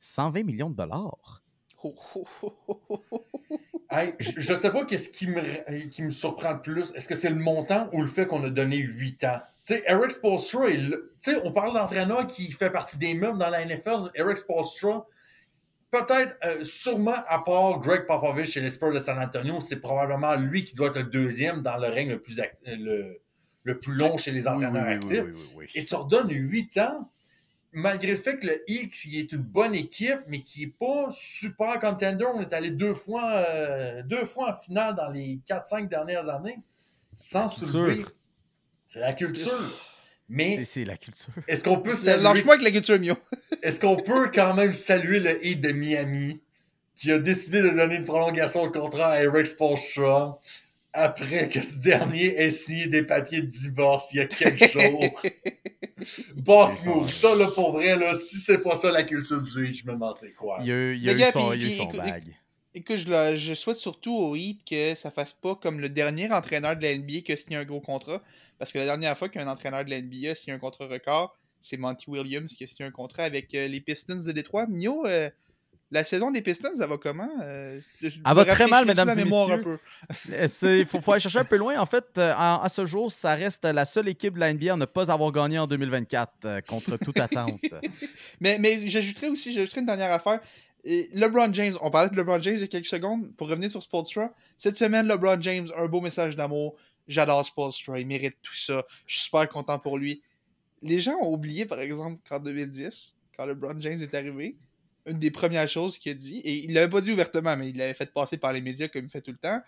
120 0.00 0.42
millions 0.44 0.70
de 0.70 0.76
dollars. 0.76 1.42
Hey, 3.92 4.14
je 4.20 4.52
ne 4.52 4.56
sais 4.56 4.70
pas 4.70 4.84
qu'est-ce 4.84 5.08
qui 5.08 5.26
me, 5.26 5.88
qui 5.88 6.04
me 6.04 6.10
surprend 6.10 6.52
le 6.52 6.60
plus. 6.60 6.92
Est-ce 6.94 7.08
que 7.08 7.16
c'est 7.16 7.28
le 7.28 7.34
montant 7.34 7.88
ou 7.92 8.00
le 8.00 8.06
fait 8.06 8.24
qu'on 8.24 8.44
a 8.44 8.48
donné 8.48 8.76
8 8.76 9.24
ans? 9.24 9.40
Tu 9.64 9.74
sais, 9.74 9.82
Eric 9.84 10.12
Spolstra, 10.12 10.66
on 11.42 11.50
parle 11.50 11.74
d'entraîneur 11.74 12.24
qui 12.28 12.52
fait 12.52 12.70
partie 12.70 12.98
des 12.98 13.14
meubles 13.14 13.38
dans 13.38 13.50
la 13.50 13.64
NFL. 13.64 14.12
Eric 14.14 14.38
Spolstra, 14.38 15.08
peut-être, 15.90 16.36
euh, 16.44 16.64
sûrement, 16.64 17.14
à 17.28 17.38
part 17.44 17.78
Greg 17.80 18.06
Popovich 18.06 18.50
chez 18.50 18.60
les 18.60 18.70
Spurs 18.70 18.92
de 18.92 18.98
San 18.98 19.18
Antonio, 19.18 19.60
c'est 19.60 19.80
probablement 19.80 20.34
lui 20.36 20.64
qui 20.64 20.74
doit 20.74 20.88
être 20.88 20.96
le 20.96 21.04
deuxième 21.04 21.62
dans 21.62 21.76
le 21.76 21.88
règne 21.88 22.10
le 22.10 22.20
plus, 22.22 22.40
le, 22.66 23.20
le 23.64 23.78
plus 23.78 23.94
long 23.94 24.16
chez 24.16 24.30
les 24.30 24.46
entraîneurs 24.48 24.84
Oui, 24.86 24.92
actifs. 24.94 25.22
oui, 25.24 25.30
oui, 25.32 25.48
oui. 25.56 25.66
Et 25.74 25.84
tu 25.84 25.94
redonnes 25.94 26.30
8 26.30 26.78
ans, 26.78 27.10
malgré 27.72 28.12
le 28.12 28.18
fait 28.18 28.38
que 28.38 28.46
le 28.46 28.62
X 28.66 29.04
il 29.04 29.18
est 29.20 29.32
une 29.32 29.42
bonne 29.42 29.74
équipe, 29.74 30.20
mais 30.28 30.42
qui 30.42 30.60
n'est 30.66 30.72
pas 30.72 31.10
super 31.12 31.78
contender. 31.78 32.24
On 32.34 32.40
est 32.40 32.52
allé 32.54 32.70
deux 32.70 32.94
fois, 32.94 33.30
euh, 33.32 34.02
deux 34.02 34.24
fois 34.24 34.50
en 34.50 34.54
finale 34.54 34.94
dans 34.94 35.08
les 35.08 35.40
4-5 35.46 35.88
dernières 35.88 36.28
années, 36.28 36.58
sans 37.14 37.48
soulever. 37.48 38.04
C'est 38.86 39.00
la 39.00 39.12
culture. 39.12 39.52
Mais 40.30 40.64
C'est 40.64 40.84
la 40.84 40.96
culture. 40.96 41.32
est-ce 41.48 41.62
qu'on 41.64 41.78
peut 41.80 41.94
saluer, 41.96 42.22
Lâche-moi 42.22 42.54
avec 42.54 42.64
la 42.64 42.70
culture 42.70 42.98
Mio. 42.98 43.16
est-ce 43.62 43.80
qu'on 43.80 43.96
peut 43.96 44.30
quand 44.32 44.54
même 44.54 44.72
saluer 44.72 45.20
le 45.20 45.44
Heat 45.44 45.60
de 45.60 45.72
Miami 45.72 46.40
qui 46.94 47.10
a 47.12 47.18
décidé 47.18 47.62
de 47.62 47.70
donner 47.70 47.96
une 47.96 48.04
prolongation 48.04 48.64
de 48.66 48.70
contrat 48.72 49.12
à 49.12 49.22
Eric 49.22 49.46
Spoelstra 49.46 50.38
après 50.92 51.48
que 51.48 51.62
ce 51.62 51.78
dernier 51.78 52.36
ait 52.42 52.50
signé 52.50 52.86
des 52.88 53.02
papiers 53.02 53.40
de 53.42 53.46
divorce 53.46 54.08
il 54.12 54.16
y 54.16 54.20
a 54.20 54.26
quelques 54.26 54.70
jours? 54.72 55.22
Boss 56.36 56.84
move. 56.86 57.10
Ça, 57.10 57.34
là, 57.34 57.46
pour 57.54 57.72
vrai, 57.72 57.96
là, 57.96 58.14
si 58.14 58.36
c'est 58.38 58.58
pas 58.58 58.74
ça 58.76 58.90
la 58.90 59.02
culture 59.02 59.40
du 59.40 59.66
Heat, 59.68 59.74
je 59.76 59.86
me 59.86 59.92
demande 59.92 60.16
c'est 60.16 60.32
quoi. 60.32 60.58
Il 60.60 60.66
y 60.66 60.72
a, 60.72 60.74
eu- 60.74 60.94
il 60.94 61.02
y 61.04 61.10
a 61.10 61.12
Les 61.12 61.18
eu 61.18 61.20
gars, 61.20 61.32
son, 61.32 61.48
puis- 61.50 61.58
il 61.58 61.62
y 61.62 61.64
a 61.64 61.66
eu 61.66 61.68
puis 61.68 61.76
son 61.76 61.88
écoute- 62.74 62.96
je, 62.98 63.08
le- 63.08 63.36
je 63.36 63.54
souhaite 63.54 63.76
surtout 63.76 64.14
au 64.16 64.36
Heat 64.36 64.60
que 64.68 64.94
ça 64.94 65.10
fasse 65.10 65.32
pas 65.32 65.54
comme 65.56 65.80
le 65.80 65.88
dernier 65.88 66.30
entraîneur 66.32 66.76
de 66.76 66.82
la 66.82 66.94
NBA 66.96 67.20
qui 67.24 67.32
a 67.32 67.36
signé 67.36 67.56
un 67.56 67.64
gros 67.64 67.80
contrat. 67.80 68.22
Parce 68.60 68.72
que 68.72 68.78
la 68.78 68.84
dernière 68.84 69.18
fois 69.18 69.28
qu'un 69.28 69.48
entraîneur 69.48 69.84
de 69.84 69.90
la 69.90 70.00
NBA 70.00 70.30
a 70.30 70.34
signé 70.36 70.54
un 70.54 70.60
contrat 70.60 70.86
record, 70.86 71.36
c'est 71.60 71.76
Monty 71.76 72.08
Williams 72.08 72.54
qui 72.54 72.62
a 72.62 72.66
signé 72.68 72.86
un 72.86 72.92
contrat 72.92 73.24
avec 73.24 73.52
euh, 73.54 73.66
les 73.66 73.80
Pistons 73.80 74.22
de 74.22 74.30
Détroit. 74.32 74.66
Mio, 74.68 75.04
euh, 75.06 75.28
la 75.92 76.04
saison 76.04 76.30
des 76.30 76.40
Pistons, 76.40 76.76
ça 76.76 76.86
va 76.86 76.96
comment? 76.98 77.28
Euh, 77.42 77.80
Elle 78.00 78.12
va 78.24 78.44
très 78.44 78.68
mal, 78.68 78.84
mesdames 78.86 79.10
et 79.10 79.24
messieurs. 79.24 79.60
peu. 79.60 79.78
Il 80.62 80.86
faut, 80.86 81.00
faut 81.00 81.12
aller 81.12 81.20
chercher 81.20 81.40
un 81.40 81.44
peu 81.44 81.56
loin. 81.56 81.78
En 81.80 81.86
fait, 81.86 82.04
euh, 82.16 82.32
à 82.36 82.68
ce 82.68 82.86
jour, 82.86 83.10
ça 83.10 83.34
reste 83.34 83.64
la 83.64 83.84
seule 83.84 84.08
équipe 84.08 84.34
de 84.34 84.40
la 84.40 84.52
NBA 84.52 84.72
à 84.72 84.76
ne 84.76 84.84
pas 84.84 85.10
avoir 85.10 85.32
gagné 85.32 85.58
en 85.58 85.66
2024 85.66 86.32
euh, 86.44 86.60
contre 86.60 86.96
toute 86.96 87.18
attente. 87.18 87.60
Mais, 88.40 88.58
mais 88.58 88.88
j'ajouterais 88.88 89.28
aussi, 89.28 89.52
j'ajouterais 89.52 89.80
une 89.80 89.86
dernière 89.86 90.12
affaire. 90.12 90.40
Et 90.84 91.10
LeBron 91.12 91.52
James, 91.52 91.74
on 91.82 91.90
parlait 91.90 92.08
de 92.08 92.16
LeBron 92.16 92.40
James 92.40 92.54
il 92.54 92.60
y 92.60 92.64
a 92.64 92.68
quelques 92.68 92.86
secondes. 92.86 93.30
Pour 93.36 93.48
revenir 93.48 93.70
sur 93.70 93.82
Spolstra, 93.82 94.30
cette 94.56 94.76
semaine, 94.76 95.06
LeBron 95.06 95.40
James, 95.42 95.68
un 95.76 95.86
beau 95.86 96.00
message 96.00 96.36
d'amour. 96.36 96.76
J'adore 97.10 97.44
Spolstra, 97.44 97.98
il 97.98 98.06
mérite 98.06 98.36
tout 98.40 98.54
ça. 98.54 98.84
Je 99.04 99.16
suis 99.16 99.24
super 99.24 99.48
content 99.48 99.80
pour 99.80 99.98
lui. 99.98 100.22
Les 100.80 101.00
gens 101.00 101.16
ont 101.20 101.32
oublié, 101.32 101.66
par 101.66 101.80
exemple, 101.80 102.20
qu'en 102.26 102.38
2010, 102.38 103.16
quand 103.36 103.46
LeBron 103.46 103.80
James 103.80 104.00
est 104.00 104.14
arrivé, 104.14 104.56
une 105.06 105.18
des 105.18 105.32
premières 105.32 105.68
choses 105.68 105.98
qu'il 105.98 106.12
a 106.12 106.14
dit, 106.14 106.38
et 106.38 106.64
il 106.64 106.72
l'avait 106.72 106.88
pas 106.88 107.00
dit 107.00 107.10
ouvertement, 107.12 107.56
mais 107.56 107.70
il 107.70 107.76
l'avait 107.76 107.94
fait 107.94 108.12
passer 108.12 108.36
par 108.36 108.52
les 108.52 108.60
médias 108.60 108.86
comme 108.86 109.04
il 109.04 109.10
fait 109.10 109.20
tout 109.20 109.32
le 109.32 109.38
temps. 109.38 109.60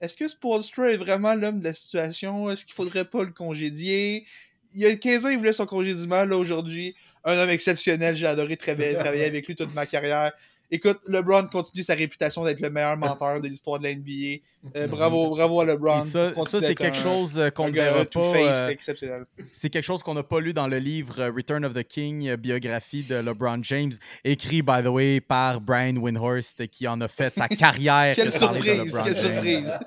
Est-ce 0.00 0.16
que 0.16 0.28
Spolstra 0.28 0.92
est 0.92 0.96
vraiment 0.96 1.34
l'homme 1.34 1.58
de 1.58 1.64
la 1.64 1.74
situation? 1.74 2.48
Est-ce 2.48 2.64
qu'il 2.64 2.74
faudrait 2.74 3.04
pas 3.04 3.24
le 3.24 3.32
congédier? 3.32 4.24
Il 4.72 4.80
y 4.80 4.86
a 4.86 4.94
15 4.94 5.26
ans, 5.26 5.28
il 5.30 5.38
voulait 5.38 5.52
son 5.52 5.66
congédiement. 5.66 6.24
Là, 6.24 6.36
aujourd'hui, 6.36 6.94
un 7.24 7.36
homme 7.36 7.50
exceptionnel. 7.50 8.14
J'ai 8.14 8.26
adoré 8.26 8.56
travailler, 8.56 8.94
travailler 8.98 9.24
avec 9.24 9.48
lui 9.48 9.56
toute 9.56 9.74
ma 9.74 9.84
carrière. 9.84 10.32
Écoute, 10.70 10.98
LeBron 11.06 11.46
continue 11.46 11.82
sa 11.82 11.94
réputation 11.94 12.44
d'être 12.44 12.60
le 12.60 12.68
meilleur 12.68 12.98
menteur 12.98 13.40
de 13.40 13.48
l'histoire 13.48 13.78
de 13.78 13.84
la 13.84 13.94
NBA. 13.94 14.42
Euh, 14.76 14.86
bravo, 14.86 15.30
bravo 15.30 15.62
à 15.62 15.64
LeBron. 15.64 16.02
Et 16.02 16.06
ça, 16.06 16.34
ça, 16.46 16.60
c'est 16.60 16.74
quelque 16.74 16.96
chose 16.96 17.38
euh, 17.38 17.48
qu'on 17.48 17.68
ne 17.70 18.04
pas. 18.04 18.76
c'est 18.78 19.02
euh. 19.04 19.24
C'est 19.50 19.70
quelque 19.70 19.84
chose 19.84 20.02
qu'on 20.02 20.12
n'a 20.12 20.22
pas 20.22 20.40
lu 20.40 20.52
dans 20.52 20.68
le 20.68 20.78
livre 20.78 21.24
Return 21.34 21.64
of 21.64 21.72
the 21.72 21.84
King, 21.84 22.34
biographie 22.36 23.02
de 23.02 23.14
LeBron 23.14 23.60
James, 23.62 23.92
écrit, 24.24 24.60
by 24.60 24.82
the 24.82 24.88
way, 24.88 25.22
par 25.22 25.62
Brian 25.62 25.96
Windhorst, 25.96 26.66
qui 26.66 26.86
en 26.86 27.00
a 27.00 27.08
fait 27.08 27.34
sa 27.34 27.48
carrière. 27.48 28.14
Quelle 28.14 28.30
surprise, 28.32 29.00
quelle 29.02 29.16
James. 29.16 29.32
surprise. 29.32 29.72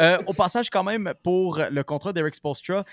Euh, 0.00 0.18
au 0.26 0.32
passage, 0.32 0.70
quand 0.70 0.84
même, 0.84 1.12
pour 1.22 1.60
le 1.70 1.82
contrat 1.82 2.12
d'Eric 2.12 2.34
Spolstra, 2.34 2.84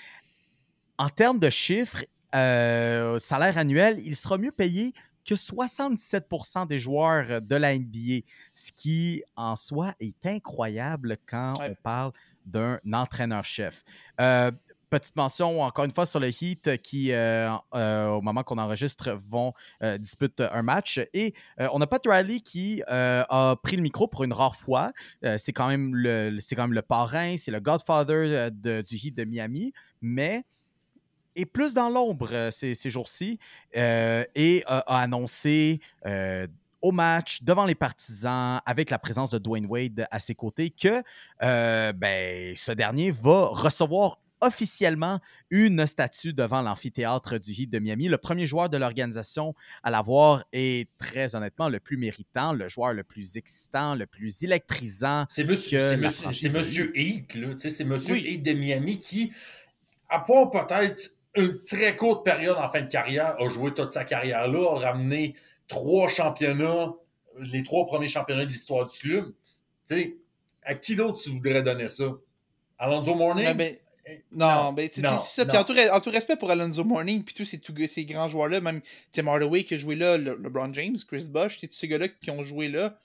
en 0.98 1.08
termes 1.08 1.38
de 1.38 1.48
chiffres, 1.50 2.04
salaire 2.32 3.56
annuel, 3.56 3.98
il 4.04 4.14
sera 4.14 4.36
mieux 4.36 4.52
payé 4.52 4.92
que 5.28 5.34
77% 5.34 6.66
des 6.66 6.78
joueurs 6.78 7.40
de 7.42 7.56
la 7.56 7.76
NBA, 7.78 8.24
ce 8.54 8.72
qui 8.74 9.22
en 9.36 9.56
soi 9.56 9.94
est 10.00 10.24
incroyable 10.26 11.16
quand 11.28 11.58
Ouais. 11.58 11.70
on 11.70 11.74
parle 11.82 12.12
d'un 12.46 12.78
entraîneur-chef. 12.92 13.84
Euh, 14.20 14.50
Petite 14.90 15.16
mention, 15.16 15.60
encore 15.60 15.84
une 15.84 15.90
fois, 15.90 16.06
sur 16.06 16.18
le 16.18 16.28
Heat 16.28 16.80
qui, 16.80 17.12
euh, 17.12 17.50
euh, 17.74 18.08
au 18.08 18.22
moment 18.22 18.42
qu'on 18.42 18.56
enregistre, 18.56 19.10
vont 19.28 19.52
euh, 19.82 19.98
disputer 19.98 20.48
un 20.50 20.62
match. 20.62 20.98
Et 21.12 21.34
euh, 21.60 21.68
on 21.74 21.80
a 21.82 21.86
Pat 21.86 22.00
Riley 22.06 22.40
qui 22.40 22.82
euh, 22.90 23.22
a 23.28 23.54
pris 23.62 23.76
le 23.76 23.82
micro 23.82 24.08
pour 24.08 24.24
une 24.24 24.32
rare 24.32 24.56
fois. 24.56 24.92
Euh, 25.26 25.36
c'est 25.36 25.52
quand, 25.52 25.68
même 25.68 25.94
le- 25.94 26.38
c'est 26.40 26.54
quand 26.56 26.62
même 26.62 26.72
le 26.72 26.80
parrain, 26.80 27.36
c'est 27.36 27.50
le 27.50 27.60
godfather 27.60 28.14
euh, 28.14 28.48
de- 28.50 28.80
du 28.80 28.94
Heat 28.96 29.14
de 29.14 29.24
Miami, 29.24 29.74
mais 30.00 30.46
est 31.40 31.46
plus 31.46 31.74
dans 31.74 31.88
l'ombre 31.88 32.28
euh, 32.32 32.50
ces, 32.50 32.74
ces 32.74 32.90
jours-ci 32.90 33.38
euh, 33.76 34.24
et 34.34 34.62
a, 34.66 34.78
a 34.80 35.00
annoncé 35.00 35.80
euh, 36.06 36.46
au 36.80 36.92
match, 36.92 37.42
devant 37.42 37.66
les 37.66 37.74
partisans, 37.74 38.60
avec 38.64 38.90
la 38.90 38.98
présence 38.98 39.30
de 39.30 39.38
Dwayne 39.38 39.66
Wade 39.66 40.06
à 40.10 40.18
ses 40.20 40.34
côtés, 40.34 40.70
que 40.70 41.02
euh, 41.42 41.92
ben, 41.92 42.54
ce 42.56 42.70
dernier 42.72 43.10
va 43.10 43.46
recevoir 43.46 44.18
officiellement 44.40 45.18
une 45.50 45.84
statue 45.88 46.32
devant 46.32 46.62
l'amphithéâtre 46.62 47.40
du 47.40 47.50
Heat 47.50 47.70
de 47.70 47.80
Miami. 47.80 48.06
Le 48.06 48.18
premier 48.18 48.46
joueur 48.46 48.68
de 48.68 48.76
l'organisation 48.76 49.54
à 49.82 49.90
l'avoir 49.90 50.44
est 50.52 50.88
très 50.98 51.34
honnêtement 51.34 51.68
le 51.68 51.80
plus 51.80 51.96
méritant, 51.96 52.52
le 52.52 52.68
joueur 52.68 52.92
le 52.94 53.02
plus 53.02 53.36
excitant, 53.36 53.96
le 53.96 54.06
plus 54.06 54.44
électrisant. 54.44 55.26
C'est 55.28 55.42
monsieur, 55.42 55.96
monsieur, 55.96 56.28
monsieur 56.52 56.92
sais, 57.58 57.70
C'est 57.70 57.84
monsieur 57.84 58.14
Oui. 58.14 58.24
Heath 58.28 58.44
de 58.44 58.52
Miami 58.52 58.98
qui, 58.98 59.32
à 60.08 60.20
part 60.20 60.52
peut-être 60.52 61.10
une 61.36 61.62
très 61.62 61.94
courte 61.96 62.24
période 62.24 62.56
en 62.56 62.68
fin 62.68 62.82
de 62.82 62.90
carrière, 62.90 63.36
a 63.40 63.48
joué 63.48 63.72
toute 63.74 63.90
sa 63.90 64.04
carrière-là, 64.04 64.72
a 64.76 64.78
ramené 64.78 65.34
trois 65.68 66.08
championnats, 66.08 66.92
les 67.38 67.62
trois 67.62 67.86
premiers 67.86 68.08
championnats 68.08 68.44
de 68.46 68.50
l'histoire 68.50 68.86
du 68.86 68.98
club. 68.98 69.26
Tu 69.88 69.96
sais, 69.96 70.16
à 70.62 70.74
qui 70.74 70.96
d'autre 70.96 71.20
tu 71.22 71.30
voudrais 71.30 71.62
donner 71.62 71.88
ça? 71.88 72.04
Alonso 72.78 73.14
Morning? 73.14 73.52
Ben, 73.54 73.76
Eh, 74.10 74.22
Non, 74.32 74.72
ben, 74.72 74.88
tu 74.88 75.00
sais, 75.02 75.06
non, 75.06 75.10
puis 75.16 75.18
c'est 75.22 75.42
ça. 75.42 75.44
Puis 75.46 75.58
en 75.58 75.64
tout, 75.64 75.74
re- 75.74 75.90
en 75.92 76.00
tout 76.00 76.08
respect 76.10 76.36
pour 76.36 76.50
Alonso 76.50 76.82
Morning, 76.82 77.22
puis 77.22 77.34
tous 77.34 77.44
ces, 77.44 78.04
grands 78.06 78.28
joueurs-là, 78.30 78.60
même 78.62 78.80
Tim 79.12 79.26
Hardaway 79.26 79.64
qui 79.64 79.74
a 79.74 79.78
joué 79.78 79.96
là, 79.96 80.16
le- 80.16 80.34
LeBron 80.42 80.72
James, 80.72 80.96
Chris 81.06 81.26
Bosh, 81.30 81.58
tous 81.58 81.68
ces 81.72 81.88
gars-là 81.88 82.08
qui 82.08 82.30
ont 82.30 82.42
joué 82.42 82.68
là, 82.68 82.96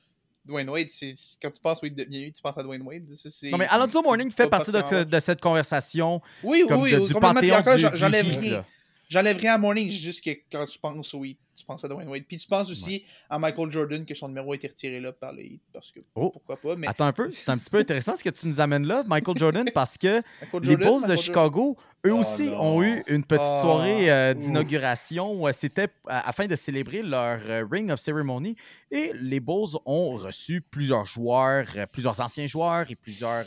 Dwayne 0.45 0.69
Wade, 0.69 0.89
c'est 0.89 1.13
quand 1.41 1.51
tu 1.51 1.61
penses 1.61 1.81
Wade 1.81 1.95
de 1.95 2.03
Miami, 2.05 2.33
tu 2.33 2.41
penses 2.41 2.57
à 2.57 2.63
Dwayne 2.63 2.81
Wade. 2.81 3.03
Non, 3.43 3.57
mais 3.57 3.67
Alonso 3.67 4.01
Morning 4.01 4.29
fait 4.31 4.47
partie 4.47 4.71
de, 4.71 5.19
cette 5.19 5.39
conversation 5.41 6.21
Oui, 6.43 6.65
comme 6.67 6.81
oui, 6.81 6.91
de- 6.91 6.99
oui, 6.99 7.07
du 7.07 7.13
panthéon 7.13 7.63
j'enlève 7.93 8.27
rien. 8.27 8.65
Là. 9.13 9.19
J'enlève 9.21 9.37
rien 9.37 9.53
à 9.55 9.57
Morning, 9.57 9.89
juste 9.89 10.23
que 10.23 10.31
quand 10.51 10.65
tu 10.65 10.79
penses, 10.79 11.13
oui, 11.13 11.37
tu 11.55 11.63
penses 11.65 11.83
à 11.85 11.87
Dwayne 11.87 12.07
Wade. 12.09 12.23
Puis 12.27 12.37
tu 12.37 12.47
penses 12.47 12.71
aussi 12.71 13.03
à 13.29 13.37
Michael 13.37 13.71
Jordan, 13.71 14.05
que 14.05 14.15
son 14.15 14.27
numéro 14.27 14.51
a 14.53 14.55
été 14.55 14.67
retiré 14.67 14.99
là 14.99 15.11
par 15.11 15.31
les. 15.33 15.59
Parce 15.71 15.91
que 15.91 15.99
Oh. 16.15 16.31
pourquoi 16.31 16.57
pas. 16.57 16.75
Mais 16.75 16.87
Attends 16.87 17.05
un 17.05 17.13
peu, 17.13 17.29
c'est 17.29 17.49
un 17.49 17.57
petit 17.57 17.69
peu 17.69 17.77
intéressant 17.77 18.15
ce 18.15 18.23
que 18.23 18.29
tu 18.29 18.47
nous 18.47 18.59
amènes 18.59 18.87
là, 18.87 19.03
Michael 19.05 19.37
Jordan, 19.37 19.65
parce 19.73 19.97
que 19.97 20.21
les 20.61 20.75
Bulls 20.77 21.07
de 21.07 21.15
Chicago, 21.15 21.77
eux 22.05 22.11
Oh 22.13 22.19
aussi, 22.19 22.45
non. 22.49 22.59
ont 22.77 22.83
eu 22.83 23.03
une 23.07 23.23
petite 23.23 23.45
Ah, 23.45 23.57
soirée 23.59 24.11
euh, 24.11 24.33
ouf. 24.33 24.39
d'inauguration. 24.39 25.47
Euh, 25.47 25.51
C'était 25.53 25.87
à- 26.07 26.27
afin 26.27 26.47
de 26.47 26.55
célébrer 26.55 27.01
leur 27.03 27.39
euh, 27.47 27.65
Ring 27.71 27.91
of 27.91 27.99
Ceremony. 27.99 28.55
Et 28.91 29.11
les 29.13 29.39
Bulls 29.39 29.77
ont 29.85 30.15
reçu 30.15 30.61
plusieurs 30.61 31.05
joueurs, 31.05 31.67
euh, 31.75 31.85
plusieurs 31.85 32.19
anciens 32.19 32.47
joueurs 32.47 32.89
et 32.89 32.95
plusieurs 32.95 33.45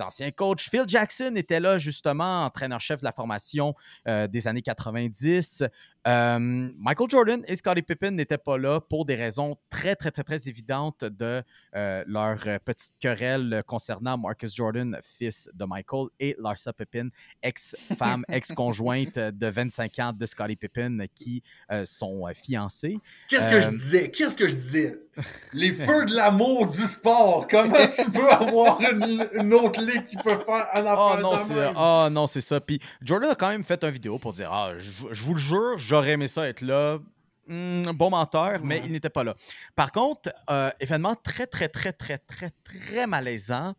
anciens 0.00 0.30
coachs. 0.30 0.60
Phil 0.60 0.84
Jackson 0.86 1.32
était 1.36 1.60
là, 1.60 1.78
justement, 1.78 2.44
entraîneur-chef 2.44 3.00
de 3.00 3.04
la 3.04 3.12
formation 3.12 3.74
euh, 4.06 4.26
des 4.26 4.48
années 4.48 4.62
90. 4.62 5.64
Euh, 6.08 6.38
Michael 6.78 7.10
Jordan 7.10 7.44
et 7.46 7.56
Scottie 7.56 7.82
Pippen 7.82 8.12
n'étaient 8.12 8.38
pas 8.38 8.56
là 8.56 8.80
pour 8.80 9.04
des 9.04 9.14
raisons 9.14 9.56
très, 9.68 9.94
très, 9.94 10.10
très, 10.10 10.22
très 10.24 10.48
évidentes 10.48 11.04
de 11.04 11.42
euh, 11.76 12.04
leur 12.06 12.38
petite 12.64 12.94
querelle 12.98 13.62
concernant 13.66 14.16
Marcus 14.16 14.54
Jordan, 14.56 14.98
fils 15.02 15.50
de 15.52 15.66
Michael, 15.66 16.06
et 16.18 16.34
Larsa 16.38 16.72
Pippen, 16.72 17.10
ex-femme, 17.42 18.24
ex-conjointe 18.28 19.18
de 19.18 19.46
25 19.46 19.98
ans 19.98 20.12
de 20.14 20.24
Scottie 20.24 20.56
Pippen, 20.56 21.06
qui 21.14 21.42
euh, 21.70 21.84
sont 21.84 22.26
euh, 22.26 22.32
fiancés. 22.32 22.98
Qu'est-ce 23.28 23.48
que 23.48 23.60
je 23.60 23.68
disais? 23.68 24.10
Qu'est-ce 24.10 24.36
que 24.36 24.48
je 24.48 24.54
disais? 24.54 24.98
Les 25.52 25.72
feux 25.72 26.06
de 26.06 26.14
l'amour 26.14 26.68
du 26.68 26.86
sport. 26.86 27.46
Comment 27.50 27.74
tu 27.74 28.10
peux 28.10 28.30
avoir 28.30 28.80
une, 28.80 29.28
une 29.34 29.52
autre 29.52 29.80
ligue 29.82 30.04
qui 30.04 30.16
peut 30.16 30.38
faire 30.38 30.66
un 30.72 30.84
Oh 30.84 30.88
affaire 30.88 31.20
non, 31.20 31.30
de 31.32 31.44
c'est 31.44 31.72
ah, 31.76 32.08
non, 32.10 32.26
c'est 32.26 32.40
ça. 32.40 32.60
Puis 32.60 32.80
Jordan 33.02 33.30
a 33.32 33.34
quand 33.34 33.48
même 33.48 33.64
fait 33.64 33.82
une 33.82 33.90
vidéo 33.90 34.18
pour 34.18 34.32
dire 34.32 34.50
Ah, 34.52 34.72
je, 34.78 35.06
je 35.10 35.24
vous 35.24 35.34
le 35.34 35.40
jure, 35.40 35.76
j'aurais 35.98 36.12
aimé 36.12 36.28
ça 36.28 36.48
être 36.48 36.60
là. 36.60 36.98
Hmm, 37.48 37.82
bon 37.94 38.10
menteur, 38.10 38.60
mais 38.62 38.80
il 38.84 38.92
n'était 38.92 39.10
pas 39.10 39.24
là. 39.24 39.34
Par 39.74 39.90
contre, 39.90 40.30
euh, 40.48 40.70
événement 40.78 41.16
très, 41.16 41.46
très, 41.46 41.68
très, 41.68 41.92
très, 41.92 42.18
très, 42.18 42.50
très 42.62 43.06
malaisant, 43.06 43.74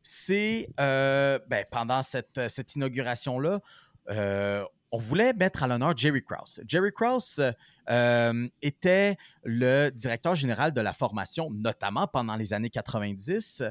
c'est 0.00 0.70
euh, 0.80 1.38
ben, 1.48 1.64
pendant 1.70 2.02
cette, 2.02 2.40
cette 2.48 2.74
inauguration-là, 2.76 3.60
euh, 4.10 4.64
on 4.92 4.98
voulait 4.98 5.34
mettre 5.34 5.62
à 5.62 5.66
l'honneur 5.66 5.94
Jerry 5.94 6.22
Krause. 6.22 6.62
Jerry 6.66 6.92
Krause 6.92 7.42
euh, 7.90 8.48
était 8.62 9.16
le 9.42 9.90
directeur 9.90 10.34
général 10.34 10.72
de 10.72 10.80
la 10.80 10.94
formation, 10.94 11.50
notamment 11.50 12.06
pendant 12.06 12.36
les 12.36 12.54
années 12.54 12.70
90. 12.70 13.64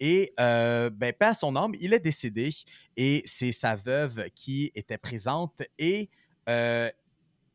Et, 0.00 0.32
euh, 0.40 0.90
ben, 0.90 1.12
paix 1.12 1.26
à 1.26 1.34
son 1.34 1.54
âme, 1.54 1.74
il 1.78 1.94
est 1.94 2.00
décédé 2.00 2.50
et 2.96 3.22
c'est 3.26 3.52
sa 3.52 3.76
veuve 3.76 4.24
qui 4.34 4.72
était 4.74 4.98
présente 4.98 5.62
et 5.78 6.10
euh, 6.48 6.90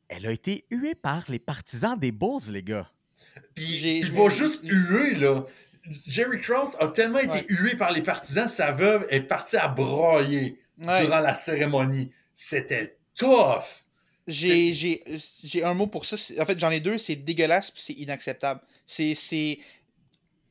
elle 0.10 0.26
a 0.28 0.32
été 0.32 0.66
huée 0.70 0.96
par 0.96 1.26
les 1.30 1.40
partisans 1.40 1.98
des 1.98 2.12
Bulls, 2.12 2.52
les 2.52 2.64
gars. 2.64 2.90
Puis 3.56 4.00
il 4.00 4.12
va 4.12 4.30
juste 4.30 4.62
huer, 4.64 5.16
là. 5.16 5.46
Jerry 6.08 6.40
Krause 6.42 6.76
a 6.80 6.88
tellement 6.90 7.20
été 7.20 7.38
Ouais. 7.38 7.46
hué 7.50 7.76
par 7.76 7.92
les 7.92 8.02
partisans, 8.02 8.48
sa 8.48 8.72
veuve 8.72 9.08
est 9.10 9.22
partie 9.22 9.58
à 9.58 9.74
Ouais. 9.78 10.54
durant 10.78 11.20
la 11.20 11.34
cérémonie. 11.34 12.12
C'était 12.36 12.98
tough. 13.16 13.64
J'ai, 14.28 14.72
j'ai, 14.74 15.04
j'ai 15.44 15.64
un 15.64 15.74
mot 15.74 15.88
pour 15.88 16.06
ça. 16.06 16.16
En 16.42 16.46
fait, 16.46 16.60
j'en 16.60 16.70
ai 16.70 16.80
deux. 16.80 16.98
C'est 17.00 17.16
dégueulasse 17.16 17.72
puis 17.72 17.82
c'est 17.82 17.94
inacceptable. 17.94 18.62
C'est, 18.86 19.16
c'est... 19.16 19.58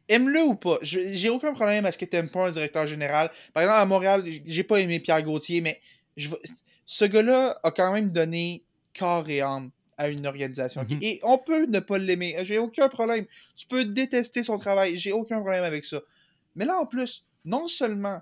Aime-le 0.08 0.42
ou 0.42 0.54
pas? 0.54 0.78
J'ai 0.82 1.28
aucun 1.28 1.52
problème 1.52 1.86
à 1.86 1.92
ce 1.92 1.98
que 1.98 2.04
t'aimes 2.06 2.30
pas 2.30 2.48
un 2.48 2.50
directeur 2.50 2.86
général. 2.86 3.30
Par 3.52 3.62
exemple, 3.62 3.80
à 3.80 3.84
Montréal, 3.84 4.24
j'ai 4.46 4.64
pas 4.64 4.80
aimé 4.80 4.98
Pierre 5.00 5.22
Gauthier, 5.22 5.60
mais 5.60 5.80
je... 6.16 6.30
vais- 6.30 6.36
ce 6.86 7.04
gars-là 7.04 7.60
a 7.62 7.70
quand 7.70 7.92
même 7.92 8.10
donné 8.10 8.64
corps 8.98 9.28
et 9.28 9.40
âme 9.40 9.70
à 9.96 10.08
une 10.08 10.26
organisation. 10.26 10.84
Mhm. 10.88 10.98
Et 11.02 11.20
on 11.22 11.38
peut 11.38 11.66
ne 11.66 11.80
pas 11.80 11.98
l'aimer. 11.98 12.36
J'ai 12.44 12.58
aucun 12.58 12.88
problème. 12.88 13.26
Tu 13.56 13.66
peux 13.66 13.84
détester 13.84 14.42
son 14.42 14.58
travail. 14.58 14.96
J'ai 14.96 15.12
aucun 15.12 15.40
problème 15.40 15.64
avec 15.64 15.84
ça. 15.84 16.00
Mais 16.54 16.64
là, 16.64 16.78
en 16.78 16.86
plus, 16.86 17.24
non 17.44 17.68
seulement 17.68 18.20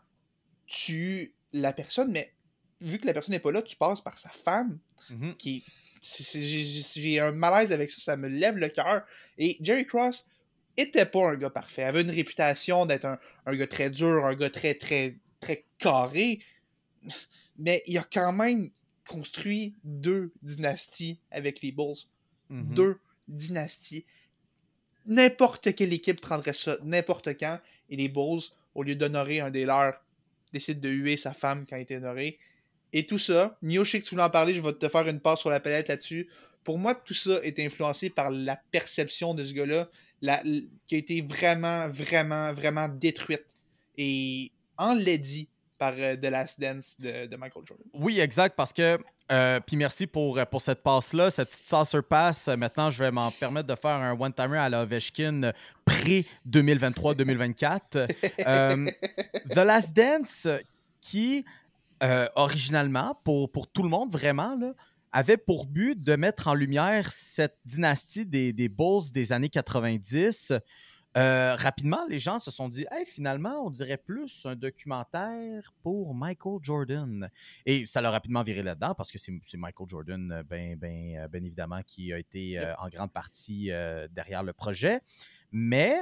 tu 0.66 1.34
la 1.52 1.72
personne, 1.72 2.10
mais 2.10 2.32
vu 2.80 2.98
que 2.98 3.06
la 3.06 3.12
personne 3.12 3.32
n'est 3.32 3.38
pas 3.40 3.52
là, 3.52 3.62
tu 3.62 3.76
passes 3.76 4.00
par 4.00 4.18
sa 4.18 4.30
femme 4.30 4.78
qui 5.38 5.64
j'ai- 6.02 6.42
j'ai 6.42 7.00
j'ai 7.00 7.20
un 7.20 7.32
malaise 7.32 7.72
avec 7.72 7.90
ça, 7.90 8.00
ça 8.00 8.16
me 8.16 8.28
lève 8.28 8.56
le 8.56 8.68
cœur. 8.68 9.02
Et 9.38 9.56
Jerry 9.60 9.86
Cross 9.86 10.26
était 10.76 11.06
pas 11.06 11.28
un 11.30 11.36
gars 11.36 11.50
parfait. 11.50 11.82
Il 11.82 11.84
avait 11.86 12.02
une 12.02 12.10
réputation 12.10 12.86
d'être 12.86 13.04
un, 13.04 13.18
un 13.46 13.56
gars 13.56 13.66
très 13.66 13.88
dur, 13.90 14.24
un 14.24 14.34
gars 14.34 14.50
très, 14.50 14.74
très, 14.74 15.16
très 15.40 15.64
carré. 15.78 16.40
Mais 17.58 17.82
il 17.86 17.96
a 17.98 18.04
quand 18.12 18.32
même 18.32 18.70
construit 19.06 19.74
deux 19.84 20.32
dynasties 20.42 21.18
avec 21.30 21.62
les 21.62 21.72
Bulls. 21.72 21.96
Mhm. 22.50 22.74
Deux 22.74 22.98
dynasties. 23.28 24.04
N'importe 25.06 25.74
quelle 25.74 25.92
équipe 25.92 26.20
prendrait 26.20 26.52
ça 26.52 26.76
n'importe 26.82 27.38
quand. 27.38 27.60
Et 27.90 27.96
les 27.96 28.08
Bulls, 28.08 28.40
au 28.74 28.82
lieu 28.82 28.96
d'honorer 28.96 29.40
un 29.40 29.50
des 29.50 29.64
leurs, 29.64 29.94
décident 30.52 30.80
de 30.80 30.88
huer 30.88 31.16
sa 31.16 31.32
femme 31.32 31.64
quand 31.68 31.76
il 31.76 31.82
était 31.82 31.96
honoré. 31.96 32.38
Et 32.92 33.06
tout 33.06 33.18
ça, 33.18 33.58
Nio, 33.62 33.84
je 33.84 33.90
sais 33.92 33.98
que 34.00 34.04
tu 34.04 34.10
voulais 34.10 34.22
en 34.24 34.30
parler, 34.30 34.54
je 34.54 34.60
vais 34.60 34.72
te 34.72 34.88
faire 34.88 35.06
une 35.08 35.20
passe 35.20 35.40
sur 35.40 35.50
la 35.50 35.60
palette 35.60 35.88
là-dessus. 35.88 36.28
Pour 36.64 36.78
moi, 36.78 36.94
tout 36.94 37.14
ça 37.14 37.40
est 37.44 37.58
influencé 37.60 38.10
par 38.10 38.30
la 38.30 38.56
perception 38.70 39.34
de 39.34 39.44
ce 39.44 39.52
gars-là, 39.52 39.88
la- 40.22 40.42
qui 40.86 40.94
a 40.94 40.98
été 40.98 41.20
vraiment, 41.22 41.88
vraiment, 41.88 42.52
vraiment 42.52 42.88
détruite. 42.88 43.44
Et 43.98 44.50
enlaidie 44.76 45.48
par 45.78 45.92
euh, 45.96 46.16
The 46.16 46.26
Last 46.26 46.60
Dance 46.60 46.96
de, 46.98 47.26
de 47.26 47.36
Michael 47.36 47.62
Jordan. 47.66 47.86
Oui, 47.94 48.20
exact, 48.20 48.56
parce 48.56 48.72
que. 48.72 48.98
euh, 49.30 49.60
puis 49.60 49.76
merci 49.76 50.06
pour, 50.06 50.38
pour 50.46 50.60
cette 50.60 50.82
passe-là, 50.82 51.30
cette 51.30 51.50
petite 51.50 51.68
saucer 51.68 52.02
passe. 52.02 52.48
Maintenant, 52.48 52.90
je 52.90 53.02
vais 53.02 53.10
m'en 53.10 53.30
permettre 53.30 53.68
de 53.68 53.74
faire 53.74 53.90
un 53.90 54.18
one-timer 54.18 54.58
à 54.58 54.68
la 54.68 54.82
Ovechkin 54.82 55.52
pré-2023-2024. 55.84 58.14
Euh, 58.46 58.86
The 59.50 59.56
Last 59.56 59.96
Dance, 59.96 60.46
qui, 61.00 61.44
euh, 62.02 62.28
originalement, 62.36 63.18
pour, 63.24 63.50
pour 63.50 63.66
tout 63.66 63.82
le 63.82 63.88
monde, 63.88 64.12
vraiment, 64.12 64.56
là, 64.56 64.72
avait 65.12 65.36
pour 65.36 65.66
but 65.66 65.98
de 65.98 66.16
mettre 66.16 66.48
en 66.48 66.54
lumière 66.54 67.10
cette 67.10 67.56
dynastie 67.64 68.26
des, 68.26 68.52
des 68.52 68.68
Bulls 68.68 69.10
des 69.12 69.32
années 69.32 69.48
90. 69.48 70.52
Euh, 71.16 71.54
rapidement, 71.56 72.04
les 72.08 72.18
gens 72.18 72.38
se 72.38 72.50
sont 72.50 72.68
dit 72.68 72.84
hey, 72.90 73.06
finalement, 73.06 73.64
on 73.64 73.70
dirait 73.70 73.96
plus 73.96 74.44
un 74.44 74.54
documentaire 74.54 75.72
pour 75.82 76.14
Michael 76.14 76.58
Jordan. 76.62 77.30
Et 77.64 77.86
ça 77.86 78.00
l'a 78.00 78.10
rapidement 78.10 78.42
viré 78.42 78.62
là-dedans 78.62 78.94
parce 78.94 79.10
que 79.10 79.18
c'est 79.18 79.56
Michael 79.56 79.88
Jordan, 79.88 80.42
bien 80.48 80.76
ben, 80.76 81.16
euh, 81.16 81.28
ben 81.28 81.44
évidemment, 81.44 81.80
qui 81.86 82.12
a 82.12 82.18
été 82.18 82.58
euh, 82.58 82.74
en 82.76 82.88
grande 82.88 83.12
partie 83.12 83.70
euh, 83.70 84.08
derrière 84.10 84.42
le 84.42 84.52
projet. 84.52 85.00
Mais 85.52 86.00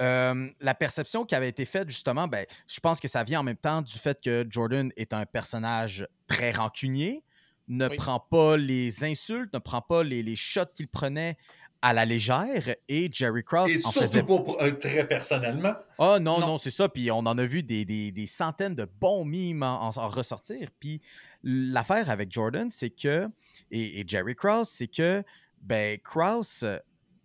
euh, 0.00 0.50
la 0.60 0.74
perception 0.74 1.24
qui 1.24 1.34
avait 1.34 1.48
été 1.48 1.64
faite, 1.64 1.88
justement, 1.88 2.26
ben, 2.28 2.44
je 2.66 2.80
pense 2.80 3.00
que 3.00 3.08
ça 3.08 3.22
vient 3.24 3.40
en 3.40 3.44
même 3.44 3.56
temps 3.56 3.82
du 3.82 3.98
fait 3.98 4.20
que 4.22 4.44
Jordan 4.48 4.90
est 4.96 5.12
un 5.12 5.26
personnage 5.26 6.06
très 6.26 6.50
rancunier, 6.50 7.22
ne 7.68 7.88
Oui. 7.88 7.96
prend 7.96 8.18
pas 8.18 8.56
les 8.56 9.04
insultes, 9.04 9.54
ne 9.54 9.58
prend 9.60 9.80
pas 9.80 10.02
les, 10.02 10.22
les 10.22 10.34
shots 10.36 10.66
qu'il 10.74 10.88
prenait 10.88 11.36
à 11.82 11.92
la 11.92 12.04
légère 12.04 12.74
et 12.88 13.10
Jerry 13.12 13.42
Cross 13.42 13.70
Et 13.72 13.76
en 13.84 13.90
surtout 13.90 14.00
faisait 14.08 14.20
pas 14.22 14.38
pour- 14.38 14.62
euh, 14.62 14.70
très 14.70 15.06
personnellement. 15.06 15.74
ah 15.98 16.18
non, 16.20 16.38
non, 16.38 16.46
Non. 16.46 16.58
c'est 16.58 16.70
ça. 16.70 16.88
Puis 16.88 17.10
on 17.10 17.18
en 17.18 17.36
a 17.36 17.44
vu 17.44 17.62
des, 17.64 17.84
des- 17.84 18.12
des 18.12 18.26
centaines 18.28 18.74
de 18.76 18.84
bons 19.00 19.24
mimes 19.24 19.62
en, 19.64 19.88
en- 19.88 19.98
en 19.98 20.08
ressortir. 20.08 20.68
Puis 20.78 21.00
l'affaire 21.42 22.08
avec 22.08 22.30
Jordan, 22.30 22.70
c'est 22.70 22.90
que, 22.90 23.28
et, 23.72 24.00
et 24.00 24.04
Jerry 24.06 24.36
Krause, 24.36 24.68
c'est 24.68 24.86
que, 24.86 25.24
ben, 25.60 25.98
Krause, 25.98 26.64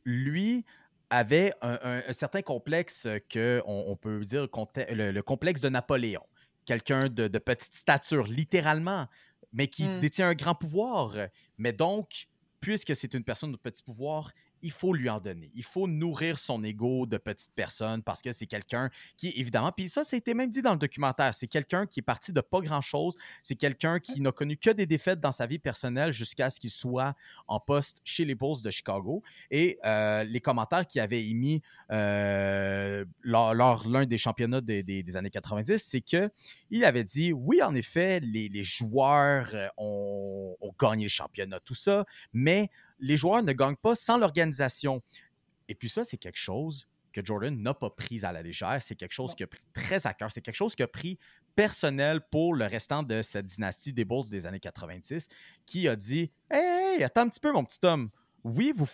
lui, 0.05 0.65
avait 1.09 1.53
un, 1.61 1.79
un- 1.83 2.01
un 2.07 2.13
certain 2.13 2.41
complexe 2.41 3.07
que 3.29 3.61
on, 3.65 3.85
on 3.87 3.95
peut 3.95 4.25
dire 4.25 4.47
le, 4.89 5.11
le 5.11 5.21
complexe 5.21 5.61
de 5.61 5.69
Napoléon. 5.69 6.23
Quelqu'un 6.65 7.07
de, 7.09 7.27
de 7.27 7.37
petite 7.39 7.75
stature, 7.75 8.25
littéralement, 8.25 9.07
mais 9.53 9.67
qui 9.67 9.87
Mm. 9.87 9.99
détient 10.01 10.29
un 10.29 10.33
grand 10.33 10.55
pouvoir. 10.55 11.15
Mais 11.57 11.71
donc, 11.71 12.27
puisque 12.59 12.93
c'est 12.95 13.13
une 13.13 13.23
personne 13.23 13.51
de 13.53 13.57
petit 13.57 13.81
pouvoir, 13.83 14.31
il 14.61 14.71
faut 14.71 14.93
lui 14.93 15.09
en 15.09 15.19
donner. 15.19 15.51
Il 15.55 15.63
faut 15.63 15.87
nourrir 15.87 16.39
son 16.39 16.63
ego 16.63 17.05
de 17.05 17.17
petite 17.17 17.51
personne 17.55 18.03
parce 18.03 18.21
que 18.21 18.31
c'est 18.31 18.45
quelqu'un 18.45 18.89
qui, 19.15 19.33
évidemment, 19.35 19.71
puis 19.71 19.89
ça, 19.89 20.03
c'était 20.03 20.33
même 20.33 20.49
dit 20.49 20.61
dans 20.61 20.73
le 20.73 20.77
documentaire, 20.77 21.33
c'est 21.33 21.47
quelqu'un 21.47 21.85
qui 21.85 21.99
est 21.99 22.03
parti 22.03 22.33
de 22.33 22.41
pas 22.41 22.61
grand-chose, 22.61 23.15
c'est 23.43 23.55
quelqu'un 23.55 23.99
qui 23.99 24.21
n'a 24.21 24.31
connu 24.31 24.57
que 24.57 24.69
des 24.69 24.85
défaites 24.85 25.19
dans 25.19 25.31
sa 25.31 25.45
vie 25.45 25.59
personnelle 25.59 26.11
jusqu'à 26.11 26.49
ce 26.49 26.59
qu'il 26.59 26.69
soit 26.69 27.15
en 27.47 27.59
poste 27.59 28.01
chez 28.03 28.25
les 28.25 28.35
Bulls 28.35 28.61
de 28.63 28.71
Chicago. 28.71 29.23
Et 29.51 29.79
euh, 29.85 30.23
les 30.23 30.41
commentaires 30.41 30.85
qu'il 30.87 31.01
avait 31.01 31.25
émis 31.25 31.61
euh, 31.91 33.05
lors, 33.21 33.87
l'un 33.87 34.05
des 34.05 34.17
championnats 34.17 34.61
des, 34.61 35.15
années 35.15 35.29
90, 35.29 35.77
c'est 35.77 36.01
que 36.01 36.29
il 36.69 36.83
avait 36.85 37.03
dit, 37.03 37.33
oui, 37.33 37.61
en 37.61 37.75
effet, 37.75 38.19
les, 38.19 38.63
joueurs 38.63 39.49
euh, 39.53 39.67
ont 39.77 40.55
gagné 40.79 41.03
le 41.03 41.09
championnat, 41.09 41.59
tout 41.59 41.75
ça, 41.75 42.05
mais 42.33 42.69
les 42.99 43.17
joueurs 43.17 43.43
ne 43.43 43.53
gagnent 43.53 43.75
pas 43.75 43.95
sans 43.95 44.17
l'organisation. 44.17 45.01
Et 45.67 45.75
puis 45.75 45.89
ça, 45.89 46.03
c'est 46.03 46.17
quelque 46.17 46.37
chose 46.37 46.87
que 47.11 47.25
Jordan 47.25 47.59
n'a 47.61 47.73
pas 47.73 47.89
pris 47.89 48.23
à 48.23 48.31
la 48.31 48.41
légère. 48.41 48.77
C'est 48.81 48.95
quelque 48.95 49.13
chose 49.13 49.35
qui 49.35 49.43
a 49.43 49.47
pris 49.47 49.61
très 49.73 50.05
à 50.07 50.13
cœur. 50.13 50.31
C'est 50.31 50.41
quelque 50.41 50.55
chose 50.55 50.75
qui 50.75 50.83
a 50.83 50.87
pris 50.87 51.17
personnel 51.55 52.21
pour 52.21 52.53
le 52.53 52.65
restant 52.65 53.01
de 53.03 53.21
cette 53.21 53.47
dynastie 53.47 53.93
des 53.93 54.05
Bulls 54.05 54.29
des 54.29 54.45
années 54.45 54.59
90, 54.59 55.27
qui 55.65 55.87
a 55.87 55.95
dit 55.95 56.31
Hey, 56.51 56.97
hey, 56.97 57.03
attends 57.03 57.21
un 57.21 57.29
petit 57.29 57.39
peu, 57.39 57.51
mon 57.51 57.65
petit 57.65 57.83
homme. 57.83 58.09
Oui, 58.43 58.71
vous, 58.75 58.87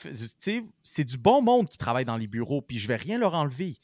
c'est 0.82 1.04
du 1.04 1.18
bon 1.18 1.42
monde 1.42 1.68
qui 1.68 1.78
travaille 1.78 2.06
dans 2.06 2.18
les 2.18 2.28
bureaux, 2.28 2.62
puis 2.62 2.80
je 2.80 2.88
vais 2.88 2.96
rien 2.96 3.18
leur 3.18 3.36
enlever. 3.36 3.76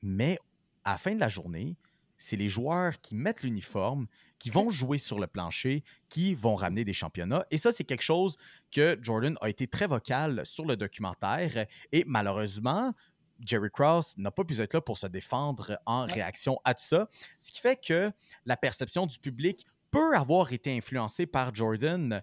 Mais 0.00 0.38
à 0.84 0.92
la 0.92 0.98
fin 0.98 1.14
de 1.14 1.20
la 1.20 1.28
journée, 1.28 1.76
c'est 2.22 2.36
les 2.36 2.48
joueurs 2.48 3.00
qui 3.00 3.16
mettent 3.16 3.42
l'uniforme, 3.42 4.06
qui 4.38 4.48
vont 4.48 4.70
jouer 4.70 4.96
sur 4.96 5.18
le 5.18 5.26
plancher, 5.26 5.82
qui 6.08 6.34
vont 6.34 6.54
ramener 6.54 6.84
des 6.84 6.92
championnats. 6.92 7.44
Et 7.50 7.58
ça, 7.58 7.72
c'est 7.72 7.82
quelque 7.82 8.02
chose 8.02 8.36
que 8.70 8.96
Jordan 9.02 9.36
a 9.40 9.48
été 9.48 9.66
très 9.66 9.88
vocal 9.88 10.46
sur 10.46 10.64
le 10.64 10.76
documentaire. 10.76 11.66
Et 11.90 12.04
malheureusement, 12.06 12.92
Jerry 13.40 13.70
Krause 13.70 14.16
n'a 14.18 14.30
pas 14.30 14.44
pu 14.44 14.58
être 14.60 14.72
là 14.72 14.80
pour 14.80 14.98
se 14.98 15.08
défendre 15.08 15.76
en 15.84 16.04
réaction 16.04 16.60
à 16.64 16.74
tout 16.74 16.84
ça. 16.84 17.08
Ce 17.40 17.50
qui 17.50 17.60
fait 17.60 17.76
que 17.84 18.12
la 18.46 18.56
perception 18.56 19.06
du 19.06 19.18
public 19.18 19.66
peut 19.90 20.14
avoir 20.14 20.52
été 20.52 20.76
influencée 20.76 21.26
par 21.26 21.52
Jordan, 21.52 22.22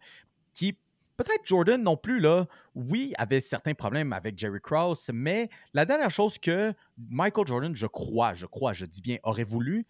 qui 0.54 0.78
peut-être 1.24 1.46
Jordan 1.46 1.84
non 1.84 1.98
plus, 1.98 2.20
là, 2.20 2.46
oui, 2.76 3.14
avait 3.18 3.42
certains 3.42 3.74
problèmes 3.74 4.14
avec 4.14 4.38
Jerry 4.38 4.62
Krause, 4.62 5.10
mais 5.14 5.50
la 5.74 5.86
dernière 5.86 6.12
chose 6.12 6.38
que 6.38 6.74
Michael 6.98 7.46
Jordan, 7.46 7.76
je 7.76 7.88
crois, 7.88 8.34
je 8.36 8.46
crois, 8.46 8.72
je 8.72 8.86
dis 8.86 9.02
bien, 9.02 9.18
aurait 9.24 9.44
voulu, 9.44 9.86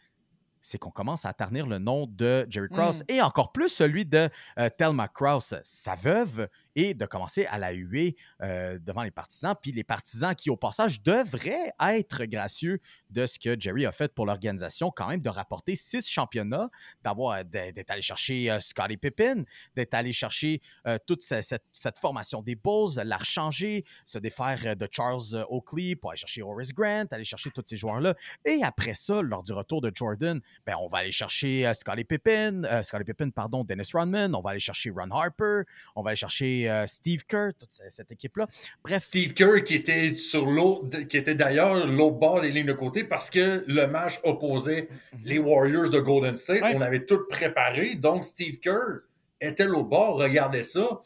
c'est 0.62 0.78
qu'on 0.78 0.92
commence 0.92 1.26
à 1.26 1.34
ternir 1.34 1.68
le 1.68 1.78
nom 1.80 2.06
de 2.08 2.46
Jerry 2.50 2.70
Krause 2.70 3.02
Mm. 3.02 3.14
et 3.14 3.22
encore 3.22 3.52
plus 3.52 3.70
celui 3.70 4.06
de 4.06 4.30
euh, 4.58 4.70
Thelma 4.78 5.08
Krause, 5.08 5.60
sa 5.64 5.96
veuve, 5.96 6.48
et 6.76 6.94
de 6.94 7.06
commencer 7.06 7.46
à 7.48 7.58
la 7.58 7.72
huer 7.74 8.16
euh, 8.42 8.78
devant 8.80 9.04
les 9.04 9.12
partisans. 9.12 9.54
Puis 9.62 9.72
les 9.74 9.84
partisans 9.84 10.34
qui, 10.34 10.50
au 10.50 10.56
passage, 10.56 11.02
devraient 11.02 11.74
être 11.90 12.24
gracieux 12.26 12.80
de 13.10 13.26
ce 13.26 13.38
que 13.38 13.60
Jerry 13.60 13.86
a 13.86 13.92
fait 13.92 14.14
pour 14.14 14.26
l'organisation, 14.26 14.90
quand 14.92 15.08
même, 15.08 15.20
de 15.20 15.30
rapporter 15.30 15.76
six 15.76 16.08
championnats, 16.08 16.70
d'avoir 17.04 17.44
d'être 17.44 17.76
d'être 17.76 17.92
allé 17.92 18.02
chercher 18.02 18.50
euh, 18.52 18.60
Scottie 18.60 18.98
Pippen, 18.98 19.44
d'être 19.76 19.94
allé 19.94 20.14
chercher 20.14 20.62
euh, 20.88 20.98
toute 21.06 21.22
ce- 21.22 21.42
cette, 21.42 21.64
cette 21.74 21.98
formation 21.98 22.42
des 22.42 22.56
Bulls, 22.56 23.02
la 23.04 23.18
rechanger, 23.18 23.84
se 24.06 24.20
défaire 24.20 24.60
euh, 24.66 24.76
de 24.76 24.88
Charles 24.92 25.22
euh, 25.34 25.44
Oakley 25.50 25.96
pour 25.96 26.12
aller 26.12 26.18
chercher 26.18 26.44
Horace 26.44 26.72
Grant, 26.74 27.06
aller 27.12 27.24
chercher 27.26 27.50
tous 27.52 27.64
ces 27.66 27.76
joueurs-là. 27.78 28.14
Et 28.46 28.62
après 28.64 28.94
ça, 28.94 29.22
lors 29.22 29.44
du 29.44 29.52
retour 29.54 29.82
de 29.82 29.92
Jordan, 29.94 30.40
ben, 30.66 30.76
on 30.80 30.88
va 30.88 31.00
aller 31.00 31.12
chercher 31.12 31.66
euh, 31.66 31.74
Scottie 31.74 32.04
Pippen, 32.04 32.64
euh, 32.66 32.84
Scottie 32.84 33.04
Pippen, 33.06 33.30
pardon, 33.32 33.64
Dennis 33.64 33.90
Rodman, 33.94 34.36
on 34.36 34.42
va 34.42 34.52
aller 34.52 34.60
chercher 34.60 34.90
Ron 34.92 35.10
Harper, 35.12 35.62
on 35.96 36.02
va 36.04 36.10
aller 36.12 36.16
chercher 36.16 36.70
euh, 36.70 36.86
Steve 36.88 37.26
Kerr, 37.26 37.52
toute 37.58 37.72
ce- 37.72 37.84
cette 37.90 38.12
équipe-là. 38.12 38.48
Bref, 38.84 39.04
Steve 39.04 39.34
Kerr 39.34 39.64
qui 39.66 39.76
était 39.76 40.14
sur 40.16 40.46
l'autre, 40.46 41.00
qui 41.08 41.18
était 41.18 41.36
d'ailleurs 41.36 41.88
l'autre 41.88 42.18
bord 42.18 42.42
des 42.42 42.52
lignes 42.52 42.68
de 42.68 42.74
côté 42.74 43.04
parce 43.04 43.30
que 43.30 43.64
le 43.68 43.88
match 43.88 44.20
opposait 44.24 44.90
les 45.24 45.40
Warriors 45.40 45.90
de 45.90 46.00
Golden 46.00 46.38
State. 46.38 46.62
Ouais. 46.62 46.74
On 46.76 46.82
avait 46.82 47.06
tout 47.06 47.22
préparé. 47.30 47.96
Donc 47.96 48.24
Steve 48.24 48.60
Kerr 48.60 49.02
était 49.42 49.66
l'autre 49.66 49.90
bord, 49.90 50.18
regardait 50.18 50.64
ça. 50.64 51.02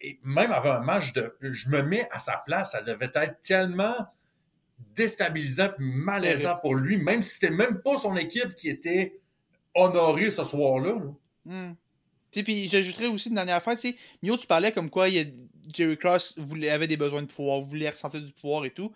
Et 0.00 0.20
même 0.22 0.52
avant 0.52 0.72
un 0.72 0.80
match, 0.80 1.12
de, 1.14 1.34
je 1.40 1.68
me 1.70 1.82
mets 1.82 2.06
à 2.10 2.18
sa 2.18 2.36
place. 2.46 2.72
Ça 2.72 2.82
devait 2.82 3.10
être 3.14 3.40
tellement 3.42 4.06
déstabilisant 4.94 5.66
et 5.68 5.82
malaisant 5.82 6.56
pour 6.56 6.74
lui, 6.74 6.96
même 6.96 7.22
si 7.22 7.34
c'était 7.34 7.50
même 7.50 7.80
pas 7.82 7.98
son 7.98 8.16
équipe 8.16 8.54
qui 8.54 8.68
était 8.68 9.18
honorée 9.74 10.30
ce 10.30 10.44
soir-là. 10.44 10.92
là. 10.94 11.12
Hmm. 11.44 11.74
Puis 12.32 12.68
j'ajouterais 12.68 13.06
aussi 13.06 13.28
une 13.30 13.34
dernière 13.36 13.56
affaire, 13.56 13.74
tu 13.76 13.90
sais, 13.92 13.96
Mio, 14.22 14.36
tu 14.36 14.46
parlais 14.46 14.72
comme 14.72 14.90
quoi 14.90 15.08
il 15.08 15.14
y 15.14 15.20
a 15.20 15.24
Jerry 15.72 15.96
Cross 15.96 16.38
voulait, 16.38 16.68
avait 16.70 16.86
des 16.86 16.96
besoins 16.96 17.22
de 17.22 17.26
pouvoir, 17.26 17.60
voulait 17.60 17.88
ressentir 17.90 18.20
du 18.20 18.30
pouvoir 18.32 18.64
et 18.66 18.70
tout. 18.70 18.92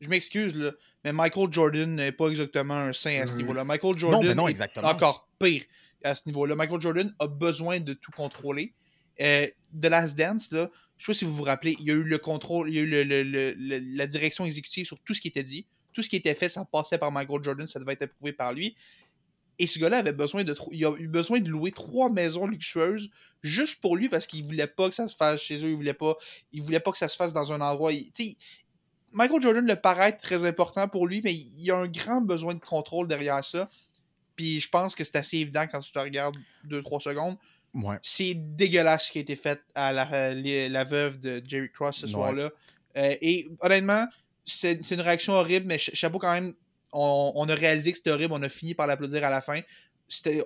Je 0.00 0.08
m'excuse, 0.08 0.54
là, 0.54 0.72
mais 1.04 1.12
Michael 1.12 1.52
Jordan 1.52 1.94
n'est 1.94 2.12
pas 2.12 2.28
exactement 2.28 2.74
un 2.74 2.92
saint 2.92 3.20
à 3.22 3.26
ce 3.26 3.32
Mhm. 3.32 3.38
niveau-là. 3.38 3.64
Michael 3.64 3.96
Jordan 3.98 4.26
mais 4.26 4.34
non, 4.34 4.46
est 4.48 4.50
exactement. 4.50 4.88
encore 4.88 5.28
pire 5.38 5.62
à 6.04 6.14
ce 6.14 6.22
niveau-là. 6.26 6.54
Michael 6.54 6.80
Jordan 6.80 7.14
a 7.18 7.28
besoin 7.28 7.80
de 7.80 7.92
tout 7.94 8.10
contrôler. 8.12 8.74
Euh, 9.20 9.46
The 9.80 9.86
Last 9.86 10.18
Dance, 10.18 10.50
là, 10.52 10.68
je 11.02 11.06
sais 11.06 11.12
pas 11.14 11.18
si 11.18 11.24
vous 11.24 11.34
vous 11.34 11.42
rappelez, 11.42 11.74
il 11.80 11.84
y 11.84 11.90
a 11.90 11.94
eu 11.94 12.04
le 12.04 12.18
contrôle, 12.18 12.68
il 12.70 12.76
y 12.76 12.78
a 12.78 12.82
eu 12.82 13.96
la 13.96 14.06
direction 14.06 14.46
exécutive 14.46 14.86
sur 14.86 15.00
tout 15.00 15.14
ce 15.14 15.20
qui 15.20 15.26
était 15.26 15.42
dit. 15.42 15.66
Tout 15.92 16.00
ce 16.00 16.08
qui 16.08 16.14
était 16.14 16.36
fait, 16.36 16.48
ça 16.48 16.64
passait 16.64 16.96
par 16.96 17.10
Michael 17.10 17.42
Jordan, 17.42 17.66
ça 17.66 17.80
devait 17.80 17.94
être 17.94 18.02
approuvé 18.02 18.32
par 18.32 18.52
lui. 18.52 18.76
Et 19.58 19.66
ce 19.66 19.80
gars-là 19.80 19.98
avait 19.98 20.12
besoin 20.12 20.44
de 20.44 20.54
il 20.70 20.84
a 20.86 20.96
eu 20.96 21.08
besoin 21.08 21.40
de 21.40 21.50
louer 21.50 21.72
trois 21.72 22.08
maisons 22.08 22.46
luxueuses 22.46 23.10
juste 23.42 23.80
pour 23.80 23.96
lui 23.96 24.08
parce 24.08 24.28
qu'il 24.28 24.44
voulait 24.44 24.68
pas 24.68 24.88
que 24.88 24.94
ça 24.94 25.08
se 25.08 25.16
fasse 25.16 25.40
chez 25.40 25.56
eux, 25.64 25.70
il 25.70 25.74
voulait 25.74 25.92
pas, 25.92 26.14
il 26.52 26.62
voulait 26.62 26.78
pas 26.78 26.92
que 26.92 26.98
ça 26.98 27.08
se 27.08 27.16
fasse 27.16 27.32
dans 27.32 27.50
un 27.50 27.60
endroit. 27.60 27.90
Michael 29.10 29.42
Jordan 29.42 29.66
le 29.66 29.76
paraît 29.76 30.16
très 30.16 30.46
important 30.46 30.86
pour 30.86 31.08
lui, 31.08 31.20
mais 31.24 31.34
il 31.34 31.64
y 31.64 31.72
a 31.72 31.78
un 31.78 31.88
grand 31.88 32.20
besoin 32.20 32.54
de 32.54 32.60
contrôle 32.60 33.08
derrière 33.08 33.44
ça. 33.44 33.68
Puis 34.36 34.60
je 34.60 34.68
pense 34.68 34.94
que 34.94 35.02
c'est 35.02 35.16
assez 35.16 35.38
évident 35.38 35.66
quand 35.66 35.80
tu 35.80 35.90
te 35.90 35.98
regardes 35.98 36.36
2-3 36.68 37.00
secondes. 37.00 37.36
Ouais. 37.74 37.96
C'est 38.02 38.34
dégueulasse 38.34 39.06
ce 39.06 39.12
qui 39.12 39.18
a 39.18 39.20
été 39.22 39.36
fait 39.36 39.60
à 39.74 39.92
la, 39.92 40.02
à 40.02 40.34
la- 40.34 40.84
veuve 40.84 41.18
de 41.20 41.42
Jerry 41.46 41.70
Cross 41.70 41.98
ce 41.98 42.06
Ouais. 42.06 42.12
soir-là. 42.12 42.50
Euh, 42.96 43.16
et 43.20 43.48
honnêtement, 43.60 44.06
c'est 44.44 44.90
une 44.90 45.00
réaction 45.00 45.32
horrible, 45.34 45.66
mais 45.66 45.78
ch- 45.78 45.94
chapeau 45.94 46.18
quand 46.18 46.32
même. 46.32 46.54
On, 46.92 47.32
on 47.34 47.48
a 47.48 47.54
réalisé 47.54 47.90
que 47.92 47.96
c'était 47.98 48.10
horrible, 48.10 48.34
on 48.34 48.42
a 48.42 48.48
fini 48.50 48.74
par 48.74 48.86
l'applaudir 48.86 49.24
à 49.24 49.30
la 49.30 49.40
fin. 49.40 49.60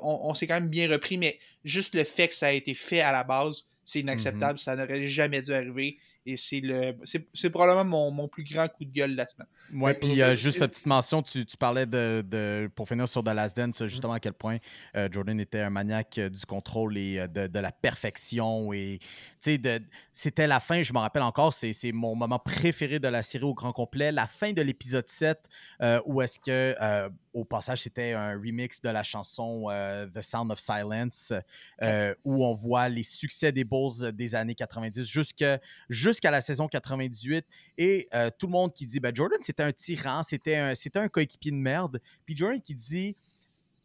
On, 0.01 0.21
on 0.31 0.35
s'est 0.37 0.47
quand 0.47 0.55
même 0.55 0.69
bien 0.69 0.89
repris, 0.89 1.19
mais 1.19 1.41
juste 1.65 1.95
le 1.97 2.05
fait 2.05 2.29
que 2.29 2.35
ça 2.35 2.47
a 2.49 2.53
été 2.53 2.73
fait 2.75 3.01
à 3.01 3.11
la 3.11 3.25
base, 3.25 3.65
c'est 3.85 3.99
inacceptable. 4.01 4.59
Ça 4.61 4.77
n'aurait 4.77 5.03
jamais 5.03 5.43
dû 5.43 5.53
arriver. 5.53 5.99
Et 6.29 6.37
c'est 6.37 6.61
le 6.61 6.97
c'est 7.35 7.51
probablement 7.51 7.85
mon, 7.85 8.11
mon 8.11 8.29
plus 8.29 8.43
grand 8.45 8.67
coup 8.69 8.85
de 8.85 8.91
gueule 8.91 9.13
de 9.13 9.17
la 9.17 9.29
semaine. 9.29 9.47
Ouais, 9.73 9.93
Mais 9.93 9.99
puis 9.99 10.23
euh, 10.23 10.35
juste 10.35 10.59
cette 10.59 10.73
petite 10.73 10.87
mention, 10.87 11.23
tu, 11.23 11.47
tu 11.47 11.57
parlais 11.57 11.87
de, 11.87 12.25
de- 12.29 12.69
pour 12.75 12.89
finir 12.89 13.07
sur 13.09 13.23
The 13.23 13.29
Last 13.29 13.57
Dance, 13.57 13.87
justement 13.87 14.15
à 14.15 14.21
quel 14.21 14.33
point 14.33 14.59
euh, 14.97 15.09
Jordan 15.11 15.39
était 15.41 15.61
un 15.61 15.71
maniaque 15.71 16.19
euh, 16.19 16.29
du 16.29 16.45
contrôle 16.45 16.99
et 16.99 17.21
euh, 17.21 17.27
de, 17.29 17.47
de 17.47 17.59
la 17.61 17.71
perfection. 17.73 18.73
Et 18.73 18.99
tu 19.01 19.07
sais, 19.41 19.59
de- 19.59 19.83
c'était 20.13 20.47
la 20.47 20.61
fin, 20.61 20.83
je 20.83 20.93
me 20.93 20.99
rappelle 20.99 21.23
encore, 21.23 21.55
c'est 21.55 21.73
c'est 21.73 21.93
mon 21.93 22.15
moment 22.15 22.39
préféré 22.39 22.99
de 22.99 23.09
la 23.09 23.23
série 23.23 23.45
au 23.45 23.55
grand 23.55 23.73
complet, 23.73 24.11
la 24.13 24.27
fin 24.27 24.53
de 24.53 24.63
l'épisode 24.63 25.07
7, 25.09 25.39
euh, 25.83 26.01
où 26.07 26.23
est-ce 26.23 26.39
que, 26.41 26.75
euh, 26.81 27.09
au 27.37 27.45
passage, 27.45 27.83
c'était 27.83 28.15
un 28.15 28.33
remix 28.33 28.81
de 28.81 28.89
la 28.89 29.03
chanson 29.03 29.67
euh, 29.69 30.07
The 30.07 30.23
Sound 30.23 30.51
of 30.51 30.59
Silence, 30.59 31.35
euh, 31.83 32.15
où 32.25 32.43
on 32.47 32.55
voit 32.55 32.89
les 32.89 33.03
succès 33.03 33.53
des 33.53 33.63
Bulls 33.63 34.11
des 34.13 34.35
années 34.35 34.55
90 34.55 35.07
jusqu'à 35.07 36.31
la 36.31 36.41
saison 36.41 36.67
98 36.67 37.45
et 37.77 38.09
euh, 38.15 38.31
tout 38.39 38.47
le 38.47 38.53
monde 38.53 38.73
qui 38.73 38.87
dit 38.87 39.01
ben, 39.01 39.15
Jordan 39.15 39.39
c'était 39.43 39.63
un 39.63 39.73
tyran, 39.73 40.23
c'était 40.23 40.57
un, 40.57 41.09
coéquipier 41.09 41.51
de 41.51 41.57
merde. 41.57 42.01
Puis 42.25 42.35
Jordan 42.35 42.61
qui 42.61 42.75
dit 42.75 43.17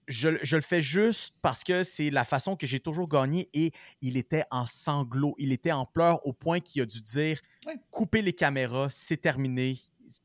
je, 0.07 0.29
je 0.41 0.55
le 0.55 0.61
fais 0.61 0.81
juste 0.81 1.35
parce 1.41 1.65
que 1.65 1.83
c'est 1.83 2.09
la 2.09 2.23
façon 2.23 2.55
que 2.55 2.65
j'ai 2.65 2.79
toujours 2.79 3.09
gagné 3.09 3.49
et 3.53 3.73
il 4.01 4.15
était 4.15 4.45
en 4.49 4.65
sanglots, 4.65 5.35
il 5.37 5.51
était 5.51 5.73
en 5.73 5.85
pleurs 5.85 6.25
au 6.25 6.31
point 6.31 6.61
qu'il 6.61 6.81
a 6.83 6.85
dû 6.85 7.01
dire 7.01 7.39
Ouais. 7.67 7.75
couper 7.91 8.21
les 8.21 8.33
caméras, 8.33 8.87
c'est 8.89 9.17
terminé. 9.17 9.77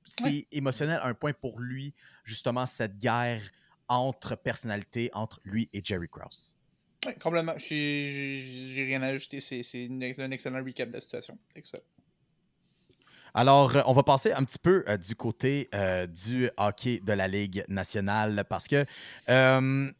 C'est 0.04 0.24
Ouais. 0.24 0.46
émotionnel 0.52 1.00
à 1.02 1.06
un 1.06 1.14
point 1.14 1.32
pour 1.32 1.60
lui, 1.60 1.94
justement, 2.24 2.66
cette 2.66 2.98
guerre 2.98 3.42
entre 3.88 4.34
personnalités, 4.36 5.10
entre 5.12 5.40
lui 5.44 5.68
et 5.72 5.80
Jerry 5.84 6.08
Krause. 6.08 6.52
Ouais, 7.04 7.14
complètement. 7.22 7.54
J'ai- 7.58 8.72
rien 8.86 9.02
à 9.02 9.06
ajouter. 9.08 9.40
C'est 9.40 9.88
un 10.18 10.30
excellent 10.30 10.64
recap 10.64 10.88
de 10.88 10.94
la 10.94 11.00
situation. 11.00 11.38
Excellent. 11.54 11.82
Alors, 13.34 13.76
euh, 13.76 13.82
on 13.86 13.92
va 13.92 14.02
passer 14.02 14.32
un 14.32 14.42
petit 14.44 14.58
peu 14.58 14.82
euh, 14.88 14.96
du 14.96 15.14
côté 15.14 15.68
euh, 15.74 16.06
du 16.06 16.50
hockey 16.56 17.00
de 17.00 17.12
la 17.12 17.28
Ligue 17.28 17.64
nationale 17.68 18.44
parce 18.48 18.66
que 18.66 18.86
euh, 19.28 19.92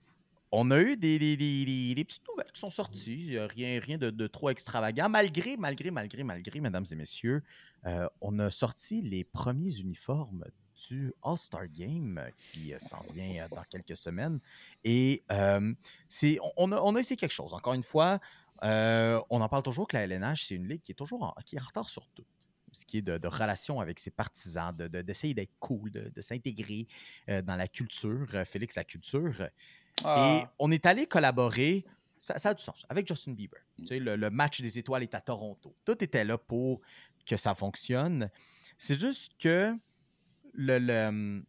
on 0.52 0.70
a 0.70 0.80
eu 0.80 0.96
des, 0.96 1.18
des- 1.18 1.36
des- 1.36 1.64
des- 1.66 1.94
des 1.94 2.04
petites 2.04 2.26
nouvelles 2.28 2.50
qui 2.52 2.60
sont 2.60 2.70
sorties. 2.70 3.36
Rien, 3.38 3.78
rien 3.78 3.98
de, 3.98 4.08
de 4.10 4.26
trop 4.26 4.48
extravagant. 4.48 5.08
Malgré, 5.10 5.56
malgré, 5.58 5.90
malgré, 5.90 6.22
malgré, 6.24 6.60
mesdames 6.60 6.86
et 6.90 6.94
messieurs, 6.94 7.42
euh, 7.86 8.08
on 8.20 8.38
a 8.38 8.50
sorti 8.50 9.00
les 9.02 9.24
premiers 9.24 9.78
uniformes 9.78 10.44
du 10.88 11.12
All-Star 11.22 11.68
Game 11.68 12.20
qui 12.52 12.74
euh, 12.74 12.78
s'en 12.78 13.02
vient 13.14 13.44
euh, 13.44 13.48
dans 13.54 13.62
quelques 13.70 13.96
semaines. 13.96 14.40
Et 14.84 15.22
euh, 15.32 15.72
c'est, 16.08 16.38
on, 16.56 16.70
a, 16.72 16.80
on 16.80 16.94
a 16.96 17.00
essayé 17.00 17.16
quelque 17.16 17.32
chose. 17.32 17.54
Encore 17.54 17.74
une 17.74 17.82
fois, 17.82 18.18
euh, 18.62 19.20
on 19.30 19.40
en 19.40 19.48
parle 19.48 19.62
toujours 19.62 19.88
que 19.88 19.96
la 19.96 20.02
LNH, 20.04 20.46
c'est 20.46 20.54
une 20.54 20.68
ligue 20.68 20.82
qui 20.82 20.92
est 20.92 20.96
toujours 20.96 21.22
en, 21.22 21.34
qui 21.44 21.56
est 21.56 21.60
en 21.60 21.64
retard 21.64 21.88
sur 21.88 22.06
tout 22.08 22.24
ce 22.72 22.84
qui 22.84 22.98
est 22.98 23.02
de, 23.02 23.16
de 23.16 23.28
relation 23.28 23.80
avec 23.80 23.98
ses 23.98 24.10
partisans, 24.10 24.74
de- 24.76 24.88
de- 24.88 25.00
d'essayer 25.00 25.32
d'être 25.32 25.52
cool, 25.60 25.90
de, 25.90 26.20
s'intégrer 26.20 26.86
euh, 27.30 27.40
dans 27.40 27.56
la 27.56 27.68
culture, 27.68 28.26
Félix, 28.44 28.74
la 28.76 28.84
culture. 28.84 29.40
Et 29.42 30.02
Ah, 30.04 30.52
on 30.58 30.70
est 30.70 30.84
allé 30.84 31.06
collaborer, 31.06 31.86
ça, 32.20 32.36
ça 32.36 32.50
a 32.50 32.54
du 32.54 32.62
sens, 32.62 32.84
avec 32.90 33.08
Justin 33.08 33.32
Bieber. 33.32 33.60
Tu 33.78 33.86
sais, 33.86 33.98
le, 33.98 34.16
le 34.16 34.28
match 34.30 34.60
des 34.60 34.78
étoiles 34.78 35.04
est 35.04 35.14
à 35.14 35.22
Toronto. 35.22 35.74
Tout 35.86 36.04
était 36.04 36.24
là 36.24 36.36
pour 36.36 36.82
que 37.26 37.36
ça 37.36 37.54
fonctionne. 37.54 38.30
C'est 38.78 38.98
juste 38.98 39.32
que 39.38 39.74
le- 40.54 40.78
le, 40.78 41.42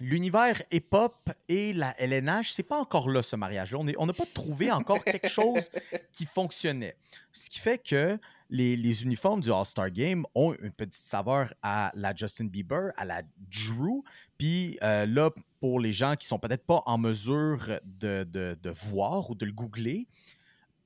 l'univers 0.00 0.62
hip-hop 0.72 1.30
et 1.48 1.72
la 1.72 1.94
LNH, 2.00 2.52
c'est 2.52 2.62
pas 2.62 2.78
encore 2.78 3.08
là, 3.10 3.22
ce 3.22 3.36
mariage-là. 3.36 3.78
On 3.98 4.06
n'a 4.06 4.12
pas 4.12 4.26
trouvé 4.32 4.70
encore 4.70 5.02
quelque 5.04 5.28
chose 5.28 5.70
qui 6.12 6.26
fonctionnait. 6.26 6.96
Ce 7.30 7.48
qui 7.50 7.58
fait 7.58 7.78
que 7.78 8.18
les, 8.50 8.76
les 8.76 9.02
uniformes 9.04 9.40
du 9.40 9.50
All-Star 9.52 9.90
Game 9.90 10.24
ont 10.34 10.54
une 10.54 10.72
petite 10.72 10.94
saveur 10.94 11.54
à 11.62 11.90
la 11.94 12.14
Justin 12.14 12.46
Bieber, 12.46 12.90
à 12.96 13.04
la 13.04 13.22
Drew. 13.36 14.02
Puis 14.38 14.78
euh, 14.82 15.06
là, 15.06 15.30
pour 15.60 15.78
les 15.80 15.92
gens 15.92 16.16
qui 16.16 16.26
sont 16.26 16.38
peut-être 16.38 16.64
pas 16.66 16.82
en 16.86 16.98
mesure 16.98 17.78
de, 17.84 18.24
de- 18.24 18.58
de 18.60 18.70
voir 18.70 19.30
ou 19.30 19.34
de 19.34 19.46
le 19.46 19.52
googler, 19.52 20.06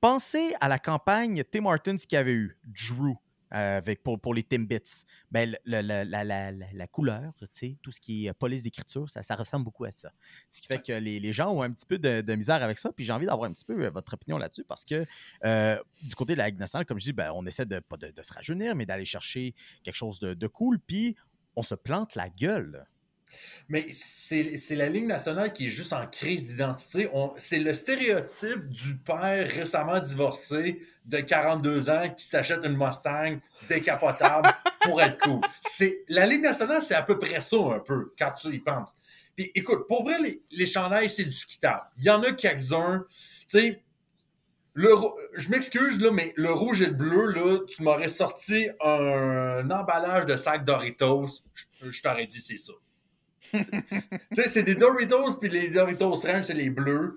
pensez 0.00 0.54
à 0.60 0.68
la 0.68 0.78
campagne 0.78 1.42
Tim 1.50 1.64
Hortons 1.64 1.96
qui 1.96 2.16
avait 2.16 2.34
eu 2.34 2.56
Drew. 2.64 3.14
Euh, 3.56 3.78
avec, 3.78 4.02
pour, 4.02 4.20
pour 4.20 4.34
les 4.34 4.42
Timbits. 4.42 5.04
Ben, 5.30 5.50
le- 5.64 5.80
le- 5.82 6.04
la, 6.04 6.24
la- 6.24 6.52
la- 6.52 6.86
couleur, 6.86 7.32
tout 7.38 7.48
ce 7.90 8.00
qui 8.00 8.26
est 8.26 8.30
euh, 8.30 8.34
police 8.34 8.62
d'écriture, 8.62 9.08
ça, 9.10 9.22
ça 9.22 9.34
ressemble 9.34 9.64
beaucoup 9.64 9.84
à 9.84 9.92
ça. 9.92 10.12
Ce 10.52 10.60
qui 10.60 10.66
fait 10.66 10.82
que 10.82 10.92
les, 10.92 11.18
les 11.18 11.32
gens 11.32 11.50
ont 11.52 11.62
un 11.62 11.70
petit 11.72 11.86
peu 11.86 11.98
de, 11.98 12.20
de 12.20 12.34
misère 12.34 12.62
avec 12.62 12.78
ça. 12.78 12.92
Puis 12.92 13.04
j'ai 13.04 13.12
envie 13.12 13.26
d'avoir 13.26 13.48
un 13.50 13.52
petit 13.52 13.64
peu 13.64 13.84
euh, 13.84 13.90
votre 13.90 14.14
opinion 14.14 14.38
là-dessus 14.38 14.64
parce 14.64 14.84
que 14.84 15.04
euh, 15.44 15.78
du 16.02 16.14
côté 16.14 16.34
de 16.34 16.38
la 16.38 16.48
Ligue 16.48 16.58
nationale, 16.60 16.86
comme 16.86 16.98
je 16.98 17.04
dis, 17.06 17.12
ben, 17.12 17.32
on 17.34 17.44
essaie 17.46 17.66
de, 17.66 17.80
pas 17.80 17.96
de, 17.96 18.08
de 18.10 18.22
se 18.22 18.32
rajeunir, 18.32 18.74
mais 18.76 18.86
d'aller 18.86 19.04
chercher 19.04 19.54
quelque 19.82 19.96
chose 19.96 20.20
de, 20.20 20.34
de 20.34 20.46
cool. 20.46 20.78
Puis 20.78 21.16
on 21.56 21.62
se 21.62 21.74
plante 21.74 22.14
la 22.14 22.28
gueule 22.28 22.86
Mais 23.68 23.88
c'est 23.90 24.76
la 24.76 24.88
Ligue 24.88 25.06
nationale 25.06 25.52
qui 25.52 25.66
est 25.66 25.70
juste 25.70 25.92
en 25.92 26.06
crise 26.06 26.48
d'identité. 26.48 27.08
C'est 27.38 27.58
le 27.58 27.74
stéréotype 27.74 28.68
du 28.68 28.96
père 28.96 29.50
récemment 29.50 29.98
divorcé 29.98 30.80
de 31.04 31.18
42 31.18 31.90
ans 31.90 32.08
qui 32.16 32.24
s'achète 32.24 32.64
une 32.64 32.76
Mustang 32.76 33.38
décapotable 33.68 34.48
pour 34.82 35.02
être 35.02 35.18
cool. 35.18 35.40
La 36.08 36.26
Ligue 36.26 36.42
nationale, 36.42 36.82
c'est 36.82 36.94
à 36.94 37.02
peu 37.02 37.18
près 37.18 37.40
ça 37.40 37.56
un 37.56 37.80
peu, 37.80 38.12
quand 38.18 38.32
tu 38.40 38.54
y 38.54 38.60
penses. 38.60 38.96
Puis 39.36 39.50
écoute, 39.54 39.86
pour 39.88 40.04
vrai, 40.04 40.18
les, 40.20 40.42
les 40.50 40.66
chandails, 40.66 41.10
c'est 41.10 41.24
discutable. 41.24 41.82
Il 41.98 42.04
y 42.04 42.10
en 42.10 42.22
a 42.22 42.32
quelques-uns. 42.32 43.04
Tu 43.48 43.58
sais, 43.58 43.84
le, 44.76 44.90
je 45.34 45.48
m'excuse, 45.48 46.00
là, 46.00 46.10
mais 46.10 46.34
le 46.36 46.52
rouge 46.52 46.82
et 46.82 46.86
le 46.86 46.92
bleu, 46.92 47.32
là, 47.32 47.60
tu 47.66 47.82
m'aurais 47.82 48.08
sorti 48.08 48.68
un, 48.84 49.70
emballage 49.70 50.26
de 50.26 50.36
sac 50.36 50.64
Doritos, 50.64 51.42
je, 51.54 51.90
je 51.90 52.02
t'aurais 52.02 52.26
dit 52.26 52.40
c'est 52.42 52.58
ça. 52.58 52.74
tu 53.52 54.42
sais, 54.42 54.48
c'est 54.48 54.62
des 54.62 54.74
Doritos, 54.74 55.36
puis 55.40 55.48
les 55.48 55.68
Doritos 55.68 56.14
Ranch, 56.14 56.44
c'est 56.44 56.54
les 56.54 56.70
bleus. 56.70 57.16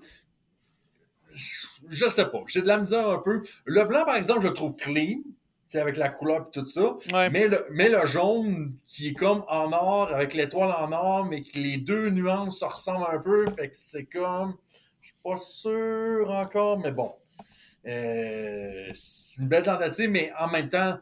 Je, 1.32 2.08
sais 2.10 2.26
pas, 2.26 2.42
j'ai 2.46 2.62
de 2.62 2.66
la 2.66 2.78
misère 2.78 3.08
un 3.08 3.18
peu. 3.18 3.42
Le 3.64 3.84
blanc, 3.84 4.04
par 4.04 4.16
exemple, 4.16 4.42
je 4.42 4.48
le 4.48 4.54
trouve 4.54 4.74
clean, 4.74 5.20
avec 5.74 5.96
la 5.96 6.08
couleur 6.08 6.48
et 6.48 6.50
tout 6.50 6.66
ça. 6.66 6.96
Ouais. 7.12 7.30
Mais 7.30 7.46
le, 7.46 7.66
mais 7.70 7.88
le 7.88 8.04
jaune, 8.06 8.74
qui 8.84 9.08
est 9.08 9.14
comme 9.14 9.44
en 9.48 9.72
or, 9.72 10.12
avec 10.12 10.34
l'étoile 10.34 10.72
en 10.72 10.90
or, 10.92 11.26
mais 11.26 11.42
que 11.42 11.58
les 11.58 11.76
deux 11.76 12.10
nuances 12.10 12.58
se 12.58 12.64
ressemblent 12.64 13.06
un 13.12 13.18
peu, 13.18 13.48
fait 13.50 13.68
que 13.68 13.76
c'est 13.76 14.04
comme... 14.04 14.56
Je 15.00 15.08
suis 15.08 15.16
pas 15.24 15.36
sûr 15.36 16.30
encore, 16.30 16.78
mais 16.80 16.90
bon. 16.90 17.12
Euh, 17.86 18.90
c'est 18.92 19.40
une 19.40 19.48
belle 19.48 19.62
tentative, 19.62 20.10
mais 20.10 20.30
en 20.38 20.48
même 20.48 20.68
temps, 20.68 20.98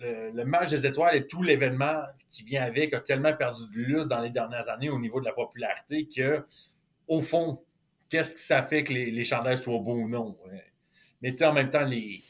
le, 0.00 0.30
le 0.32 0.44
match 0.44 0.70
des 0.70 0.86
étoiles 0.86 1.14
et 1.16 1.26
tout 1.26 1.42
l'événement 1.42 2.02
qui 2.28 2.42
vient 2.42 2.62
avec 2.62 2.92
a 2.94 3.00
tellement 3.00 3.32
perdu 3.34 3.62
de 3.72 3.78
lustre 3.80 4.08
dans 4.08 4.20
les 4.20 4.30
dernières 4.30 4.68
années 4.68 4.90
au 4.90 4.98
niveau 4.98 5.20
de 5.20 5.26
la 5.26 5.32
popularité 5.32 6.08
que, 6.08 6.44
au 7.06 7.20
fond, 7.20 7.62
qu'est-ce 8.08 8.34
que 8.34 8.40
ça 8.40 8.62
fait 8.62 8.82
que 8.82 8.92
les, 8.92 9.10
les 9.10 9.24
chandails 9.24 9.58
soient 9.58 9.78
beaux 9.78 9.94
ou 9.94 10.08
non? 10.08 10.36
Mais 11.22 11.30
tu 11.30 11.36
sais, 11.38 11.44
en 11.46 11.52
même 11.52 11.70
temps, 11.70 11.84
les, 11.84 12.22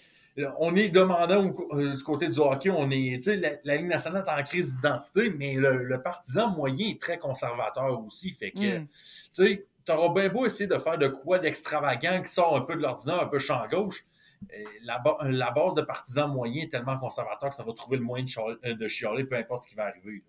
on 0.58 0.74
est 0.74 0.88
demandant 0.88 1.46
au- 1.48 1.76
euh, 1.78 1.94
du 1.94 2.02
côté 2.02 2.28
du 2.28 2.38
hockey, 2.38 2.70
on 2.70 2.90
est, 2.90 3.16
tu 3.16 3.22
sais, 3.22 3.36
la, 3.36 3.50
la 3.64 3.76
Ligue 3.76 3.86
nationale 3.88 4.24
est 4.26 4.40
en 4.40 4.42
crise 4.42 4.74
d'identité, 4.76 5.30
mais 5.30 5.54
le, 5.54 5.84
le 5.84 6.02
partisan 6.02 6.48
moyen 6.50 6.88
est 6.88 7.00
très 7.00 7.18
conservateur 7.18 8.02
aussi. 8.04 8.32
Fait 8.32 8.50
que, 8.50 8.78
Mm. 8.80 8.86
tu 8.86 9.46
sais, 9.46 9.66
t'auras 9.84 10.12
bien 10.12 10.28
beau 10.28 10.46
essayer 10.46 10.66
de 10.66 10.78
faire 10.78 10.98
de 10.98 11.08
quoi 11.08 11.38
d'extravagant 11.38 12.22
qui 12.22 12.32
sort 12.32 12.56
un 12.56 12.62
peu 12.62 12.74
de 12.74 12.80
l'ordinaire, 12.80 13.20
un 13.22 13.26
peu 13.26 13.38
champ 13.38 13.66
gauche. 13.70 14.04
Euh, 14.52 14.64
La, 14.82 14.98
ba- 14.98 15.18
la 15.22 15.50
base 15.50 15.74
de 15.74 15.82
partisans 15.82 16.30
moyens 16.32 16.66
est 16.66 16.68
tellement 16.68 16.98
conservateur 16.98 17.50
que 17.50 17.54
ça 17.54 17.62
va 17.62 17.72
trouver 17.72 17.98
le 17.98 18.02
moyen 18.04 18.24
de, 18.24 18.84
euh, 18.84 18.88
chialer, 18.88 19.24
peu 19.24 19.36
importe 19.36 19.64
ce 19.64 19.68
qui 19.68 19.74
va 19.74 19.86
arriver. 19.86 20.22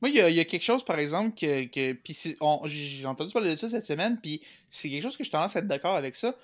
Moi, 0.00 0.10
il 0.10 0.16
y, 0.16 0.40
a- 0.40 0.44
quelque 0.44 0.62
chose, 0.62 0.84
par 0.84 0.98
exemple, 0.98 1.34
que. 1.36 1.96
j'ai 2.68 3.06
entendu 3.06 3.32
parler 3.32 3.50
de 3.50 3.56
ça 3.56 3.68
cette 3.68 3.86
semaine, 3.86 4.18
puis 4.20 4.42
c'est 4.70 4.88
quelque 4.90 5.02
chose 5.02 5.16
que 5.16 5.24
je 5.24 5.30
tendance 5.30 5.56
à 5.56 5.58
être 5.58 5.66
d'accord 5.66 5.96
avec 5.96 6.14
ça. 6.14 6.34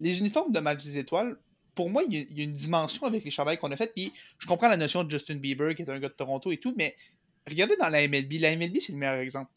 Les 0.00 0.18
uniformes 0.18 0.52
de 0.52 0.58
match 0.60 0.82
des 0.82 0.98
étoiles, 0.98 1.36
pour 1.76 1.90
moi, 1.90 2.02
il 2.08 2.14
y, 2.14 2.40
a, 2.40 2.44
une 2.44 2.54
dimension 2.54 3.06
avec 3.06 3.22
les 3.24 3.30
chandails 3.30 3.58
qu'on 3.58 3.70
a 3.70 3.76
fait, 3.76 3.92
puis 3.92 4.12
je 4.38 4.46
comprends 4.46 4.68
la 4.68 4.76
notion 4.76 5.04
de 5.04 5.10
Justin 5.10 5.36
Bieber, 5.36 5.74
qui 5.74 5.82
est 5.82 5.90
un 5.90 5.98
gars 6.00 6.08
de 6.08 6.14
Toronto 6.14 6.50
et 6.50 6.56
tout, 6.58 6.74
mais 6.76 6.96
regardez 7.48 7.76
dans 7.76 7.88
la 7.88 8.06
MLB. 8.06 8.32
La 8.40 8.56
MLB, 8.56 8.78
c'est 8.80 8.92
le 8.92 8.98
meilleur 8.98 9.16
exemple. 9.16 9.50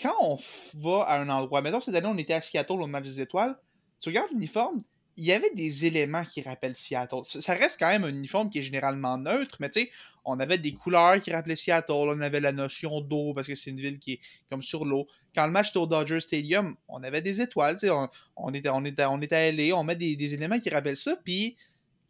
Quand 0.00 0.14
on 0.20 0.38
va 0.78 1.02
à 1.04 1.20
un 1.20 1.28
endroit, 1.28 1.60
mettons 1.62 1.80
cette 1.80 1.94
année, 1.94 2.08
on 2.08 2.18
était 2.18 2.34
à 2.34 2.40
Seattle 2.40 2.72
au 2.80 2.86
match 2.86 3.04
des 3.04 3.20
étoiles, 3.20 3.56
tu 4.00 4.08
regardes 4.08 4.30
l'uniforme, 4.30 4.78
il 5.16 5.24
y 5.24 5.32
avait 5.32 5.50
des 5.54 5.86
éléments 5.86 6.24
qui 6.24 6.42
rappellent 6.42 6.76
Seattle. 6.76 7.20
Ça 7.24 7.54
reste 7.54 7.78
quand 7.78 7.88
même 7.88 8.04
un 8.04 8.08
uniforme 8.08 8.50
qui 8.50 8.58
est 8.58 8.62
généralement 8.62 9.16
neutre, 9.16 9.56
mais 9.60 9.70
tu 9.70 9.82
sais, 9.82 9.90
on 10.24 10.40
avait 10.40 10.58
des 10.58 10.72
couleurs 10.72 11.20
qui 11.20 11.32
rappelaient 11.32 11.56
Seattle, 11.56 11.92
on 11.92 12.20
avait 12.20 12.40
la 12.40 12.52
notion 12.52 13.00
d'eau 13.00 13.34
parce 13.34 13.46
que 13.46 13.54
c'est 13.54 13.70
une 13.70 13.80
ville 13.80 13.98
qui 13.98 14.14
est 14.14 14.20
comme 14.48 14.62
sur 14.62 14.84
l'eau. 14.84 15.06
Quand 15.34 15.46
le 15.46 15.52
match 15.52 15.70
était 15.70 15.78
au 15.78 15.86
Dodger 15.86 16.20
Stadium, 16.20 16.76
on 16.88 17.02
avait 17.02 17.20
des 17.20 17.40
étoiles, 17.40 17.74
tu 17.74 17.86
sais, 17.86 17.90
on, 17.90 18.08
on 18.36 18.52
était, 18.54 18.70
on, 18.70 18.84
était, 18.84 19.04
on 19.04 19.20
était 19.20 19.36
à 19.36 19.52
LA, 19.52 19.76
on 19.76 19.84
met 19.84 19.96
des, 19.96 20.34
éléments 20.34 20.58
qui 20.58 20.70
rappellent 20.70 20.96
ça, 20.96 21.16
puis 21.22 21.56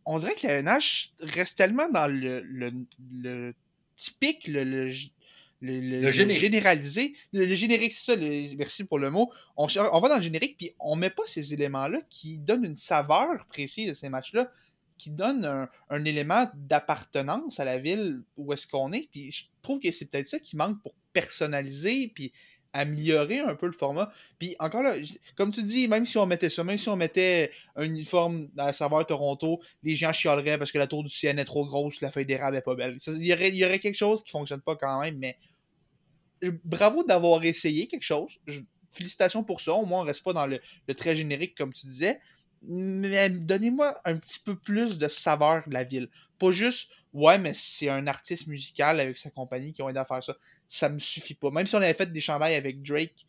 on 0.07 0.19
dirait 0.19 0.35
que 0.35 0.47
la 0.47 0.63
NH 0.63 1.13
reste 1.21 1.59
tellement 1.59 1.89
dans 1.89 2.07
le, 2.07 2.41
le, 2.41 3.55
typique, 3.97 4.49
le, 4.49 4.91
le, 5.61 5.81
le- 5.81 6.01
le 6.01 6.11
générique. 6.11 6.41
généralisé. 6.41 7.15
Le, 7.33 7.55
générique, 7.55 7.93
c'est 7.93 8.15
ça, 8.15 8.57
merci 8.57 8.85
pour 8.85 8.99
le 8.99 9.11
mot. 9.11 9.31
On 9.57 9.67
va 9.67 10.09
dans 10.09 10.17
le 10.17 10.23
générique, 10.23 10.57
puis 10.59 10.73
on 10.79 10.97
met 10.97 11.11
pas 11.11 11.23
ces 11.27 11.55
éléments-là 11.55 12.01
qui 12.11 12.39
donnent 12.39 12.65
une 12.65 12.77
saveur 12.77 13.47
précise 13.49 13.91
à 13.91 13.95
ces 13.95 14.09
matchs-là, 14.09 14.51
qui 14.99 15.11
donnent 15.11 15.45
un, 15.45 15.69
un 15.91 16.05
élément 16.05 16.49
d'appartenance 16.55 17.59
à 17.61 17.65
la 17.65 17.79
ville 17.79 18.23
où 18.37 18.53
est-ce 18.53 18.67
qu'on 18.67 18.93
est. 18.93 19.09
Puis 19.11 19.33
je 19.33 19.45
trouve 19.63 19.81
que 19.81 19.91
c'est 19.91 20.05
peut-être 20.07 20.29
ça 20.29 20.39
qui 20.39 20.57
manque 20.57 20.81
pour 20.83 20.95
personnaliser, 21.13 22.13
puis 22.15 22.33
améliorer 22.75 23.39
un 23.39 23.55
peu 23.55 23.67
le 23.67 23.73
format. 23.73 24.13
Puis 24.39 24.55
encore 24.59 24.83
là, 24.83 24.95
comme 25.37 25.53
tu 25.53 25.63
dis, 25.63 25.89
même 25.89 26.05
si 26.05 26.19
on 26.19 26.27
mettait 26.27 26.51
ça, 26.51 26.65
même 26.65 26.77
si 26.77 26.89
on 26.89 26.97
mettait 26.97 27.51
un 27.77 27.85
uniforme 27.85 28.49
à 28.59 28.67
la 28.67 28.73
saveur 28.73 29.07
Toronto, 29.07 29.63
les 29.83 29.97
gens 29.97 30.13
chialeraient 30.13 30.59
parce 30.59 30.73
que 30.73 30.79
la 30.79 30.89
tour 30.89 31.05
du 31.05 31.11
CN 31.11 31.39
est 31.39 31.45
trop 31.45 31.65
grosse, 31.65 32.01
la 32.01 32.11
feuille 32.11 32.27
d'érable 32.27 32.57
est 32.57 32.63
pas 32.63 32.75
belle. 32.75 32.99
Il 33.07 33.25
y 33.25 33.65
aurait, 33.65 33.79
quelque 33.79 33.95
chose 33.95 34.23
qui 34.25 34.33
fonctionne 34.33 34.61
pas 34.61 34.77
quand 34.77 35.01
même, 35.01 35.17
mais 35.19 35.39
bravo 36.65 37.05
d'avoir 37.05 37.45
essayé 37.45 37.87
quelque 37.87 38.03
chose. 38.03 38.39
Félicitations 38.91 39.45
pour 39.45 39.61
ça. 39.61 39.73
Au 39.73 39.87
moins, 39.87 40.01
on 40.01 40.05
reste 40.05 40.25
pas 40.25 40.33
dans 40.33 40.47
le, 40.47 40.61
le 40.87 40.95
très 40.95 41.17
générique, 41.17 41.57
comme 41.57 41.73
tu 41.73 41.87
disais. 41.87 42.21
Mais 42.67 43.31
donnez-moi 43.31 44.01
un 44.05 44.17
petit 44.17 44.41
peu 44.41 44.57
plus 44.57 44.99
de 44.99 45.07
saveur 45.07 45.63
de 45.69 45.75
la 45.75 45.85
ville. 45.85 46.09
Pas 46.39 46.51
juste, 46.51 46.91
ouais, 47.15 47.39
mais 47.39 47.53
c'est 47.55 47.89
un 47.89 48.07
artiste 48.07 48.47
musical 48.49 49.01
avec 49.01 49.17
sa 49.17 49.31
compagnie 49.31 49.73
qui 49.73 49.81
ont 49.83 49.89
aidé 49.89 49.99
à 50.01 50.05
faire 50.05 50.23
ça. 50.23 50.37
Ça 50.69 50.89
me 50.91 50.99
suffit 50.99 51.35
pas. 51.35 51.51
Même 51.51 51.67
si 51.67 51.75
on 51.75 51.79
avait 51.79 51.95
fait 51.95 52.13
des 52.13 52.21
chandails 52.21 52.55
avec 52.57 52.83
Drake, 52.83 53.27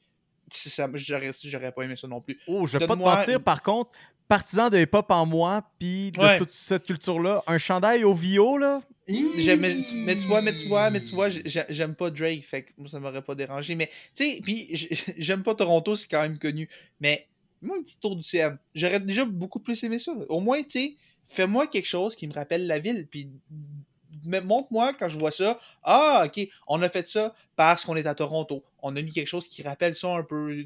j'aurais 0.96 1.32
j'aurais 1.44 1.72
pas 1.72 1.84
aimé 1.84 1.96
ça 1.96 2.08
non 2.08 2.22
plus. 2.22 2.40
Oh, 2.48 2.66
je 2.66 2.78
vais 2.78 2.88
pas 2.88 2.96
te 2.96 3.02
mentir, 3.02 3.42
par 3.44 3.62
contre, 3.62 3.92
partisan 4.28 4.70
de 4.70 4.78
hip-hop 4.80 5.10
en 5.12 5.26
moi, 5.26 5.64
puis 5.80 6.12
de 6.12 6.20
Ouais. 6.20 6.36
toute 6.38 6.50
cette 6.50 6.84
culture-là, 6.86 7.44
un 7.48 7.58
chandail 7.58 8.04
au 8.04 8.14
VO, 8.14 8.58
là, 8.58 8.82
J'aime- 9.38 9.60
mais, 9.60 9.76
mais 10.08 10.16
tu 10.16 10.26
vois, 10.26 10.42
mais 10.42 10.56
tu 10.56 10.68
vois, 10.68 10.90
mais 10.90 11.00
tu 11.00 11.14
vois, 11.14 11.30
j'ai- 11.30 11.44
j'aime 11.70 11.94
pas 11.94 12.10
Drake, 12.10 12.44
fait 12.44 12.64
que 12.64 12.72
moi, 12.76 12.88
ça 12.88 13.00
m'aurait 13.00 13.22
pas 13.22 13.36
dérangé. 13.36 13.76
Mais, 13.76 13.86
tu 14.16 14.24
sais, 14.26 14.40
puis 14.42 14.68
j- 14.76 14.90
j'aime 15.20 15.44
pas 15.44 15.54
Toronto, 15.54 15.96
c'est 15.96 16.08
quand 16.08 16.24
même 16.24 16.40
connu. 16.40 16.68
Mais, 17.00 17.28
moi, 17.62 17.78
un 17.78 17.84
petit 17.84 18.00
tour 18.00 18.16
du 18.16 18.24
CN. 18.24 18.58
J'aurais 18.74 19.00
déjà 19.00 19.24
beaucoup 19.24 19.60
plus 19.60 19.84
aimé 19.84 20.00
ça. 20.00 20.12
Au 20.28 20.40
moins, 20.40 20.62
tu 20.64 20.70
sais, 20.72 20.96
fais-moi 21.26 21.68
quelque 21.68 21.88
chose 21.88 22.16
qui 22.16 22.28
me 22.28 22.34
rappelle 22.34 22.68
la 22.68 22.80
ville, 22.80 23.08
puis 23.08 23.30
montre-moi 24.26 24.94
quand 24.94 25.10
je 25.10 25.18
vois 25.18 25.32
ça. 25.32 25.60
Ah, 25.84 26.24
ok, 26.26 26.48
on 26.68 26.82
a 26.82 26.90
fait 26.90 27.08
ça 27.08 27.34
parce 27.56 27.84
qu'on 27.86 27.96
est 27.96 28.08
à 28.08 28.16
Toronto. 28.16 28.64
On 28.82 28.96
a 28.96 29.02
mis 29.02 29.12
quelque 29.12 29.28
chose 29.28 29.48
qui 29.48 29.64
rappelle 29.64 29.96
ça 29.96 30.10
un 30.16 30.24
peu. 30.24 30.66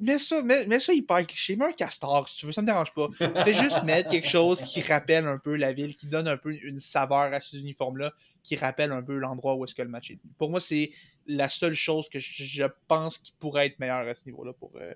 Mets 0.00 0.18
ça, 0.18 0.42
mets, 0.42 0.66
mets 0.66 0.80
ça 0.80 0.92
hyper 0.92 1.24
cliché. 1.26 1.54
Mets 1.56 1.66
un 1.66 1.72
castor 1.72 2.28
si 2.28 2.38
tu 2.38 2.46
veux, 2.46 2.52
ça 2.52 2.62
me 2.62 2.66
dérange 2.66 2.92
pas. 2.92 3.08
Fais 3.44 3.54
juste 3.54 3.82
mettre 3.84 4.10
quelque 4.10 4.28
chose 4.28 4.62
qui 4.62 4.80
rappelle 4.80 5.26
un 5.26 5.38
peu 5.38 5.56
la 5.56 5.72
ville, 5.72 5.96
qui 5.96 6.06
donne 6.06 6.26
un 6.26 6.36
peu 6.36 6.52
une 6.52 6.80
saveur 6.80 7.32
à 7.32 7.40
ces 7.40 7.58
uniformes-là, 7.58 8.12
qui 8.42 8.56
rappelle 8.56 8.92
un 8.92 9.02
peu 9.02 9.18
l'endroit 9.18 9.54
où 9.54 9.64
est-ce 9.64 9.74
que 9.74 9.82
le 9.82 9.88
match 9.88 10.10
est. 10.10 10.18
Pour 10.38 10.50
moi, 10.50 10.60
c'est 10.60 10.90
la 11.26 11.48
seule 11.48 11.74
chose 11.74 12.08
que 12.08 12.18
je, 12.18 12.42
je 12.42 12.64
pense 12.88 13.18
qui 13.18 13.32
pourrait 13.38 13.66
être 13.66 13.78
meilleure 13.78 14.06
à 14.06 14.14
ce 14.14 14.26
niveau-là 14.26 14.52
pour, 14.52 14.72
euh, 14.76 14.92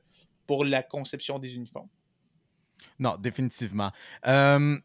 pour 0.47 0.65
la 0.65 0.83
conception 0.83 1.39
des 1.39 1.55
uniformes. 1.55 1.89
Non, 2.99 3.17
définitivement. 3.17 3.93
Euh, 4.27 4.79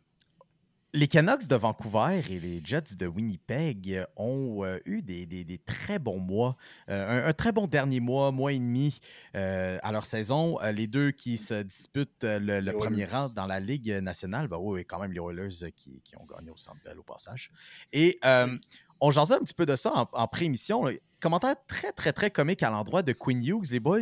les 0.95 1.07
Canucks 1.07 1.47
de 1.47 1.55
Vancouver 1.55 2.21
et 2.29 2.39
les 2.39 2.61
Jets 2.63 2.95
de 2.97 3.07
Winnipeg 3.07 4.05
ont 4.15 4.63
euh, 4.63 4.77
eu 4.85 5.01
des, 5.01 5.25
des- 5.25 5.43
des 5.43 5.57
très 5.57 5.97
bons 5.97 6.19
mois, 6.19 6.55
euh, 6.89 7.25
un, 7.25 7.29
un 7.29 7.33
très 7.33 7.51
bon 7.51 7.65
dernier 7.65 7.99
mois, 7.99 8.31
mois 8.31 8.53
et 8.53 8.59
demi 8.59 8.99
euh, 9.35 9.79
à 9.81 9.91
leur 9.91 10.05
saison. 10.05 10.59
Euh, 10.61 10.71
les 10.71 10.85
deux 10.85 11.09
qui 11.09 11.39
se 11.39 11.63
disputent 11.63 12.23
euh, 12.23 12.39
le, 12.39 12.71
premier 12.73 13.05
rang 13.05 13.29
dans 13.29 13.47
la 13.47 13.59
Ligue 13.59 13.89
nationale, 14.03 14.47
ben 14.47 14.57
oui, 14.59 14.85
quand 14.85 14.99
même 14.99 15.11
les 15.13 15.19
Oilers 15.19 15.63
euh, 15.63 15.69
qui, 15.75 15.99
qui 16.03 16.15
ont 16.17 16.25
gagné 16.25 16.51
au 16.51 16.57
Centre 16.57 16.77
Bell 16.85 16.99
au 16.99 17.03
passage. 17.03 17.51
Et 17.91 18.19
euh, 18.23 18.55
on 19.01 19.09
jasait 19.09 19.33
un 19.33 19.39
petit 19.39 19.55
peu 19.55 19.65
de 19.65 19.75
ça 19.75 19.91
en, 19.95 20.07
en 20.13 20.27
pré-émission. 20.27 20.83
là. 20.85 20.91
Commentaire 21.19 21.55
très, 21.67 21.91
très, 21.91 22.13
très 22.13 22.29
comique 22.29 22.61
à 22.61 22.69
l'endroit 22.69 23.01
de 23.01 23.13
Quinn 23.13 23.43
Hughes, 23.43 23.71
les 23.71 23.79
boys. 23.79 23.99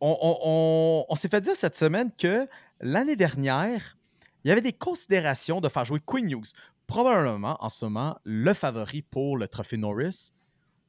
On, 0.00 0.16
on- 0.22 0.38
on- 0.42 1.06
on 1.08 1.14
s'est 1.16 1.28
fait 1.28 1.40
dire 1.42 1.54
cette 1.56 1.74
semaine 1.74 2.10
que 2.16 2.48
l'année 2.80 3.16
dernière, 3.16 3.97
il 4.44 4.48
y 4.48 4.52
avait 4.52 4.60
des 4.60 4.72
considérations 4.72 5.60
de 5.60 5.68
faire 5.68 5.84
jouer 5.84 6.00
Quinn 6.04 6.30
Hughes, 6.30 6.52
probablement 6.86 7.56
en 7.60 7.68
ce 7.68 7.84
moment 7.84 8.18
le 8.24 8.54
favori 8.54 9.02
pour 9.02 9.36
le 9.36 9.48
trophée 9.48 9.76
Norris. 9.76 10.32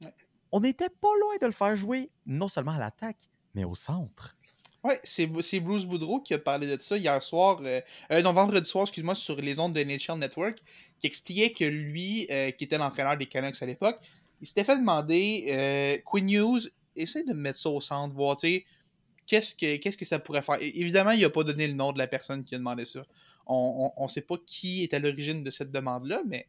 Ouais. 0.02 0.14
On 0.52 0.60
n'était 0.62 0.90
pas 0.90 1.14
loin 1.20 1.36
de 1.42 1.46
le 1.46 1.52
faire 1.52 1.76
jouer 1.76 2.10
non 2.26 2.48
seulement 2.48 2.72
à 2.72 2.80
l'attaque, 2.80 3.30
mais 3.54 3.64
au 3.64 3.76
centre. 3.76 4.36
Ouais, 4.84 5.00
c'est 5.04 5.30
c'est 5.42 5.60
Bruce 5.60 5.84
Boudreau 5.86 6.22
qui 6.22 6.34
a 6.34 6.40
parlé 6.40 6.66
de 6.66 6.82
ça 6.82 6.98
hier 6.98 7.22
soir, 7.22 7.60
euh, 7.64 7.82
euh, 8.12 8.22
non, 8.22 8.32
vendredi 8.32 8.68
soir, 8.70 8.84
excuse-moi, 8.84 9.14
sur 9.14 9.36
les 9.36 9.60
ondes 9.60 9.74
de 9.74 9.84
NHL 9.84 10.18
Network, 10.18 10.60
qui 11.00 11.08
expliquait 11.08 11.52
que 11.52 11.66
lui, 11.66 12.28
euh, 12.32 12.52
qui 12.52 12.64
était 12.64 12.78
l'entraîneur 12.78 13.18
des 13.18 13.26
Canucks 13.26 13.62
à 13.62 13.66
l'époque, 13.66 14.00
il 14.40 14.48
s'était 14.48 14.64
fait 14.64 14.78
demander, 14.78 16.02
Quinn 16.06 16.30
Hughes, 16.30 16.72
essaie 16.96 17.24
de 17.24 17.34
me 17.34 17.42
mettre 17.42 17.60
ça 17.60 17.70
au 17.70 17.82
centre, 17.82 18.16
voir, 18.16 18.38
tu 18.38 18.48
sais, 18.48 18.66
qu'est-ce 19.28 19.54
que, 19.54 19.76
qu'est-ce 19.76 19.98
que 19.98 20.06
ça 20.06 20.18
pourrait 20.18 20.42
faire? 20.42 20.62
Et- 20.62 20.80
évidemment, 20.80 21.12
il 21.12 21.22
n'a 21.22 21.30
pas 21.30 21.44
donné 21.44 21.68
le 21.68 21.74
nom 21.74 21.92
de 21.92 21.98
la 21.98 22.08
personne 22.08 22.46
qui 22.46 22.56
a 22.56 22.58
demandé 22.58 22.86
ça. 22.86 23.02
On 23.50 24.04
ne 24.04 24.08
sait 24.08 24.22
pas 24.22 24.36
qui 24.46 24.84
est 24.84 24.94
à 24.94 25.00
l'origine 25.00 25.44
de 25.44 25.50
cette 25.50 25.72
demande-là, 25.72 26.22
mais 26.28 26.48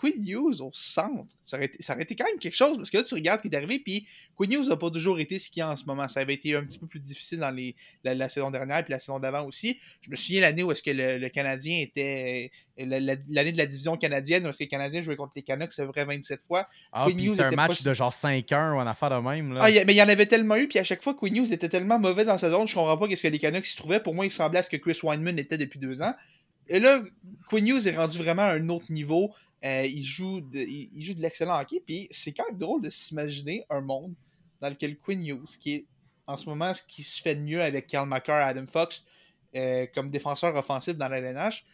Quinn 0.00 0.24
Hughes 0.26 0.60
au 0.60 0.70
centre, 0.72 1.26
ça 1.44 1.56
aurait, 1.56 1.66
été, 1.66 1.82
ça 1.82 1.92
aurait 1.94 2.02
été 2.04 2.14
quand 2.14 2.26
même 2.26 2.38
quelque 2.38 2.54
chose, 2.56 2.76
parce 2.76 2.88
que 2.90 2.98
là, 2.98 3.02
tu 3.02 3.14
regardes 3.14 3.38
ce 3.42 3.48
qui 3.48 3.52
est 3.52 3.56
arrivé, 3.56 3.80
puis 3.80 4.06
Quinn 4.36 4.52
Hughes 4.52 4.68
n'a 4.68 4.76
pas 4.76 4.90
toujours 4.90 5.18
été 5.18 5.38
ce 5.38 5.50
qu'il 5.50 5.60
y 5.60 5.62
a 5.62 5.70
en 5.70 5.76
ce 5.76 5.84
moment. 5.86 6.06
Ça 6.06 6.20
avait 6.20 6.34
été 6.34 6.54
un 6.54 6.62
petit 6.64 6.78
peu 6.78 6.86
plus 6.86 7.00
difficile 7.00 7.38
dans 7.38 7.50
les, 7.50 7.74
la, 8.04 8.14
la 8.14 8.28
saison 8.28 8.50
dernière, 8.50 8.84
puis 8.84 8.92
la 8.92 8.98
saison 9.00 9.18
d'avant 9.18 9.44
aussi. 9.44 9.78
Je 10.02 10.10
me 10.10 10.16
souviens 10.16 10.40
l'année 10.42 10.62
où 10.62 10.70
est-ce 10.70 10.82
que 10.82 10.90
le, 10.92 11.18
le 11.18 11.28
Canadien 11.30 11.80
était... 11.80 12.50
la- 12.76 13.16
L'année 13.28 13.52
de 13.52 13.56
la 13.58 13.66
division 13.66 13.96
canadienne, 13.96 14.46
où 14.46 14.50
est-ce 14.50 14.58
que 14.58 14.64
les 14.64 14.68
Canadiens 14.68 15.02
jouaient 15.02 15.16
contre 15.16 15.32
les 15.34 15.42
Canucks, 15.42 15.72
c'est 15.72 15.84
vrai, 15.84 16.04
27 16.04 16.40
fois. 16.42 16.68
Ah, 16.92 17.04
Quinn 17.06 17.16
puis 17.16 17.30
c'était 17.30 17.42
un 17.42 17.50
match 17.50 17.82
pas- 17.82 17.90
de 17.90 17.94
genre 17.94 18.12
5-1 18.12 18.74
ou 18.76 18.80
un 18.80 18.86
affaire 18.86 19.10
de 19.10 19.16
même. 19.28 19.52
Là. 19.54 19.60
Ah, 19.62 19.66
a- 19.66 19.84
mais 19.84 19.94
il 19.94 19.96
y 19.96 20.02
en 20.02 20.08
avait 20.08 20.26
tellement 20.26 20.54
eu, 20.56 20.68
puis 20.68 20.78
à 20.78 20.84
chaque 20.84 21.02
fois, 21.02 21.14
Quinn 21.14 21.36
Hughes 21.36 21.52
était 21.52 21.68
tellement 21.68 21.98
mauvais 21.98 22.24
dans 22.24 22.38
sa 22.38 22.50
zone, 22.50 22.68
je 22.68 22.74
comprends 22.74 22.96
pas 22.96 23.08
qu'est-ce 23.08 23.22
que 23.22 23.28
les 23.28 23.38
Canucks 23.40 23.66
s'y 23.66 23.76
trouvaient. 23.76 24.00
Pour 24.00 24.14
moi, 24.14 24.26
il 24.26 24.30
semblait 24.32 24.60
à 24.60 24.62
ce 24.62 24.70
que 24.70 24.76
Chris 24.76 24.98
Weinman 25.02 25.38
était 25.38 25.58
depuis 25.58 25.78
deux 25.80 26.00
ans. 26.02 26.14
Et 26.68 26.80
là, 26.80 27.00
Quinn 27.48 27.66
Hughes 27.66 27.86
est 27.86 27.96
rendu 27.96 28.18
vraiment 28.18 28.42
à 28.42 28.52
un 28.52 28.68
autre 28.68 28.92
niveau. 28.92 29.34
Euh, 29.64 29.84
il, 29.84 30.04
joue 30.04 30.40
de, 30.40 30.58
il, 30.58 31.02
joue 31.02 31.14
de 31.14 31.20
l'excellent 31.20 31.58
hockey, 31.60 31.82
puis 31.84 32.06
c'est 32.10 32.32
quand 32.32 32.46
même 32.48 32.58
drôle 32.58 32.80
de 32.80 32.90
s'imaginer 32.90 33.64
un 33.70 33.80
monde 33.80 34.14
dans 34.60 34.68
lequel 34.68 34.96
Quinn 34.98 35.24
Hughes, 35.24 35.58
qui 35.58 35.74
est 35.74 35.86
en 36.26 36.36
ce 36.36 36.48
moment 36.48 36.72
ce 36.74 36.82
qui 36.82 37.02
se 37.02 37.20
fait 37.20 37.34
de 37.34 37.40
mieux 37.40 37.62
avec 37.62 37.86
Karl 37.86 38.08
et 38.08 38.30
Adam 38.30 38.66
Fox 38.66 39.04
euh, 39.56 39.86
comme 39.94 40.10
défenseur 40.10 40.54
offensif 40.54 40.96
dans 40.96 41.08
la 41.08 41.18
LNH, 41.18 41.64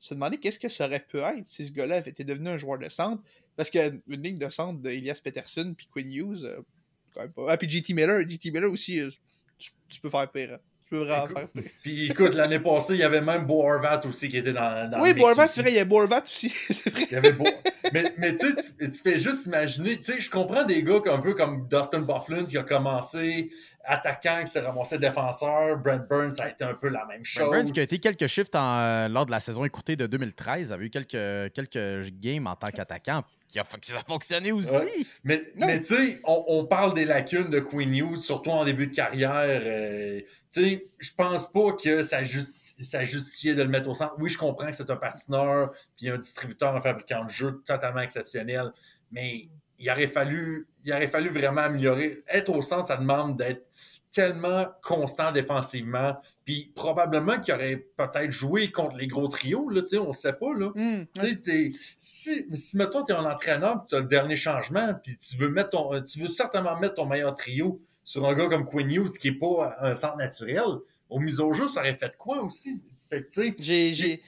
se 0.00 0.14
demander 0.14 0.38
qu'est-ce 0.38 0.58
que 0.58 0.68
ça 0.68 0.86
aurait 0.86 1.04
pu 1.04 1.18
être 1.18 1.46
si 1.46 1.66
ce 1.66 1.72
gars-là 1.72 1.98
été 1.98 2.24
devenu 2.24 2.48
un 2.48 2.56
joueur 2.56 2.78
de 2.78 2.88
centre. 2.88 3.22
Parce 3.54 3.70
qu'une 3.70 4.00
ligne 4.06 4.38
de 4.38 4.48
centre 4.48 4.80
de 4.80 4.90
Elias 4.90 5.20
Peterson 5.22 5.74
puis 5.76 5.88
Quinn 5.92 6.10
Hughes, 6.10 6.44
euh, 6.44 6.62
quand 7.12 7.20
même 7.20 7.32
pas. 7.32 7.52
Ah, 7.52 7.56
puis 7.56 7.68
JT 7.68 7.92
Miller, 7.92 8.28
JT 8.28 8.50
Miller 8.50 8.70
aussi, 8.70 8.98
euh, 9.00 9.10
tu, 9.58 9.72
tu 9.88 10.00
peux 10.00 10.08
faire 10.08 10.30
pire. 10.30 10.58
Tu 10.90 10.96
peux 10.96 11.04
vraiment 11.04 11.24
Écoute, 11.24 11.36
faire. 11.54 11.72
Puis 11.82 12.06
écoute, 12.10 12.34
l'année 12.34 12.60
passée, 12.60 12.94
il 12.94 13.00
y 13.00 13.02
avait 13.02 13.20
même 13.20 13.44
Bo 13.44 13.62
Horvat 13.62 14.00
aussi 14.06 14.28
qui 14.28 14.38
était 14.38 14.52
dans, 14.54 14.90
dans 14.90 15.00
Oui, 15.02 15.12
aussi. 15.44 15.54
c'est 15.54 15.60
vrai, 15.62 15.70
il 15.72 15.76
y 15.76 15.78
a 15.80 15.84
Borvat 15.84 16.22
aussi, 16.22 16.48
c'est 16.70 16.90
vrai. 16.90 17.06
Il 17.10 17.14
y 17.14 17.16
avait 17.16 17.32
mais 17.92 18.14
mais 18.18 18.34
tu 18.34 18.46
sais, 18.48 18.54
tu- 18.78 18.90
tu 18.90 18.98
fais 18.98 19.18
juste 19.18 19.46
imaginer, 19.46 19.96
tu 19.98 20.12
sais, 20.12 20.20
je 20.20 20.30
comprends 20.30 20.64
des 20.64 20.82
gars 20.82 21.00
un 21.06 21.18
peu 21.18 21.34
comme 21.34 21.66
Dustin 21.68 22.00
Bufflin 22.00 22.44
qui 22.46 22.56
a 22.58 22.62
commencé 22.62 23.50
attaquant, 23.88 24.40
qui 24.44 24.50
s'est 24.50 24.60
ramassé 24.60 24.98
défenseur. 24.98 25.76
Brent 25.78 26.06
Burns, 26.08 26.32
ça 26.36 26.44
a 26.44 26.48
été 26.50 26.62
un 26.64 26.74
peu 26.74 26.88
la 26.88 27.00
même 27.06 27.18
Brent 27.22 27.24
chose. 27.24 27.50
Burns 27.50 27.70
qui 27.72 27.80
a 27.80 27.82
été 27.82 27.98
quelques 27.98 28.26
shifts 28.26 28.54
en, 28.54 28.78
euh, 28.78 29.08
lors 29.08 29.26
de 29.26 29.30
la 29.30 29.40
saison 29.40 29.64
écoutée 29.64 29.96
de 29.96 30.06
2013, 30.06 30.72
avait 30.72 30.86
eu 30.86 30.90
quelques, 30.90 31.52
quelques 31.54 32.10
games 32.20 32.46
en 32.46 32.54
tant 32.56 32.68
qu'attaquant 32.70 33.22
qui 33.48 33.58
a, 33.58 33.64
fon- 33.64 33.78
qui 33.78 33.92
a 33.92 34.00
fonctionné 34.06 34.52
aussi. 34.52 34.70
Ouais. 35.24 35.52
Mais, 35.56 35.80
tu 35.80 35.94
sais, 35.96 36.20
on, 36.24 36.44
on 36.48 36.64
parle 36.66 36.92
des 36.94 37.04
lacunes 37.06 37.48
de 37.50 37.60
Queen 37.60 37.94
Hughes, 37.94 38.16
surtout 38.18 38.50
en 38.50 38.64
début 38.64 38.86
de 38.88 38.94
carrière. 38.94 39.32
euh, 39.46 40.20
tu 40.52 40.62
sais, 40.64 40.86
je 40.98 41.10
pense 41.14 41.50
pas 41.50 41.72
que 41.72 42.02
ça, 42.02 42.22
justi- 42.22 42.84
ça 42.84 43.04
justifiait 43.04 43.54
de 43.54 43.62
le 43.62 43.68
mettre 43.68 43.88
au 43.88 43.94
centre. 43.94 44.14
Oui, 44.18 44.28
je 44.30 44.38
comprends 44.38 44.66
que 44.70 44.76
c'est 44.76 44.90
un 44.90 44.96
patineur, 44.96 45.72
puis 45.96 46.08
un 46.10 46.18
distributeur, 46.18 46.74
un 46.76 46.80
fabricant 46.80 47.24
de 47.24 47.30
jeux 47.30 47.62
totalement 47.66 48.00
exceptionnel, 48.00 48.70
mais 49.10 49.48
il 49.78 49.90
aurait 49.90 50.06
fallu, 50.06 50.66
il 50.84 50.92
aurait 50.92 51.06
fallu 51.08 51.30
vraiment 51.30 51.62
améliorer. 51.62 52.22
Être 52.28 52.50
au 52.54 52.62
centre, 52.62 52.86
ça 52.86 52.96
demande 52.96 53.36
d'être 53.36 53.64
tellement 54.10 54.66
constant 54.82 55.32
défensivement, 55.32 56.16
puis 56.44 56.72
probablement 56.74 57.38
qu'il 57.38 57.52
aurait 57.54 57.76
peut-être 57.96 58.30
joué 58.30 58.70
contre 58.72 58.96
les 58.96 59.06
gros 59.06 59.28
trios, 59.28 59.68
là, 59.68 59.82
tu 59.82 59.88
sais, 59.88 59.98
on 59.98 60.14
sait 60.14 60.32
pas, 60.32 60.54
là. 60.54 60.72
Sais, 61.14 61.36
t'es- 61.36 61.72
si, 61.98 62.46
si 62.56 62.76
mettons, 62.78 63.04
tu 63.04 63.12
es 63.12 63.14
un 63.14 63.26
entraîneur 63.26 63.84
tu 63.86 63.94
as 63.94 64.00
le 64.00 64.06
dernier 64.06 64.34
changement, 64.36 64.94
puis 65.02 65.16
tu 65.18 65.36
veux 65.36 65.50
mettre 65.50 65.70
ton, 65.70 66.00
tu 66.02 66.20
veux 66.20 66.28
certainement 66.28 66.78
mettre 66.80 66.94
ton 66.94 67.06
meilleur 67.06 67.34
trio 67.34 67.80
sur 68.02 68.26
un 68.26 68.34
gars 68.34 68.48
comme 68.48 68.64
Quinn 68.64 68.90
Hughes 68.90 69.18
qui 69.20 69.30
n'est 69.30 69.36
pas 69.36 69.76
un 69.82 69.94
centre 69.94 70.16
naturel, 70.16 70.64
au 71.10 71.20
mise 71.20 71.38
au 71.38 71.52
jeu, 71.52 71.68
ça 71.68 71.80
aurait 71.80 71.94
fait 71.94 72.16
quoi 72.16 72.42
aussi? 72.42 72.80
Fait 73.10 73.22
que, 73.22 73.28
tu 73.28 73.42
sais, 73.42 73.54
J'ai, 73.58 73.92
j'ai... 73.92 74.22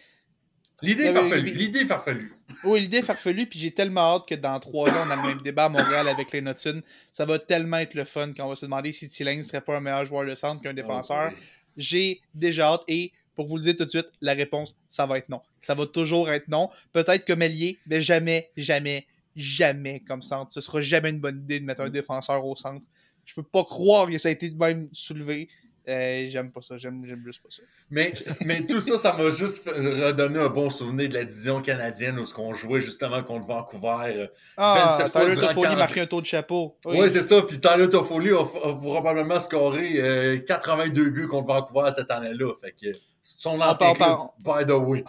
l'idée 0.83 1.05
est 1.05 1.13
farfelue. 1.15 1.51
L'idée 1.51 1.79
est 1.81 1.87
farfelue. 1.87 2.35
Oui, 2.65 2.81
l'idée 2.81 2.99
est 2.99 3.03
farfelue, 3.03 3.47
puis 3.47 3.59
j'ai 3.59 3.71
tellement 3.71 4.17
hâte 4.17 4.29
que 4.29 4.35
dans 4.35 4.59
trois 4.61 4.91
ans, 4.91 5.05
on 5.07 5.11
a 5.11 5.17
le 5.17 5.29
même 5.29 5.43
débat 5.43 5.65
à 5.65 5.69
Montréal 5.71 6.09
avec 6.09 6.31
les 6.33 6.43
Notsun. 6.43 6.83
Ça 7.11 7.25
va 7.25 7.39
tellement 7.39 7.79
être 7.79 7.95
le 7.95 8.05
fun 8.05 8.33
quand 8.37 8.45
on 8.45 8.51
va 8.51 8.57
se 8.57 8.67
demander 8.67 8.93
si 8.93 9.09
Tilling 9.09 9.45
serait 9.45 9.63
pas 9.63 9.77
un 9.77 9.81
meilleur 9.81 10.05
joueur 10.05 10.27
de 10.27 10.35
centre 10.35 10.61
qu'un 10.61 10.75
défenseur. 10.75 11.33
J'ai 11.77 12.21
déjà 12.35 12.73
hâte 12.73 12.83
et 12.89 13.13
pour 13.35 13.47
vous 13.47 13.57
le 13.57 13.63
dire 13.63 13.77
tout 13.77 13.87
de 13.87 13.91
suite, 13.91 14.09
la 14.21 14.35
réponse, 14.35 14.77
ça 14.91 15.07
va 15.07 15.17
être 15.17 15.31
non. 15.31 15.41
Ça 15.63 15.75
va 15.75 15.87
toujours 15.87 16.31
être 16.31 16.49
non. 16.49 16.69
Peut-être 16.93 17.27
comme 17.27 17.41
ailier, 17.41 17.79
mais 17.87 18.03
jamais, 18.03 18.51
jamais, 18.57 19.07
jamais 19.35 20.01
comme 20.01 20.21
centre. 20.21 20.53
Ce 20.53 20.61
sera 20.61 20.83
jamais 20.83 21.09
une 21.09 21.21
bonne 21.21 21.39
idée 21.39 21.61
de 21.61 21.65
mettre 21.65 21.81
un 21.81 21.89
défenseur 21.89 22.45
au 22.45 22.55
centre. 22.55 22.85
Je 23.25 23.33
peux 23.33 23.43
pas 23.43 23.65
croire 23.65 24.11
que 24.11 24.19
ça 24.19 24.29
a 24.29 24.33
été 24.33 24.51
de 24.51 24.59
même 24.59 24.91
soulevé. 24.93 25.49
Euh, 25.91 26.27
j'aime 26.29 26.53
pas 26.53 26.63
ça, 26.63 26.77
j'aime, 26.77 27.05
j'aime 27.05 27.23
juste 27.25 27.43
pas 27.43 27.49
ça. 27.51 27.63
Mais, 27.91 28.13
mais 28.45 28.65
tout 28.67 28.81
ça, 28.81 28.97
ça 28.97 29.13
m'a 29.17 29.29
juste 29.31 29.67
redonné 29.69 30.39
un 30.39 30.49
bon 30.49 30.71
souvenir 30.71 31.09
de 31.09 31.15
la 31.15 31.25
division 31.25 31.61
canadienne 31.61 32.19
où 32.19 32.25
ce 32.27 32.33
qu'on 32.33 32.55
jouait 32.55 32.81
justement 32.81 33.23
contre 33.25 33.47
Vancouver. 33.47 34.29
Ah, 34.57 34.97
27 34.99 35.13
fois 35.13 35.21
Tyler 35.23 35.35
durant 35.35 35.47
Toffoli 35.49 35.63
40. 35.63 35.79
marqué 35.79 36.01
un 36.01 36.07
tour 36.07 36.21
de 36.23 36.27
chapeau. 36.27 36.77
Oui, 36.85 37.11
c'est 37.11 37.23
ça. 37.23 37.43
Puis 37.43 37.59
Tyler 37.59 37.89
Toffoli 37.89 38.31
a, 38.31 38.41
a 38.43 38.75
probablement 38.75 39.41
scoré 39.41 39.95
euh, 39.97 40.39
82 40.39 41.11
buts 41.11 41.27
contre 41.27 41.49
Vancouver 41.49 41.91
cette 41.93 42.11
année-là. 42.11 42.55
Fait 42.61 42.73
que 42.73 42.97
son 43.23 43.61
ancien 43.61 43.93
parle- 43.95 44.29
club, 44.45 44.59
by 44.59 44.67
the 44.67 44.77
way. 44.77 45.05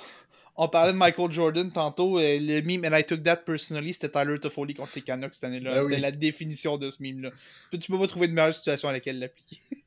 On 0.58 0.68
parlait 0.68 0.92
de 0.94 0.98
Michael 0.98 1.32
Jordan 1.32 1.72
tantôt. 1.72 2.20
euh, 2.20 2.38
le 2.40 2.62
meme 2.62 2.86
And 2.92 2.98
I 2.98 3.04
took 3.04 3.24
that 3.24 3.38
personally, 3.38 3.94
c'était 3.94 4.10
Tyler 4.10 4.38
Toffoli 4.40 4.74
contre 4.74 4.92
les 4.96 5.02
Canucks 5.02 5.34
cette 5.34 5.46
année-là. 5.46 5.76
Ben 5.76 5.82
c'était 5.84 5.96
oui. 5.96 6.02
la 6.02 6.12
définition 6.12 6.78
de 6.78 6.92
ce 6.92 7.02
meme-là. 7.02 7.30
Puis 7.70 7.80
Tu 7.80 7.92
peux 7.92 7.98
pas 8.00 8.08
trouver 8.08 8.28
de 8.28 8.34
meilleure 8.34 8.54
situation 8.54 8.90
à 8.90 8.94
laquelle 8.94 9.20
l'appliquer. 9.20 9.60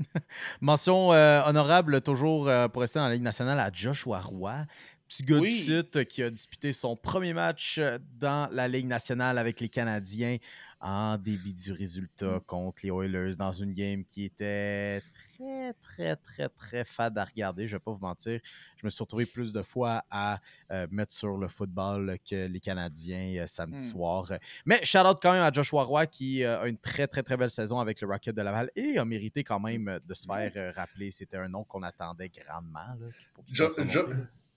Mention 0.60 1.12
euh, 1.12 1.42
honorable 1.44 2.00
toujours 2.00 2.48
euh, 2.48 2.68
pour 2.68 2.82
rester 2.82 2.98
dans 2.98 3.06
la 3.06 3.14
Ligue 3.14 3.22
nationale 3.22 3.58
à 3.58 3.70
Joshua 3.72 4.20
Roy. 4.20 4.66
Petit 5.08 5.22
gars 5.24 5.38
Oui. 5.38 5.48
du 5.48 5.64
Sud 5.64 5.88
euh, 5.96 6.04
qui 6.04 6.22
a 6.22 6.30
disputé 6.30 6.72
son 6.72 6.96
premier 6.96 7.32
match 7.34 7.80
dans 8.18 8.48
la 8.52 8.68
Ligue 8.68 8.86
nationale 8.86 9.38
avec 9.38 9.60
les 9.60 9.68
Canadiens 9.68 10.38
en 10.80 11.16
débit 11.16 11.52
du 11.52 11.72
résultat 11.72 12.40
contre 12.46 12.80
les 12.82 12.90
Oilers 12.90 13.36
dans 13.36 13.52
une 13.52 13.72
game 13.72 14.04
qui 14.04 14.24
était 14.24 15.00
très, 15.42 15.72
très, 15.74 16.16
très, 16.16 16.48
très 16.48 16.84
fade 16.84 17.16
à 17.18 17.24
regarder. 17.24 17.66
Je 17.68 17.74
ne 17.74 17.78
vais 17.78 17.82
pas 17.82 17.92
vous 17.92 18.00
mentir. 18.00 18.40
Je 18.76 18.84
me 18.86 18.90
suis 18.90 19.02
retrouvé 19.02 19.26
plus 19.26 19.52
de 19.52 19.62
fois 19.62 20.04
à 20.10 20.40
euh, 20.70 20.86
mettre 20.90 21.12
sur 21.12 21.36
le 21.36 21.48
football 21.48 22.16
que 22.28 22.46
les 22.46 22.60
Canadiens 22.60 23.42
euh, 23.42 23.46
samedi 23.46 23.80
Hmm. 23.82 23.86
soir. 23.86 24.32
Mais 24.66 24.84
shout 24.84 24.98
out 24.98 25.18
quand 25.20 25.32
même 25.32 25.42
à 25.42 25.52
Joshua 25.52 25.84
Roy 25.84 26.06
qui 26.06 26.44
euh, 26.44 26.60
a 26.62 26.66
une 26.68 26.78
très, 26.78 27.06
très, 27.06 27.22
très 27.22 27.36
belle 27.36 27.50
saison 27.50 27.78
avec 27.80 28.00
le 28.00 28.08
Rocket 28.08 28.34
de 28.36 28.42
Laval 28.42 28.70
et 28.76 28.98
a 28.98 29.04
mérité 29.04 29.42
quand 29.44 29.60
même 29.60 29.88
euh, 29.88 29.98
de 30.06 30.14
se 30.14 30.26
faire 30.26 30.74
rappeler. 30.74 31.10
C'était 31.10 31.36
un 31.38 31.48
nom 31.48 31.64
qu'on 31.64 31.82
attendait 31.82 32.28
grandement. 32.28 32.80
là, 32.80 32.96
pour 33.34 33.44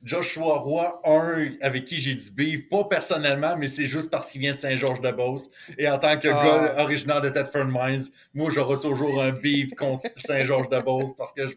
Joshua 0.06 0.60
Roy, 0.60 1.02
un 1.04 1.50
avec 1.62 1.86
qui 1.86 1.98
j'ai 1.98 2.14
du 2.14 2.32
beef, 2.32 2.70
pas 2.70 2.84
personnellement, 2.86 3.58
mais 3.58 3.68
c'est 3.68 3.86
juste 3.86 4.12
parce 4.12 4.30
qu'il 4.30 4.40
vient 4.40 4.54
de 4.54 4.58
Saint-Georges-de-Beauce. 4.58 5.50
Et 5.80 5.90
en 5.90 5.98
tant 5.98 6.18
que 6.18 6.28
Ah. 6.28 6.74
gars 6.76 6.84
originaire 6.84 7.22
de 7.22 7.30
Thetford 7.30 7.66
Mines, 7.66 8.04
moi, 8.34 8.52
j'aurai 8.52 8.80
toujours 8.80 9.22
un 9.22 9.32
beef 9.32 9.74
contre 9.76 10.04
Saint-Georges-de-Beauce 10.18 11.16
parce 11.18 11.34
que 11.34 11.48
je 11.48 11.56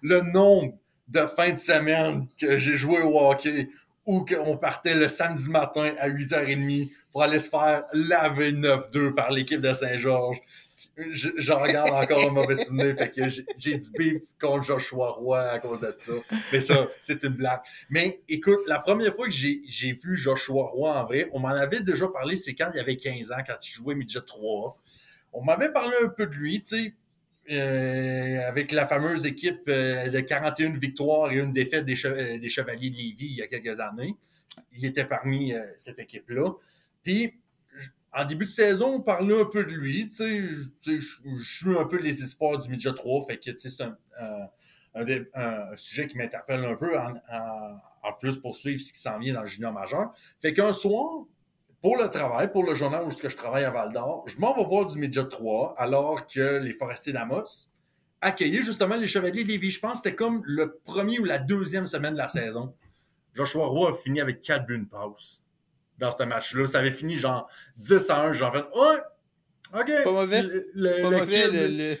le 0.00 0.22
nombre 0.22 0.72
de 1.08 1.26
fins 1.26 1.52
de 1.52 1.58
semaine 1.58 2.26
que 2.40 2.56
j'ai 2.56 2.74
joué 2.74 3.02
au 3.02 3.18
hockey 3.20 3.68
ou 4.06 4.24
qu'on 4.24 4.56
partait 4.56 4.94
le 4.94 5.08
samedi 5.08 5.50
matin 5.50 5.90
à 6.00 6.08
8h30 6.08 6.90
pour 7.12 7.22
aller 7.22 7.38
se 7.38 7.50
faire 7.50 7.84
laver 7.92 8.52
9-2 8.52 9.14
par 9.14 9.30
l'équipe 9.30 9.60
de 9.60 9.74
Saint-Georges. 9.74 10.40
Je, 10.96 11.30
je 11.38 11.52
regarde 11.52 11.90
encore 11.90 12.26
un 12.26 12.30
mauvais 12.30 12.56
souvenir, 12.56 12.94
fait 12.96 13.10
que 13.10 13.28
j'ai 13.28 13.78
du 13.78 13.90
beef 13.96 14.22
contre 14.40 14.64
Joshua 14.64 15.10
Roy 15.10 15.40
à 15.40 15.58
cause 15.58 15.80
de 15.80 15.92
ça. 15.96 16.12
Mais 16.52 16.60
ça, 16.60 16.86
c'est 17.00 17.22
une 17.24 17.30
blague. 17.30 17.60
Mais 17.88 18.20
écoute, 18.28 18.60
la 18.66 18.78
première 18.78 19.14
fois 19.14 19.26
que 19.26 19.32
j'ai 19.32 19.92
vu 19.92 20.16
Joshua 20.16 20.64
Roy 20.64 20.92
en 20.92 21.04
vrai, 21.04 21.28
on 21.32 21.40
m'en 21.40 21.48
avait 21.48 21.80
déjà 21.80 22.08
parlé, 22.08 22.36
c'est 22.36 22.54
quand 22.54 22.70
il 22.74 22.80
avait 22.80 22.96
15 22.96 23.32
ans, 23.32 23.42
quand 23.46 23.56
il 23.66 23.72
jouait 23.72 23.94
Midget 23.94 24.20
3. 24.26 24.76
On 25.32 25.42
m'avait 25.42 25.72
parlé 25.72 25.94
un 26.04 26.08
peu 26.08 26.26
de 26.26 26.34
lui, 26.34 26.62
tu 26.62 26.76
sais, 26.76 26.94
euh, 27.50 28.48
avec 28.48 28.70
la 28.70 28.86
fameuse 28.86 29.26
équipe 29.26 29.62
euh, 29.66 30.08
de 30.08 30.20
41 30.20 30.78
victoires 30.78 31.32
et 31.32 31.38
une 31.38 31.52
défaite 31.52 31.84
euh, 31.88 32.38
des 32.38 32.48
Chevaliers 32.48 32.90
de 32.90 32.96
Lévis 32.96 33.26
il 33.26 33.36
y 33.36 33.42
a 33.42 33.48
quelques 33.48 33.80
années. 33.80 34.14
Il 34.72 34.84
était 34.84 35.04
parmi 35.04 35.54
cette 35.76 35.98
équipe-là. 35.98 36.52
Puis, 37.02 37.34
en 38.14 38.24
début 38.24 38.46
de 38.46 38.50
saison, 38.50 38.94
on 38.96 39.00
parlait 39.00 39.40
un 39.40 39.44
peu 39.46 39.64
de 39.64 39.70
lui. 39.72 40.10
Je- 40.12 41.38
suis 41.42 41.78
un 41.78 41.84
peu 41.84 41.98
les 41.98 42.22
espoirs 42.22 42.58
du 42.58 42.68
Midget 42.70 42.92
3, 42.94 43.24
fait 43.26 43.38
que 43.38 43.56
c'est 43.56 43.80
un, 43.80 45.76
sujet 45.76 46.06
qui 46.06 46.18
m'interpelle 46.18 46.64
un 46.64 46.74
peu 46.74 46.98
en, 46.98 47.14
en- 47.32 47.78
en 48.02 48.12
plus 48.12 48.36
pour 48.36 48.54
suivre 48.56 48.80
ce 48.80 48.92
qui 48.92 48.98
s'en 49.00 49.18
vient 49.18 49.34
dans 49.34 49.40
le 49.42 49.46
junior 49.46 49.72
majeur. 49.72 50.12
Fait 50.40 50.52
qu'un 50.52 50.72
soir, 50.72 51.24
pour 51.80 51.96
le 51.96 52.08
travail, 52.08 52.50
pour 52.52 52.64
le 52.64 52.74
journal 52.74 53.04
où 53.04 53.10
je 53.10 53.36
travaille 53.36 53.64
à 53.64 53.70
Val 53.70 53.92
d'Or, 53.92 54.24
je 54.26 54.38
m'en 54.38 54.54
vais 54.54 54.64
voir 54.64 54.86
du 54.86 54.98
Midget 54.98 55.26
3 55.28 55.74
alors 55.78 56.26
que 56.26 56.58
les 56.58 56.72
Forestiers 56.74 57.12
d'Amos 57.12 57.68
accueillaient 58.20 58.62
justement 58.62 58.96
les 58.96 59.08
Chevaliers 59.08 59.44
Lévis. 59.44 59.70
Je 59.72 59.80
pense 59.80 59.94
que 59.94 59.98
c'était 60.04 60.14
comme 60.14 60.42
le 60.44 60.78
premier 60.84 61.18
ou 61.18 61.24
la 61.24 61.38
deuxième 61.38 61.86
semaine 61.86 62.12
de 62.12 62.18
la 62.18 62.28
saison. 62.28 62.74
Joshua 63.34 63.66
Roy 63.66 63.90
a 63.90 63.94
fini 63.94 64.20
avec 64.20 64.40
4 64.42 64.66
buts 64.66 64.78
de 64.78 64.84
passe 64.84 65.40
dans 65.98 66.10
ce 66.12 66.22
match-là. 66.22 66.66
Ça 66.66 66.78
avait 66.80 66.90
fini 66.90 67.16
genre 67.16 67.48
10 67.76 68.10
à 68.10 68.20
1. 68.22 68.32
J'en 68.32 68.52
fait, 68.52 68.58
ouais, 68.58 68.98
OK. 69.74 70.04
Pas 70.04 70.10
mauvais. 70.12 70.42
Le, 70.42 70.70
le- 70.74 70.90
Pas 71.02 71.10
le 71.10 71.18
mauvais, 71.18 71.42
kid- 71.42 71.52
le- 71.52 71.68
le- 71.68 71.98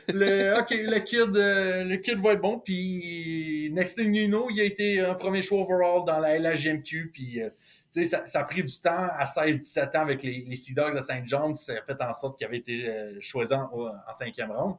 le, 0.52 0.60
OK, 0.60 0.70
le 0.70 0.98
kid, 1.00 1.36
euh, 1.36 1.84
le 1.84 1.96
kid 1.96 2.18
va 2.20 2.32
être 2.32 2.40
bon. 2.42 2.58
Puis, 2.58 3.70
next 3.72 3.96
thing 3.98 4.12
you 4.14 4.26
know, 4.28 4.48
il 4.50 4.60
a 4.60 4.64
été 4.64 5.00
un 5.00 5.14
premier 5.14 5.40
choix 5.42 5.60
overall 5.62 6.04
dans 6.06 6.18
la 6.18 6.38
LHGMQ. 6.38 7.10
Puis, 7.14 7.40
euh, 7.42 7.48
sais, 7.88 8.04
ça, 8.04 8.26
ça 8.26 8.40
a 8.40 8.44
pris 8.44 8.62
du 8.62 8.78
temps 8.78 8.90
à 9.18 9.24
16-17 9.24 9.96
ans 9.96 10.02
avec 10.02 10.22
les, 10.22 10.44
les 10.46 10.56
Sea 10.56 10.74
Dogs 10.74 10.94
de 10.94 11.00
Saint 11.00 11.22
John, 11.24 11.54
ça 11.56 11.72
a 11.72 11.82
fait 11.82 12.02
en 12.02 12.12
sorte 12.12 12.36
qu'il 12.36 12.46
avait 12.46 12.58
été 12.58 12.88
euh, 12.88 13.16
choisi 13.20 13.54
en, 13.54 13.70
en 13.72 14.12
cinquième 14.12 14.50
ronde. 14.52 14.76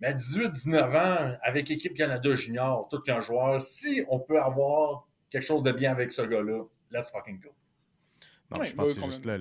Mais 0.00 0.08
à 0.08 0.12
18-19 0.12 0.82
ans, 0.96 1.36
avec 1.42 1.68
l'équipe 1.68 1.94
Canada 1.94 2.34
Junior, 2.34 2.88
tout 2.90 3.00
qu'un 3.00 3.20
joueur, 3.22 3.62
si 3.62 4.04
on 4.10 4.18
peut 4.18 4.40
avoir 4.40 5.06
quelque 5.30 5.42
chose 5.44 5.62
de 5.62 5.72
bien 5.72 5.92
avec 5.92 6.12
ce 6.12 6.20
gars-là, 6.22 6.64
let's 6.90 7.10
fucking 7.10 7.40
go. 7.40 7.50
Non, 8.50 8.58
Ouais, 8.60 8.66
je 8.66 8.74
pense 8.74 8.88
ouais, 8.88 8.94
que 8.94 9.00
c'est 9.00 9.06
juste 9.06 9.24
là. 9.24 9.38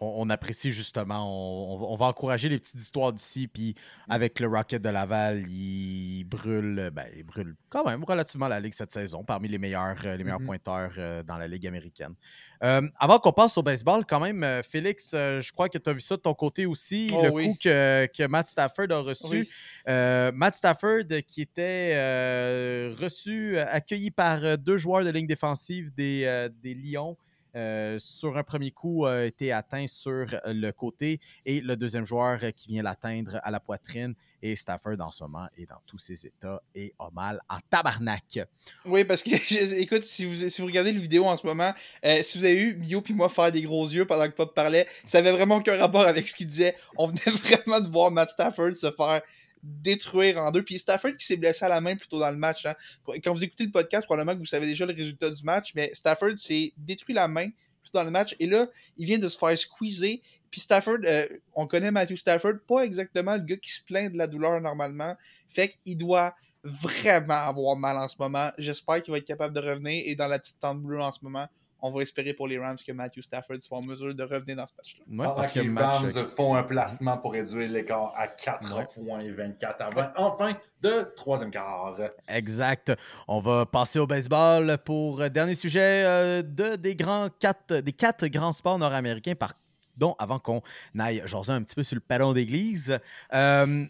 on, 0.00 0.14
on 0.26 0.30
apprécie 0.30 0.72
justement, 0.72 1.26
on, 1.28 1.92
on 1.92 1.96
va, 1.96 2.06
encourager 2.06 2.48
les 2.48 2.58
petites 2.58 2.80
histoires 2.80 3.12
d'ici, 3.12 3.48
puis 3.48 3.74
avec 4.08 4.38
le 4.40 4.46
Rocket 4.46 4.80
de 4.80 4.88
Laval, 4.88 5.44
il 5.50 6.22
brûle, 6.24 6.90
ben, 6.92 7.06
il 7.16 7.24
brûle 7.24 7.56
quand 7.68 7.84
même 7.84 8.04
relativement 8.04 8.46
la 8.48 8.60
Ligue 8.60 8.74
cette 8.74 8.92
saison, 8.92 9.24
parmi 9.24 9.48
les 9.48 9.58
meilleurs, 9.58 9.96
euh, 10.04 10.16
les 10.16 10.22
meilleurs 10.24 10.38
Mhm. 10.40 10.46
pointeurs 10.46 10.92
euh, 10.98 11.22
dans 11.24 11.36
la 11.36 11.48
Ligue 11.48 11.66
américaine. 11.66 12.14
Euh, 12.62 12.88
avant 12.98 13.18
qu'on 13.18 13.32
passe 13.32 13.58
au 13.58 13.62
baseball, 13.62 14.04
quand 14.06 14.20
même, 14.20 14.62
Félix, 14.62 15.10
je 15.12 15.52
crois 15.52 15.68
que 15.68 15.78
tu 15.78 15.90
as 15.90 15.92
vu 15.92 16.00
ça 16.00 16.16
de 16.16 16.22
ton 16.22 16.34
côté 16.34 16.64
aussi, 16.66 17.10
Oh 17.12 17.22
le 17.24 17.30
oui. 17.30 17.44
coup 17.48 17.56
que, 17.62 18.06
que 18.06 18.26
Matt 18.26 18.46
Stafford 18.48 18.90
a 18.90 19.00
reçu. 19.00 19.26
Oui. 19.28 19.50
Euh, 19.88 20.30
Matt 20.32 20.54
Stafford 20.54 21.04
qui 21.26 21.42
était 21.42 21.92
euh, 21.94 22.94
reçu, 23.00 23.58
accueilli 23.58 24.10
par 24.10 24.58
deux 24.58 24.76
joueurs 24.76 25.04
de 25.04 25.10
ligne 25.10 25.26
défensive 25.26 25.92
des, 25.94 26.48
des 26.62 26.74
Lions. 26.74 27.16
Euh, 27.54 27.98
sur 27.98 28.36
un 28.36 28.42
premier 28.42 28.70
coup, 28.70 29.06
a 29.06 29.24
été 29.24 29.52
atteint 29.52 29.86
sur 29.86 30.26
le 30.44 30.70
côté 30.70 31.20
et 31.44 31.60
le 31.60 31.76
deuxième 31.76 32.04
joueur 32.04 32.38
euh, 32.42 32.50
qui 32.50 32.68
vient 32.68 32.82
l'atteindre 32.82 33.40
à 33.42 33.50
la 33.50 33.60
poitrine. 33.60 34.14
Et 34.42 34.54
Stafford, 34.54 34.96
en 35.00 35.10
ce 35.10 35.24
moment, 35.24 35.46
est 35.56 35.66
dans 35.66 35.80
tous 35.86 35.98
ses 35.98 36.26
états 36.26 36.62
et 36.74 36.94
a 36.98 37.10
mal 37.10 37.40
en 37.48 37.58
tabarnak. 37.70 38.40
Oui, 38.84 39.04
parce 39.04 39.22
que, 39.22 39.74
écoute, 39.80 40.04
si 40.04 40.24
vous, 40.24 40.66
regardez 40.66 40.92
le 40.92 41.00
vidéo 41.00 41.24
en 41.26 41.36
ce 41.36 41.46
moment, 41.46 41.72
euh, 42.04 42.22
si 42.22 42.38
vous 42.38 42.44
avez 42.44 42.60
eu 42.60 42.76
Mio 42.76 43.00
puis 43.00 43.14
moi 43.14 43.28
faire 43.28 43.50
des 43.50 43.62
gros 43.62 43.86
yeux 43.88 44.04
pendant 44.04 44.26
que 44.26 44.34
Pop 44.34 44.54
parlait, 44.54 44.86
ça 45.04 45.18
avait 45.18 45.32
vraiment 45.32 45.56
aucun 45.56 45.76
rapport 45.76 46.02
avec 46.02 46.28
ce 46.28 46.34
qu'il 46.34 46.46
disait. 46.46 46.76
On 46.96 47.06
venait 47.06 47.20
vraiment 47.26 47.80
de 47.80 47.90
voir 47.90 48.10
Matt 48.10 48.30
Stafford 48.30 48.72
se 48.72 48.90
faire 48.92 49.22
détruire 49.62 50.38
en 50.38 50.50
deux. 50.50 50.62
Puis 50.62 50.78
Stafford 50.78 51.16
qui 51.16 51.24
s'est 51.26 51.36
blessé 51.36 51.64
à 51.64 51.68
la 51.68 51.80
main 51.80 51.96
plus 51.96 52.08
tôt 52.08 52.18
dans 52.18 52.30
le 52.30 52.36
match. 52.36 52.66
hein. 52.66 52.74
Quand 53.22 53.32
vous 53.32 53.44
écoutez 53.44 53.64
le 53.64 53.70
podcast, 53.70 54.06
probablement 54.06 54.34
que 54.34 54.40
vous 54.40 54.46
savez 54.46 54.66
déjà 54.66 54.86
le 54.86 54.94
résultat 54.94 55.30
du 55.30 55.42
match, 55.44 55.72
mais 55.74 55.90
Stafford 55.94 56.36
s'est 56.36 56.72
détruit 56.76 57.14
la 57.14 57.28
main 57.28 57.48
plus 57.82 57.90
tôt 57.90 57.98
dans 57.98 58.04
le 58.04 58.10
match. 58.10 58.34
Et 58.38 58.46
là, 58.46 58.66
il 58.96 59.06
vient 59.06 59.18
de 59.18 59.28
se 59.28 59.38
faire 59.38 59.56
squeezer. 59.58 60.20
Puis 60.50 60.60
Stafford, 60.60 60.98
euh, 61.04 61.26
on 61.54 61.66
connaît 61.66 61.90
Matthew 61.90 62.16
Stafford, 62.16 62.54
pas 62.66 62.82
exactement 62.82 63.34
le 63.34 63.42
gars 63.42 63.56
qui 63.56 63.70
se 63.70 63.82
plaint 63.82 64.12
de 64.12 64.18
la 64.18 64.26
douleur 64.26 64.60
normalement. 64.60 65.14
Fait 65.48 65.76
qu'il 65.84 65.96
doit 65.96 66.34
vraiment 66.64 67.34
avoir 67.34 67.76
mal 67.76 67.96
en 67.96 68.08
ce 68.08 68.16
moment. 68.18 68.50
J'espère 68.58 69.02
qu'il 69.02 69.12
va 69.12 69.18
être 69.18 69.26
capable 69.26 69.54
de 69.54 69.60
revenir. 69.60 70.02
Et 70.06 70.14
dans 70.14 70.26
la 70.26 70.38
petite 70.38 70.58
tente 70.58 70.82
bleue 70.82 71.00
en 71.00 71.12
ce 71.12 71.20
moment, 71.22 71.46
on 71.80 71.90
va 71.92 72.02
espérer 72.02 72.32
pour 72.34 72.48
les 72.48 72.58
Rams 72.58 72.76
que 72.84 72.92
Matthew 72.92 73.20
Stafford 73.22 73.56
soit 73.60 73.78
en 73.78 73.82
mesure 73.84 74.14
de 74.14 74.22
revenir 74.22 74.56
dans 74.56 74.66
ce 74.66 74.72
match-là. 74.76 75.04
Ouais, 75.08 75.34
parce 75.34 75.52
que 75.52 75.60
les 75.60 75.68
match, 75.68 76.02
Rams 76.14 76.26
font 76.26 76.54
un 76.56 76.62
placement 76.64 77.16
pour 77.18 77.32
réduire 77.32 77.70
l'écart 77.70 78.12
à 78.16 78.26
4 78.28 78.76
Ouais. 78.76 78.86
points 78.94 79.20
et 79.20 79.30
24 79.30 79.80
avant, 79.82 80.08
enfin, 80.16 80.56
de 80.82 81.12
troisième 81.16 81.50
quart. 81.50 81.94
Exact. 82.28 82.92
On 83.26 83.40
va 83.40 83.64
passer 83.66 83.98
au 83.98 84.06
baseball 84.06 84.78
pour 84.84 85.20
euh, 85.20 85.28
dernier 85.28 85.54
sujet 85.54 86.02
euh, 86.04 86.42
de, 86.42 86.76
des, 86.76 86.94
grands 86.96 87.28
quatre, 87.38 87.76
des 87.76 87.92
quatre 87.92 88.26
grands 88.26 88.52
sports 88.52 88.78
nord-américains, 88.78 89.34
pardon, 89.34 90.14
avant 90.18 90.38
qu'on 90.38 90.62
aille 90.98 91.22
jaser 91.26 91.52
un 91.52 91.62
petit 91.62 91.74
peu 91.74 91.82
sur 91.82 91.94
le 91.96 92.00
perron 92.00 92.32
d'église. 92.32 92.98
Euh, 93.34 93.84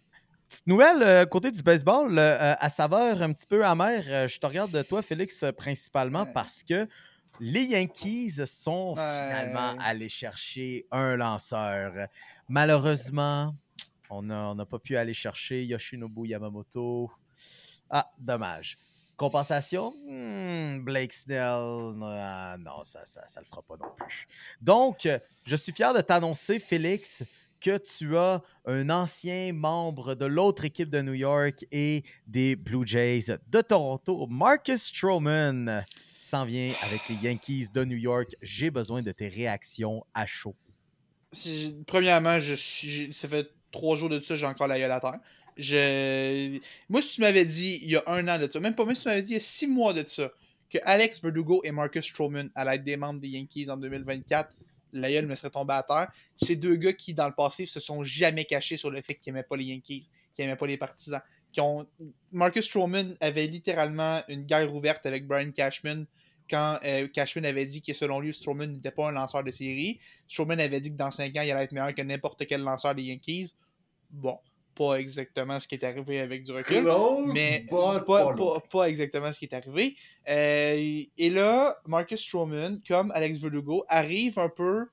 petite 0.49 0.67
nouvelle, 0.67 1.03
euh, 1.03 1.25
côté 1.27 1.51
du 1.51 1.63
baseball, 1.63 2.19
euh, 2.19 2.55
à 2.59 2.69
saveur 2.71 3.21
un 3.23 3.33
petit 3.33 3.47
peu 3.47 3.65
amère. 3.65 4.05
Euh, 4.09 4.29
je 4.29 4.39
te 4.39 4.47
regarde 4.47 4.71
de 4.71 4.83
toi, 4.83 5.03
Félix, 5.03 5.45
principalement 5.57 6.23
Ouais. 6.23 6.33
parce 6.33 6.63
que 6.63 6.87
les 7.41 7.65
Yankees 7.65 8.45
sont 8.47 8.95
Ouais. 8.97 9.29
finalement 9.29 9.77
allés 9.81 10.09
chercher 10.09 10.87
un 10.91 11.17
lanceur. 11.17 12.09
Malheureusement, 12.49 13.55
on 14.11 14.23
n'a 14.23 14.67
pas 14.67 14.79
pu 14.79 14.97
aller 14.97 15.15
chercher 15.15 15.65
Yoshinobu 15.65 16.27
Yamamoto. 16.27 17.11
Ah, 17.91 18.11
dommage. 18.19 18.77
Compensation? 19.17 19.93
Hmm, 20.07 20.79
Blake 20.85 21.13
Snell, 21.13 21.95
ah, 22.03 22.57
non, 22.59 22.83
ça 22.85 23.05
ça, 23.05 23.27
ça 23.27 23.41
le 23.41 23.47
fera 23.47 23.63
pas 23.63 23.77
non 23.77 23.91
plus. 23.97 24.27
Donc, 24.61 25.09
je 25.45 25.57
suis 25.57 25.73
fier 25.73 25.93
de 25.93 26.01
t'annoncer, 26.01 26.59
Félix, 26.61 27.25
que 27.61 27.77
tu 27.79 28.17
as 28.17 28.41
un 28.67 28.89
ancien 28.91 29.53
membre 29.53 30.15
de 30.15 30.25
l'autre 30.27 30.65
équipe 30.65 30.91
de 30.91 31.03
New 31.03 31.15
York 31.15 31.67
et 31.73 32.05
des 32.29 32.55
Blue 32.55 32.87
Jays 32.87 33.25
de 33.49 33.61
Toronto, 33.61 34.29
Marcus 34.29 34.85
Stroman, 34.85 35.85
s'en 36.29 36.45
vient 36.45 36.73
avec 36.83 37.01
les 37.09 37.15
Yankees 37.17 37.69
de 37.73 37.85
New 37.85 37.97
York. 37.97 38.37
J'ai 38.43 38.71
besoin 38.71 39.03
de 39.03 39.13
tes 39.13 39.29
réactions 39.29 40.05
à 40.15 40.27
chaud. 40.27 40.55
Premièrement, 41.87 42.39
ça 42.41 43.29
fait 43.29 43.51
trois 43.71 43.97
jours 43.97 44.09
de 44.09 44.21
ça, 44.21 44.37
j'ai 44.37 44.47
encore 44.47 44.69
la 44.69 44.79
gueule 44.79 44.93
à 44.93 45.01
terre. 45.01 45.19
Moi, 46.89 47.03
si 47.03 47.15
tu 47.15 47.21
m'avais 47.21 47.45
dit 47.45 47.81
il 47.83 47.91
y 47.91 47.97
a 47.97 48.03
un 48.07 48.29
an 48.29 48.39
de 48.39 48.51
ça, 48.51 48.61
même 48.61 48.75
pas 48.75 48.85
même 48.85 48.95
si 48.95 49.03
tu 49.03 49.09
m'avais 49.09 49.23
dit 49.23 49.29
il 49.29 49.35
y 49.35 49.37
a 49.37 49.41
six 49.41 49.67
mois 49.67 49.93
de 49.93 50.07
ça, 50.07 50.31
que 50.71 50.79
Alex 50.83 51.23
Verdugo 51.23 51.63
et 51.65 51.71
Marcus 51.71 52.05
Stroman 52.05 52.51
allaient 52.55 52.77
être 52.77 52.85
des 52.85 52.97
membres 52.97 53.21
des 53.21 53.29
Yankees 53.29 53.71
en 53.71 53.79
2024, 53.79 54.51
la 54.93 55.11
gueule 55.11 55.27
me 55.27 55.35
serait 55.35 55.51
tombée 55.51 55.75
à 55.75 55.83
terre. 55.83 56.09
Ces 56.37 56.57
deux 56.57 56.77
gars 56.77 56.93
qui, 56.93 57.15
dans 57.15 57.27
le 57.27 57.35
passé, 57.35 57.65
se 57.67 57.81
sont 57.81 58.05
jamais 58.05 58.45
cachés 58.45 58.77
sur 58.77 58.91
le 58.91 59.01
fait 59.01 59.15
qu'ils 59.15 59.33
n'aimaient 59.33 59.45
pas 59.45 59.57
les 59.57 59.65
Yankees, 59.65 60.09
qu'ils 60.35 60.45
n'aimaient 60.45 60.57
pas 60.57 60.67
les 60.67 60.77
partisans. 60.77 61.21
Qui 61.53 61.61
ont... 61.61 61.87
Marcus 62.33 62.65
Stroman 62.65 63.17
avait 63.21 63.47
littéralement 63.47 64.21
une 64.29 64.45
guerre 64.45 64.75
ouverte 64.75 65.07
avec 65.07 65.27
Brian 65.27 65.51
Cashman 65.51 66.07
quand 66.49 66.79
euh, 66.85 67.09
Cashman 67.09 67.45
avait 67.45 67.67
dit 67.67 67.83
que 67.83 67.93
selon 67.93 68.21
lui, 68.21 68.33
Stroman 68.33 68.73
n'était 68.73 68.91
pas 68.91 69.09
un 69.09 69.13
lanceur 69.13 69.45
de 69.45 69.51
série. 69.51 70.01
Strowman 70.29 70.59
avait 70.61 70.81
dit 70.81 70.91
que 70.91 70.97
dans 70.97 71.11
5 71.11 71.37
ans, 71.37 71.43
il 71.43 71.51
allait 71.51 71.65
être 71.65 71.73
meilleur 71.73 71.95
que 71.95 72.03
n'importe 72.03 72.47
quel 72.47 72.63
lanceur 72.63 72.95
des 72.95 73.03
Yankees. 73.03 73.55
Bon, 74.11 74.39
pas 74.75 74.95
exactement 74.95 75.61
ce 75.61 75.69
qui 75.69 75.75
est 75.75 75.85
arrivé 75.85 76.21
avec 76.21 76.45
du 76.45 76.53
recul. 76.53 76.83
Close, 76.83 77.35
Mais 77.35 77.67
pas, 77.69 78.01
pas 78.01 78.25
pas, 78.25 78.33
loin. 78.33 78.61
pas 78.71 78.89
exactement 78.89 79.33
ce 79.33 79.39
qui 79.39 79.45
est 79.45 79.55
arrivé. 79.55 79.97
Euh, 80.29 81.03
et 81.19 81.31
là, 81.31 81.77
Marcus 81.87 82.21
Stroman, 82.21 82.81
comme 82.87 83.11
Alex 83.13 83.39
Verdugo, 83.39 83.85
arrive 83.89 84.39
un 84.39 84.49
peu 84.49 84.87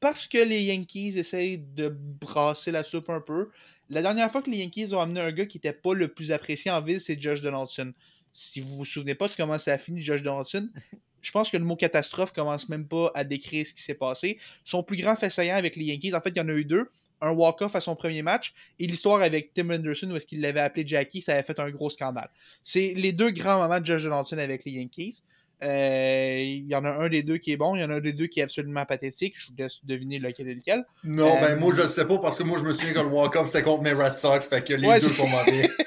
parce 0.00 0.26
que 0.26 0.38
les 0.38 0.64
Yankees 0.64 1.18
essayent 1.18 1.58
de 1.58 1.88
brasser 1.88 2.70
la 2.70 2.84
soupe 2.84 3.08
un 3.08 3.20
peu. 3.20 3.50
La 3.88 4.02
dernière 4.02 4.30
fois 4.30 4.42
que 4.42 4.50
les 4.50 4.58
Yankees 4.58 4.92
ont 4.92 5.00
amené 5.00 5.20
un 5.20 5.32
gars 5.32 5.46
qui 5.46 5.58
n'était 5.58 5.72
pas 5.72 5.94
le 5.94 6.08
plus 6.08 6.32
apprécié 6.32 6.70
en 6.70 6.80
ville, 6.80 7.00
c'est 7.00 7.20
Josh 7.20 7.40
Donaldson. 7.40 7.92
Si 8.32 8.60
vous 8.60 8.76
vous 8.76 8.84
souvenez 8.84 9.14
pas 9.14 9.28
de 9.28 9.32
comment 9.36 9.58
ça 9.58 9.74
a 9.74 9.78
fini, 9.78 10.02
Josh 10.02 10.22
Donaldson, 10.22 10.68
je 11.22 11.30
pense 11.30 11.50
que 11.50 11.56
le 11.56 11.64
mot 11.64 11.76
catastrophe 11.76 12.32
commence 12.32 12.68
même 12.68 12.86
pas 12.86 13.10
à 13.14 13.24
décrire 13.24 13.64
ce 13.66 13.74
qui 13.74 13.82
s'est 13.82 13.94
passé. 13.94 14.38
Son 14.64 14.82
plus 14.82 14.96
grand 14.96 15.16
fait 15.16 15.30
saillant 15.30 15.56
avec 15.56 15.76
les 15.76 15.84
Yankees, 15.84 16.14
en 16.14 16.20
fait, 16.20 16.30
il 16.30 16.38
y 16.38 16.40
en 16.40 16.48
a 16.48 16.52
eu 16.52 16.64
deux. 16.64 16.90
Un 17.22 17.30
walk-off 17.30 17.74
à 17.74 17.80
son 17.80 17.96
premier 17.96 18.20
match 18.20 18.52
et 18.78 18.86
l'histoire 18.86 19.22
avec 19.22 19.54
Tim 19.54 19.70
Anderson 19.70 20.10
où 20.10 20.16
est-ce 20.16 20.26
qu'il 20.26 20.42
l'avait 20.42 20.60
appelé 20.60 20.86
Jackie, 20.86 21.22
ça 21.22 21.32
avait 21.32 21.44
fait 21.44 21.58
un 21.58 21.70
gros 21.70 21.88
scandale. 21.88 22.28
C'est 22.62 22.92
les 22.94 23.12
deux 23.12 23.30
grands 23.30 23.58
moments 23.58 23.80
de 23.80 23.86
Josh 23.86 24.02
Donaldson 24.02 24.36
avec 24.36 24.66
les 24.66 24.72
Yankees. 24.72 25.22
Euh, 25.62 26.36
Il 26.38 26.66
y 26.66 26.74
en 26.74 26.84
a 26.84 26.90
un 26.90 27.08
des 27.08 27.22
deux 27.22 27.38
qui 27.38 27.52
est 27.52 27.56
bon, 27.56 27.74
il 27.76 27.80
y 27.80 27.84
en 27.84 27.90
a 27.90 27.94
un 27.96 28.00
des 28.00 28.12
deux 28.12 28.26
qui 28.26 28.40
est 28.40 28.42
absolument 28.42 28.84
pathétique. 28.84 29.34
Je 29.36 29.48
vous 29.48 29.54
laisse 29.58 29.84
deviner 29.84 30.18
lequel 30.18 30.48
est 30.48 30.54
lequel. 30.54 30.84
Non, 31.04 31.36
Euh, 31.36 31.40
ben 31.40 31.58
moi 31.58 31.72
je 31.74 31.82
le 31.82 31.88
sais 31.88 32.04
pas 32.04 32.18
parce 32.18 32.36
que 32.38 32.42
moi 32.42 32.58
je 32.58 32.64
me 32.64 32.72
souviens 32.72 32.92
que 32.94 32.98
le 33.00 33.06
walk-off 33.06 33.46
c'était 33.46 33.62
contre 33.62 33.82
mes 33.82 33.92
Red 33.92 34.14
Sox, 34.14 34.46
fait 34.48 34.62
que 34.62 34.74
les 34.74 34.86
Ouais, 34.86 35.00
deux 35.00 35.08
sont 35.12 35.26
mauvais. 35.28 35.68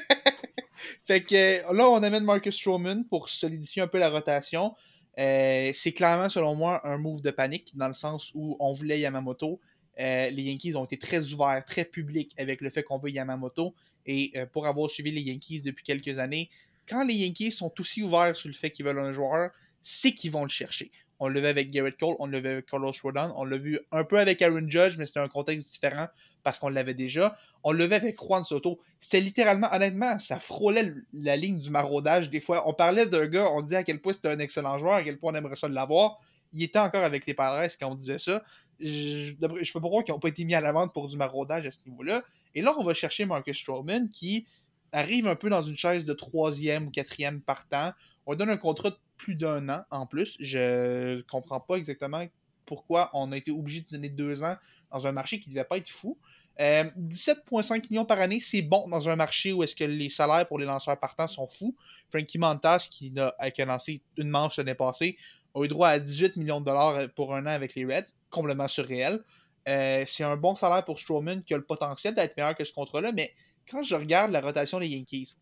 Fait 1.06 1.22
que 1.22 1.74
là, 1.76 1.90
on 1.90 2.04
amène 2.04 2.24
Marcus 2.24 2.56
Stroman 2.56 3.04
pour 3.04 3.30
solidifier 3.30 3.82
un 3.82 3.88
peu 3.88 3.98
la 3.98 4.10
rotation. 4.12 4.76
Euh, 5.18 5.72
c'est 5.74 5.92
clairement, 5.92 6.30
selon 6.30 6.54
moi, 6.56 6.88
un 6.88 6.98
move 7.00 7.22
de 7.22 7.32
panique 7.32 7.76
dans 7.76 7.88
le 7.88 7.94
sens 7.94 8.32
où 8.36 8.56
on 8.60 8.74
voulait 8.74 9.00
Yamamoto. 9.00 9.60
Euh, 10.00 10.30
les 10.30 10.44
Yankees 10.44 10.76
ont 10.76 10.86
été 10.86 10.98
très 11.00 11.34
ouverts, 11.34 11.64
très 11.66 11.84
publics 11.84 12.34
avec 12.38 12.62
le 12.62 12.70
fait 12.70 12.84
qu'on 12.84 13.00
veut 13.00 13.10
Yamamoto. 13.10 13.74
Et 14.06 14.32
euh, 14.38 14.46
pour 14.46 14.68
avoir 14.68 14.90
suivi 14.90 15.12
les 15.12 15.22
Yankees 15.22 15.62
depuis 15.62 15.84
quelques 15.84 16.20
années, 16.20 16.50
quand 16.90 17.04
les 17.04 17.14
Yankees 17.14 17.52
sont 17.52 17.72
aussi 17.80 18.02
ouverts 18.04 18.36
sur 18.36 18.50
le 18.50 18.56
fait 18.56 18.72
qu'ils 18.72 18.86
veulent 18.86 19.00
un 19.00 19.14
joueur, 19.14 19.52
c'est 19.82 20.14
qu'ils 20.14 20.32
vont 20.32 20.44
le 20.44 20.50
chercher. 20.50 20.92
On 21.20 21.28
l'a 21.28 21.42
vu 21.42 21.48
avec 21.48 21.70
Garrett 21.70 21.98
Cole, 21.98 22.16
on 22.20 22.28
l'a 22.28 22.40
vu 22.40 22.48
avec 22.48 22.66
Carlos 22.66 22.94
Rodon, 23.04 23.34
on 23.36 23.44
l'a 23.44 23.58
vu 23.58 23.80
un 23.92 24.06
peu 24.06 24.20
avec 24.20 24.42
Aaron 24.42 24.68
Judge, 24.68 24.96
mais 24.98 25.06
c'était 25.06 25.20
un 25.20 25.28
contexte 25.28 25.74
différent 25.74 26.08
parce 26.44 26.60
qu'on 26.60 26.70
l'avait 26.70 26.94
déjà. 26.94 27.38
On 27.64 27.74
le 27.74 27.86
vu 27.86 27.94
avec 27.94 28.18
Juan 28.18 28.46
Soto. 28.46 28.80
C'était 29.00 29.20
littéralement, 29.20 29.68
honnêtement, 29.74 30.18
ça 30.18 30.40
frôlait 30.40 30.94
la 31.12 31.36
ligne 31.36 31.60
du 31.60 31.70
maraudage. 31.70 32.30
Des 32.30 32.40
fois, 32.40 32.68
on 32.70 32.74
parlait 32.74 33.06
d'un 33.06 33.28
gars, 33.28 33.50
on 33.52 33.62
disait 33.62 33.78
à 33.78 33.84
quel 33.84 34.00
point 34.00 34.14
c'était 34.14 34.30
un 34.30 34.40
excellent 34.40 34.78
joueur, 34.78 34.94
à 34.94 35.04
quel 35.04 35.18
point 35.18 35.34
on 35.34 35.36
aimerait 35.36 35.58
ça 35.58 35.68
l'avoir. 35.68 36.18
Il 36.54 36.64
était 36.64 36.80
encore 36.80 37.04
avec 37.04 37.26
les 37.26 37.34
Padres 37.34 37.70
quand 37.80 37.92
on 37.92 37.96
disait 37.96 38.18
ça. 38.18 38.42
Je, 38.80 39.34
je, 39.42 39.64
je 39.64 39.74
peux 39.74 39.82
pas 39.82 39.88
croire 39.88 40.06
qu'ils 40.06 40.14
n'ont 40.14 40.20
pas 40.20 40.30
été 40.30 40.46
mis 40.46 40.56
à 40.56 40.62
la 40.62 40.72
vente 40.72 40.94
pour 40.94 41.10
du 41.10 41.18
maraudage 41.18 41.68
à 41.68 41.72
ce 41.72 41.80
niveau-là. 41.86 42.24
Et 42.56 42.62
là, 42.62 42.74
on 42.78 42.84
va 42.84 42.94
chercher 42.94 43.26
Marcus 43.26 43.58
Stroman 43.58 44.10
qui 44.10 44.48
arrive 44.92 45.28
un 45.28 45.36
peu 45.36 45.50
dans 45.50 45.62
une 45.62 45.78
chaise 45.78 46.06
de 46.06 46.14
troisième 46.14 46.88
ou 46.88 46.92
quatrième 46.92 47.42
partant. 47.42 47.94
On 48.26 48.36
donne 48.36 48.50
un 48.50 48.58
contrat 48.58 48.92
de 48.92 48.98
plus 49.18 49.36
d'un 49.36 49.70
an 49.70 49.84
en 49.92 50.06
plus. 50.06 50.38
Je 50.40 51.22
comprends 51.24 51.60
pas 51.60 51.76
exactement 51.76 52.26
pourquoi 52.66 53.10
on 53.14 53.32
a 53.32 53.38
été 53.38 53.52
obligé 53.52 53.82
de 53.82 53.88
donner 53.90 54.10
deux 54.10 54.44
ans 54.44 54.56
dans 54.92 55.08
un 55.08 55.12
marché 55.12 55.40
qui 55.40 55.50
ne 55.50 55.56
devait 55.56 55.66
pas 55.66 55.78
être 55.78 55.90
fou. 55.90 56.18
Euh, 56.60 56.84
17,5 56.98 57.90
millions 57.90 58.06
par 58.06 58.20
année, 58.20 58.40
c'est 58.42 58.62
bon 58.62 58.88
dans 58.90 59.08
un 59.08 59.16
marché 59.16 59.54
où 59.54 59.64
est-ce 59.64 59.76
que 59.76 59.86
les 59.86 60.10
salaires 60.10 60.48
pour 60.48 60.60
les 60.60 60.66
lanceurs 60.66 61.00
partants 61.00 61.28
sont 61.28 61.48
fous. 61.48 61.76
Frankie 62.10 62.38
Montas, 62.38 62.90
qui 62.92 63.14
a, 63.18 63.52
qui 63.52 63.62
a 63.62 63.66
lancé 63.66 64.02
une 64.18 64.30
manche 64.30 64.58
l'année 64.58 64.76
passée, 64.76 65.18
a 65.56 65.64
eu 65.64 65.68
droit 65.68 65.90
à 65.90 66.00
18 66.00 66.36
millions 66.36 66.60
de 66.60 66.66
dollars 66.66 67.10
pour 67.16 67.34
un 67.34 67.44
an 67.44 67.52
avec 67.52 67.76
les 67.76 67.86
Reds, 67.86 68.12
complètement 68.30 68.68
surréel. 68.68 69.22
Euh, 69.68 70.04
c'est 70.06 70.24
un 70.24 70.36
bon 70.36 70.56
salaire 70.56 70.84
pour 70.84 71.00
Strowman 71.00 71.44
qui 71.44 71.54
a 71.54 71.58
le 71.58 71.64
potentiel 71.64 72.14
d'être 72.14 72.36
meilleur 72.36 72.56
que 72.56 72.64
ce 72.64 72.74
contrat-là, 72.74 73.12
mais 73.12 73.34
quand 73.70 73.84
je 73.84 73.96
regarde 73.96 74.32
la 74.32 74.42
rotation 74.42 74.80
des 74.80 74.88
Yankees, 74.88 75.36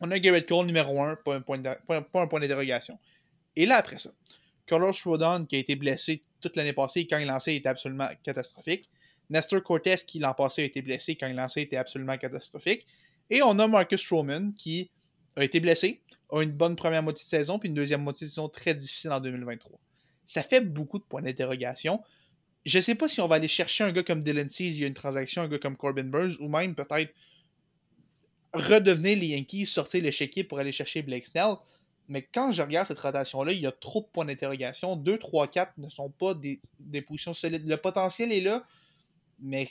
on 0.00 0.10
a 0.10 0.18
Garrett 0.18 0.46
Cole 0.46 0.66
numéro 0.66 1.00
1, 1.00 1.16
pas 1.16 1.36
un 1.36 1.40
point 1.40 2.40
d'interrogation. 2.40 2.98
Et 3.54 3.66
là, 3.66 3.76
après 3.76 3.98
ça, 3.98 4.10
Carlos 4.66 4.92
Rodon 5.04 5.46
qui 5.46 5.56
a 5.56 5.58
été 5.58 5.76
blessé 5.76 6.22
toute 6.40 6.56
l'année 6.56 6.72
passée 6.72 7.06
quand 7.06 7.18
il 7.18 7.26
lançait 7.26 7.56
était 7.56 7.68
absolument 7.68 8.08
catastrophique. 8.22 8.90
Nestor 9.30 9.62
Cortez 9.62 9.96
qui 10.06 10.18
l'an 10.18 10.34
passé 10.34 10.62
a 10.62 10.64
été 10.66 10.82
blessé 10.82 11.16
quand 11.16 11.26
il 11.26 11.34
lançait 11.34 11.62
était 11.62 11.76
absolument 11.76 12.16
catastrophique. 12.18 12.86
Et 13.30 13.42
on 13.42 13.58
a 13.58 13.66
Marcus 13.66 14.00
Stroman 14.00 14.52
qui 14.54 14.90
a 15.34 15.44
été 15.44 15.60
blessé, 15.60 16.00
a 16.30 16.42
une 16.42 16.52
bonne 16.52 16.76
première 16.76 17.02
moitié 17.02 17.24
de 17.24 17.28
saison, 17.28 17.58
puis 17.58 17.68
une 17.68 17.74
deuxième 17.74 18.02
moitié 18.02 18.26
de 18.26 18.30
saison 18.30 18.48
très 18.48 18.74
difficile 18.74 19.10
en 19.10 19.20
2023. 19.20 19.78
Ça 20.24 20.42
fait 20.42 20.60
beaucoup 20.60 20.98
de 20.98 21.04
points 21.04 21.22
d'interrogation. 21.22 22.02
Je 22.64 22.78
ne 22.78 22.82
sais 22.82 22.94
pas 22.94 23.08
si 23.08 23.20
on 23.20 23.28
va 23.28 23.36
aller 23.36 23.48
chercher 23.48 23.84
un 23.84 23.92
gars 23.92 24.02
comme 24.02 24.22
Dylan 24.22 24.48
Cease, 24.48 24.74
il 24.74 24.80
y 24.80 24.84
a 24.84 24.86
une 24.86 24.94
transaction, 24.94 25.42
un 25.42 25.48
gars 25.48 25.58
comme 25.58 25.76
Corbin 25.76 26.04
Burns, 26.04 26.36
ou 26.40 26.48
même 26.48 26.74
peut-être 26.74 27.12
redevenir 28.56 29.18
les 29.18 29.28
Yankees, 29.28 29.66
sortir 29.66 30.02
le 30.02 30.10
chéquier 30.10 30.44
pour 30.44 30.58
aller 30.58 30.72
chercher 30.72 31.02
Blake 31.02 31.26
Snell. 31.26 31.54
Mais 32.08 32.22
quand 32.22 32.52
je 32.52 32.62
regarde 32.62 32.86
cette 32.86 32.98
rotation-là, 32.98 33.52
il 33.52 33.60
y 33.60 33.66
a 33.66 33.72
trop 33.72 34.00
de 34.00 34.06
points 34.06 34.24
d'interrogation. 34.24 34.96
2, 34.96 35.18
3, 35.18 35.48
4 35.48 35.72
ne 35.78 35.88
sont 35.88 36.10
pas 36.10 36.34
des, 36.34 36.60
des 36.78 37.02
positions 37.02 37.34
solides. 37.34 37.66
Le 37.66 37.76
potentiel 37.76 38.32
est 38.32 38.40
là, 38.40 38.64
mais 39.40 39.68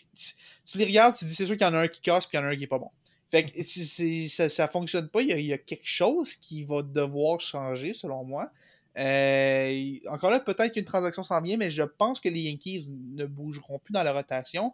tu 0.66 0.78
les 0.78 0.86
regardes, 0.86 1.16
tu 1.16 1.26
dis 1.26 1.34
c'est 1.34 1.46
sûr 1.46 1.56
qu'il 1.58 1.66
y 1.66 1.70
en 1.70 1.74
a 1.74 1.80
un 1.80 1.88
qui 1.88 2.02
casse 2.02 2.26
puis 2.28 2.38
il 2.38 2.42
y 2.42 2.44
en 2.44 2.48
a 2.48 2.50
un 2.50 2.56
qui 2.56 2.64
est 2.64 2.68
pas 2.68 2.80
bon. 2.80 2.90
Fait 3.32 3.46
que 3.46 4.28
ça, 4.28 4.50
ça 4.50 4.68
fonctionne 4.68 5.10
pas. 5.10 5.22
Il 5.22 5.42
y, 5.42 5.54
a, 5.54 5.58
quelque 5.58 5.86
chose 5.86 6.36
qui 6.36 6.64
va 6.64 6.84
devoir 6.84 7.42
changer, 7.42 7.94
selon 7.94 8.24
moi. 8.24 8.52
Euh, 8.98 9.96
encore 10.08 10.32
là, 10.32 10.40
peut-être 10.40 10.74
qu'une 10.74 10.86
transaction 10.86 11.24
s'en 11.24 11.42
vient, 11.42 11.58
mais 11.58 11.70
je 11.70 11.84
pense 11.84 12.20
que 12.20 12.30
les 12.30 12.42
Yankees 12.42 12.88
ne 12.90 13.26
bougeront 13.26 13.80
plus 13.80 13.92
dans 13.92 14.04
la 14.04 14.14
rotation. 14.14 14.74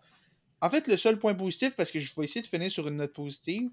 En 0.61 0.69
fait, 0.69 0.87
le 0.87 0.97
seul 0.97 1.17
point 1.17 1.33
positif, 1.33 1.73
parce 1.75 1.91
que 1.91 1.99
je 1.99 2.13
vais 2.15 2.25
essayer 2.25 2.41
de 2.41 2.47
finir 2.47 2.71
sur 2.71 2.87
une 2.87 2.97
note 2.97 3.13
positive, 3.13 3.69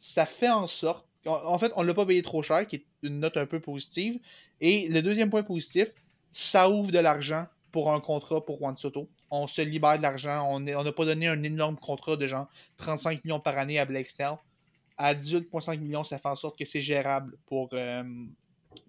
ça 0.00 0.24
fait 0.24 0.48
en 0.48 0.66
sorte. 0.66 1.06
En 1.26 1.58
fait, 1.58 1.72
on 1.76 1.82
ne 1.82 1.86
l'a 1.86 1.92
pas 1.92 2.06
payé 2.06 2.22
trop 2.22 2.40
cher, 2.40 2.66
qui 2.66 2.76
est 2.76 2.86
une 3.02 3.20
note 3.20 3.36
un 3.36 3.44
peu 3.44 3.60
positive. 3.60 4.18
Et 4.62 4.88
le 4.88 5.02
deuxième 5.02 5.28
point 5.28 5.42
positif, 5.42 5.92
ça 6.30 6.70
ouvre 6.70 6.90
de 6.90 6.98
l'argent 6.98 7.46
pour 7.70 7.92
un 7.92 8.00
contrat 8.00 8.44
pour 8.44 8.58
Juan 8.58 8.76
Soto. 8.78 9.10
On 9.30 9.46
se 9.46 9.60
libère 9.60 9.98
de 9.98 10.02
l'argent. 10.02 10.48
On 10.50 10.58
n'a 10.58 10.92
pas 10.92 11.04
donné 11.04 11.28
un 11.28 11.42
énorme 11.42 11.76
contrat 11.76 12.16
de 12.16 12.26
genre 12.26 12.48
35 12.78 13.22
millions 13.24 13.40
par 13.40 13.58
année 13.58 13.78
à 13.78 13.84
Blake 13.84 14.08
Snell. 14.08 14.38
À 14.96 15.14
18,5 15.14 15.78
millions, 15.78 16.02
ça 16.02 16.18
fait 16.18 16.28
en 16.28 16.36
sorte 16.36 16.58
que 16.58 16.64
c'est 16.64 16.80
gérable 16.80 17.36
pour, 17.44 17.68
euh, 17.74 18.02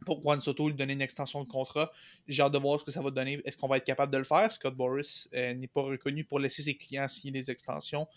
pour 0.05 0.21
Juan 0.21 0.39
Soto 0.39 0.69
lui 0.69 0.75
donner 0.75 0.93
une 0.93 1.01
extension 1.01 1.43
de 1.43 1.49
contrat. 1.49 1.91
J'ai 2.25 2.41
hâte 2.41 2.53
de 2.53 2.57
voir 2.57 2.79
ce 2.79 2.85
que 2.85 2.91
ça 2.91 3.01
va 3.01 3.11
donner. 3.11 3.41
Est-ce 3.43 3.57
qu'on 3.57 3.67
va 3.67 3.77
être 3.77 3.85
capable 3.85 4.13
de 4.13 4.17
le 4.17 4.23
faire? 4.23 4.49
Scott 4.49 4.73
Boris 4.75 5.29
euh, 5.35 5.53
n'est 5.55 5.67
pas 5.67 5.81
reconnu 5.81 6.23
pour 6.23 6.39
laisser 6.39 6.63
ses 6.63 6.75
clients 6.75 7.09
signer 7.09 7.33
des 7.33 7.51
extensions. 7.51 8.07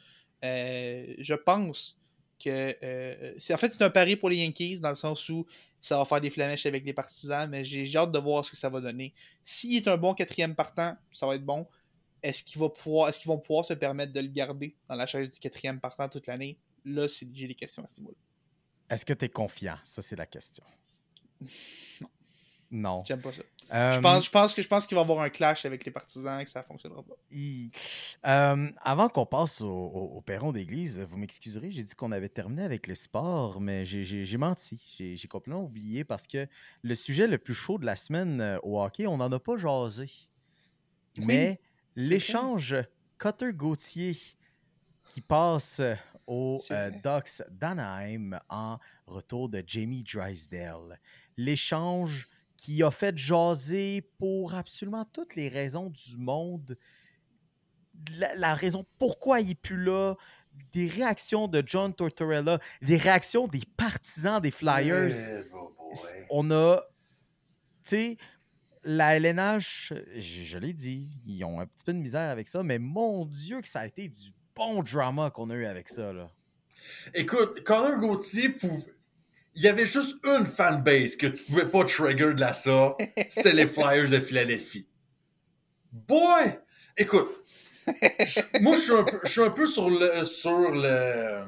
Euh, 0.45 1.13
je 1.19 1.35
pense 1.35 1.99
que. 2.39 3.53
en 3.53 3.57
fait, 3.59 3.73
c'est 3.73 3.85
un 3.85 3.91
pari 3.91 4.17
pour 4.17 4.31
les 4.31 4.37
Yankees 4.37 4.81
dans 4.81 4.89
le 4.89 4.95
sens 4.95 5.29
où 5.29 5.47
ça 5.81 5.99
va 5.99 6.05
faire 6.07 6.21
des 6.21 6.31
flamèches 6.31 6.65
avec 6.65 6.85
les 6.85 6.95
partisans, 6.95 7.49
mais 7.49 7.63
j'ai 7.63 7.85
hâte 7.97 8.11
de 8.11 8.19
voir 8.19 8.45
ce 8.45 8.51
que 8.51 8.57
ça 8.57 8.71
va 8.71 8.81
donner. 8.81 9.13
S'il 9.43 9.77
est 9.77 9.87
un 9.87 9.99
bon 9.99 10.15
quatrième 10.15 10.55
partant, 10.55 10.97
ça 11.13 11.27
va 11.27 11.35
être 11.35 11.45
bon. 11.45 11.67
Est-ce 12.23 12.43
qu'ils 12.43 12.59
vont 12.59 12.73
vont 13.27 13.39
pouvoir 13.39 13.65
se 13.67 13.75
permettre 13.75 14.15
de 14.15 14.21
le 14.21 14.29
garder 14.29 14.75
dans 14.89 14.95
la 14.95 15.07
chaise 15.07 15.31
du 15.31 15.39
quatrième 15.39 15.81
partant 15.81 16.09
toute 16.09 16.27
l'année? 16.27 16.59
Là, 16.87 17.07
j'ai 17.07 17.47
des 17.47 17.55
questions 17.55 17.85
à 17.85 17.87
ce 17.87 18.01
niveau-là. 18.01 18.17
Est-ce 18.89 19.05
que 19.05 19.13
tu 19.13 19.27
es 19.27 19.29
confiant? 19.29 19.77
Ça, 19.85 20.01
c'est 20.01 20.17
la 20.17 20.27
question. 20.27 20.65
non. 22.01 22.09
Non. 22.75 23.05
J'aime 23.07 23.21
pas 23.21 23.31
ça. 23.31 23.43
Je, 23.93 24.01
pense, 24.01 24.25
je 24.25 24.31
pense 24.31 24.53
que 24.53 24.61
je 24.61 24.67
pense 24.67 24.87
qu'il 24.87 24.97
va 24.97 25.03
y 25.03 25.05
avoir 25.05 25.21
un 25.21 25.31
clash 25.31 25.65
avec 25.65 25.85
les 25.85 25.93
partisans 25.93 26.41
et 26.41 26.45
que 26.45 26.51
ça 26.51 26.61
ne 26.61 26.65
fonctionnera 26.65 27.03
pas. 27.05 27.15
Euh, 28.27 28.71
avant 28.83 29.09
qu'on 29.09 29.27
passe 29.27 29.61
au, 29.61 30.21
perron 30.27 30.51
d'église, 30.51 30.99
vous 31.01 31.17
m'excuserez, 31.17 31.71
j'ai 31.71 31.85
dit 31.85 31.95
qu'on 31.95 32.11
avait 32.11 32.29
terminé 32.29 32.65
avec 32.65 32.89
le 32.89 32.97
sport, 32.97 33.61
mais 33.61 33.85
j'ai 33.85 34.37
menti. 34.37 35.15
J'ai 35.17 35.29
complètement 35.29 35.63
oublié 35.63 36.03
parce 36.03 36.27
que 36.27 36.49
le 36.83 36.95
sujet 36.97 37.29
le 37.29 37.39
plus 37.39 37.55
chaud 37.55 37.79
de 37.79 37.87
la 37.87 37.95
semaine 37.95 38.41
euh, 38.41 38.59
au 38.65 38.83
hockey, 38.83 39.07
on 39.07 39.19
n'en 39.19 39.31
a 39.31 39.39
pas 39.39 39.57
jasé. 39.57 40.11
mais 41.19 41.61
l'échange 41.95 42.75
Cutter-Gauthier 43.19 44.17
qui 45.09 45.21
passe 45.21 45.81
aux 46.27 46.59
euh, 46.73 46.91
Ducks 46.91 47.47
d'Anaheim 47.51 48.41
en 48.49 48.79
retour 49.07 49.49
de 49.49 49.63
Jamie 49.65 50.03
Drysdale. 50.03 50.99
L'échange 51.37 52.29
qui 52.65 52.83
a 52.83 52.91
fait 52.91 53.15
jaser 53.15 54.01
pour 54.17 54.55
absolument 54.55 55.05
toutes 55.05 55.37
les 55.37 55.51
raisons 55.51 55.91
du 55.91 56.17
monde. 56.17 56.79
La, 58.37 58.55
raison 58.55 58.87
pourquoi 58.99 59.41
il 59.41 59.49
n'est 59.49 59.55
plus 59.55 59.85
là, 59.85 60.15
des 60.73 60.87
réactions 60.87 61.47
de 61.47 61.63
John 61.67 61.95
Tortorella, 61.95 62.59
des 62.81 62.97
réactions 62.97 63.49
des 63.49 63.61
partisans 63.77 64.41
des 64.41 64.51
Flyers. 64.51 65.45
On 66.31 66.51
a, 66.51 66.81
tu 67.85 67.91
sais, 67.91 68.17
la 68.83 69.17
LNH, 69.19 69.93
je, 70.17 70.57
l'ai 70.57 70.73
dit, 70.73 71.11
ils 71.27 71.45
ont 71.45 71.61
un 71.61 71.67
petit 71.67 71.85
peu 71.85 71.93
de 71.93 71.99
misère 71.99 72.31
avec 72.31 72.49
ça, 72.49 72.63
mais 72.63 72.79
mon 72.79 73.27
Dieu 73.27 73.61
que 73.61 73.69
ça 73.69 73.81
a 73.81 73.87
été 73.87 74.09
du 74.09 74.33
bon 74.57 74.83
drama 74.83 75.31
qu'on 75.31 75.51
a 75.51 75.55
eu 75.55 75.67
avec 75.67 75.91
ça. 75.91 76.15
Là. 76.15 76.31
Écoute, 77.13 77.63
Connor 77.63 77.99
Gauthier, 77.99 78.49
pour 78.49 78.79
il 79.57 79.63
y 79.63 79.69
avait 79.69 79.87
juste 79.87 80.17
une 80.25 80.45
fanbase 80.45 81.17
que 81.17 81.27
tu 81.27 81.45
pouvais 81.45 81.67
pas 81.67 81.85
trigger 81.85 82.35
de 82.35 82.41
la 82.41 82.55
ça. 82.55 82.95
C'était 83.29 83.53
les 83.53 83.67
Flyers 83.67 84.11
de 84.11 84.19
Philadelphie. 84.19 84.89
Boy! 85.93 86.59
Écoute, 86.97 87.29
moi, 88.61 88.77
je 88.77 88.83
suis 89.29 89.43
un 89.43 89.51
peu, 89.51 89.67
sur, 89.67 89.91
le, 89.91 90.25
sur 90.25 90.71
le, 90.71 91.45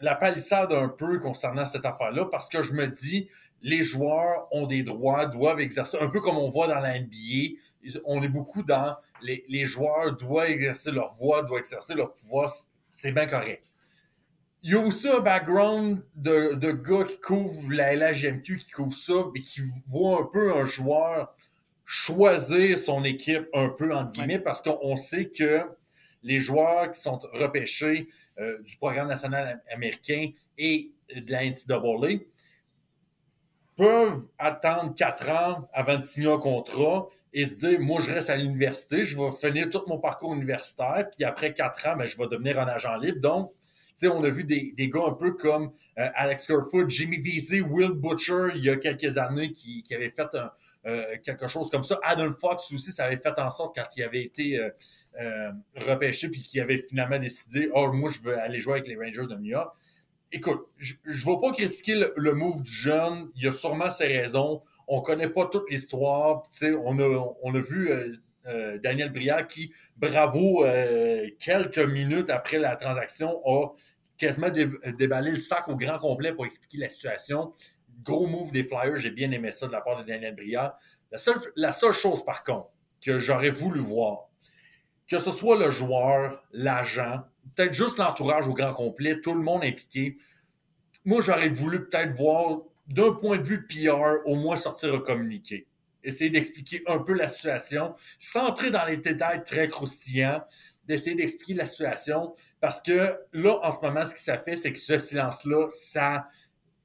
la 0.00 0.14
palissade 0.14 0.72
un 0.72 0.88
peu 0.88 1.18
concernant 1.18 1.66
cette 1.66 1.84
affaire-là 1.84 2.26
parce 2.30 2.48
que 2.48 2.62
je 2.62 2.72
me 2.72 2.86
dis, 2.86 3.28
les 3.62 3.82
joueurs 3.82 4.48
ont 4.52 4.66
des 4.66 4.82
droits, 4.82 5.26
doivent 5.26 5.60
exercer, 5.60 5.98
un 6.00 6.08
peu 6.08 6.20
comme 6.20 6.38
on 6.38 6.48
voit 6.48 6.66
dans 6.66 6.80
la 6.80 6.98
NBA. 6.98 7.56
On 8.04 8.22
est 8.22 8.28
beaucoup 8.28 8.62
dans 8.62 8.96
les, 9.22 9.44
les 9.48 9.64
joueurs 9.66 10.16
doivent 10.16 10.50
exercer 10.50 10.92
leur 10.92 11.12
voix, 11.12 11.42
doivent 11.42 11.60
exercer 11.60 11.94
leur 11.94 12.14
pouvoir. 12.14 12.50
C'est 12.90 13.12
bien 13.12 13.26
correct 13.26 13.69
il 14.62 14.72
y 14.72 14.74
a 14.74 14.80
aussi 14.80 15.08
un 15.08 15.20
background 15.20 16.02
de, 16.14 16.54
de 16.54 16.72
gars 16.72 17.04
qui 17.04 17.18
couvrent 17.18 17.72
la 17.72 17.94
LHMQ, 17.94 18.58
qui 18.58 18.70
couvre 18.70 18.94
ça, 18.94 19.24
et 19.34 19.40
qui 19.40 19.62
voit 19.86 20.22
un 20.22 20.26
peu 20.26 20.54
un 20.54 20.66
joueur 20.66 21.34
choisir 21.84 22.78
son 22.78 23.02
équipe 23.04 23.48
un 23.54 23.68
peu, 23.68 23.94
entre 23.94 24.12
guillemets, 24.12 24.38
parce 24.38 24.62
qu'on 24.62 24.96
sait 24.96 25.30
que 25.30 25.62
les 26.22 26.38
joueurs 26.38 26.92
qui 26.92 27.00
sont 27.00 27.18
repêchés 27.32 28.08
euh, 28.38 28.62
du 28.62 28.76
programme 28.76 29.08
national 29.08 29.62
américain 29.72 30.30
et 30.58 30.92
de 31.14 31.32
la 31.32 31.44
NCAA 31.44 32.20
peuvent 33.76 34.26
attendre 34.38 34.92
quatre 34.94 35.28
ans 35.30 35.68
avant 35.72 35.96
de 35.96 36.02
signer 36.02 36.30
un 36.30 36.38
contrat 36.38 37.06
et 37.32 37.46
se 37.46 37.66
dire, 37.66 37.80
moi, 37.80 38.00
je 38.00 38.10
reste 38.10 38.28
à 38.28 38.36
l'université, 38.36 39.04
je 39.04 39.16
vais 39.16 39.30
finir 39.30 39.70
tout 39.70 39.82
mon 39.86 39.98
parcours 39.98 40.34
universitaire, 40.34 41.08
puis 41.10 41.24
après 41.24 41.54
quatre 41.54 41.86
ans, 41.86 41.96
ben, 41.96 42.04
je 42.04 42.16
vais 42.16 42.26
devenir 42.26 42.60
un 42.60 42.66
agent 42.66 42.96
libre. 42.96 43.20
Donc, 43.20 43.50
on 44.04 44.24
a 44.24 44.30
vu 44.30 44.44
des, 44.44 44.88
gars 44.88 45.04
un 45.08 45.12
peu 45.12 45.32
comme 45.32 45.72
euh, 45.98 46.08
Alex 46.14 46.46
Kerfoot, 46.46 46.88
Jimmy 46.88 47.18
Vesey, 47.18 47.60
Will 47.60 47.92
Butcher, 47.92 48.48
il 48.54 48.64
y 48.64 48.70
a 48.70 48.76
quelques 48.76 49.18
années, 49.18 49.52
qui, 49.52 49.84
avaient 49.92 50.10
fait 50.10 50.28
euh, 50.86 51.16
quelque 51.22 51.46
chose 51.46 51.70
comme 51.70 51.82
ça. 51.82 51.98
Adam 52.02 52.32
Fox 52.32 52.72
aussi, 52.72 52.92
ça 52.92 53.04
avait 53.04 53.16
fait 53.16 53.38
en 53.38 53.50
sorte 53.50 53.74
quand 53.76 53.86
il 53.96 54.02
avait 54.02 54.22
été 54.22 54.58
euh, 55.20 55.52
repêché 55.76 56.28
puis 56.28 56.42
qu'il 56.42 56.60
avait 56.60 56.78
finalement 56.78 57.18
décidé 57.18 57.70
Oh, 57.74 57.92
moi, 57.92 58.10
je 58.10 58.20
veux 58.20 58.38
aller 58.38 58.58
jouer 58.58 58.74
avec 58.74 58.86
les 58.86 58.96
Rangers 58.96 59.26
de 59.28 59.36
New 59.36 59.50
York. 59.50 59.74
Écoute, 60.32 60.60
je 60.78 60.94
ne 61.06 61.12
vais 61.12 61.40
pas 61.40 61.52
critiquer 61.52 62.04
le, 62.16 62.34
move 62.34 62.62
du 62.62 62.70
jeune. 62.70 63.30
Il 63.34 63.42
y 63.42 63.48
a 63.48 63.52
sûrement 63.52 63.90
ses 63.90 64.06
raisons. 64.06 64.62
On 64.86 64.98
ne 65.00 65.02
connaît 65.02 65.28
pas 65.28 65.46
toute 65.46 65.68
l'histoire. 65.70 66.42
On 66.62 66.98
a, 66.98 67.34
on 67.42 67.54
a 67.54 67.60
vu 67.60 68.20
Daniel 68.82 69.12
Briard 69.12 69.46
qui, 69.46 69.72
bravo, 69.96 70.64
quelques 71.38 71.78
minutes 71.78 72.30
après 72.30 72.58
la 72.58 72.76
transaction, 72.76 73.40
a 73.44 73.74
quasiment 74.16 74.50
déballer 74.50 75.32
le 75.32 75.36
sac 75.36 75.68
au 75.68 75.76
grand 75.76 75.98
complet 75.98 76.32
pour 76.32 76.44
expliquer 76.44 76.78
la 76.78 76.88
situation. 76.88 77.52
Gros 78.02 78.26
move 78.26 78.50
des 78.50 78.64
Flyers, 78.64 78.96
j'ai 78.96 79.10
bien 79.10 79.30
aimé 79.30 79.52
ça 79.52 79.66
de 79.66 79.72
la 79.72 79.80
part 79.80 79.98
de 80.00 80.04
Daniel 80.06 80.34
Briard. 80.34 80.76
La 81.10 81.18
seule, 81.18 81.36
la 81.56 81.72
seule 81.72 81.92
chose, 81.92 82.24
par 82.24 82.44
contre, 82.44 82.70
que 83.00 83.18
j'aurais 83.18 83.50
voulu 83.50 83.80
voir, 83.80 84.28
que 85.08 85.18
ce 85.18 85.30
soit 85.30 85.58
le 85.58 85.70
joueur, 85.70 86.42
l'agent, 86.52 87.22
peut-être 87.56 87.74
juste 87.74 87.98
l'entourage 87.98 88.46
au 88.46 88.54
grand 88.54 88.72
complet, 88.72 89.20
tout 89.20 89.34
le 89.34 89.42
monde 89.42 89.64
impliqué, 89.64 90.16
moi, 91.04 91.22
j'aurais 91.22 91.48
voulu 91.48 91.86
peut-être 91.86 92.14
voir, 92.14 92.58
d'un 92.86 93.12
point 93.14 93.38
de 93.38 93.42
vue 93.42 93.66
PR, 93.66 94.26
au 94.26 94.34
moins 94.34 94.56
sortir 94.56 94.94
un 94.94 95.00
communiqué. 95.00 95.66
Essayer 96.02 96.30
d'expliquer 96.30 96.82
un 96.86 96.98
peu 96.98 97.12
la 97.14 97.28
situation, 97.28 97.94
sans 98.18 98.48
entrer 98.48 98.70
dans 98.70 98.84
les 98.84 98.96
détails 98.96 99.42
très 99.44 99.68
croustillants, 99.68 100.42
d'essayer 100.86 101.14
d'expliquer 101.14 101.54
la 101.54 101.66
situation. 101.66 102.34
Parce 102.60 102.80
que 102.80 103.16
là, 103.32 103.58
en 103.62 103.70
ce 103.70 103.80
moment, 103.80 104.04
ce 104.06 104.14
que 104.14 104.20
ça 104.20 104.38
fait, 104.38 104.56
c'est 104.56 104.72
que 104.72 104.78
ce 104.78 104.98
silence-là, 104.98 105.68
ça 105.70 106.26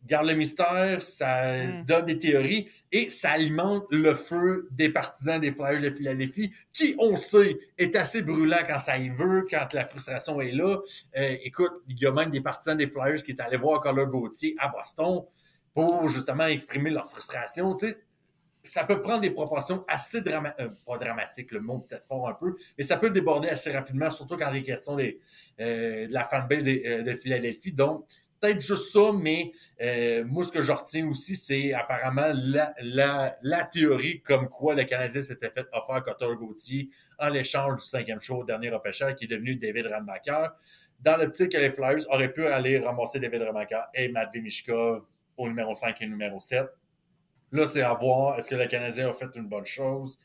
garde 0.05 0.27
le 0.27 0.35
mystère, 0.35 1.01
ça 1.01 1.63
Mm. 1.63 1.85
donne 1.85 2.05
des 2.05 2.19
théories 2.19 2.69
et 2.91 3.09
ça 3.09 3.31
alimente 3.31 3.85
le 3.89 4.13
feu 4.13 4.67
des 4.69 4.89
partisans 4.89 5.41
des 5.41 5.51
Flyers 5.51 5.81
de 5.81 5.89
Philadelphie, 5.89 6.51
qui, 6.71 6.95
on 6.99 7.15
sait, 7.15 7.57
est 7.79 7.95
assez 7.95 8.21
brûlant 8.21 8.59
quand 8.67 8.77
ça 8.77 8.99
y 8.99 9.09
veut, 9.09 9.47
quand 9.49 9.73
la 9.73 9.85
frustration 9.85 10.39
est 10.41 10.51
là. 10.51 10.77
Euh, 11.17 11.35
écoute, 11.43 11.71
il 11.87 11.97
y 11.99 12.05
a 12.05 12.11
même 12.11 12.29
des 12.29 12.41
partisans 12.41 12.77
des 12.77 12.87
Flyers 12.87 13.23
qui 13.23 13.31
est 13.31 13.41
allé 13.41 13.57
voir 13.57 13.81
Carlo 13.81 14.05
Gauthier 14.05 14.55
à 14.59 14.67
Boston 14.67 15.23
pour 15.73 16.07
justement 16.07 16.45
exprimer 16.45 16.91
leur 16.91 17.09
frustration. 17.09 17.73
Tu 17.73 17.87
sais, 17.89 17.97
ça 18.65 18.83
peut 18.83 19.01
prendre 19.01 19.21
des 19.21 19.31
proportions 19.31 19.83
assez 19.87 20.21
dramatiques, 20.21 20.67
pas 20.85 20.97
dramatiques, 20.97 21.51
le 21.51 21.61
mot 21.61 21.79
peut-être 21.79 22.05
fort 22.05 22.27
un 22.27 22.33
peu, 22.33 22.55
mais 22.77 22.83
ça 22.83 22.97
peut 22.97 23.09
déborder 23.09 23.49
assez 23.49 23.71
rapidement, 23.71 24.09
surtout 24.11 24.37
quand 24.37 24.51
il 24.53 24.57
est 24.57 24.95
des, 24.95 25.19
euh, 25.59 26.07
de 26.07 26.13
la 26.13 26.25
fanbase 26.25 26.63
euh, 26.65 27.03
de 27.03 27.15
Philadelphie. 27.15 27.71
Donc, 27.71 28.05
peut-être 28.39 28.59
juste 28.59 28.91
ça, 28.91 29.11
mais 29.13 29.51
euh, 29.81 30.23
moi, 30.25 30.43
ce 30.43 30.51
que 30.51 30.61
je 30.61 30.71
retiens 30.71 31.07
aussi, 31.07 31.35
c'est 31.35 31.73
apparemment 31.73 32.31
la, 32.33 33.63
théorie 33.71 34.21
comme 34.21 34.49
quoi 34.49 34.75
le 34.75 34.83
Canadien 34.83 35.21
s'était 35.21 35.49
fait 35.49 35.65
offrir 35.73 36.03
Cotter 36.03 36.27
Gauthier 36.37 36.89
en 37.19 37.29
l'échange 37.29 37.81
du 37.81 37.85
cinquième 37.85 38.19
show 38.19 38.37
au 38.37 38.43
dernier 38.43 38.69
repêcheur 38.69 39.15
qui 39.15 39.25
est 39.25 39.27
devenu 39.27 39.55
David 39.55 39.87
Ranbacker. 39.87 40.49
Dans 40.99 41.17
l'optique 41.17 41.51
que 41.51 41.57
les 41.57 41.71
Flyers 41.71 42.07
auraient 42.09 42.31
pu 42.31 42.45
aller 42.45 42.79
ramasser 42.79 43.19
David 43.19 43.43
Ranbacker 43.43 43.81
et 43.93 44.07
Matvey 44.09 44.41
Mishkov 44.41 45.05
au 45.37 45.47
numéro 45.47 45.75
5 45.75 46.01
et 46.01 46.07
numéro 46.07 46.39
7. 46.39 46.65
Là, 47.51 47.67
c'est 47.67 47.81
à 47.81 47.93
voir. 47.93 48.37
Est-ce 48.37 48.49
que 48.49 48.55
le 48.55 48.67
Canadien 48.67 49.09
a 49.09 49.13
fait 49.13 49.35
une 49.35 49.47
bonne 49.47 49.65
chose? 49.65 50.17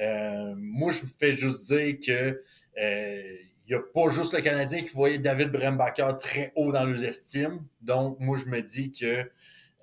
Euh, 0.00 0.54
moi, 0.56 0.90
je 0.92 1.02
me 1.02 1.06
fais 1.06 1.32
juste 1.32 1.72
dire 1.72 1.96
que 2.04 2.42
euh, 2.80 3.36
il 3.66 3.74
n'y 3.74 3.74
a 3.74 3.80
pas 3.92 4.08
juste 4.08 4.32
le 4.32 4.40
Canadien 4.40 4.80
qui 4.82 4.88
voyait 4.90 5.18
David 5.18 5.50
Brembacher 5.50 6.08
très 6.18 6.52
haut 6.56 6.72
dans 6.72 6.84
leurs 6.84 7.04
estimes. 7.04 7.60
Donc, 7.80 8.18
moi, 8.20 8.36
je 8.38 8.46
me 8.46 8.62
dis 8.62 8.90
que 8.92 9.06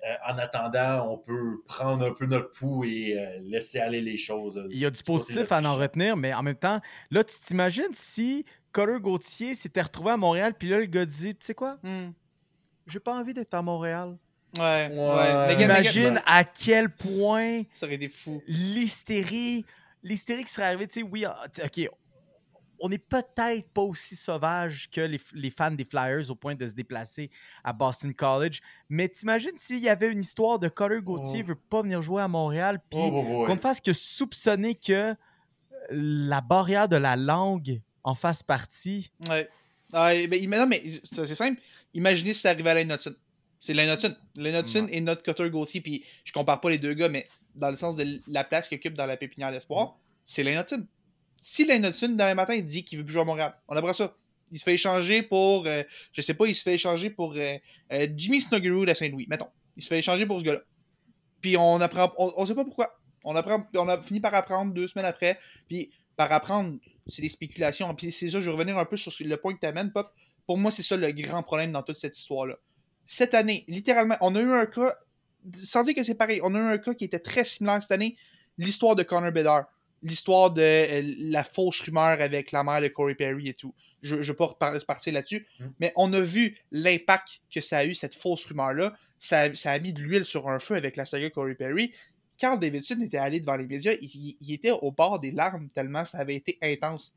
euh, 0.06 0.14
en 0.28 0.38
attendant, 0.38 1.10
on 1.10 1.18
peut 1.18 1.62
prendre 1.66 2.04
un 2.06 2.12
peu 2.12 2.26
notre 2.26 2.50
pouls 2.50 2.84
et 2.84 3.18
euh, 3.18 3.38
laisser 3.42 3.78
aller 3.78 4.00
les 4.00 4.16
choses. 4.16 4.56
euh, 4.56 4.68
Il 4.70 4.78
y 4.78 4.86
a 4.86 4.90
du 4.90 5.02
positif 5.02 5.50
à 5.52 5.60
en 5.60 5.76
retenir, 5.76 6.16
mais 6.16 6.34
en 6.34 6.42
même 6.42 6.56
temps, 6.56 6.80
là, 7.10 7.24
tu 7.24 7.36
t'imagines 7.38 7.92
si 7.92 8.44
Cutter 8.72 8.98
Gauthier 9.00 9.54
s'était 9.54 9.82
retrouvé 9.82 10.10
à 10.12 10.16
Montréal, 10.16 10.54
puis 10.58 10.68
là, 10.68 10.78
le 10.78 10.86
gars 10.86 11.06
dit 11.06 11.34
Tu 11.34 11.46
sais 11.46 11.54
quoi? 11.54 11.78
Hmm. 11.82 12.10
J'ai 12.86 13.00
pas 13.00 13.14
envie 13.14 13.32
d'être 13.32 13.54
à 13.54 13.62
Montréal. 13.62 14.16
Ouais, 14.58 14.90
ouais. 14.92 15.56
T'imagines 15.56 16.20
à 16.26 16.44
quel 16.44 16.88
point 16.90 17.62
Ça 17.74 17.86
aurait 17.86 17.96
été 17.96 18.08
fou. 18.08 18.42
l'hystérie, 18.46 19.64
l'hystérie 20.02 20.44
qui 20.44 20.50
serait 20.50 20.66
arrivée, 20.66 20.86
tu 20.88 21.00
sais, 21.00 21.06
oui, 21.06 21.24
ah, 21.24 21.46
ok, 21.64 21.88
on 22.78 22.88
n'est 22.90 22.98
peut-être 22.98 23.70
pas 23.72 23.80
aussi 23.82 24.16
sauvage 24.16 24.90
que 24.90 25.00
les, 25.00 25.20
les 25.32 25.50
fans 25.50 25.70
des 25.70 25.84
Flyers 25.84 26.30
au 26.30 26.34
point 26.34 26.54
de 26.54 26.68
se 26.68 26.74
déplacer 26.74 27.30
à 27.64 27.72
Boston 27.72 28.12
College, 28.14 28.60
mais 28.90 29.08
t'imagines 29.08 29.56
s'il 29.58 29.78
y 29.78 29.88
avait 29.88 30.08
une 30.12 30.20
histoire 30.20 30.58
de 30.58 30.68
Cutter 30.68 31.00
Gauthier 31.02 31.42
Oh. 31.44 31.48
veut 31.48 31.54
pas 31.54 31.82
venir 31.82 32.02
jouer 32.02 32.22
à 32.22 32.28
Montréal, 32.28 32.78
puis 32.90 33.00
Oh, 33.02 33.10
oh, 33.12 33.24
oh, 33.28 33.46
qu'on 33.46 33.54
ne 33.54 33.60
fasse 33.60 33.80
que 33.80 33.92
soupçonner 33.92 34.74
que 34.74 35.14
la 35.90 36.40
barrière 36.40 36.88
de 36.88 36.96
la 36.96 37.16
langue 37.16 37.80
en 38.04 38.14
fasse 38.14 38.42
partie. 38.42 39.10
Ouais. 39.28 39.48
Mais 39.92 40.46
non, 40.46 40.66
mais 40.66 40.82
c'est 41.10 41.26
c'est 41.26 41.34
simple. 41.34 41.60
Imaginez 41.94 42.34
si 42.34 42.40
ça 42.40 42.50
arrivait 42.50 42.70
à 42.70 42.74
Lane 42.74 42.92
Hudson. 42.92 43.14
C'est. 43.66 43.74
Lane 43.74 44.60
Hudson 44.60 44.86
et 44.90 45.00
notre 45.00 45.22
Cutter 45.22 45.50
Gauthier, 45.50 45.80
puis 45.80 46.04
je 46.24 46.32
compare 46.32 46.60
pas 46.60 46.70
les 46.70 46.78
deux 46.78 46.94
gars, 46.94 47.08
mais 47.08 47.28
dans 47.54 47.70
le 47.70 47.76
sens 47.76 47.96
de 47.96 48.20
la 48.28 48.44
place 48.44 48.68
qu'il 48.68 48.76
occupe 48.76 48.94
dans 48.94 49.06
la 49.06 49.16
pépinière 49.16 49.50
d'espoir, 49.50 49.98
c'est 50.24 50.42
Lane 50.42 50.62
Hudson. 50.62 50.86
Si 51.40 51.64
Hudson, 51.64 52.08
demain 52.08 52.34
matin, 52.34 52.54
il 52.54 52.64
dit 52.64 52.84
qu'il 52.84 52.98
veut 52.98 53.04
plus 53.04 53.12
jouer 53.12 53.22
à 53.22 53.24
Montréal, 53.24 53.54
on 53.68 53.76
apprend 53.76 53.92
ça. 53.92 54.16
Il 54.52 54.58
se 54.60 54.64
fait 54.64 54.74
échanger 54.74 55.22
pour, 55.22 55.66
euh, 55.66 55.82
je 56.12 56.20
sais 56.20 56.34
pas, 56.34 56.46
il 56.46 56.54
se 56.54 56.62
fait 56.62 56.74
échanger 56.74 57.10
pour 57.10 57.32
euh, 57.34 57.56
euh, 57.92 58.06
Jimmy 58.16 58.40
Snuggerud 58.40 58.88
à 58.88 58.94
Saint-Louis, 58.94 59.26
mettons. 59.28 59.48
Il 59.76 59.82
se 59.82 59.88
fait 59.88 59.98
échanger 59.98 60.24
pour 60.24 60.38
ce 60.38 60.44
gars-là. 60.44 60.60
Puis 61.40 61.56
on 61.56 61.80
apprend, 61.80 62.12
on, 62.16 62.32
on 62.36 62.46
sait 62.46 62.54
pas 62.54 62.64
pourquoi. 62.64 62.96
On, 63.24 63.34
apprend, 63.34 63.66
on 63.74 63.88
a 63.88 64.00
fini 64.00 64.20
par 64.20 64.32
apprendre 64.34 64.72
deux 64.72 64.86
semaines 64.86 65.06
après. 65.06 65.36
Puis 65.68 65.90
par 66.16 66.30
apprendre, 66.32 66.78
c'est 67.08 67.22
des 67.22 67.28
spéculations. 67.28 67.92
Puis 67.94 68.12
c'est 68.12 68.30
ça, 68.30 68.40
je 68.40 68.46
vais 68.46 68.52
revenir 68.52 68.78
un 68.78 68.84
peu 68.84 68.96
sur 68.96 69.12
le 69.18 69.36
point 69.36 69.52
que 69.54 69.60
tu 69.60 69.66
amènes, 69.66 69.90
Pop. 69.92 70.08
Pour 70.46 70.58
moi, 70.58 70.70
c'est 70.70 70.84
ça 70.84 70.96
le 70.96 71.10
grand 71.10 71.42
problème 71.42 71.72
dans 71.72 71.82
toute 71.82 71.96
cette 71.96 72.16
histoire-là. 72.16 72.56
Cette 73.06 73.34
année, 73.34 73.64
littéralement, 73.68 74.16
on 74.20 74.34
a 74.34 74.40
eu 74.40 74.52
un 74.52 74.66
cas, 74.66 74.94
sans 75.54 75.82
dire 75.84 75.94
que 75.94 76.02
c'est 76.02 76.14
pareil, 76.14 76.40
on 76.42 76.54
a 76.54 76.58
eu 76.58 76.62
un 76.74 76.78
cas 76.78 76.94
qui 76.94 77.04
était 77.04 77.18
très 77.20 77.44
similaire 77.44 77.80
cette 77.80 77.92
année, 77.92 78.16
l'histoire 78.58 78.96
de 78.96 79.02
Connor 79.02 79.32
Bedard, 79.32 79.66
l'histoire 80.02 80.50
de 80.50 80.60
euh, 80.62 81.14
la 81.18 81.44
fausse 81.44 81.80
rumeur 81.80 82.20
avec 82.20 82.52
la 82.52 82.62
mère 82.64 82.80
de 82.80 82.88
Corey 82.88 83.14
Perry 83.14 83.48
et 83.48 83.54
tout. 83.54 83.74
Je 84.02 84.16
ne 84.16 84.22
vais 84.22 84.34
pas 84.34 84.46
repar- 84.46 84.74
repartir 84.74 85.12
là-dessus, 85.14 85.46
Mm. 85.58 85.64
mais 85.80 85.92
on 85.96 86.12
a 86.12 86.20
vu 86.20 86.56
l'impact 86.70 87.40
que 87.50 87.60
ça 87.60 87.78
a 87.78 87.84
eu, 87.84 87.94
cette 87.94 88.14
fausse 88.14 88.44
rumeur-là. 88.44 88.94
Ça, 89.18 89.40
a- 89.42 89.54
ça 89.54 89.72
a 89.72 89.78
mis 89.78 89.92
de 89.92 90.00
l'huile 90.02 90.24
sur 90.24 90.48
un 90.48 90.58
feu 90.58 90.74
avec 90.76 90.96
la 90.96 91.06
saga 91.06 91.30
Corey 91.30 91.54
Perry. 91.54 91.92
Carl 92.36 92.60
Davidson 92.60 93.00
était 93.00 93.16
allé 93.16 93.40
devant 93.40 93.56
les 93.56 93.66
médias, 93.66 93.94
il, 94.00 94.10
il- 94.14 94.36
il 94.40 94.52
était 94.52 94.70
au 94.72 94.90
bord 94.92 95.18
des 95.18 95.30
larmes 95.30 95.68
tellement 95.70 96.04
ça 96.04 96.18
avait 96.18 96.34
été 96.36 96.58
intense. 96.62 97.14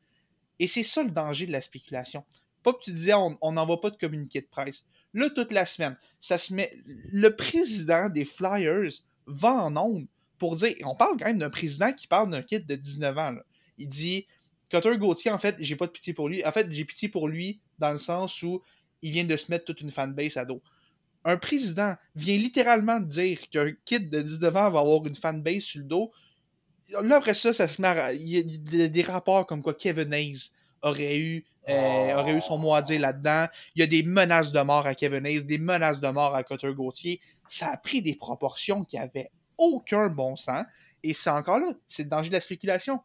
Et 0.58 0.66
c'est 0.66 0.82
ça 0.82 1.02
le 1.02 1.10
danger 1.10 1.46
de 1.46 1.52
la 1.52 1.60
spéculation. 1.60 2.24
Pas 2.62 2.72
que 2.72 2.82
tu 2.82 2.92
disais 2.92 3.12
on 3.14 3.52
n'envoie 3.52 3.80
pas 3.80 3.90
de 3.90 3.96
communiqué 3.96 4.40
de 4.40 4.46
presse. 4.46 4.84
Là, 5.14 5.28
toute 5.30 5.52
la 5.52 5.66
semaine, 5.66 5.96
ça 6.20 6.38
se 6.38 6.54
met. 6.54 6.72
Le 7.12 7.30
président 7.34 8.08
des 8.08 8.24
Flyers 8.24 8.92
va 9.26 9.52
en 9.54 9.76
ondes 9.76 10.06
pour 10.38 10.56
dire. 10.56 10.74
On 10.84 10.94
parle 10.94 11.16
quand 11.18 11.26
même 11.26 11.38
d'un 11.38 11.50
président 11.50 11.92
qui 11.92 12.06
parle 12.06 12.30
d'un 12.30 12.42
kid 12.42 12.66
de 12.66 12.76
19 12.76 13.18
ans. 13.18 13.34
Il 13.78 13.88
dit 13.88 14.26
Cutter 14.68 14.96
Gauthier, 14.98 15.30
en 15.32 15.38
fait, 15.38 15.56
j'ai 15.58 15.74
pas 15.76 15.86
de 15.86 15.90
pitié 15.92 16.14
pour 16.14 16.28
lui. 16.28 16.44
En 16.46 16.52
fait, 16.52 16.70
j'ai 16.70 16.84
pitié 16.84 17.08
pour 17.08 17.26
lui 17.28 17.60
dans 17.78 17.90
le 17.90 17.98
sens 17.98 18.40
où 18.42 18.62
il 19.02 19.10
vient 19.10 19.24
de 19.24 19.36
se 19.36 19.50
mettre 19.50 19.64
toute 19.64 19.80
une 19.80 19.90
fanbase 19.90 20.36
à 20.36 20.44
dos. 20.44 20.62
Un 21.24 21.36
président 21.36 21.96
vient 22.14 22.36
littéralement 22.36 23.00
dire 23.00 23.48
qu'un 23.50 23.72
kid 23.84 24.08
de 24.10 24.22
19 24.22 24.56
ans 24.56 24.70
va 24.70 24.78
avoir 24.80 25.04
une 25.06 25.14
fanbase 25.14 25.62
sur 25.64 25.80
le 25.80 25.86
dos. 25.86 26.12
Là, 27.02 27.16
après 27.16 27.34
ça, 27.34 27.52
ça 27.52 27.68
se 27.68 27.80
met 27.82 27.88
à- 27.88 28.12
Il 28.12 28.28
y 28.28 28.38
a 28.38 28.42
des- 28.42 28.88
des 28.88 29.02
rapports 29.02 29.44
comme 29.46 29.62
quoi 29.62 29.74
Kevin 29.74 30.12
Hayes 30.12 30.50
aurait 30.82 31.18
eu, 31.18 31.44
euh, 31.68 32.14
aurait 32.14 32.36
eu 32.36 32.40
son 32.40 32.58
mot 32.58 32.74
à 32.74 32.82
dire 32.82 33.00
là-dedans. 33.00 33.46
Il 33.74 33.80
y 33.80 33.82
a 33.82 33.86
des 33.86 34.02
menaces 34.02 34.52
de 34.52 34.60
mort 34.60 34.86
à 34.86 34.94
Kevin 34.94 35.26
Hayes, 35.26 35.44
des 35.44 35.58
menaces 35.58 36.00
de 36.00 36.08
mort 36.08 36.34
à 36.34 36.42
Cutter 36.42 36.72
Gauthier. 36.74 37.20
Ça 37.48 37.70
a 37.70 37.76
pris 37.76 38.02
des 38.02 38.14
proportions 38.14 38.84
qui 38.84 38.98
avaient 38.98 39.30
aucun 39.58 40.08
bon 40.08 40.36
sens. 40.36 40.64
Et 41.02 41.14
c'est 41.14 41.30
encore 41.30 41.58
là, 41.58 41.72
c'est 41.88 42.04
le 42.04 42.08
danger 42.08 42.28
de 42.28 42.34
la 42.34 42.40
spéculation. 42.40 43.00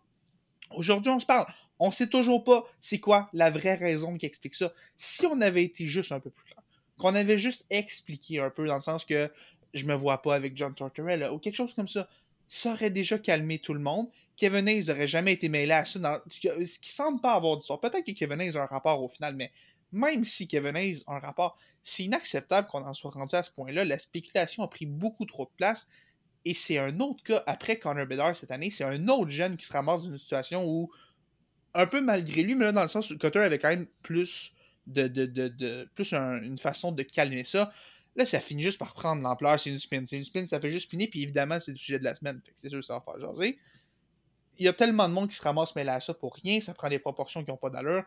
Aujourd'hui, 0.72 1.12
on 1.12 1.20
se 1.20 1.26
parle. 1.26 1.46
On 1.80 1.92
sait 1.92 2.08
toujours 2.08 2.44
pas 2.44 2.64
c'est 2.80 3.00
quoi 3.00 3.30
la 3.34 3.50
vraie 3.50 3.76
raison 3.76 4.18
qui 4.18 4.26
explique 4.26 4.56
ça. 4.56 4.72
Si 4.96 5.26
on 5.26 5.42
avait 5.42 5.64
été 5.64 5.86
juste 5.86 6.12
un 6.12 6.20
peu 6.20 6.30
plus 6.30 6.46
clair, 6.46 6.64
qu'on 6.98 7.16
avait 7.16 7.38
juste 7.38 7.66
expliqué 7.70 8.40
un 8.40 8.50
peu 8.50 8.66
dans 8.66 8.76
le 8.76 8.82
sens 8.82 9.04
que 9.04 9.30
je 9.74 9.86
me 9.86 9.94
vois 9.94 10.22
pas 10.22 10.36
avec 10.36 10.56
John 10.56 10.74
Tortorella 10.74 11.34
ou 11.34 11.40
quelque 11.40 11.56
chose 11.56 11.74
comme 11.74 11.88
ça, 11.88 12.08
ça 12.48 12.74
aurait 12.74 12.90
déjà 12.90 13.20
calmé 13.20 13.60
tout 13.60 13.74
le 13.74 13.80
monde. 13.80 14.08
Kevin 14.38 14.68
Hayes 14.68 14.86
n'aurait 14.88 15.08
jamais 15.08 15.34
été 15.34 15.50
mêlé 15.50 15.72
à 15.72 15.86
ça, 15.86 16.00
dans... 16.00 16.20
ce 16.30 16.80
qui 16.80 16.92
semble 16.92 17.22
pas 17.22 17.34
avoir 17.34 17.58
d'histoire. 17.58 17.80
Peut-être 17.80 18.06
que 18.06 18.12
Kevin 18.12 18.42
Hayes 18.42 18.58
a 18.58 18.64
un 18.64 18.66
rapport 18.66 19.02
au 19.02 19.08
final, 19.10 19.36
mais 19.36 19.52
même 19.92 20.26
si 20.26 20.48
Kevin 20.48 20.76
Hayes 20.76 21.04
a 21.08 21.16
un 21.16 21.20
rapport, 21.20 21.58
c'est 21.82 22.04
inacceptable 22.04 22.68
qu'on 22.68 22.82
en 22.82 22.94
soit 22.94 23.12
rendu 23.12 23.36
à 23.36 23.44
ce 23.44 23.52
point-là. 23.52 23.86
La 23.86 24.00
spéculation 24.00 24.64
a 24.64 24.68
pris 24.68 24.86
beaucoup 24.86 25.26
trop 25.26 25.46
de 25.46 25.52
place. 25.56 25.88
Et 26.44 26.54
c'est 26.54 26.78
un 26.78 27.00
autre 27.00 27.24
cas, 27.24 27.44
après 27.48 27.80
Connor 27.80 28.06
Bedard 28.06 28.36
cette 28.36 28.52
année, 28.52 28.70
c'est 28.70 28.84
un 28.84 29.08
autre 29.08 29.30
jeune 29.30 29.58
qui 29.58 29.66
se 29.66 29.74
ramasse 29.74 30.04
dans 30.04 30.10
une 30.10 30.18
situation 30.18 30.64
où, 30.64 30.92
un 31.74 31.88
peu 31.88 32.02
malgré 32.02 32.44
lui, 32.44 32.54
mais 32.54 32.66
là 32.66 32.72
dans 32.72 32.84
le 32.84 32.88
sens 32.88 33.10
où 33.10 33.18
Cutter 33.18 33.40
avait 33.40 33.58
quand 33.58 33.70
même 33.70 33.88
plus 34.04 34.54
de, 34.86 35.08
de, 35.08 35.26
de, 35.26 35.48
de- 35.48 35.90
plus 35.96 36.14
un- 36.14 36.42
une 36.42 36.60
façon 36.60 36.92
de 36.92 37.02
calmer 37.02 37.44
ça. 37.44 37.72
Là, 38.16 38.26
ça 38.26 38.40
finit 38.40 38.62
juste 38.62 38.78
par 38.78 38.94
prendre 38.94 39.24
l'ampleur. 39.24 39.60
C'est 39.60 39.72
une 39.72 39.80
spin. 39.80 40.04
C'est 40.06 40.18
une 40.18 40.24
spin, 40.24 40.46
ça 40.46 40.60
fait 40.60 40.72
juste 40.72 40.86
spinner. 40.86 41.08
Puis 41.08 41.24
évidemment, 41.24 41.60
c'est 41.60 41.72
le 41.72 41.78
sujet 41.78 41.98
de 42.00 42.04
la 42.04 42.14
semaine. 42.14 42.40
C'est 42.56 42.70
sûr 42.70 42.84
ça 42.84 42.94
va 42.94 43.02
faire 43.02 43.20
jaser. 43.20 43.58
Il 44.58 44.66
y 44.66 44.68
a 44.68 44.74
tellement 44.74 45.08
de 45.08 45.14
monde 45.14 45.30
qui 45.30 45.36
se 45.36 45.42
ramasse 45.42 45.76
mêlé 45.76 45.90
à 45.90 46.00
ça 46.00 46.14
pour 46.14 46.36
rien. 46.36 46.62
Ça 46.62 46.74
prend 46.74 46.90
des 46.90 47.00
proportions 47.00 47.44
qui 47.44 47.52
n'ont 47.52 47.58
pas 47.58 47.70
d'allure. 47.70 48.04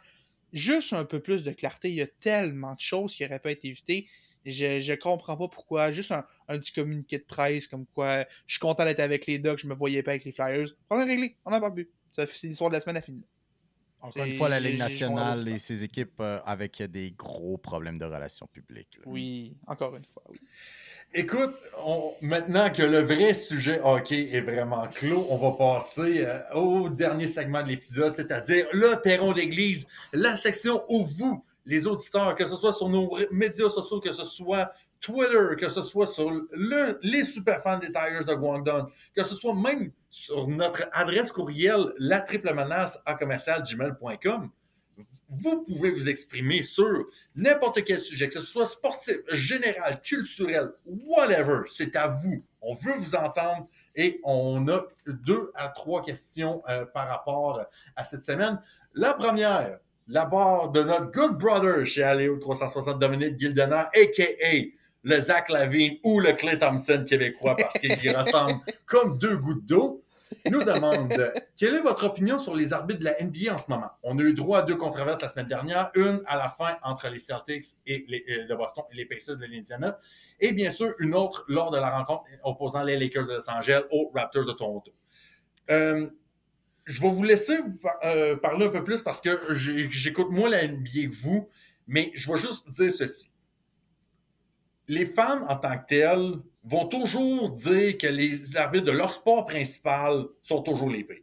Juste 0.53 0.93
un 0.93 1.05
peu 1.05 1.21
plus 1.21 1.45
de 1.45 1.53
clarté. 1.53 1.91
Il 1.91 1.97
y 1.97 2.03
a 2.03 2.07
tellement 2.07 2.75
de 2.75 2.81
choses 2.81 3.15
qui 3.15 3.25
auraient 3.25 3.41
pu 3.41 3.51
être 3.51 3.65
évitées. 3.65 4.07
Je, 4.47 4.81
je 4.81 4.93
comprends 4.95 5.37
pas 5.37 5.49
pourquoi. 5.49 5.93
Juste 5.93 6.13
un, 6.13 6.25
un 6.49 6.59
petit 6.59 6.73
communiqué 6.73 7.19
de 7.19 7.25
presse 7.25 7.67
comme 7.67 7.87
quoi 7.87 8.25
je 8.47 8.55
suis 8.55 8.61
content 8.61 8.85
d'être 8.85 9.01
avec 9.01 9.27
les 9.27 9.39
Ducks, 9.39 9.59
je 9.59 9.67
me 9.67 9.75
voyais 9.75 10.03
pas 10.03 10.13
avec 10.13 10.25
les 10.25 10.33
Flyers. 10.33 10.69
On 10.91 10.99
a 10.99 11.05
réglé. 11.05 11.37
On 11.45 11.51
parle 11.51 11.75
plus. 11.75 11.91
Ça, 12.13 12.27
C'est 12.27 12.47
l'histoire 12.47 12.71
de 12.71 12.75
la 12.77 12.81
semaine 12.81 12.97
à 12.97 13.03
finir. 13.03 13.25
Encore 14.01 14.25
une 14.25 14.37
fois, 14.37 14.49
la 14.49 14.61
Ligue 14.61 14.79
nationale 14.79 15.49
et 15.49 15.59
ses 15.59 15.83
équipes 15.83 16.21
euh, 16.21 16.39
avec 16.47 16.81
des 16.83 17.11
gros 17.13 17.59
problèmes 17.59 17.99
de 17.99 18.05
relations 18.05 18.47
publiques. 18.47 18.97
là. 18.99 19.03
Oui, 19.07 19.57
encore 19.67 19.97
une 19.97 20.05
fois. 20.05 20.23
Oui. 20.31 20.39
Écoute, 21.15 21.55
on- 21.85 22.13
maintenant 22.21 22.71
que 22.71 22.83
le 22.83 23.01
vrai 23.01 23.35
sujet 23.35 23.81
hockey 23.83 24.31
est 24.33 24.41
vraiment 24.43 24.87
clos, 24.89 25.27
on 25.31 25.37
va 25.39 25.53
passer 25.57 26.25
euh, 26.27 26.41
au 26.55 26.89
dernier 26.91 27.27
segment 27.27 27.63
de 27.63 27.69
l'épisode, 27.69 28.13
c'est-à-dire 28.13 28.67
le 28.73 29.01
perron 29.03 29.33
d'église, 29.33 29.87
la 30.13 30.37
section 30.37 30.85
où 30.89 31.05
vous, 31.05 31.43
les 31.65 31.87
auditeurs, 31.87 32.35
que 32.35 32.45
ce 32.45 32.57
soit 32.57 32.73
sur 32.73 32.89
nos 32.89 33.17
médias 33.31 33.69
sociaux, 33.69 34.01
que 34.01 34.13
ce 34.13 34.25
soit 34.25 34.73
Twitter, 35.01 35.57
que 35.59 35.69
ce 35.69 35.83
soit 35.83 36.07
sur 36.07 36.31
le- 36.53 36.99
les 37.03 37.25
superfans 37.25 37.79
des 37.79 37.87
Tigers 37.93 38.25
de 38.27 38.35
Guangdong, 38.35 38.89
que 39.15 39.23
ce 39.25 39.35
soit 39.35 39.55
même 39.55 39.93
sur 40.11 40.49
notre 40.49 40.89
adresse 40.93 41.31
courriel, 41.33 41.93
la 41.99 42.21
triple 42.21 42.53
menace 42.55 42.99
à 43.07 43.15
commercial 43.15 43.63
gmail.com, 43.63 44.51
vous 45.31 45.63
pouvez 45.65 45.91
vous 45.91 46.09
exprimer 46.09 46.63
sur 46.63 47.05
n'importe 47.37 47.85
quel 47.85 48.01
sujet, 48.01 48.29
que 48.31 48.41
ce 48.41 48.47
soit 48.47 48.67
sportif, 48.67 49.19
général, 49.31 50.01
culturel, 50.01 50.71
whatever. 50.87 51.63
C'est 51.69 51.95
à 51.97 52.09
vous. 52.09 52.43
On 52.63 52.73
veut 52.75 52.95
vous 52.97 53.15
entendre 53.15 53.69
et 53.95 54.21
on 54.25 54.67
a 54.69 54.85
deux 55.07 55.53
à 55.55 55.69
trois 55.69 56.03
questions 56.03 56.63
euh, 56.69 56.87
par 56.87 57.09
rapport 57.09 57.63
à 57.95 58.05
cette 58.05 58.25
semaine. 58.25 58.59
La 58.95 59.13
première, 59.13 59.79
la 60.09 60.25
barre 60.25 60.71
de 60.71 60.83
notre 60.83 61.11
good 61.11 61.37
brother 61.37 61.85
chez 61.85 62.03
Aléo 62.03 62.39
360, 62.39 62.99
Dominique 62.99 63.39
Gildener, 63.39 63.85
a.k.a. 63.95 64.65
le 65.09 65.21
Zach 65.21 65.49
Lavine 65.49 65.97
ou 66.05 66.21
le 66.21 66.35
Clay 66.35 66.59
Thompson 66.59 67.03
québécois, 67.09 67.57
parce 67.59 67.79
qu'il 67.79 68.15
ressemble 68.15 68.61
comme 68.87 69.19
deux 69.19 69.37
gouttes 69.37 69.65
d'eau 69.65 70.05
nous 70.51 70.63
demande 70.63 71.33
quelle 71.57 71.77
est 71.77 71.81
votre 71.81 72.05
opinion 72.05 72.39
sur 72.39 72.55
les 72.55 72.75
arbitres 72.75 73.01
de 73.01 73.07
la 73.07 73.17
NBA 73.23 73.55
en 73.55 73.57
ce 73.57 73.71
moment? 73.71 73.91
On 74.03 74.19
a 74.19 74.23
eu 74.23 74.35
droit 74.35 74.59
à 74.59 74.63
deux 74.63 74.77
controverses 74.77 75.23
la 75.23 75.29
semaine 75.31 75.47
dernière, 75.47 75.91
une 75.95 76.21
à 76.27 76.37
la 76.37 76.49
fin 76.49 76.77
entre 76.83 77.09
les 77.09 77.19
Celtics 77.19 77.65
et 77.87 78.05
les, 78.09 78.23
euh, 78.29 78.47
de 78.47 78.55
Boston 78.55 78.85
et 78.93 78.97
les 78.97 79.07
Pacers 79.07 79.39
de 79.39 79.47
l'Indiana, 79.47 79.99
et 80.39 80.53
bien 80.53 80.71
sûr 80.71 80.95
une 80.99 81.15
autre 81.15 81.47
lors 81.49 81.71
de 81.71 81.79
la 81.79 81.89
rencontre 81.89 82.25
opposant 82.45 82.83
les 82.83 82.99
Lakers 82.99 83.27
de 83.27 83.33
Los 83.33 83.49
Angeles 83.49 83.85
aux 83.91 84.13
Raptors 84.15 84.45
de 84.45 84.53
Toronto. 84.53 84.93
Euh, 85.71 86.11
je 86.85 87.01
vais 87.01 87.11
vous 87.11 87.23
laisser 87.25 87.59
euh, 88.05 88.37
parler 88.37 88.67
un 88.67 88.71
peu 88.71 88.85
plus 88.85 89.01
parce 89.01 89.23
que 89.23 89.41
j'écoute 89.55 90.31
moins 90.31 90.51
la 90.51 90.69
NBA 90.69 91.09
que 91.09 91.15
vous, 91.23 91.49
mais 91.87 92.13
je 92.15 92.31
vais 92.31 92.39
juste 92.39 92.69
dire 92.69 92.91
ceci. 92.93 93.31
Les 94.89 95.05
fans 95.07 95.47
en 95.47 95.57
tant 95.57 95.79
que 95.79 95.87
tels 95.87 96.33
vont 96.65 96.87
toujours 96.87 97.51
dire 97.51 97.97
que 97.99 98.07
les 98.07 98.57
arbitres 98.57 98.87
de 98.87 98.93
leur 98.93 99.13
sport 99.13 99.47
principal 99.47 100.25
sont 100.43 100.63
toujours 100.63 100.91
les 100.91 101.05
pires. 101.05 101.23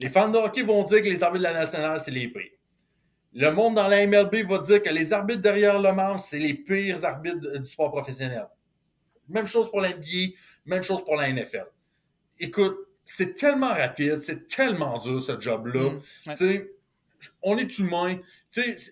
Les 0.00 0.08
fans 0.08 0.28
de 0.28 0.38
hockey 0.38 0.62
vont 0.62 0.82
dire 0.82 1.00
que 1.00 1.08
les 1.08 1.22
arbitres 1.22 1.48
de 1.48 1.52
la 1.52 1.60
nationale, 1.60 2.00
c'est 2.00 2.10
les 2.10 2.28
pires. 2.28 2.50
Le 3.32 3.50
monde 3.50 3.74
dans 3.74 3.88
la 3.88 4.06
MLB 4.06 4.48
va 4.48 4.58
dire 4.58 4.82
que 4.82 4.90
les 4.90 5.12
arbitres 5.12 5.42
derrière 5.42 5.80
le 5.80 5.92
manche, 5.92 6.20
c'est 6.22 6.38
les 6.38 6.54
pires 6.54 7.04
arbitres 7.04 7.58
du 7.58 7.66
sport 7.66 7.90
professionnel. 7.90 8.46
Même 9.28 9.46
chose 9.46 9.70
pour 9.70 9.80
l'NBA, 9.80 10.34
même 10.64 10.82
chose 10.82 11.04
pour 11.04 11.16
la 11.16 11.30
NFL. 11.30 11.66
Écoute, 12.40 12.76
c'est 13.04 13.34
tellement 13.34 13.72
rapide, 13.74 14.20
c'est 14.20 14.46
tellement 14.46 14.98
dur 14.98 15.20
ce 15.20 15.38
job-là. 15.38 15.90
Mmh, 15.90 16.32
on 17.42 17.56
est 17.56 17.78
humain. 17.78 18.18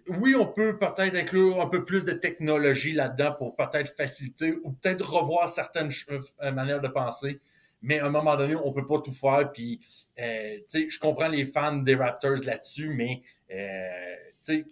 oui, 0.08 0.34
on 0.34 0.46
peut 0.46 0.78
peut-être 0.78 1.16
inclure 1.16 1.60
un 1.60 1.66
peu 1.66 1.84
plus 1.84 2.04
de 2.04 2.12
technologie 2.12 2.92
là-dedans 2.92 3.32
pour 3.32 3.56
peut-être 3.56 3.94
faciliter 3.96 4.54
ou 4.64 4.72
peut-être 4.72 5.08
revoir 5.08 5.48
certaines 5.48 5.90
euh, 6.10 6.52
manières 6.52 6.80
de 6.80 6.88
penser. 6.88 7.40
Mais 7.82 7.98
à 7.98 8.06
un 8.06 8.10
moment 8.10 8.36
donné, 8.36 8.56
on 8.56 8.72
peut 8.72 8.86
pas 8.86 9.00
tout 9.00 9.12
faire. 9.12 9.50
Puis, 9.52 9.80
euh, 10.18 10.58
je 10.72 10.98
comprends 10.98 11.28
les 11.28 11.44
fans 11.44 11.76
des 11.76 11.94
Raptors 11.94 12.44
là-dessus, 12.44 12.88
mais 12.88 13.22
euh, 13.52 14.64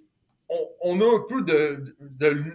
on, 0.80 1.00
a 1.00 1.04
un 1.04 1.24
peu 1.28 1.42
de, 1.42 1.94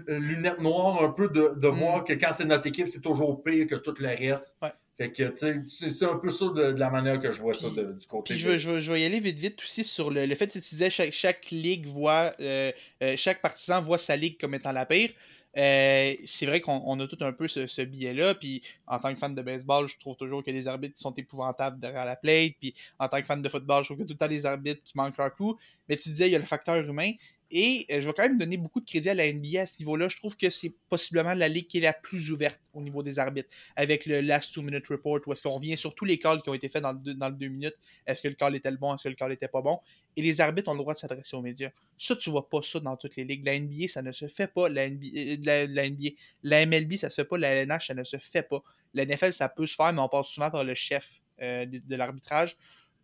lunettes 0.08 0.60
noires, 0.60 1.04
un 1.04 1.12
peu 1.12 1.30
de, 1.30 1.68
mm. 1.68 1.76
voir 1.76 2.04
que 2.04 2.14
quand 2.14 2.34
c'est 2.34 2.46
notre 2.46 2.68
équipe, 2.68 2.88
c'est 2.88 3.02
toujours 3.02 3.44
pire 3.44 3.68
que 3.68 3.76
tout 3.76 3.96
le 4.00 4.10
reste. 4.10 4.58
Fait 5.00 5.12
que, 5.14 5.24
tu 5.30 5.66
sais, 5.66 5.90
c'est 5.92 6.06
un 6.06 6.18
peu 6.18 6.30
ça 6.30 6.48
de, 6.48 6.62
la 6.78 6.90
manière 6.90 7.22
que 7.22 7.32
je 7.32 7.40
vois 7.40 7.54
ça 7.54 7.70
du 7.70 8.06
côté. 8.06 8.34
Puis 8.34 8.38
je, 8.38 8.58
je, 8.58 8.82
je, 8.82 8.92
vais 8.92 9.00
y 9.00 9.06
aller 9.06 9.22
vite, 9.22 9.40
vite 9.40 9.64
aussi 9.64 9.86
sur 9.86 10.12
le, 10.12 10.26
le 10.26 10.36
fait 10.36 10.48
que 10.48 10.60
tu 10.60 10.60
disais 10.60 10.90
chaque, 10.90 11.14
chaque 11.14 11.52
ligue 11.52 11.86
voit, 11.86 12.34
euh, 12.42 12.74
euh, 13.02 13.14
chaque 13.16 13.42
partisan 13.42 13.80
voit 13.80 13.98
sa 13.98 14.18
ligue 14.18 14.38
comme 14.38 14.56
étant 14.56 14.74
la 14.74 14.86
pire. 14.86 15.12
Euh, 15.58 16.14
c'est 16.26 16.46
vrai 16.46 16.60
qu'on 16.60 17.00
a 17.00 17.08
tout 17.08 17.18
un 17.22 17.32
peu 17.32 17.48
ce, 17.48 17.66
ce 17.66 17.82
biais-là. 17.82 18.36
Puis 18.36 18.62
en 18.88 19.00
tant 19.00 19.14
que 19.14 19.20
fan 19.20 19.34
de 19.34 19.42
baseball, 19.42 19.88
je 19.88 19.98
trouve 20.00 20.18
toujours 20.18 20.44
que 20.44 20.52
les 20.52 20.68
arbitres 20.68 21.00
sont 21.00 21.14
épouvantables 21.14 21.80
derrière 21.80 22.04
la 22.04 22.18
plate. 22.18 22.56
Puis 22.60 22.76
en 23.00 23.08
tant 23.08 23.22
que 23.22 23.26
fan 23.26 23.42
de 23.42 23.48
football, 23.48 23.84
je 23.84 23.94
trouve 23.94 24.00
que 24.00 24.04
tout 24.04 24.16
le 24.16 24.18
temps 24.18 24.28
les 24.28 24.46
arbitres 24.46 24.84
qui 24.84 24.98
manquent 24.98 25.18
leur 25.18 25.34
coup. 25.34 25.58
Mais 25.88 25.96
tu 25.96 26.10
disais, 26.10 26.28
il 26.28 26.34
y 26.34 26.36
a 26.36 26.40
le 26.40 26.44
facteur 26.44 26.76
humain. 26.76 27.12
Et 27.52 27.86
euh, 27.92 28.02
je 28.02 28.08
vais 28.08 28.14
quand 28.14 28.24
même 28.24 28.38
donner 28.38 28.58
beaucoup 28.58 28.80
de 28.80 28.86
crédit 28.86 29.10
à 29.10 29.14
la 29.14 29.32
NBA 29.32 29.62
à 29.62 29.66
ce 29.66 29.80
niveau-là. 29.80 30.08
Je 30.08 30.18
trouve 30.18 30.38
que 30.38 30.50
c'est 30.50 30.74
possiblement 30.90 31.34
la 31.34 31.48
ligue 31.48 31.68
qui 31.68 31.80
est 31.80 31.82
la 31.82 31.94
plus 31.94 32.32
ouverte 32.32 32.60
au 32.74 32.82
niveau 32.82 33.02
des 33.02 33.18
arbitres. 33.18 33.50
Avec 33.76 34.06
le 34.06 34.22
Last 34.22 34.54
Two 34.54 34.62
Minute 34.62 34.88
Report, 34.88 35.20
où 35.26 35.34
est-ce 35.34 35.44
qu'on 35.44 35.52
revient 35.52 35.78
sur 35.78 35.96
tous 35.96 36.06
les 36.06 36.20
calls 36.20 36.42
qui 36.42 36.50
ont 36.50 36.54
été 36.54 36.70
faits 36.70 36.84
dans 36.84 36.94
le, 36.94 37.14
dans 37.14 37.30
le 37.30 37.36
deux 37.36 37.48
minutes. 37.48 37.76
Est-ce 38.06 38.22
que 38.22 38.28
le 38.28 38.36
call 38.36 38.56
était 38.56 38.72
le 38.72 38.78
bon? 38.78 38.94
Est-ce 38.94 39.04
que 39.04 39.10
le 39.10 39.16
call 39.16 39.32
était 39.32 39.48
pas 39.48 39.62
bon? 39.62 39.80
Et 40.16 40.22
les 40.22 40.42
arbitres 40.42 40.70
ont 40.70 40.74
le 40.74 40.80
droit 40.80 40.94
de 40.94 41.00
s'adresser 41.00 41.36
aux 41.36 41.42
médias. 41.42 41.72
Ça, 41.98 42.16
tu 42.16 42.30
vois 42.30 42.48
pas 42.50 42.62
ça 42.62 42.80
dans 42.80 42.96
toutes 42.98 43.16
les 43.16 43.24
ligues. 43.24 43.46
La 43.46 43.60
NBA, 43.60 43.88
ça 43.88 44.02
ne 44.02 44.12
se 44.12 44.28
fait 44.28 44.48
pas. 44.48 44.70
La, 44.70 44.90
NBA, 44.90 45.08
euh, 45.18 45.68
la, 45.70 45.90
NBA, 45.90 46.10
la 46.44 46.66
MLB, 46.66 46.94
ça 46.98 47.10
se 47.10 47.16
fait 47.16 47.26
pas. 47.26 47.38
La 47.38 47.50
LNH, 47.56 47.88
ça 47.88 47.94
ne 47.94 48.04
se 48.04 48.18
fait 48.18 48.44
pas. 48.44 48.62
La 48.94 49.06
NFL, 49.06 49.34
ça 49.34 49.50
peut 49.50 49.66
se 49.66 49.76
faire, 49.76 49.94
mais 49.94 50.02
on 50.02 50.10
passe 50.10 50.28
souvent 50.28 50.52
par 50.52 50.64
le 50.64 50.74
chef 50.74 51.22
euh, 51.42 51.66
de, 51.66 51.96
l'arbitrage. 51.96 52.58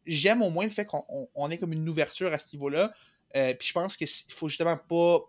J'aime 0.06 0.42
au 0.42 0.50
moins 0.50 0.66
le 0.66 0.70
fait 0.70 0.86
qu'on 0.86 1.50
ait 1.50 1.58
comme 1.58 1.74
une 1.74 1.88
ouverture 1.88 2.32
à 2.34 2.40
ce 2.40 2.48
niveau-là. 2.54 2.94
Euh, 3.36 3.53
puis 3.53 3.68
je 3.68 3.74
pense 3.74 3.98
qu'il 3.98 4.07
faut 4.30 4.48
justement 4.48 4.78
pas, 4.78 5.20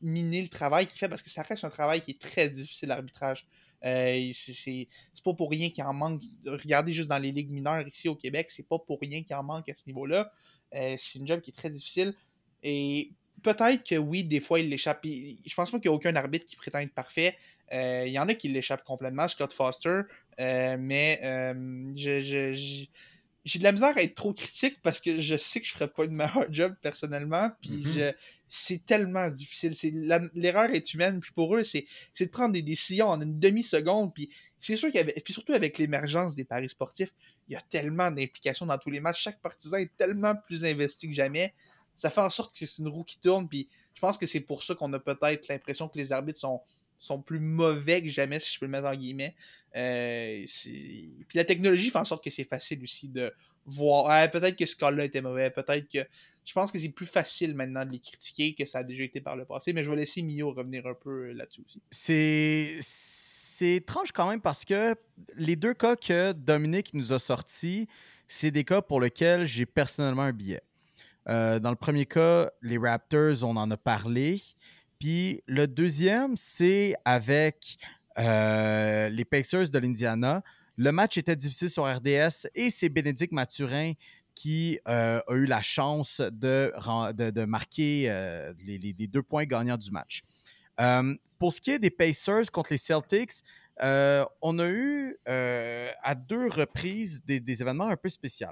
miner 0.00 0.40
le 0.40 0.48
travail 0.48 0.86
qu'il 0.86 0.98
fait 0.98 1.08
parce 1.08 1.20
que 1.20 1.28
ça 1.28 1.42
reste 1.42 1.64
un 1.64 1.70
travail 1.70 2.00
qui 2.00 2.12
est 2.12 2.20
très 2.20 2.48
difficile, 2.48 2.88
l'arbitrage. 2.88 3.46
Euh, 3.84 4.30
c'est 4.32 4.88
pas 5.22 5.34
pour 5.34 5.50
rien 5.50 5.70
qu'il 5.70 5.84
en 5.84 5.92
manque. 5.92 6.22
Regardez 6.46 6.92
juste 6.92 7.08
dans 7.08 7.18
les 7.18 7.30
ligues 7.30 7.50
mineures 7.50 7.86
ici 7.86 8.08
au 8.08 8.14
Québec, 8.14 8.48
c'est 8.50 8.66
pas 8.66 8.78
pour 8.78 9.00
rien 9.00 9.22
qu'il 9.22 9.36
en 9.36 9.42
manque 9.42 9.68
à 9.68 9.74
ce 9.74 9.84
niveau-là. 9.86 10.30
Euh, 10.74 10.94
c'est 10.96 11.18
une 11.18 11.26
job 11.26 11.40
qui 11.40 11.50
est 11.50 11.54
très 11.54 11.68
difficile. 11.68 12.14
Et 12.62 13.10
peut-être 13.42 13.84
que 13.84 13.96
oui, 13.96 14.24
des 14.24 14.40
fois, 14.40 14.60
il 14.60 14.70
l'échappe. 14.70 15.04
Je 15.04 15.54
pense 15.54 15.70
pas 15.70 15.78
qu'il 15.78 15.90
y 15.90 15.92
a 15.92 15.94
aucun 15.94 16.14
arbitre 16.16 16.46
qui 16.46 16.56
prétend 16.56 16.78
être 16.78 16.94
parfait. 16.94 17.36
Il 17.72 18.08
y 18.08 18.18
en 18.18 18.28
a 18.28 18.34
qui 18.34 18.48
l'échappent 18.48 18.84
complètement, 18.84 19.28
Scott 19.28 19.52
Foster. 19.52 20.02
mais 20.38 21.20
je, 21.96 22.86
j'ai 23.44 23.58
de 23.58 23.64
la 23.64 23.72
misère 23.72 23.96
à 23.96 24.02
être 24.02 24.14
trop 24.14 24.32
critique 24.32 24.80
parce 24.82 25.00
que 25.00 25.18
je 25.18 25.36
sais 25.36 25.60
que 25.60 25.66
je 25.66 25.72
ferais 25.72 25.88
pas 25.88 26.04
une 26.04 26.14
meilleure 26.14 26.46
job 26.50 26.74
personnellement. 26.82 27.50
Puis 27.62 27.84
mm-hmm. 27.84 28.14
c'est 28.48 28.84
tellement 28.84 29.28
difficile. 29.28 29.72
L'erreur 30.34 30.70
est 30.70 30.92
humaine. 30.94 31.20
Puis 31.20 31.32
pour 31.32 31.56
eux, 31.56 31.64
c'est 31.64 31.86
de 32.18 32.24
prendre 32.26 32.52
des 32.52 32.62
décisions 32.62 33.08
en 33.08 33.20
une 33.20 33.38
demi-seconde. 33.38 34.12
Puis 34.12 34.30
c'est 34.58 34.76
sûr 34.76 34.88
qu'il 34.90 34.98
y 34.98 35.02
avait. 35.02 35.14
Puis 35.24 35.32
surtout 35.32 35.52
avec 35.52 35.78
l'émergence 35.78 36.34
des 36.34 36.44
paris 36.44 36.68
sportifs, 36.68 37.14
il 37.48 37.54
y 37.54 37.56
a 37.56 37.62
tellement 37.62 38.10
d'implications 38.10 38.66
dans 38.66 38.78
tous 38.78 38.90
les 38.90 39.00
matchs. 39.00 39.22
Chaque 39.22 39.40
partisan 39.40 39.78
est 39.78 39.96
tellement 39.96 40.34
plus 40.34 40.64
investi 40.64 41.08
que 41.08 41.14
jamais. 41.14 41.52
Ça 41.94 42.10
fait 42.10 42.20
en 42.20 42.30
sorte 42.30 42.56
que 42.56 42.66
c'est 42.66 42.78
une 42.78 42.88
roue 42.88 43.04
qui 43.04 43.18
tourne. 43.18 43.48
Puis 43.48 43.68
je 43.94 44.00
pense 44.00 44.18
que 44.18 44.26
c'est 44.26 44.40
pour 44.40 44.62
ça 44.62 44.74
qu'on 44.74 44.92
a 44.92 44.98
peut-être 44.98 45.48
l'impression 45.48 45.88
que 45.88 45.98
les 45.98 46.12
arbitres 46.12 46.38
sont 46.38 46.60
sont 47.00 47.20
plus 47.20 47.40
mauvais 47.40 48.02
que 48.02 48.08
jamais, 48.08 48.38
si 48.40 48.54
je 48.54 48.60
peux 48.60 48.66
le 48.66 48.72
mettre 48.72 48.86
en 48.86 48.94
guillemets. 48.94 49.34
Euh, 49.76 50.44
puis 51.28 51.36
la 51.36 51.44
technologie 51.44 51.90
fait 51.90 51.98
en 51.98 52.04
sorte 52.04 52.22
que 52.22 52.30
c'est 52.30 52.44
facile 52.44 52.82
aussi 52.82 53.08
de 53.08 53.32
voir. 53.64 54.30
peut-être 54.30 54.56
que 54.56 54.66
ce 54.66 54.76
cas-là 54.76 55.04
était 55.04 55.22
mauvais, 55.22 55.50
peut-être 55.50 55.88
que. 55.90 56.06
Je 56.42 56.54
pense 56.54 56.72
que 56.72 56.78
c'est 56.78 56.88
plus 56.88 57.06
facile 57.06 57.54
maintenant 57.54 57.84
de 57.84 57.90
les 57.90 58.00
critiquer 58.00 58.54
que 58.54 58.64
ça 58.64 58.78
a 58.78 58.82
déjà 58.82 59.04
été 59.04 59.20
par 59.20 59.36
le 59.36 59.44
passé, 59.44 59.72
mais 59.72 59.84
je 59.84 59.90
vais 59.90 59.98
laisser 59.98 60.22
Mio 60.22 60.52
revenir 60.52 60.86
un 60.86 60.94
peu 60.94 61.32
là-dessus 61.32 61.62
aussi. 61.64 61.82
C'est. 61.90 62.78
C'est 62.82 63.74
étrange 63.74 64.10
quand 64.12 64.26
même 64.26 64.40
parce 64.40 64.64
que 64.64 64.94
les 65.34 65.54
deux 65.54 65.74
cas 65.74 65.94
que 65.94 66.32
Dominique 66.32 66.94
nous 66.94 67.12
a 67.12 67.18
sortis, 67.18 67.88
c'est 68.26 68.50
des 68.50 68.64
cas 68.64 68.80
pour 68.80 69.02
lesquels 69.02 69.44
j'ai 69.44 69.66
personnellement 69.66 70.22
un 70.22 70.32
billet. 70.32 70.62
Euh, 71.28 71.58
dans 71.58 71.68
le 71.68 71.76
premier 71.76 72.06
cas, 72.06 72.50
les 72.62 72.78
Raptors, 72.78 73.44
on 73.44 73.56
en 73.56 73.70
a 73.70 73.76
parlé. 73.76 74.40
Puis 75.00 75.42
le 75.46 75.66
deuxième, 75.66 76.36
c'est 76.36 76.94
avec 77.06 77.78
euh, 78.18 79.08
les 79.08 79.24
Pacers 79.24 79.70
de 79.70 79.78
l'Indiana. 79.78 80.42
Le 80.76 80.92
match 80.92 81.16
était 81.16 81.36
difficile 81.36 81.70
sur 81.70 81.84
RDS 81.84 82.46
et 82.54 82.70
c'est 82.70 82.90
Bénédicte 82.90 83.32
Mathurin 83.32 83.94
qui 84.34 84.78
euh, 84.88 85.20
a 85.26 85.34
eu 85.34 85.46
la 85.46 85.62
chance 85.62 86.20
de, 86.20 86.72
de, 87.12 87.44
marquer 87.44 88.06
euh, 88.08 88.52
les, 88.64 88.92
deux 89.08 89.22
points 89.22 89.44
gagnants 89.44 89.76
du 89.78 89.90
match. 89.90 90.22
pour 91.38 91.52
ce 91.52 91.60
qui 91.62 91.70
est 91.70 91.78
des 91.78 91.90
Pacers 91.90 92.50
contre 92.52 92.72
les 92.72 92.78
Celtics, 92.78 93.42
on 93.80 94.58
a 94.58 94.68
eu 94.68 95.16
à 95.26 96.14
deux 96.14 96.48
reprises 96.48 97.24
des, 97.24 97.62
événements 97.62 97.88
un 97.88 97.96
peu 97.96 98.10
spéciaux. 98.10 98.48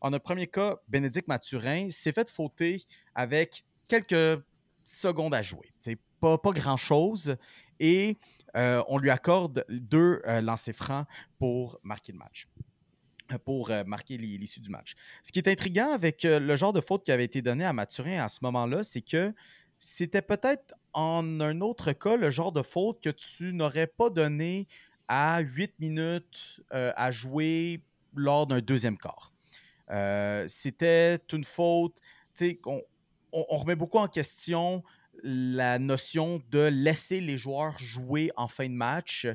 En 0.00 0.14
un 0.14 0.18
premier 0.18 0.46
cas, 0.46 0.76
Bénédicte 0.88 1.28
Mathurin 1.28 1.90
s'est 1.90 2.12
fait 2.12 2.30
fauter 2.30 2.84
avec 3.14 3.64
quelques 3.86 4.42
secondes 4.90 5.34
à 5.34 5.42
jouer. 5.42 5.72
C'est 5.80 5.98
pas, 6.20 6.38
pas 6.38 6.52
grand-chose. 6.52 7.36
Et 7.80 8.18
euh, 8.56 8.82
on 8.88 8.98
lui 8.98 9.10
accorde 9.10 9.64
deux 9.68 10.20
euh, 10.26 10.40
lancers 10.42 10.74
francs 10.74 11.06
pour 11.38 11.80
marquer 11.82 12.12
le 12.12 12.18
match 12.18 12.46
euh, 13.32 13.38
pour 13.38 13.72
marquer 13.86 14.18
l'issue 14.18 14.60
du 14.60 14.70
match. 14.70 14.94
Ce 15.22 15.32
qui 15.32 15.38
est 15.38 15.48
intriguant 15.48 15.92
avec 15.92 16.24
le 16.24 16.56
genre 16.56 16.72
de 16.72 16.80
faute 16.80 17.04
qui 17.04 17.12
avait 17.12 17.24
été 17.24 17.42
donné 17.42 17.64
à 17.64 17.72
Mathurin 17.72 18.22
à 18.22 18.28
ce 18.28 18.40
moment-là, 18.42 18.84
c'est 18.84 19.00
que 19.00 19.32
c'était 19.78 20.22
peut-être 20.22 20.74
en 20.92 21.40
un 21.40 21.60
autre 21.62 21.92
cas 21.92 22.16
le 22.16 22.28
genre 22.28 22.52
de 22.52 22.62
faute 22.62 23.02
que 23.02 23.10
tu 23.10 23.52
n'aurais 23.54 23.86
pas 23.86 24.10
donné 24.10 24.66
à 25.08 25.40
8 25.40 25.74
minutes 25.78 26.60
à 26.70 27.10
jouer 27.10 27.80
lors 28.14 28.46
d'un 28.46 28.58
deuxième 28.58 28.98
quart. 28.98 29.32
c'était 30.48 31.18
une 31.32 31.44
faute, 31.44 31.96
qu'on 32.62 32.76
on, 32.76 32.82
remet 33.32 33.76
beaucoup 33.76 33.98
en 33.98 34.08
question 34.08 34.82
la 35.22 35.78
notion 35.78 36.42
de 36.50 36.60
laisser 36.60 37.20
les 37.20 37.38
joueurs 37.38 37.78
jouer 37.78 38.30
en 38.36 38.48
fin 38.48 38.68
de 38.68 38.74
match 38.74 39.26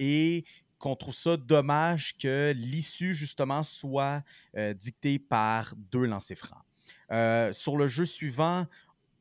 et 0.00 0.44
qu'on 0.78 0.96
trouve 0.96 1.14
ça 1.14 1.36
dommage 1.36 2.14
que 2.16 2.52
l'issue, 2.54 3.14
justement, 3.14 3.62
soit 3.62 4.22
euh, 4.56 4.74
dictée 4.74 5.18
par 5.18 5.72
deux 5.76 6.04
lancers 6.04 6.36
francs. 6.36 6.62
Euh, 7.10 7.52
sur 7.52 7.76
le 7.76 7.88
jeu 7.88 8.04
suivant, 8.04 8.66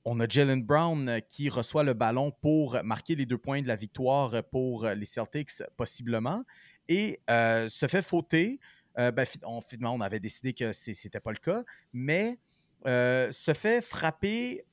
on 0.03 0.19
a 0.19 0.27
Jalen 0.27 0.61
Brown 0.61 1.07
euh, 1.07 1.19
qui 1.21 1.49
reçoit 1.49 1.83
le 1.83 1.93
ballon 1.93 2.31
pour 2.31 2.83
marquer 2.83 3.15
les 3.15 3.25
deux 3.25 3.37
points 3.37 3.61
de 3.61 3.67
la 3.67 3.77
victoire 3.77 4.43
pour 4.51 4.87
les 4.87 5.05
Celtics, 5.05 5.63
possiblement, 5.77 6.43
et 6.89 7.21
se 7.29 7.87
fait 7.87 8.01
fauter. 8.01 8.59
Ben, 8.97 9.25
finalement, 9.25 9.95
on 9.95 10.01
avait 10.01 10.19
décidé 10.19 10.51
que 10.53 10.73
ce 10.73 10.91
n'était 10.91 11.21
pas 11.21 11.31
le 11.31 11.37
cas, 11.37 11.63
mais 11.93 12.37
se 12.85 13.53
fait 13.53 13.81
frapper 13.81 14.65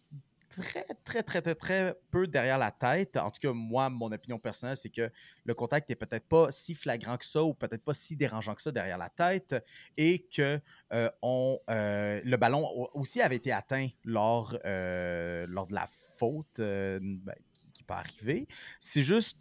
très, 0.50 0.84
très, 1.04 1.22
très, 1.22 1.42
très, 1.42 1.54
très 1.54 1.94
peu 2.10 2.26
derrière 2.26 2.58
la 2.58 2.70
tête. 2.70 3.16
En 3.16 3.30
tout 3.30 3.40
cas, 3.40 3.52
moi, 3.52 3.88
mon 3.88 4.10
opinion 4.12 4.38
personnelle, 4.38 4.76
c'est 4.76 4.90
que 4.90 5.10
le 5.44 5.54
contact 5.54 5.88
n'est 5.88 5.96
peut-être 5.96 6.26
pas 6.26 6.50
si 6.50 6.74
flagrant 6.74 7.16
que 7.16 7.24
ça 7.24 7.42
ou 7.42 7.54
peut-être 7.54 7.84
pas 7.84 7.94
si 7.94 8.16
dérangeant 8.16 8.54
que 8.54 8.62
ça 8.62 8.72
derrière 8.72 8.98
la 8.98 9.08
tête 9.08 9.56
et 9.96 10.26
que 10.26 10.60
euh, 10.92 11.10
on, 11.22 11.58
euh, 11.70 12.20
le 12.24 12.36
ballon 12.36 12.88
aussi 12.94 13.22
avait 13.22 13.36
été 13.36 13.52
atteint 13.52 13.88
lors, 14.04 14.56
euh, 14.64 15.46
lors 15.48 15.66
de 15.66 15.74
la 15.74 15.88
faute 16.18 16.58
ben, 16.58 17.34
qui, 17.72 17.82
peut 17.84 17.94
arriver. 17.94 18.46
C'est 18.78 19.02
juste, 19.02 19.38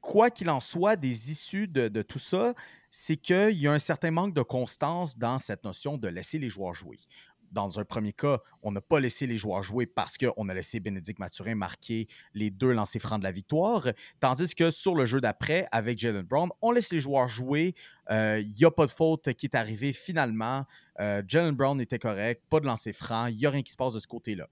quoi 0.00 0.30
qu'il 0.30 0.50
en 0.50 0.60
soit, 0.60 0.96
des 0.96 1.30
issues 1.30 1.68
de 1.68 2.02
tout 2.02 2.18
ça, 2.18 2.54
c'est 2.90 3.16
qu'il 3.16 3.58
y 3.58 3.66
a 3.66 3.72
un 3.72 3.80
certain 3.80 4.12
manque 4.12 4.34
de 4.34 4.42
constance 4.42 5.18
dans 5.18 5.38
cette 5.38 5.64
notion 5.64 5.96
de 5.96 6.06
laisser 6.06 6.38
les 6.38 6.48
joueurs 6.48 6.74
jouer 6.74 6.98
dans 7.54 7.80
un 7.80 7.84
premier 7.84 8.12
cas, 8.12 8.40
on 8.62 8.72
n'a 8.72 8.80
pas 8.82 9.00
laissé 9.00 9.26
les 9.26 9.38
joueurs 9.38 9.62
jouer 9.62 9.86
parce 9.86 10.18
qu'on 10.18 10.48
a 10.48 10.54
laissé 10.54 10.80
Bénédicte 10.80 11.18
Mathurin 11.18 11.54
marquer 11.54 12.06
les 12.34 12.50
deux 12.50 12.72
lancers 12.72 13.00
francs 13.00 13.20
de 13.20 13.24
la 13.24 13.30
victoire. 13.30 13.88
Tandis 14.20 14.54
que 14.54 14.70
sur 14.70 14.94
le 14.94 15.06
jeu 15.06 15.20
d'après, 15.20 15.66
avec 15.72 15.98
Jalen 15.98 16.22
Brown, 16.22 16.50
on 16.60 16.72
laisse 16.72 16.92
les 16.92 17.00
joueurs 17.00 17.28
jouer. 17.28 17.74
Il 18.10 18.14
euh, 18.14 18.42
n'y 18.42 18.64
a 18.64 18.70
pas 18.70 18.86
de 18.86 18.90
faute 18.90 19.32
qui 19.32 19.46
est 19.46 19.56
arrivée 19.56 19.92
finalement. 19.92 20.66
Euh, 21.00 21.22
Jalen 21.26 21.54
Brown 21.54 21.80
était 21.80 21.98
correct, 21.98 22.42
pas 22.50 22.60
de 22.60 22.66
lancer 22.66 22.92
franc. 22.92 23.26
Il 23.26 23.36
n'y 23.36 23.46
a 23.46 23.50
rien 23.50 23.62
qui 23.62 23.72
se 23.72 23.76
passe 23.76 23.94
de 23.94 24.00
ce 24.00 24.08
côté-là. 24.08 24.48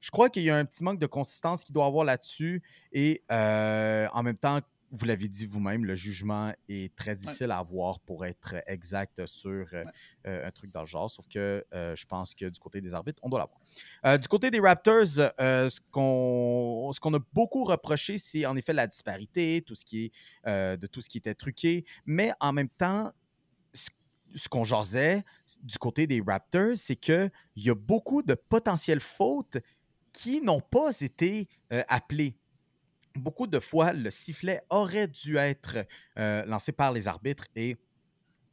Je 0.00 0.10
crois 0.10 0.30
qu'il 0.30 0.44
y 0.44 0.50
a 0.50 0.56
un 0.56 0.64
petit 0.64 0.84
manque 0.84 1.00
de 1.00 1.06
consistance 1.06 1.64
qu'il 1.64 1.74
doit 1.74 1.86
avoir 1.86 2.04
là-dessus. 2.04 2.62
Et 2.92 3.22
euh, 3.32 4.06
en 4.12 4.22
même 4.22 4.36
temps, 4.36 4.60
vous 4.90 5.04
l'avez 5.04 5.28
dit 5.28 5.46
vous-même, 5.46 5.84
le 5.84 5.94
jugement 5.94 6.52
est 6.68 6.94
très 6.96 7.14
difficile 7.14 7.50
à 7.50 7.58
avoir 7.58 8.00
pour 8.00 8.24
être 8.24 8.56
exact 8.66 9.26
sur 9.26 9.66
euh, 9.72 9.84
euh, 10.26 10.46
un 10.46 10.50
truc 10.50 10.70
dans 10.70 10.80
le 10.80 10.86
genre, 10.86 11.10
sauf 11.10 11.26
que 11.28 11.64
euh, 11.74 11.94
je 11.94 12.06
pense 12.06 12.34
que 12.34 12.46
du 12.46 12.58
côté 12.58 12.80
des 12.80 12.94
arbitres, 12.94 13.20
on 13.22 13.28
doit 13.28 13.40
l'avoir. 13.40 14.18
du 14.18 14.28
côté 14.28 14.50
des 14.50 14.60
Raptors, 14.60 15.06
ce 15.06 15.80
qu'on 15.90 17.14
a 17.14 17.18
beaucoup 17.32 17.64
reproché, 17.64 18.18
c'est 18.18 18.46
en 18.46 18.56
effet 18.56 18.72
la 18.72 18.86
disparité, 18.86 19.62
tout 19.62 19.74
ce 19.74 19.84
qui 19.84 20.04
est, 20.46 20.76
de 20.76 20.86
tout 20.86 21.00
ce 21.00 21.08
qui 21.08 21.18
était 21.18 21.34
truqué, 21.34 21.84
mais 22.06 22.32
en 22.40 22.52
même 22.52 22.68
temps, 22.68 23.12
ce 24.34 24.48
qu'on 24.48 24.64
jasait 24.64 25.24
du 25.62 25.78
côté 25.78 26.06
des 26.06 26.22
Raptors, 26.26 26.76
c'est 26.76 26.96
qu'il 26.96 27.30
y 27.56 27.70
a 27.70 27.74
beaucoup 27.74 28.22
de 28.22 28.34
potentielles 28.34 29.00
fautes 29.00 29.58
qui 30.12 30.40
n'ont 30.40 30.60
pas 30.60 30.98
été 31.00 31.48
appelées 31.88 32.36
beaucoup 33.14 33.46
de 33.46 33.60
fois, 33.60 33.92
le 33.92 34.10
sifflet 34.10 34.62
aurait 34.70 35.08
dû 35.08 35.36
être 35.36 35.86
euh, 36.18 36.44
lancé 36.46 36.72
par 36.72 36.92
les 36.92 37.08
arbitres 37.08 37.46
et 37.56 37.76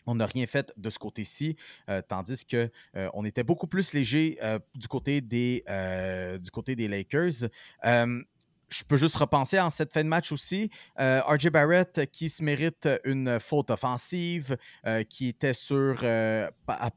on 0.07 0.15
n'a 0.15 0.27
rien 0.27 0.45
fait 0.45 0.71
de 0.77 0.89
ce 0.91 0.99
côté-ci, 0.99 1.55
euh, 1.89 2.01
tandis 2.07 2.45
qu'on 2.45 2.69
euh, 2.95 3.09
on 3.13 3.25
était 3.25 3.43
beaucoup 3.43 3.65
plus 3.65 3.93
léger 3.93 4.37
du, 4.75 4.87
côté 4.87 5.21
des, 5.21 5.63
du 6.39 6.51
côté 6.51 6.75
des 6.75 6.87
Lakers 6.87 7.49
je 8.69 8.83
peux 8.83 8.97
juste 8.97 9.15
repenser 9.15 9.59
en 9.59 9.69
cette 9.69 9.93
fin 9.93 10.03
de 10.03 10.09
match 10.09 10.31
aussi. 10.31 10.69
Euh, 10.99 11.21
RJ 11.21 11.49
Barrett 11.49 12.09
qui 12.11 12.29
se 12.29 12.43
mérite 12.43 12.87
une 13.03 13.39
faute 13.39 13.71
offensive, 13.71 14.57
euh, 14.85 15.03
qui 15.03 15.27
était 15.27 15.53
sur. 15.53 15.99
Euh, 16.03 16.49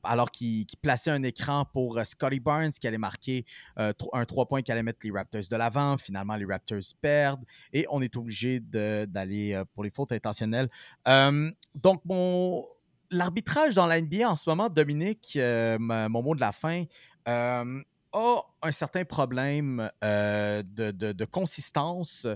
alors 0.03 0.31
qu'il 0.31 0.67
plaçait 0.81 1.11
un 1.11 1.23
écran 1.23 1.65
pour 1.73 1.99
Scotty 2.05 2.41
Barnes 2.41 2.71
qui 2.71 2.87
allait 2.87 2.99
marquer 2.99 3.45
un 3.77 4.25
3 4.25 4.47
points 4.47 4.63
qui 4.63 4.73
allait 4.73 4.83
mettre 4.83 5.01
les 5.03 5.11
Raptors 5.11 5.43
de 5.51 5.57
l'avant. 5.57 5.97
Finalement, 5.97 6.37
les 6.37 6.45
Raptors 6.45 6.79
perdent 7.01 7.45
et 7.73 7.87
on 7.91 8.01
est 8.01 8.17
obligé 8.17 8.61
d'aller 8.61 9.63
pour 9.75 9.85
les 9.85 9.91
fautes 9.91 10.13
intentionnelles. 10.13 10.69
donc. 11.75 12.03
L'arbitrage 13.11 13.75
dans 13.75 13.87
la 13.87 14.03
NBA 14.03 14.29
en 14.29 14.35
ce 14.35 14.51
moment, 14.51 14.69
Dominique, 14.69 15.39
mon 15.41 16.23
mot 16.23 16.35
de 16.35 16.41
la 16.41 16.53
fin, 16.53 16.85
a 18.13 18.41
un 18.63 18.73
certain 18.73 19.05
problème 19.05 19.91
euh, 20.03 20.63
de, 20.65 21.25
consistance. 21.25 22.27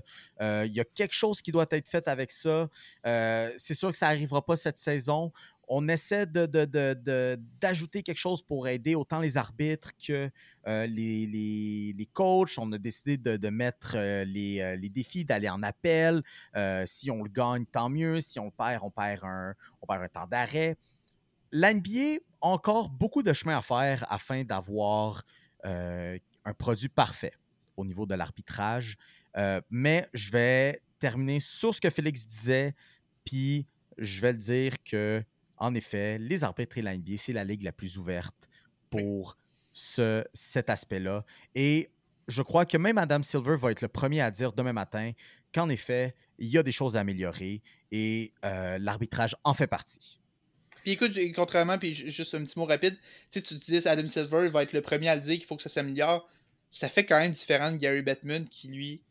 Euh, 0.41 0.65
il 0.67 0.73
y 0.73 0.81
a 0.81 0.85
quelque 0.85 1.15
chose 1.15 1.41
qui 1.43 1.53
doit 1.53 1.67
être 1.71 1.89
fait 1.89 2.09
avec 2.09 2.33
ça. 2.33 2.69
Euh, 3.07 3.53
c'est 3.57 3.75
sûr 3.75 3.91
que 3.91 3.97
ça 3.97 4.07
n'arrivera 4.07 4.45
pas 4.45 4.57
cette 4.57 4.79
saison. 4.79 5.33
On 5.69 5.89
essaie 5.89 6.27
d'ajouter 6.27 8.03
quelque 8.03 8.19
chose 8.19 8.43
pour 8.43 8.69
aider 8.69 8.95
autant 8.95 9.21
les 9.21 9.39
arbitres 9.39 9.93
que 9.97 10.29
les, 10.67 11.27
les, 11.27 12.09
coachs. 12.13 12.59
On 12.59 12.71
a 12.73 12.79
décidé 12.79 13.17
de, 13.17 13.49
mettre 13.49 13.97
les, 14.25 14.91
défis, 14.91 15.25
d'aller 15.25 15.49
en 15.49 15.63
appel. 15.63 16.23
si 16.85 17.11
on 17.11 17.23
le 17.23 17.31
gagne, 17.31 17.65
tant 17.65 17.89
mieux. 17.89 18.21
Si 18.21 18.39
on 18.39 18.47
le 18.47 18.51
perd, 18.51 18.83
on 18.83 18.91
perd 18.91 19.25
un, 19.25 19.55
on 19.81 19.87
perd 19.87 20.03
un 20.03 20.09
temps 20.09 20.27
d'arrêt. 20.27 20.77
L'NBA 21.53 22.19
a 22.43 22.47
encore 22.49 22.91
beaucoup 22.91 23.23
de 23.23 23.33
chemin 23.33 23.57
à 23.57 23.63
faire 23.63 24.05
afin 24.11 24.43
d'avoir 24.45 25.23
un 25.65 26.55
produit 26.55 26.89
parfait 26.89 27.33
au 27.77 27.85
niveau 27.85 28.07
de 28.07 28.15
l'arbitrage. 28.15 28.97
Euh, 29.37 29.61
mais 29.71 30.09
je 30.13 30.31
vais 30.31 30.83
terminer 30.99 31.41
sur 31.41 31.75
ce 31.75 31.81
que 31.81 31.91
Félix 31.91 32.27
disait, 32.27 32.75
puis 33.25 33.67
je 33.99 34.21
vais 34.21 34.33
le 34.33 34.39
dire 34.39 34.75
que, 34.83 35.23
en 35.57 35.75
effet, 35.75 36.19
les 36.19 36.45
arbitres 36.45 36.79
et 36.79 36.83
la 36.83 36.95
c'est 37.17 37.33
la 37.33 37.45
ligue 37.45 37.63
la 37.63 37.73
plus 37.73 37.99
ouverte 37.99 38.49
pour 38.91 39.37
ce, 39.73 40.25
cet 40.35 40.71
aspect-là. 40.71 41.25
Et 41.55 41.91
je 42.29 42.43
crois 42.43 42.67
que 42.67 42.77
même 42.77 42.99
Adam 42.99 43.23
Silver 43.23 43.57
va 43.57 43.71
être 43.71 43.81
le 43.81 43.89
premier 43.89 44.21
à 44.21 44.31
dire 44.31 44.53
demain 44.53 44.73
matin 44.73 45.13
qu'en 45.53 45.69
effet, 45.69 46.15
il 46.39 46.49
y 46.49 46.59
a 46.59 46.63
des 46.63 46.73
choses 46.73 46.97
à 46.97 47.01
améliorer 47.01 47.63
et 47.91 48.33
euh, 48.45 48.79
l'arbitrage 48.79 49.37
en 49.45 49.55
fait 49.55 49.67
partie. 49.67 50.22
Puis 50.83 50.93
écoute, 50.93 51.17
contrairement, 51.35 51.79
puis 51.79 51.95
juste 51.95 52.35
un 52.35 52.45
petit 52.45 52.59
mot 52.59 52.65
rapide, 52.65 52.97
tu 53.31 53.41
sais, 53.41 53.43
tu 53.43 53.55
disais 53.55 53.89
Adam 53.89 54.07
Silver 54.07 54.49
va 54.49 54.63
être 54.63 54.73
le 54.73 54.83
premier 54.83 55.09
à 55.09 55.15
le 55.15 55.21
dire 55.21 55.37
qu'il 55.37 55.47
faut 55.47 55.57
que 55.57 55.63
ça 55.63 55.69
s'améliore. 55.69 56.29
Ça 56.71 56.89
fait 56.89 57.05
quand 57.05 57.19
même 57.21 57.33
différent 57.33 57.71
de 57.71 57.77
Gary 57.77 58.03
Bettman 58.03 58.49
qui, 58.49 58.69
lui, 58.69 59.03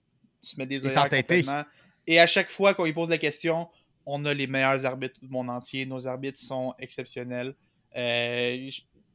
se 0.41 0.57
met 0.57 0.65
des 0.65 0.85
oreilles 0.85 1.22
complètement. 1.22 1.64
Et 2.07 2.19
à 2.19 2.27
chaque 2.27 2.49
fois 2.49 2.73
qu'on 2.73 2.85
lui 2.85 2.93
pose 2.93 3.10
la 3.10 3.18
question, 3.18 3.68
on 4.06 4.26
a 4.26 4.34
les 4.34 4.48
meilleurs 4.48 4.85
arbitres 4.85 5.19
du 5.22 5.30
monde 5.30 5.49
entier. 5.49 5.85
Nos 5.85 6.07
arbitres 6.07 6.39
sont 6.39 6.73
exceptionnels. 6.80 7.53
Euh, 7.95 8.69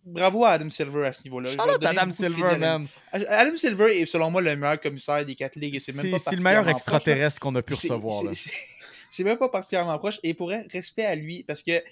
bravo 0.04 0.44
à 0.44 0.50
Adam 0.50 0.68
Silver 0.68 1.06
à 1.06 1.12
ce 1.12 1.22
niveau-là. 1.24 1.50
Adam 1.82 2.10
Silver, 2.10 2.56
man. 2.58 2.86
Adam 3.12 3.56
Silver 3.56 4.00
est 4.00 4.06
selon 4.06 4.30
moi 4.30 4.40
le 4.40 4.54
meilleur 4.56 4.80
commissaire 4.80 5.24
des 5.26 5.34
quatre 5.34 5.56
ligues. 5.56 5.80
C'est 5.80 5.92
le 5.92 6.40
meilleur 6.40 6.68
extraterrestre 6.68 7.40
qu'on 7.40 7.54
a 7.54 7.62
pu 7.62 7.74
recevoir. 7.74 8.22
C'est 9.10 9.24
même 9.24 9.38
pas 9.38 9.48
particulièrement 9.48 9.98
proche. 9.98 10.20
Et 10.22 10.34
pour 10.34 10.50
respect 10.50 11.06
à 11.06 11.14
lui, 11.14 11.42
parce 11.42 11.62
que 11.62 11.82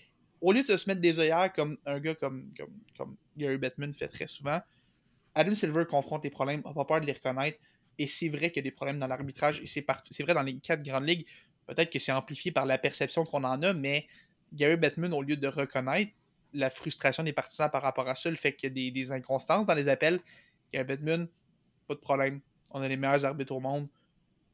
au 0.45 0.53
lieu 0.53 0.63
de 0.63 0.77
se 0.77 0.89
mettre 0.89 1.01
des 1.01 1.19
œillères 1.19 1.51
comme 1.55 1.79
un 1.87 1.99
gars 1.99 2.15
comme, 2.15 2.53
comme, 2.99 3.17
Gary 3.35 3.57
Bettman 3.57 3.95
fait 3.95 4.09
très 4.09 4.27
souvent, 4.27 4.61
Adam 5.35 5.55
Silver 5.55 5.87
confronte 5.87 6.23
les 6.23 6.31
problèmes, 6.31 6.61
n'a 6.65 6.75
pas 6.75 6.85
peur 6.85 7.01
de 7.01 7.07
les 7.07 7.13
reconnaître. 7.13 7.59
Et 7.99 8.07
c'est 8.07 8.29
vrai 8.29 8.51
qu'il 8.51 8.57
y 8.57 8.67
a 8.67 8.71
des 8.71 8.75
problèmes 8.75 8.99
dans 8.99 9.07
l'arbitrage, 9.07 9.61
et 9.63 9.67
c'est, 9.67 9.85
c'est 10.11 10.23
vrai 10.23 10.35
dans 10.35 10.43
les 10.43 10.57
quatre 10.59 10.83
grandes 10.83 11.09
ligues. 11.09 11.27
Peut-être 11.67 11.91
que 11.91 11.99
c'est 11.99 12.13
amplifié 12.13 12.53
par 12.53 12.67
la 12.67 12.77
perception 12.77 13.25
qu'on 13.25 13.43
en 13.43 13.63
a, 13.63 13.73
mais 13.73 14.07
Gary 14.53 14.77
Bettman, 14.77 15.15
au 15.15 15.23
lieu 15.23 15.37
de 15.37 15.49
reconnaître 15.49 16.13
la 16.53 16.69
frustration 16.69 17.23
des 17.23 17.33
partisans 17.33 17.71
par 17.71 17.83
rapport 17.83 18.07
à 18.07 18.15
ça, 18.15 18.29
le 18.29 18.37
fait 18.37 18.53
qu'il 18.53 18.77
y 18.77 18.89
a 18.89 18.91
des, 18.91 19.13
inconstances 19.13 19.65
dans 19.65 19.75
les 19.75 19.89
appels, 19.89 20.21
Gary 20.73 20.85
Bettman, 20.85 21.27
pas 21.89 21.95
de 21.95 22.01
problème. 22.01 22.41
On 22.71 22.83
a 22.83 22.89
les 22.89 22.99
meilleurs 22.99 23.25
arbitres 23.25 23.55
au 23.55 23.61
monde. 23.61 23.89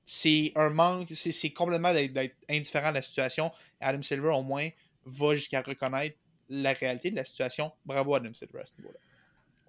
C'est 0.05 0.53
un 0.55 0.71
manque, 0.71 1.09
c'est, 1.15 1.51
complètement 1.51 1.93
d'être 1.93 2.37
indifférent 2.49 2.89
à 2.89 2.93
la 2.93 3.03
situation. 3.03 3.51
Adam 3.81 4.03
Silver, 4.03 4.29
au 4.29 4.43
moins, 4.43 4.69
va 5.05 5.35
jusqu'à 5.35 5.63
reconnaître 5.63 6.17
la 6.49 6.73
réalité 6.73 7.11
de 7.11 7.17
la 7.17 7.25
situation. 7.25 7.73
Bravo 7.85 8.15
à 8.15 8.21
niveau-là. 8.21 8.99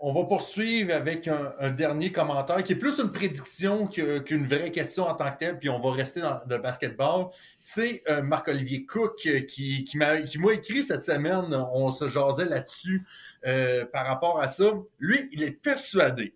On 0.04 0.14
va 0.14 0.24
poursuivre 0.24 0.96
avec 0.96 1.28
un, 1.28 1.70
dernier 1.70 2.12
commentaire 2.12 2.64
qui 2.64 2.74
est 2.74 2.76
plus 2.76 2.98
une 2.98 3.12
prédiction 3.12 3.86
qu'une 3.86 4.48
vraie 4.48 4.72
question 4.72 5.08
en 5.08 5.14
tant 5.14 5.32
que 5.32 5.38
telle, 5.38 5.60
puis 5.60 5.70
on 5.70 5.80
va 5.80 5.92
rester 5.92 6.22
dans 6.22 6.42
le 6.50 6.58
basketball. 6.58 7.28
C'est 7.60 8.02
euh, 8.10 8.24
Marc-Olivier 8.24 8.84
Cook 8.88 9.16
qui, 9.48 9.84
qui 9.84 9.98
m'a 9.98 10.18
écrit 10.54 10.82
cette 10.82 11.04
semaine, 11.04 11.54
on 11.54 11.92
se 11.92 12.08
jasait 12.08 12.46
là-dessus 12.46 13.06
euh, 13.46 13.86
par 13.86 14.08
rapport 14.08 14.42
à 14.42 14.48
ça. 14.48 14.74
Lui, 14.98 15.30
il 15.34 15.44
est 15.44 15.52
persuadé. 15.52 16.34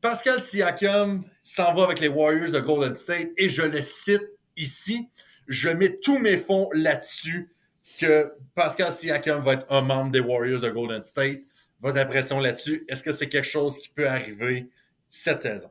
Pascal 0.00 0.40
Siakam 0.40 1.22
s'en 1.44 1.74
va 1.74 1.84
avec 1.84 2.00
les 2.00 2.08
Warriors 2.08 2.50
de 2.50 2.58
Golden 2.58 2.96
State 2.96 3.28
et 3.36 3.48
je 3.48 3.62
le 3.62 3.82
cite 3.84 4.26
ici. 4.56 5.08
Je 5.46 5.70
mets 5.70 5.98
tous 5.98 6.18
mes 6.18 6.36
fonds 6.36 6.68
là-dessus 6.72 7.52
que 7.98 8.32
Pascal 8.54 8.92
Siakam 8.92 9.42
va 9.42 9.54
être 9.54 9.66
un 9.70 9.82
membre 9.82 10.12
des 10.12 10.20
Warriors 10.20 10.60
de 10.60 10.70
Golden 10.70 11.02
State. 11.04 11.40
Votre 11.80 11.98
impression 11.98 12.40
là-dessus, 12.40 12.84
est-ce 12.88 13.02
que 13.02 13.12
c'est 13.12 13.28
quelque 13.28 13.46
chose 13.46 13.78
qui 13.78 13.88
peut 13.88 14.08
arriver 14.08 14.68
cette 15.08 15.40
saison? 15.40 15.70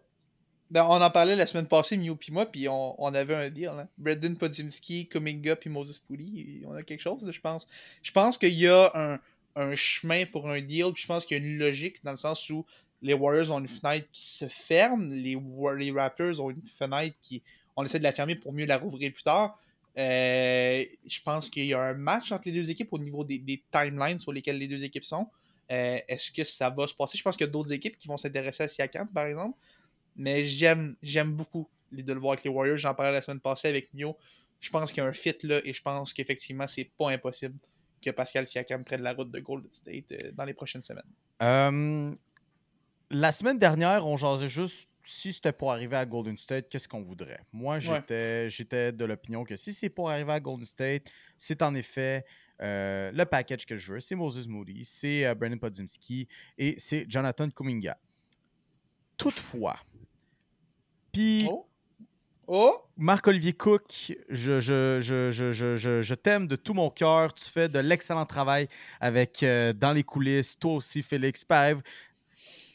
Ben, 0.70 0.84
on 0.84 1.02
en 1.02 1.10
parlait 1.10 1.36
la 1.36 1.46
semaine 1.46 1.68
passée, 1.68 1.96
Mew 1.96 2.16
puis 2.16 2.34
moi, 2.34 2.46
puis 2.46 2.68
on, 2.70 3.14
avait 3.14 3.36
un 3.36 3.50
deal. 3.50 3.70
Hein? 3.70 3.88
Brendan 3.98 4.36
Podzimski, 4.36 5.08
Kuminga 5.08 5.56
puis 5.56 5.70
Moses 5.70 6.00
Pooley, 6.00 6.62
on 6.66 6.74
a 6.74 6.84
quelque 6.84 7.02
chose, 7.02 7.26
je 7.30 7.40
pense. 7.40 7.68
Je 8.04 8.12
pense 8.12 8.38
qu'il 8.38 8.54
y 8.54 8.68
a 8.68 9.20
un, 9.56 9.76
chemin 9.76 10.26
pour 10.26 10.50
un 10.50 10.62
deal, 10.62 10.92
puis 10.94 11.04
je 11.04 11.08
pense 11.08 11.26
qu'il 11.26 11.38
y 11.38 11.42
a 11.42 11.44
une 11.44 11.58
logique 11.58 12.04
dans 12.04 12.12
le 12.12 12.18
sens 12.18 12.50
où 12.50 12.66
les 13.02 13.14
Warriors 13.14 13.52
ont 13.52 13.60
une 13.60 13.68
fenêtre 13.68 14.08
qui 14.12 14.28
se 14.28 14.48
ferme, 14.48 15.10
les, 15.14 15.38
les 15.78 15.92
Raptors 15.92 16.40
ont 16.42 16.50
une 16.50 16.66
fenêtre 16.66 17.16
qui. 17.22 17.42
On 17.76 17.86
essaie 17.86 18.00
de 18.00 18.04
la 18.04 18.12
fermer 18.12 18.36
pour 18.36 18.54
mieux 18.54 18.66
la 18.66 18.78
rouvrir 18.78 19.14
plus 19.14 19.24
tard. 19.24 19.60
Euh, 19.98 20.86
je 21.08 21.22
pense 21.22 21.50
qu'il 21.50 21.66
y 21.66 21.74
a 21.74 21.82
un 21.82 21.96
match 21.96 22.32
entre 22.32 22.48
les 22.48 22.54
deux 22.54 22.70
équipes 22.70 22.94
au 22.94 23.00
niveau 23.00 23.24
des, 23.24 23.64
timelines 23.72 24.20
sur 24.20 24.32
lesquelles 24.32 24.58
les 24.58 24.68
deux 24.68 24.84
équipes 24.84 25.04
sont. 25.04 25.28
Euh, 25.72 26.00
Est-ce 26.08 26.32
que 26.32 26.44
ça 26.44 26.70
va 26.70 26.88
se 26.88 26.94
passer? 26.94 27.18
Je 27.18 27.24
pense 27.24 27.36
qu'il 27.36 27.46
y 27.46 27.50
a 27.50 27.52
d'autres 27.52 27.74
équipes 27.74 27.98
qui 27.98 28.08
vont 28.08 28.18
s'intéresser 28.18 28.64
à 28.64 28.68
Siakam, 28.68 29.08
par 29.08 29.26
exemple. 29.26 29.58
Mais 30.16 30.44
j'aime 30.44 30.96
beaucoup 31.32 31.70
de 31.92 32.14
le 32.14 32.20
voir 32.20 32.34
avec 32.34 32.44
les 32.44 32.50
Warriors. 32.50 32.78
J'en 32.78 32.94
parlais 32.94 33.14
la 33.14 33.22
semaine 33.22 33.40
passée 33.40 33.68
avec 33.70 33.94
Mio. 33.94 34.18
Je 34.60 34.70
pense 34.70 34.92
qu'il 34.92 35.04
y 35.04 35.06
a 35.06 35.10
un 35.10 35.14
fit 35.14 35.36
là 35.44 35.62
et 35.64 35.74
je 35.74 35.82
pense 35.82 36.14
qu'effectivement, 36.14 36.68
c'est 36.68 36.90
pas 36.98 37.10
impossible 37.10 37.56
que 38.02 38.10
Pascal 38.10 38.48
Siakam 38.48 38.84
prenne 38.84 39.02
la 39.02 39.14
route 39.14 39.32
de 39.32 39.40
Golden 39.40 39.72
State 39.72 40.12
euh, 40.12 40.32
dans 40.34 40.46
les 40.46 40.54
prochaines 40.54 40.82
semaines. 40.82 42.18
La 43.10 43.32
semaine 43.32 43.58
dernière, 43.58 44.06
on 44.06 44.18
jasait 44.18 44.50
juste 44.50 44.90
si 45.08 45.32
c'était 45.32 45.54
pour 45.54 45.72
arriver 45.72 45.96
à 45.96 46.06
Golden 46.06 46.38
State, 46.38 46.68
qu'est-ce 46.70 46.88
qu'on 46.88 47.02
voudrait? 47.02 47.40
Moi, 47.54 47.80
j'étais 47.80 48.92
de 48.92 49.06
l'opinion 49.06 49.44
que 49.46 49.56
si 49.56 49.74
c'est 49.74 49.90
pour 49.90 50.10
arriver 50.10 50.34
à 50.34 50.40
Golden 50.40 50.66
State, 50.66 51.10
c'est 51.38 51.62
en 51.62 51.74
effet 51.76 52.26
euh, 52.62 53.12
le 53.14 53.26
package 53.26 53.66
que 53.66 53.78
je 53.78 53.94
veux. 53.94 54.00
C'est 54.00 54.16
Moses 54.16 54.48
Moody, 54.48 54.84
c'est 54.84 55.26
euh, 55.26 55.34
Brandon 55.34 55.58
Podzimski 55.58 56.28
et 56.58 56.76
c'est 56.78 57.06
Jonathan 57.10 57.50
Kuminga. 57.50 57.98
Toutefois, 59.18 59.80
puis 61.12 61.48
Oh! 61.50 61.68
Oh! 62.50 62.82
Marc-Olivier 62.96 63.52
Cook, 63.52 64.16
je, 64.30 64.62
je, 64.62 65.02
je, 65.02 65.32
je, 65.32 65.52
je, 65.52 65.76
je, 65.76 66.02
je 66.02 66.14
t'aime 66.14 66.48
de 66.48 66.56
tout 66.56 66.74
mon 66.74 66.90
cœur. 66.90 67.34
Tu 67.34 67.44
fais 67.44 67.68
de 67.68 67.80
l'excellent 67.80 68.26
travail 68.26 68.70
avec 69.02 69.44
euh, 69.44 69.74
dans 69.74 69.92
les 69.92 70.04
coulisses. 70.04 70.58
Toi 70.58 70.76
aussi, 70.76 71.04
Félix 71.04 71.44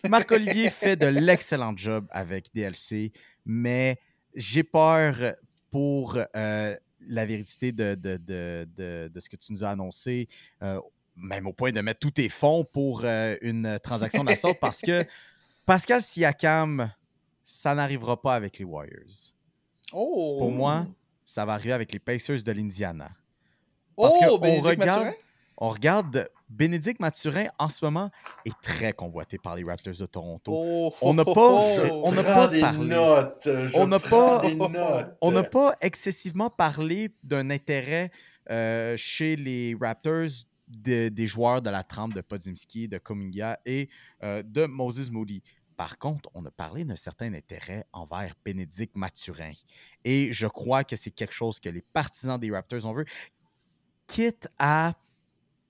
Marc-Olivier 0.08 0.70
fait 0.70 0.96
de 0.96 1.06
l'excellent 1.06 1.76
job 1.76 2.06
avec 2.10 2.52
DLC, 2.54 3.12
mais 3.44 3.98
j'ai 4.34 4.64
peur 4.64 5.34
pour 5.70 6.18
euh, 6.36 6.76
la 7.08 7.26
vérité 7.26 7.72
de, 7.72 7.94
de, 7.94 8.16
de, 8.16 8.68
de, 8.76 9.10
de 9.12 9.20
ce 9.20 9.28
que 9.28 9.36
tu 9.36 9.52
nous 9.52 9.64
as 9.64 9.70
annoncé, 9.70 10.28
euh, 10.62 10.80
même 11.16 11.46
au 11.46 11.52
point 11.52 11.72
de 11.72 11.80
mettre 11.80 12.00
tous 12.00 12.10
tes 12.12 12.28
fonds 12.28 12.64
pour 12.64 13.02
euh, 13.04 13.36
une 13.42 13.78
transaction 13.82 14.24
de 14.24 14.30
la 14.30 14.36
sorte, 14.36 14.58
parce 14.60 14.80
que 14.80 15.04
Pascal 15.66 16.02
Siakam, 16.02 16.92
ça 17.44 17.74
n'arrivera 17.74 18.20
pas 18.20 18.34
avec 18.34 18.58
les 18.58 18.64
Warriors. 18.64 19.32
Oh! 19.92 20.36
Pour 20.38 20.50
moi, 20.50 20.86
ça 21.24 21.44
va 21.44 21.54
arriver 21.54 21.72
avec 21.72 21.92
les 21.92 21.98
Pacers 21.98 22.42
de 22.42 22.52
l'Indiana. 22.52 23.10
oh, 23.96 24.02
parce 24.02 24.14
on 24.30 24.38
Bénédicte 24.38 24.66
regarde-? 24.66 25.14
On 25.64 25.68
regarde, 25.68 26.28
Bénédicte 26.48 26.98
Mathurin, 26.98 27.46
en 27.56 27.68
ce 27.68 27.84
moment, 27.84 28.10
est 28.44 28.60
très 28.60 28.92
convoité 28.92 29.38
par 29.38 29.54
les 29.54 29.62
Raptors 29.62 29.94
de 29.94 30.06
Toronto. 30.06 30.52
Oh, 30.52 30.92
On 31.00 31.14
n'a 31.14 31.24
pas- 31.24 31.30
oh, 31.36 31.76
oh. 31.88 32.02
on 32.04 32.10
n'a 32.10 32.24
pas 32.24 32.48
parlé. 32.48 32.88
notes. 32.88 33.48
On 33.76 33.86
n'a 33.86 34.00
pas-. 34.00 34.42
On 35.20 35.30
n'a 35.30 35.44
pas 35.44 35.76
excessivement 35.80 36.50
parlé 36.50 37.14
d'un 37.22 37.48
intérêt 37.50 38.10
euh, 38.50 38.96
chez 38.96 39.36
les 39.36 39.76
Raptors 39.80 40.26
de- 40.66 41.08
des 41.08 41.26
joueurs 41.28 41.62
de 41.62 41.70
la 41.70 41.84
trempe 41.84 42.12
de 42.12 42.22
Podzimski, 42.22 42.88
de 42.88 42.98
Kuminga 42.98 43.60
et 43.64 43.88
euh, 44.24 44.42
de 44.44 44.66
Moses 44.66 45.10
Moody. 45.12 45.44
Par 45.76 45.96
contre, 45.96 46.28
on 46.34 46.44
a 46.44 46.50
parlé 46.50 46.84
d'un 46.84 46.96
certain 46.96 47.32
intérêt 47.34 47.86
envers 47.92 48.34
Bénédicte 48.44 48.96
Mathurin. 48.96 49.52
Et 50.04 50.32
je 50.32 50.48
crois 50.48 50.82
que 50.82 50.96
c'est 50.96 51.12
quelque 51.12 51.34
chose 51.34 51.60
que 51.60 51.68
les 51.68 51.82
partisans 51.82 52.36
des 52.40 52.50
Raptors 52.50 52.84
ont 52.84 52.94
vu, 52.94 53.04
quitte 54.08 54.48
à 54.58 54.94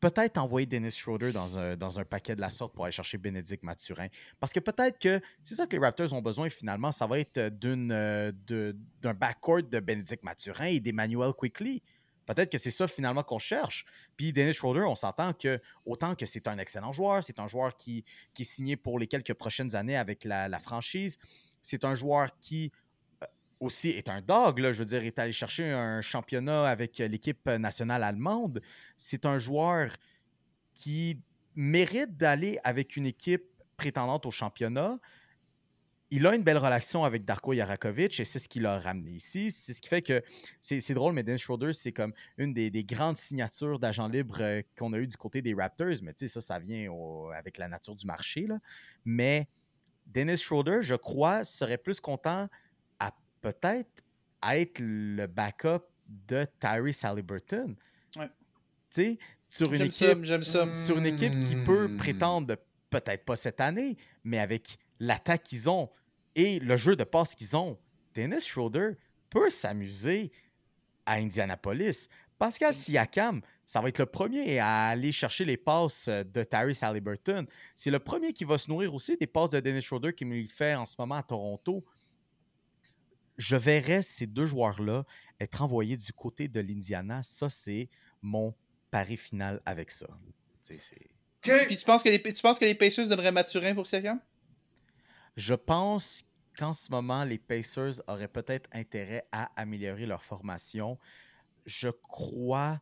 peut-être 0.02 0.36
envoyer 0.36 0.66
Dennis 0.66 0.90
Schroeder 0.90 1.30
dans 1.30 1.56
un, 1.56 2.04
paquet 2.04 2.34
de 2.34 2.40
la 2.40 2.50
sorte 2.50 2.74
pour 2.74 2.84
aller 2.84 2.92
chercher 2.92 3.18
Bénédicte 3.18 3.62
Mathurin. 3.62 4.08
Parce 4.40 4.52
que 4.52 4.58
peut-être 4.58 4.98
que 4.98 5.20
c'est 5.44 5.54
ça 5.54 5.64
que 5.64 5.76
les 5.76 5.78
Raptors 5.78 6.12
ont 6.12 6.20
besoin 6.20 6.50
finalement, 6.50 6.90
ça 6.90 7.06
va 7.06 7.20
être 7.20 7.38
euh, 7.38 8.32
de- 8.32 8.76
d'un 9.00 9.14
backcourt 9.14 9.62
de 9.62 9.78
Bénédicte 9.78 10.24
Mathurin 10.24 10.66
et 10.66 10.80
d'Emmanuel 10.80 11.32
Quickly. 11.32 11.82
Peut-être 12.26 12.50
que 12.50 12.58
c'est 12.58 12.72
ça 12.72 12.88
finalement 12.88 13.22
qu'on 13.22 13.38
cherche. 13.38 13.84
Puis 14.16 14.32
Dennis 14.32 14.54
Schroeder, 14.54 14.82
on 14.82 14.96
s'entend 14.96 15.32
que 15.34 15.60
autant 15.86 16.16
que 16.16 16.26
c'est 16.26 16.48
un 16.48 16.58
excellent 16.58 16.92
joueur, 16.92 17.22
c'est 17.22 17.38
un 17.38 17.46
joueur 17.46 17.76
qui, 17.76 18.04
qui 18.34 18.42
est 18.42 18.46
signé 18.46 18.76
pour 18.76 18.98
les 18.98 19.06
quelques 19.06 19.34
prochaines 19.34 19.76
années 19.76 19.96
avec 19.96 20.24
la, 20.24 20.58
franchise. 20.58 21.18
C'est 21.60 21.84
un 21.84 21.94
joueur 21.94 22.28
qui 22.40 22.72
euh, 22.74 22.81
aussi 23.62 23.90
est 23.90 24.08
un 24.08 24.20
dog, 24.20 24.60
je 24.60 24.78
veux 24.78 24.84
dire, 24.84 25.04
est 25.04 25.18
allé 25.18 25.32
chercher 25.32 25.70
un 25.70 26.00
championnat 26.00 26.68
avec 26.68 27.00
euh, 27.00 27.08
l'équipe 27.08 27.46
nationale 27.46 28.02
allemande. 28.02 28.60
C'est 28.96 29.24
un 29.24 29.38
joueur 29.38 29.90
qui 30.74 31.20
mérite 31.54 32.16
d'aller 32.16 32.58
avec 32.64 32.96
une 32.96 33.06
équipe 33.06 33.44
prétendante 33.76 34.26
au 34.26 34.30
championnat. 34.30 34.98
Il 36.10 36.26
a 36.26 36.34
une 36.34 36.42
belle 36.42 36.58
relation 36.58 37.04
avec 37.04 37.24
Darko 37.24 37.54
Yarakovic 37.54 38.20
et 38.20 38.24
c'est 38.24 38.38
ce 38.38 38.48
qui 38.48 38.60
l'a 38.60 38.78
ramené 38.78 39.12
ici. 39.12 39.50
C'est 39.50 39.72
ce 39.72 39.80
qui 39.80 39.88
fait 39.88 40.02
que 40.02 40.22
c'est 40.60 40.92
drôle, 40.92 41.14
mais 41.14 41.22
Dennis 41.22 41.38
Schroeder, 41.38 41.72
c'est 41.72 41.92
comme 41.92 42.12
une 42.36 42.52
des, 42.52 42.70
des 42.70 42.84
grandes 42.84 43.16
signatures 43.16 43.78
d'agents 43.78 44.08
libres 44.08 44.42
euh, 44.42 44.62
qu'on 44.76 44.92
a 44.92 44.98
eu 44.98 45.06
du 45.06 45.16
côté 45.16 45.40
des 45.40 45.54
Raptors. 45.54 46.02
Mais 46.02 46.12
tu 46.12 46.26
sais, 46.26 46.28
ça, 46.28 46.40
ça 46.40 46.58
vient 46.58 46.92
avec 47.34 47.56
la 47.58 47.68
nature 47.68 47.94
du 47.94 48.06
marché. 48.06 48.46
Mais 49.04 49.48
Dennis 50.06 50.38
Schroeder, 50.38 50.82
je 50.82 50.96
crois, 50.96 51.44
serait 51.44 51.78
plus 51.78 52.00
content 52.00 52.48
peut-être 53.42 54.02
être 54.42 54.80
le 54.80 55.26
backup 55.26 55.84
de 56.08 56.46
Tyrese 56.58 57.04
Halliburton. 57.04 57.76
Ouais. 58.16 58.28
Tu 58.90 59.02
sais, 59.02 59.18
sur 59.48 59.72
une 59.72 59.82
équipe 59.82 60.08
ça, 60.08 60.22
j'aime 60.22 60.42
ça. 60.42 60.72
sur 60.72 60.98
une 60.98 61.06
équipe 61.06 61.38
qui 61.40 61.56
peut 61.56 61.94
prétendre, 61.96 62.56
peut-être 62.90 63.24
pas 63.24 63.36
cette 63.36 63.60
année, 63.60 63.96
mais 64.24 64.38
avec 64.38 64.78
l'attaque 64.98 65.42
qu'ils 65.42 65.68
ont 65.68 65.90
et 66.34 66.58
le 66.58 66.76
jeu 66.76 66.96
de 66.96 67.04
passe 67.04 67.34
qu'ils 67.34 67.56
ont, 67.56 67.78
Dennis 68.14 68.46
Schroeder 68.46 68.92
peut 69.30 69.50
s'amuser 69.50 70.30
à 71.06 71.14
Indianapolis. 71.14 72.08
Pascal 72.38 72.74
Siakam, 72.74 73.40
ça 73.64 73.80
va 73.80 73.88
être 73.88 73.98
le 73.98 74.06
premier 74.06 74.58
à 74.58 74.88
aller 74.88 75.12
chercher 75.12 75.44
les 75.44 75.56
passes 75.56 76.08
de 76.08 76.44
Tyrese 76.44 76.82
Halliburton. 76.82 77.46
C'est 77.74 77.90
le 77.90 78.00
premier 78.00 78.32
qui 78.32 78.44
va 78.44 78.58
se 78.58 78.70
nourrir 78.70 78.92
aussi 78.94 79.16
des 79.16 79.26
passes 79.26 79.50
de 79.50 79.60
Dennis 79.60 79.82
Schroeder 79.82 80.12
qui 80.12 80.24
me 80.24 80.46
fait 80.48 80.74
en 80.74 80.86
ce 80.86 80.96
moment 80.98 81.16
à 81.16 81.22
Toronto. 81.22 81.84
Je 83.42 83.56
verrais 83.56 84.02
ces 84.02 84.28
deux 84.28 84.46
joueurs-là 84.46 85.04
être 85.40 85.62
envoyés 85.62 85.96
du 85.96 86.12
côté 86.12 86.46
de 86.46 86.60
l'Indiana. 86.60 87.22
Ça, 87.24 87.48
c'est 87.48 87.88
mon 88.20 88.54
pari 88.92 89.16
final 89.16 89.60
avec 89.66 89.90
ça. 89.90 90.06
Tu 90.64 90.74
sais, 90.74 90.80
c'est- 90.80 91.10
Que- 91.40 91.66
Puis 91.66 91.76
tu 91.76 91.84
penses, 91.84 92.04
que 92.04 92.08
les, 92.08 92.22
tu 92.22 92.40
penses 92.40 92.60
que 92.60 92.64
les 92.64 92.76
Pacers 92.76 93.08
donneraient 93.08 93.32
Mathurin 93.32 93.74
pour 93.74 93.84
Siakam? 93.88 94.20
Je 95.36 95.54
pense 95.54 96.22
qu'en 96.56 96.72
ce 96.72 96.88
moment, 96.92 97.24
les 97.24 97.38
Pacers 97.38 98.00
auraient 98.06 98.28
peut-être 98.28 98.70
intérêt 98.72 99.26
à 99.32 99.50
améliorer 99.60 100.06
leur 100.06 100.22
formation. 100.24 100.96
Je 101.66 101.88
crois. 101.88 102.80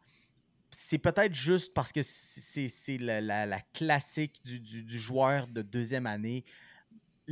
C'est 0.71 0.99
peut-être 0.99 1.35
juste 1.35 1.73
parce 1.73 1.91
que 1.91 2.03
c'est 2.03 2.69
c'est 2.69 2.99
la, 2.99 3.23
la- 3.23 3.47
la 3.47 3.61
classique 3.73 4.43
du, 4.45 4.61
du- 4.61 4.85
du 4.85 4.99
joueur 4.99 5.47
de 5.49 5.63
deuxième 5.63 6.07
année. 6.07 6.45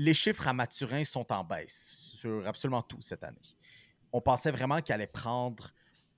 Les 0.00 0.14
chiffres 0.14 0.46
à 0.46 0.52
Mathurin 0.52 1.02
sont 1.02 1.30
en 1.32 1.42
baisse 1.42 1.90
sur 2.20 2.46
absolument 2.46 2.82
tout 2.82 3.00
cette 3.00 3.24
année. 3.24 3.56
On 4.12 4.20
pensait 4.20 4.52
vraiment 4.52 4.80
qu'il 4.80 4.92
allait 4.94 5.08
prendre 5.08 5.70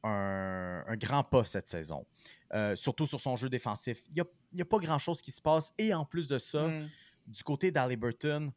un, 0.03 0.85
un 0.87 0.97
grand 0.97 1.25
pas 1.25 1.45
cette 1.47 1.67
saison, 1.67 2.07
Euh, 2.53 2.77
surtout 2.77 3.07
sur 3.07 3.19
son 3.21 3.37
jeu 3.37 3.49
défensif. 3.49 4.03
Il 4.09 4.23
n'y 4.53 4.61
a, 4.61 4.65
pas 4.67 4.79
grand-chose 4.79 5.23
qui 5.23 5.31
se 5.31 5.41
passe. 5.41 5.73
Et 5.79 5.95
en 5.95 6.05
plus 6.05 6.29
de 6.29 6.37
ça, 6.37 6.67
Hmm. 6.69 6.89
du 7.27 7.43
côté 7.43 7.71
d'Halliburton, 7.71 8.53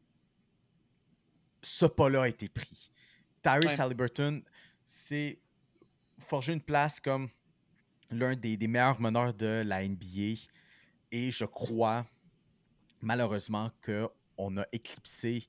ce 1.62 1.86
pas-là 1.86 2.22
a 2.24 2.28
été 2.28 2.48
pris. 2.48 2.90
Tyrese. 3.42 3.80
Halliburton, 3.80 4.42
c'est 4.84 5.38
forger 6.18 6.52
une 6.52 6.60
place 6.60 7.00
comme 7.00 7.30
l'un 8.10 8.36
des, 8.36 8.56
des 8.58 8.68
meilleurs 8.68 9.00
meneurs 9.00 9.32
de 9.32 9.62
la 9.64 9.82
NBA. 9.88 10.48
Et 11.12 11.30
je 11.30 11.46
crois, 11.46 12.04
malheureusement, 13.00 13.70
qu'on 14.36 14.56
a 14.58 14.64
éclipsé 14.72 15.46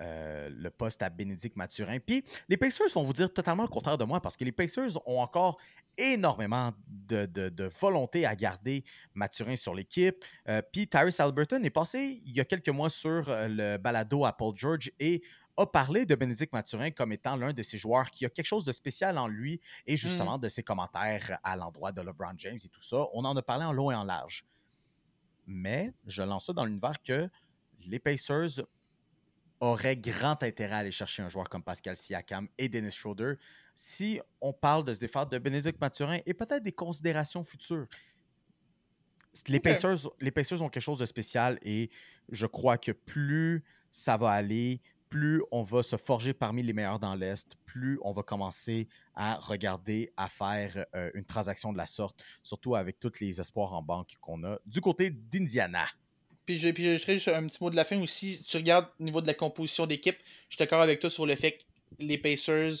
euh, 0.00 0.50
le 0.50 0.68
poste 0.70 1.02
à 1.02 1.08
Bénédicte 1.08 1.56
Mathurin. 1.56 1.98
Puis 1.98 2.22
les 2.48 2.56
Pacers 2.58 2.88
vont 2.94 3.02
vous 3.02 3.14
dire 3.14 3.32
totalement 3.32 3.62
le 3.62 3.68
contraire 3.70 3.96
de 3.96 4.04
moi 4.04 4.20
parce 4.20 4.36
que 4.36 4.44
les 4.44 4.52
Pacers 4.52 4.90
ont 5.08 5.20
encore 5.20 5.58
énormément 5.96 6.74
de, 6.86 7.24
de- 7.24 7.48
de 7.48 7.64
volonté 7.80 8.26
à 8.26 8.36
garder 8.36 8.84
Mathurin 9.14 9.56
sur 9.56 9.74
l'équipe. 9.74 10.22
Euh, 10.48 10.60
Puis 10.70 10.86
Tyrese 10.86 11.18
Alberton 11.20 11.62
est 11.62 11.70
passé 11.70 12.20
il 12.26 12.36
y 12.36 12.40
a 12.40 12.44
quelques 12.44 12.68
mois 12.68 12.90
sur 12.90 13.26
euh, 13.30 13.48
le 13.48 13.78
balado 13.78 14.26
à 14.26 14.36
Paul 14.36 14.54
George 14.54 14.92
et 15.00 15.22
a 15.56 15.64
parlé 15.64 16.04
de 16.04 16.14
Bénédicte 16.14 16.52
Mathurin 16.52 16.90
comme 16.90 17.12
étant 17.12 17.34
l'un 17.34 17.54
de 17.54 17.62
ces 17.62 17.78
joueurs 17.78 18.10
qui 18.10 18.26
a 18.26 18.28
quelque 18.28 18.44
chose 18.44 18.66
de 18.66 18.72
spécial 18.72 19.16
en 19.16 19.26
lui 19.28 19.58
et 19.86 19.96
justement 19.96 20.36
de 20.36 20.50
ses 20.50 20.62
commentaires 20.62 21.38
à 21.42 21.56
l'endroit 21.56 21.92
de 21.92 22.02
LeBron 22.02 22.34
James 22.36 22.58
et 22.62 22.68
tout 22.68 22.82
ça. 22.82 23.06
On 23.14 23.24
en 23.24 23.34
a 23.34 23.40
parlé 23.40 23.64
en 23.64 23.72
long 23.72 23.90
et 23.90 23.94
en 23.94 24.04
large. 24.04 24.44
Mais 25.46 25.94
je 26.06 26.22
lance 26.22 26.46
ça 26.46 26.52
dans 26.52 26.66
l'univers 26.66 27.00
que 27.02 27.30
les 27.86 27.98
Pacers 27.98 28.62
auraient 29.60 29.96
grand 29.96 30.42
intérêt 30.42 30.74
à 30.74 30.78
aller 30.78 30.90
chercher 30.90 31.22
un 31.22 31.28
joueur 31.28 31.48
comme 31.48 31.62
Pascal 31.62 31.96
Siakam 31.96 32.48
et 32.58 32.68
Dennis 32.68 32.92
Schroeder 32.92 33.34
si 33.74 34.20
on 34.40 34.52
parle 34.52 34.84
de 34.84 34.94
se 34.94 35.00
défaire 35.00 35.26
de 35.26 35.38
Bénédicte 35.38 35.80
Mathurin 35.80 36.18
et 36.26 36.34
peut-être 36.34 36.62
des 36.62 36.72
considérations 36.72 37.42
futures. 37.42 37.86
les, 39.48 39.58
Ok. 39.58 39.62
Pacers, 39.62 40.08
les 40.20 40.30
Pacers 40.30 40.62
ont 40.62 40.68
quelque 40.68 40.82
chose 40.82 40.98
de 40.98 41.06
spécial 41.06 41.58
et 41.62 41.90
je 42.30 42.46
crois 42.46 42.78
que 42.78 42.92
plus 42.92 43.64
ça 43.90 44.16
va 44.16 44.30
aller, 44.30 44.80
plus 45.08 45.42
on 45.52 45.62
va 45.62 45.82
se 45.82 45.96
forger 45.96 46.34
parmi 46.34 46.62
les 46.62 46.72
meilleurs 46.72 46.98
dans 46.98 47.14
l'Est, 47.14 47.56
plus 47.64 47.98
on 48.02 48.12
va 48.12 48.22
commencer 48.22 48.88
à 49.14 49.36
regarder 49.36 50.12
à 50.16 50.28
faire 50.28 50.84
euh, 50.94 51.10
une 51.14 51.24
transaction 51.24 51.72
de 51.72 51.78
la 51.78 51.86
sorte, 51.86 52.22
surtout 52.42 52.74
avec 52.74 52.98
tous 52.98 53.20
les 53.20 53.40
espoirs 53.40 53.72
en 53.72 53.82
banque 53.82 54.16
qu'on 54.20 54.42
a 54.44 54.58
du 54.66 54.80
côté 54.80 55.10
d'Indiana. 55.10 55.86
Puis 56.46 56.58
je, 56.60 56.68
puis 56.68 56.98
je 56.98 57.30
un 57.30 57.46
petit 57.46 57.58
mot 57.60 57.70
de 57.70 57.76
la 57.76 57.84
fin 57.84 58.00
aussi. 58.00 58.42
Tu 58.48 58.56
regardes 58.56 58.86
au 59.00 59.02
niveau 59.02 59.20
de 59.20 59.26
la 59.26 59.34
composition 59.34 59.86
d'équipe, 59.86 60.16
je 60.48 60.54
suis 60.54 60.58
d'accord 60.58 60.80
avec 60.80 61.00
toi 61.00 61.10
sur 61.10 61.26
le 61.26 61.34
fait 61.34 61.52
que 61.52 61.62
les 61.98 62.18
Pacers, 62.18 62.72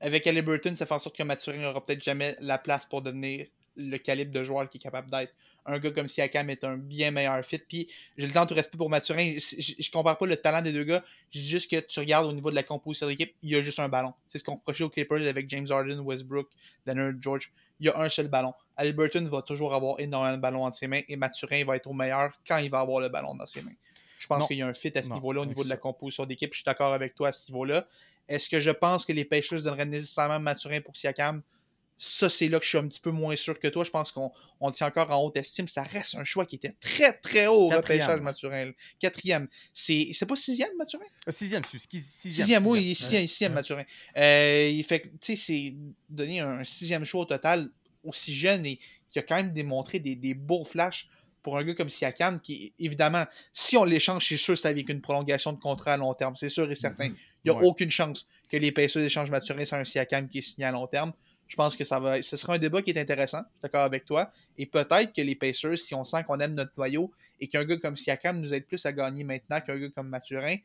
avec 0.00 0.26
Halliburton, 0.26 0.74
ça 0.74 0.86
fait 0.86 0.94
en 0.94 0.98
sorte 0.98 1.16
que 1.16 1.22
Mathurin 1.22 1.58
n'aura 1.58 1.84
peut-être 1.84 2.02
jamais 2.02 2.36
la 2.40 2.58
place 2.58 2.86
pour 2.86 3.02
devenir 3.02 3.46
le 3.76 3.96
calibre 3.98 4.32
de 4.32 4.42
joueur 4.42 4.68
qu'il 4.68 4.80
est 4.80 4.82
capable 4.82 5.10
d'être. 5.10 5.32
Un 5.66 5.78
gars 5.78 5.90
comme 5.90 6.08
Siakam 6.08 6.50
est 6.50 6.64
un 6.64 6.76
bien 6.76 7.10
meilleur 7.10 7.44
fit. 7.44 7.58
Puis 7.58 7.88
j'ai 8.16 8.26
le 8.26 8.32
temps 8.32 8.46
tout 8.46 8.54
respect 8.54 8.76
pour 8.76 8.90
Mathurin. 8.90 9.34
Je, 9.36 9.74
je 9.78 9.90
compare 9.90 10.18
pas 10.18 10.26
le 10.26 10.36
talent 10.36 10.62
des 10.62 10.72
deux 10.72 10.84
gars. 10.84 11.04
Je 11.30 11.40
dis 11.40 11.48
juste 11.48 11.70
que 11.70 11.80
tu 11.80 12.00
regardes 12.00 12.26
au 12.26 12.32
niveau 12.32 12.50
de 12.50 12.56
la 12.56 12.62
composition 12.62 13.06
de 13.06 13.12
l'équipe, 13.12 13.34
il 13.42 13.50
y 13.50 13.56
a 13.56 13.62
juste 13.62 13.78
un 13.78 13.88
ballon. 13.88 14.12
C'est 14.28 14.38
ce 14.38 14.44
qu'on 14.44 14.54
reprochait 14.54 14.84
aux 14.84 14.90
Clippers 14.90 15.26
avec 15.26 15.48
James 15.48 15.66
Harden, 15.70 16.00
Westbrook, 16.00 16.48
Leonard 16.86 17.14
George. 17.20 17.52
Il 17.80 17.86
y 17.86 17.88
a 17.88 17.98
un 18.00 18.08
seul 18.08 18.28
ballon. 18.28 18.52
Halliburton 18.76 19.24
va 19.26 19.42
toujours 19.42 19.74
avoir 19.74 20.00
énormément 20.00 20.36
de 20.36 20.40
ballons 20.40 20.64
entre 20.64 20.76
ses 20.76 20.86
mains 20.86 21.02
et 21.08 21.16
Mathurin 21.16 21.64
va 21.64 21.76
être 21.76 21.86
au 21.86 21.92
meilleur 21.92 22.30
quand 22.46 22.58
il 22.58 22.70
va 22.70 22.80
avoir 22.80 23.00
le 23.00 23.08
ballon 23.08 23.34
dans 23.34 23.46
ses 23.46 23.62
mains. 23.62 23.74
Je 24.18 24.28
pense 24.28 24.46
qu'il 24.46 24.56
y 24.56 24.62
a 24.62 24.68
un 24.68 24.74
fit 24.74 24.96
à 24.96 25.02
ce 25.02 25.10
niveau-là, 25.10 25.40
au 25.40 25.46
niveau 25.46 25.64
de 25.64 25.68
la 25.68 25.76
composition 25.76 26.24
d'équipe. 26.26 26.52
Je 26.52 26.58
suis 26.58 26.64
d'accord 26.64 26.92
avec 26.92 27.14
toi 27.16 27.28
à 27.28 27.32
ce 27.32 27.50
niveau-là. 27.50 27.88
Est-ce 28.28 28.48
que 28.48 28.60
je 28.60 28.70
pense 28.70 29.04
que 29.04 29.12
les 29.12 29.24
Pacers 29.24 29.62
donneraient 29.62 29.84
nécessairement 29.84 30.38
Mathurin 30.38 30.80
pour 30.80 30.96
Siakam? 30.96 31.42
Ça, 32.04 32.28
c'est 32.28 32.48
là 32.48 32.58
que 32.58 32.64
je 32.64 32.70
suis 32.70 32.78
un 32.78 32.88
petit 32.88 33.00
peu 33.00 33.12
moins 33.12 33.36
sûr 33.36 33.56
que 33.60 33.68
toi. 33.68 33.84
Je 33.84 33.90
pense 33.90 34.10
qu'on 34.10 34.32
on 34.58 34.72
tient 34.72 34.88
encore 34.88 35.08
en 35.12 35.22
haute 35.24 35.36
estime. 35.36 35.68
Ça 35.68 35.84
reste 35.84 36.16
un 36.16 36.24
choix 36.24 36.44
qui 36.46 36.56
était 36.56 36.72
très, 36.80 37.12
très 37.12 37.46
haut 37.46 37.66
au 37.66 37.68
repêchage, 37.68 38.20
Mathurin. 38.20 38.64
là. 38.64 38.72
Quatrième. 38.98 39.46
C'est 39.72 40.08
c'est 40.12 40.26
pas 40.26 40.34
sixième, 40.34 40.76
Mathurin? 40.76 41.04
Euh, 41.28 41.30
Sixième, 41.30 41.62
c'est- 41.64 41.78
sixième. 41.78 42.34
Sixième, 42.34 42.66
oui, 42.66 42.86
il 42.88 42.96
sixième. 42.96 43.28
sixième, 43.28 43.52
Mathurin. 43.52 43.84
Euh, 44.16 44.68
il 44.72 44.82
fait 44.82 45.00
que, 45.02 45.08
tu 45.20 45.36
sais, 45.36 45.36
c'est 45.36 45.74
donner 46.08 46.40
un 46.40 46.64
sixième 46.64 47.04
choix 47.04 47.20
au 47.20 47.24
total 47.24 47.70
aussi 48.02 48.34
jeune 48.34 48.66
et 48.66 48.80
qui 49.10 49.20
a 49.20 49.22
quand 49.22 49.36
même 49.36 49.52
démontré 49.52 50.00
des, 50.00 50.16
des 50.16 50.34
beaux 50.34 50.64
flashs 50.64 51.08
pour 51.40 51.56
un 51.56 51.62
gars 51.62 51.74
comme 51.74 51.88
Siakam 51.88 52.40
qui, 52.40 52.72
évidemment, 52.80 53.26
si 53.52 53.76
on 53.76 53.84
l'échange, 53.84 54.26
c'est 54.28 54.36
sûr 54.36 54.54
que 54.54 54.60
c'est 54.60 54.66
avec 54.68 54.88
une 54.88 55.00
prolongation 55.00 55.52
de 55.52 55.60
contrat 55.60 55.92
à 55.92 55.96
long 55.98 56.14
terme. 56.14 56.34
C'est 56.34 56.48
sûr 56.48 56.68
et 56.68 56.74
certain. 56.74 57.06
Il 57.06 57.14
n'y 57.44 57.50
a 57.50 57.54
Ouais. 57.60 57.64
aucune 57.66 57.90
chance 57.92 58.26
que 58.48 58.56
les 58.56 58.72
Pacers 58.72 59.04
échangent 59.04 59.30
Mathurin 59.30 59.64
sur 59.64 59.76
un 59.76 59.84
Siakam 59.84 60.28
qui 60.28 60.38
est 60.38 60.42
signé 60.42 60.66
à 60.66 60.72
long 60.72 60.88
terme. 60.88 61.12
Je 61.52 61.56
pense 61.58 61.76
que 61.76 61.84
ça 61.84 62.00
va, 62.00 62.22
ce 62.22 62.34
sera 62.38 62.54
un 62.54 62.58
débat 62.58 62.80
qui 62.80 62.92
est 62.92 62.98
intéressant. 62.98 63.40
Je 63.40 63.42
suis 63.42 63.60
d'accord 63.64 63.82
avec 63.82 64.06
toi. 64.06 64.30
Et 64.56 64.64
peut-être 64.64 65.12
que 65.12 65.20
les 65.20 65.34
Pacers, 65.34 65.76
si 65.76 65.94
on 65.94 66.02
sent 66.02 66.24
qu'on 66.24 66.40
aime 66.40 66.54
notre 66.54 66.72
noyau 66.78 67.12
et 67.40 67.46
qu'un 67.46 67.66
gars 67.66 67.76
comme 67.76 67.94
Siakam 67.94 68.40
nous 68.40 68.54
aide 68.54 68.64
plus 68.64 68.86
à 68.86 68.92
gagner 68.94 69.22
maintenant 69.22 69.60
qu'un 69.60 69.76
gars 69.76 69.90
comme 69.90 70.08
Mathurin 70.08 70.56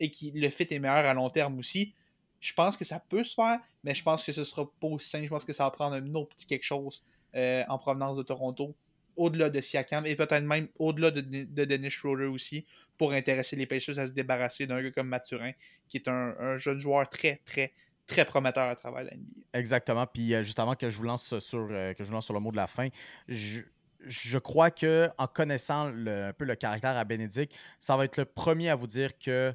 et 0.00 0.10
que 0.10 0.16
le 0.32 0.48
fit 0.48 0.66
est 0.70 0.78
meilleur 0.78 1.04
à 1.04 1.12
long 1.12 1.28
terme 1.28 1.58
aussi, 1.58 1.92
je 2.40 2.54
pense 2.54 2.78
que 2.78 2.86
ça 2.86 3.04
peut 3.06 3.22
se 3.22 3.34
faire, 3.34 3.58
mais 3.84 3.94
je 3.94 4.02
pense 4.02 4.24
que 4.24 4.32
ce 4.32 4.42
sera 4.42 4.64
pas 4.80 4.86
aussi 4.86 5.10
simple. 5.10 5.24
Je 5.24 5.28
pense 5.28 5.44
que 5.44 5.52
ça 5.52 5.64
va 5.64 5.72
prendre 5.72 5.96
un 5.96 6.14
autre 6.14 6.34
petit 6.34 6.46
quelque 6.46 6.64
chose 6.64 7.04
euh, 7.34 7.62
en 7.68 7.76
provenance 7.76 8.16
de 8.16 8.22
Toronto, 8.22 8.74
au-delà 9.16 9.50
de 9.50 9.60
Siakam 9.60 10.06
et 10.06 10.16
peut-être 10.16 10.44
même 10.44 10.68
au-delà 10.78 11.10
de, 11.10 11.20
de 11.20 11.64
Dennis 11.66 11.90
Schroeder 11.90 12.28
aussi, 12.28 12.64
pour 12.96 13.12
intéresser 13.12 13.56
les 13.56 13.66
Pacers 13.66 13.98
à 13.98 14.06
se 14.06 14.12
débarrasser 14.12 14.66
d'un 14.66 14.82
gars 14.82 14.90
comme 14.90 15.08
Mathurin, 15.08 15.52
qui 15.86 15.98
est 15.98 16.08
un, 16.08 16.34
un 16.40 16.56
jeune 16.56 16.80
joueur 16.80 17.10
très, 17.10 17.42
très, 17.44 17.74
très 18.10 18.24
prometteur 18.24 18.68
à 18.68 18.74
travers 18.76 19.04
la 19.04 19.12
NBA. 19.14 19.40
Exactement. 19.54 20.06
Puis 20.06 20.34
euh, 20.34 20.42
juste 20.42 20.58
avant 20.58 20.74
que 20.74 20.90
je 20.90 20.96
vous 20.98 21.04
lance 21.04 21.38
sur, 21.38 21.66
euh, 21.70 21.94
que 21.94 22.02
je 22.04 22.08
vous 22.08 22.14
lance 22.14 22.24
sur 22.26 22.34
le 22.34 22.40
mot 22.40 22.50
de 22.50 22.56
la 22.56 22.66
fin, 22.66 22.88
je, 23.28 23.60
je 24.06 24.38
crois 24.38 24.70
que 24.70 25.08
en 25.18 25.26
connaissant 25.26 25.90
le- 25.90 26.24
un 26.26 26.32
peu 26.32 26.44
le 26.44 26.54
caractère 26.56 26.96
à 26.96 27.04
Bénédicte, 27.04 27.54
ça 27.78 27.96
va 27.96 28.04
être 28.04 28.16
le 28.16 28.24
premier 28.24 28.68
à 28.70 28.74
vous 28.74 28.86
dire 28.86 29.16
que 29.18 29.54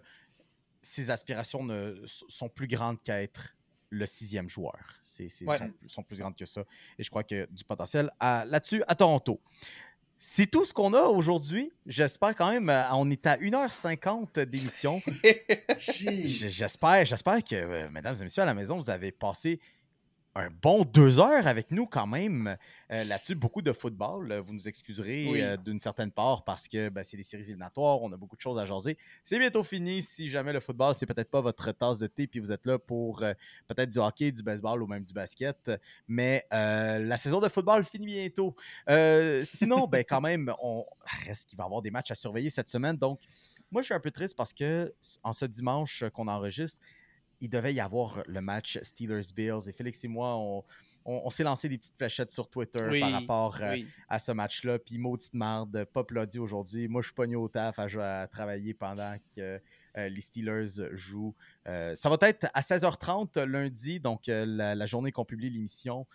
ses 0.82 1.10
aspirations 1.10 1.64
ne, 1.64 1.96
sont 2.06 2.50
plus 2.50 2.68
grandes 2.68 3.02
qu'à 3.02 3.22
être 3.22 3.56
le 3.90 4.06
sixième 4.06 4.50
joueur. 4.50 4.78
C'est, 5.04 5.28
Ouais. 5.48 5.58
sont, 5.58 5.72
sont 5.88 6.04
plus 6.04 6.20
grandes 6.20 6.36
que 6.36 6.46
ça. 6.46 6.64
Et 6.98 7.04
je 7.04 7.10
crois 7.10 7.24
que 7.24 7.48
du 7.52 7.64
potentiel 7.64 8.12
là-dessus 8.22 8.84
à 8.88 8.96
Toronto. 8.96 9.40
C'est 10.18 10.50
tout 10.50 10.66
ce 10.66 10.74
qu'on 10.74 10.94
a 10.94 11.02
aujourd'hui. 11.04 11.72
J'espère 11.86 12.36
quand 12.36 12.52
même. 12.52 12.70
euh, 12.70 12.84
On 12.94 13.10
est 13.12 13.26
à 13.28 13.38
1h50 13.38 14.46
d'émission. 14.46 15.02
J'espère, 15.98 17.06
j'espère 17.06 17.44
que, 17.44 17.56
euh, 17.56 17.90
mesdames 17.92 18.16
et 18.20 18.24
messieurs, 18.24 18.44
à 18.44 18.46
la 18.46 18.54
maison, 18.54 18.78
vous 18.78 18.90
avez 18.90 19.12
passé 19.12 19.60
un 20.38 20.50
bon 20.62 20.84
deux 20.84 21.20
heures 21.20 21.48
avec 21.48 21.72
nous 21.72 21.86
quand 21.88 22.08
même 22.08 22.58
euh, 22.92 23.04
là-dessus. 23.06 23.36
Beaucoup 23.36 23.62
de 23.62 23.72
football. 23.72 24.32
euh, 24.32 24.42
Vous 24.42 24.54
nous 24.54 24.68
excuserez 24.68 25.28
Oui. 25.32 25.42
euh, 25.42 25.56
d'une 25.56 25.80
certaine 25.80 26.12
part 26.12 26.44
parce 26.44 26.68
que 26.68 26.90
ben, 26.90 27.04
c'est 27.04 27.16
des 27.16 27.24
séries 27.24 27.44
éliminatoires. 27.44 28.02
On 28.02 28.12
a 28.12 28.18
beaucoup 28.18 28.36
de 28.36 28.42
choses 28.42 28.60
à 28.60 28.66
jaser. 28.66 28.98
C'est 29.24 29.40
bientôt 29.40 29.64
fini. 29.64 30.02
Si 30.02 30.30
jamais 30.30 30.52
le 30.52 30.60
football, 30.60 30.94
c'est 30.94 31.06
peut-être 31.06 31.32
pas 31.32 31.40
votre 31.40 31.72
tasse 31.72 32.00
de 32.00 32.08
thé 32.08 32.28
puis 32.28 32.42
vous 32.42 32.52
êtes 32.52 32.66
là 32.66 32.78
pour 32.78 33.24
euh, 33.24 33.34
peut-être 33.68 33.90
du 33.90 33.98
hockey, 34.00 34.32
du 34.32 34.44
baseball 34.44 34.84
ou 34.84 34.88
même 34.88 35.04
du 35.06 35.14
basket. 35.14 35.72
Mais 36.08 36.46
la 36.52 37.18
saison 37.18 37.40
de 37.40 37.48
football 37.48 37.86
finit 37.86 38.06
bientôt. 38.08 38.56
Sinon, 39.46 39.88
ben, 39.88 40.04
quand 40.08 40.22
même, 40.22 40.54
on 40.62 40.86
reste 41.26 41.48
qu'il 41.50 41.58
va 41.58 41.64
y 41.64 41.66
avoir 41.66 41.82
des 41.82 41.92
matchs 41.92 42.12
à 42.12 42.16
surveiller 42.16 42.50
cette 42.50 42.70
semaine. 42.70 42.98
Donc, 42.98 43.22
moi, 43.72 43.82
je 43.82 43.86
suis 43.86 43.94
un 43.94 44.00
peu 44.00 44.12
triste 44.12 44.36
parce 44.36 44.54
que 44.54 44.94
en 45.24 45.34
ce 45.34 45.46
dimanche 45.46 46.04
qu'on 46.14 46.28
enregistre, 46.28 46.80
il 47.46 47.50
devait 47.50 47.74
y 47.74 47.80
avoir 47.80 48.24
le 48.28 48.42
match 48.42 48.78
Steelers-Bills. 48.82 49.70
Et 49.70 49.72
Félix 49.72 50.04
et 50.04 50.08
moi, 50.08 50.36
on, 50.36 50.64
on- 51.06 51.22
on 51.26 51.30
s'est 51.30 51.44
lancé 51.44 51.70
des 51.70 51.78
petites 51.78 51.96
fléchettes 51.96 52.32
sur 52.32 52.50
Twitter 52.50 52.86
Oui, 52.90 53.00
par 53.00 53.12
rapport 53.12 53.58
euh, 53.62 53.74
Oui. 53.74 53.88
à 54.10 54.20
ce 54.20 54.32
match-là. 54.32 54.80
Puis 54.80 54.98
maudite 54.98 55.34
marde, 55.34 55.86
pas 55.86 56.02
applaudi 56.02 56.40
aujourd'hui. 56.40 56.88
Moi, 56.88 57.02
je 57.02 57.08
suis 57.08 57.16
pogné 57.16 57.36
au 57.36 57.48
taf 57.48 57.80
à, 57.80 58.22
à 58.22 58.28
travailler 58.28 58.74
pendant 58.74 59.16
que 59.36 59.62
euh, 59.98 60.10
les 60.10 60.22
Steelers 60.22 60.66
jouent. 60.94 61.36
Euh, 61.68 61.96
ça 61.96 62.10
va 62.10 62.18
être 62.22 62.48
à 62.54 62.62
16h30 62.62 63.40
lundi, 63.44 64.00
donc 64.00 64.28
euh, 64.28 64.46
la, 64.48 64.76
la 64.76 64.86
journée 64.86 65.12
qu'on 65.12 65.26
publie 65.26 65.50
l'émission. 65.50 66.06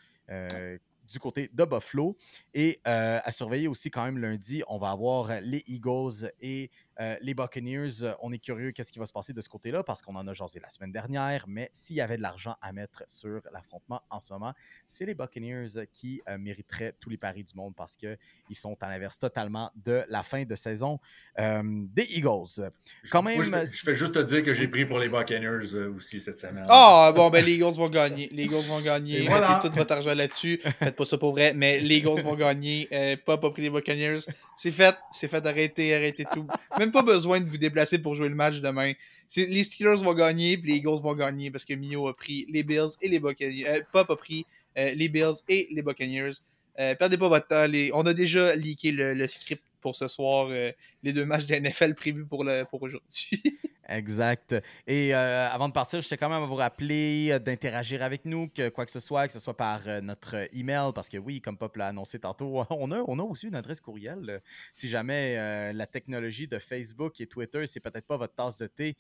du 1.11 1.19
côté 1.19 1.51
de 1.53 1.65
Buffalo. 1.65 2.17
Et 2.55 2.81
euh, 2.87 3.19
à 3.25 3.31
surveiller 3.33 3.67
aussi 3.67 3.91
quand 3.91 4.05
même 4.05 4.19
lundi, 4.19 4.63
on 4.69 4.79
va 4.79 4.91
avoir 4.91 5.41
les 5.43 5.65
Eagles 5.67 6.31
et 6.41 6.71
euh, 7.01 7.17
les 7.21 7.35
Buccaneers. 7.35 8.03
Euh, 8.03 8.15
On 8.21 8.33
est 8.33 8.39
curieux 8.39 8.73
qu'est-ce 8.73 8.93
qui 8.93 8.99
va 8.99 9.07
se 9.07 9.13
passer 9.13 9.33
de 9.33 9.41
ce 9.41 9.49
côté-là 9.49 9.83
parce 9.83 10.03
qu'on 10.03 10.17
en 10.17 10.27
a 10.27 10.35
jasé 10.35 10.61
la 10.61 10.69
semaine 10.69 10.93
dernière. 10.93 11.45
Mais 11.49 11.69
s'il 11.73 11.97
y 11.97 12.01
avait 12.01 12.17
de 12.17 12.23
l'argent 12.23 12.57
à 12.61 12.73
mettre 12.73 13.05
sur 13.07 13.41
l'affrontement 13.53 14.03
en 14.11 14.19
ce 14.19 14.33
moment, 14.33 14.55
c'est 14.87 15.07
les 15.07 15.15
Buccaneers 15.15 15.87
qui 15.93 16.23
euh, 16.29 16.39
mériteraient 16.39 16.95
tous 17.01 17.11
les 17.11 17.17
paris 17.17 17.45
du 17.45 17.55
monde 17.55 17.75
parce 17.77 17.97
qu'ils 17.97 18.17
sont 18.53 18.77
à 18.83 18.89
l'inverse 18.89 19.19
totalement 19.19 19.71
de 19.77 20.05
la 20.09 20.23
fin 20.23 20.45
de 20.45 20.55
saison 20.55 20.99
euh, 21.39 21.63
des 21.65 22.07
Eagles. 22.11 22.71
Quand 23.11 23.23
même, 23.23 23.43
je, 23.43 23.51
fais, 23.51 23.67
je 23.67 23.83
fais 23.83 23.95
juste 23.95 24.15
te 24.15 24.19
dire 24.19 24.43
que 24.43 24.53
j'ai 24.53 24.69
pris 24.69 24.85
pour 24.87 24.99
les 24.99 25.09
Buccaneers 25.09 25.75
euh, 25.75 25.95
aussi 25.95 26.21
cette 26.21 26.39
semaine. 26.39 26.67
Ah, 26.69 27.13
bon, 27.15 27.31
ben 27.31 27.45
les 27.45 27.55
Eagles 27.55 27.77
vont 27.77 27.89
gagner. 27.89 28.29
Les 28.33 28.45
Eagles 28.45 28.67
vont 28.69 28.81
gagner. 28.81 29.27
Voilà. 29.27 29.57
Mettez 29.57 29.69
tout 29.69 29.77
votre 29.77 29.93
argent 29.93 30.15
là-dessus. 30.15 30.61
Faites 30.79 30.97
pas 30.97 31.05
ça 31.05 31.19
pour 31.19 31.33
vrai, 31.33 31.53
mais 31.55 31.81
les 31.81 31.97
Eagles 31.97 32.23
vont 32.23 32.35
gagner. 32.35 32.89
Euh, 32.93 33.17
pas 33.17 33.39
pas 33.39 33.51
pris 33.51 33.63
les 33.63 33.71
Buccaneers. 33.71 34.21
C'est 34.57 34.71
fait. 34.71 34.97
C'est 35.13 35.29
fait. 35.29 35.45
Arrêtez, 35.47 35.95
arrêtez 35.95 36.25
tout. 36.33 36.47
Même 36.79 36.90
pas 36.91 37.03
besoin 37.03 37.41
de 37.41 37.49
vous 37.49 37.59
déplacer 37.59 37.99
pour 37.99 38.15
jouer 38.15 38.29
le 38.29 38.35
match 38.35 38.61
demain. 38.61 38.93
Les 39.37 39.65
Steelers 39.65 40.03
vont 40.03 40.15
gagner, 40.15 40.57
puis 40.59 40.73
les 40.73 40.77
Eagles 40.79 41.01
vont 41.03 41.15
gagner 41.15 41.51
parce 41.51 41.65
que 41.65 41.75
Mio 41.75 42.09
a 42.09 42.17
pris 42.17 42.47
les 42.49 42.63
Bills 42.63 42.97
et 43.01 43.09
les 43.09 43.21
Buccaneers. 43.21 43.69
Euh, 43.69 43.81
Pop 43.93 44.11
a 44.11 44.17
pris 44.17 44.45
euh, 44.77 44.93
les 44.95 45.09
Bills 45.09 45.37
et 45.49 45.69
les 45.71 45.83
Buccaneers. 45.83 46.33
Euh, 46.79 46.95
perdez 46.95 47.17
pas 47.17 47.29
votre 47.29 47.47
temps. 47.47 47.67
On 47.95 48.07
a 48.07 48.15
déjà 48.15 48.55
leaké 48.57 48.93
le, 48.93 49.15
le 49.15 49.29
script 49.29 49.63
pour 49.81 49.97
ce 49.97 50.09
soir. 50.09 50.49
euh, 50.51 50.73
les 51.03 51.13
deux 51.13 51.25
matchs 51.25 51.47
de 51.47 51.55
NFL 51.57 51.95
prévus 51.95 52.27
pour, 52.27 52.45
pour 52.71 52.83
aujourd'hui. 52.83 53.43
Exact. 53.89 54.55
Et 54.87 55.15
euh, 55.15 55.49
avant 55.51 55.69
de 55.69 55.73
partir, 55.73 56.01
je 56.01 56.07
tiens 56.07 56.17
quand 56.17 56.29
même 56.29 56.43
à 56.43 56.47
vous 56.47 56.55
rappeler 56.55 57.31
euh, 57.33 57.39
d'interagir 57.41 58.03
avec 58.03 58.25
nous, 58.25 58.49
que 58.49 58.69
quoi 58.69 58.85
que 58.87 58.93
ce 58.93 59.01
soit, 59.01 59.27
que 59.27 59.33
ce 59.33 59.41
soit 59.41 59.57
par 59.57 59.81
notre 60.03 60.49
email, 60.53 60.93
parce 60.95 61.09
que 61.09 61.19
oui, 61.19 61.41
comme 61.41 61.59
Pop 61.59 61.77
l'a 61.77 61.89
annoncé 61.89 62.21
tantôt, 62.21 62.63
on 62.71 62.91
a, 62.93 63.03
on 63.09 63.19
a 63.19 63.23
aussi 63.23 63.49
une 63.49 63.57
adresse 63.57 63.81
courriel. 63.81 64.41
Si 64.75 64.89
jamais 64.89 65.73
la 65.73 65.87
technologie 65.87 66.47
de 66.47 66.59
Facebook 66.59 67.21
et 67.21 67.27
Twitter, 67.27 67.67
c'est 67.67 67.81
peut-être 67.81 68.07
pas 68.07 68.17
votre 68.17 68.35
tasse 68.35 68.57
de 68.59 68.67
thé, 68.67 68.97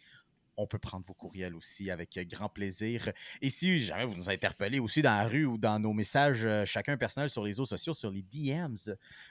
on 0.60 0.66
peut 0.66 0.78
prendre 0.78 1.04
vos 1.06 1.14
courriels 1.14 1.54
aussi 1.54 1.90
avec 1.90 2.16
euh, 2.16 2.24
grand 2.24 2.48
plaisir. 2.48 3.10
Et 3.40 3.50
si 3.50 3.80
jamais 3.80 4.04
vous 4.04 4.14
nous 4.14 4.30
interpellez 4.30 4.78
aussi 4.78 5.02
dans 5.02 5.16
la 5.16 5.26
rue 5.26 5.46
ou 5.46 5.58
dans 5.58 5.78
nos 5.78 5.92
messages, 5.92 6.44
euh, 6.44 6.64
chacun 6.64 6.96
personnel 6.96 7.30
sur 7.30 7.42
les 7.42 7.50
réseaux 7.50 7.64
sociaux, 7.64 7.94
sur 7.94 8.10
les 8.10 8.22
DMs, 8.22 8.76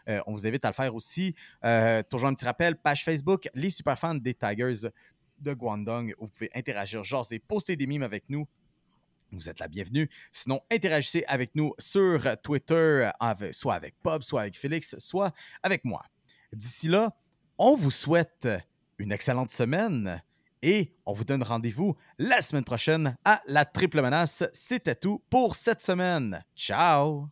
euh, 0.07 0.21
on 0.25 0.33
vous 0.33 0.47
invite 0.47 0.65
à 0.65 0.69
le 0.69 0.73
faire 0.73 0.95
aussi. 0.95 1.35
Toujours 2.09 2.27
un 2.27 2.33
petit 2.33 2.45
rappel, 2.45 2.75
page 2.75 3.03
Facebook, 3.03 3.49
les 3.53 3.69
super 3.69 3.97
fans 3.97 4.15
des 4.15 4.33
Tigers 4.33 4.89
de 5.39 5.53
Guangdong. 5.53 6.13
Vous 6.19 6.27
pouvez 6.27 6.49
interagir, 6.55 7.03
jaser, 7.03 7.39
poster 7.39 7.75
des 7.75 7.87
mimes 7.87 8.03
avec 8.03 8.23
nous. 8.29 8.47
Vous 9.31 9.49
êtes 9.49 9.59
la 9.59 9.67
bienvenue. 9.67 10.09
Sinon, 10.31 10.61
interagissez 10.71 11.23
avec 11.27 11.53
nous 11.53 11.73
sur 11.77 12.21
Twitter, 12.41 13.09
soit 13.51 13.75
avec 13.75 13.95
Bob, 14.03 14.23
soit 14.23 14.41
avec 14.41 14.57
Félix, 14.57 14.95
soit 14.97 15.33
avec 15.61 15.85
moi. 15.85 16.03
D'ici 16.51 16.87
là, 16.87 17.15
on 17.57 17.75
vous 17.75 17.91
souhaite 17.91 18.47
une 18.97 19.11
excellente 19.11 19.51
semaine 19.51 20.21
et 20.61 20.93
on 21.05 21.13
vous 21.13 21.23
donne 21.23 21.43
rendez-vous 21.43 21.95
la 22.17 22.41
semaine 22.41 22.63
prochaine 22.63 23.17
à 23.25 23.41
la 23.47 23.65
triple 23.65 24.01
menace. 24.01 24.43
C'était 24.53 24.95
tout 24.95 25.23
pour 25.29 25.55
cette 25.55 25.81
semaine. 25.81 26.43
Ciao! 26.55 27.29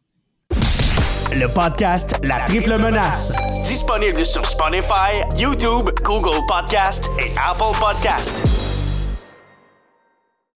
le 1.35 1.47
podcast 1.47 2.15
La 2.23 2.39
Triple 2.45 2.77
Menace. 2.77 3.33
Disponible 3.63 4.25
sur 4.25 4.45
Spotify, 4.45 5.21
YouTube, 5.37 5.89
Google 6.03 6.45
Podcast 6.47 7.09
et 7.19 7.31
Apple 7.37 7.77
Podcast. 7.79 8.66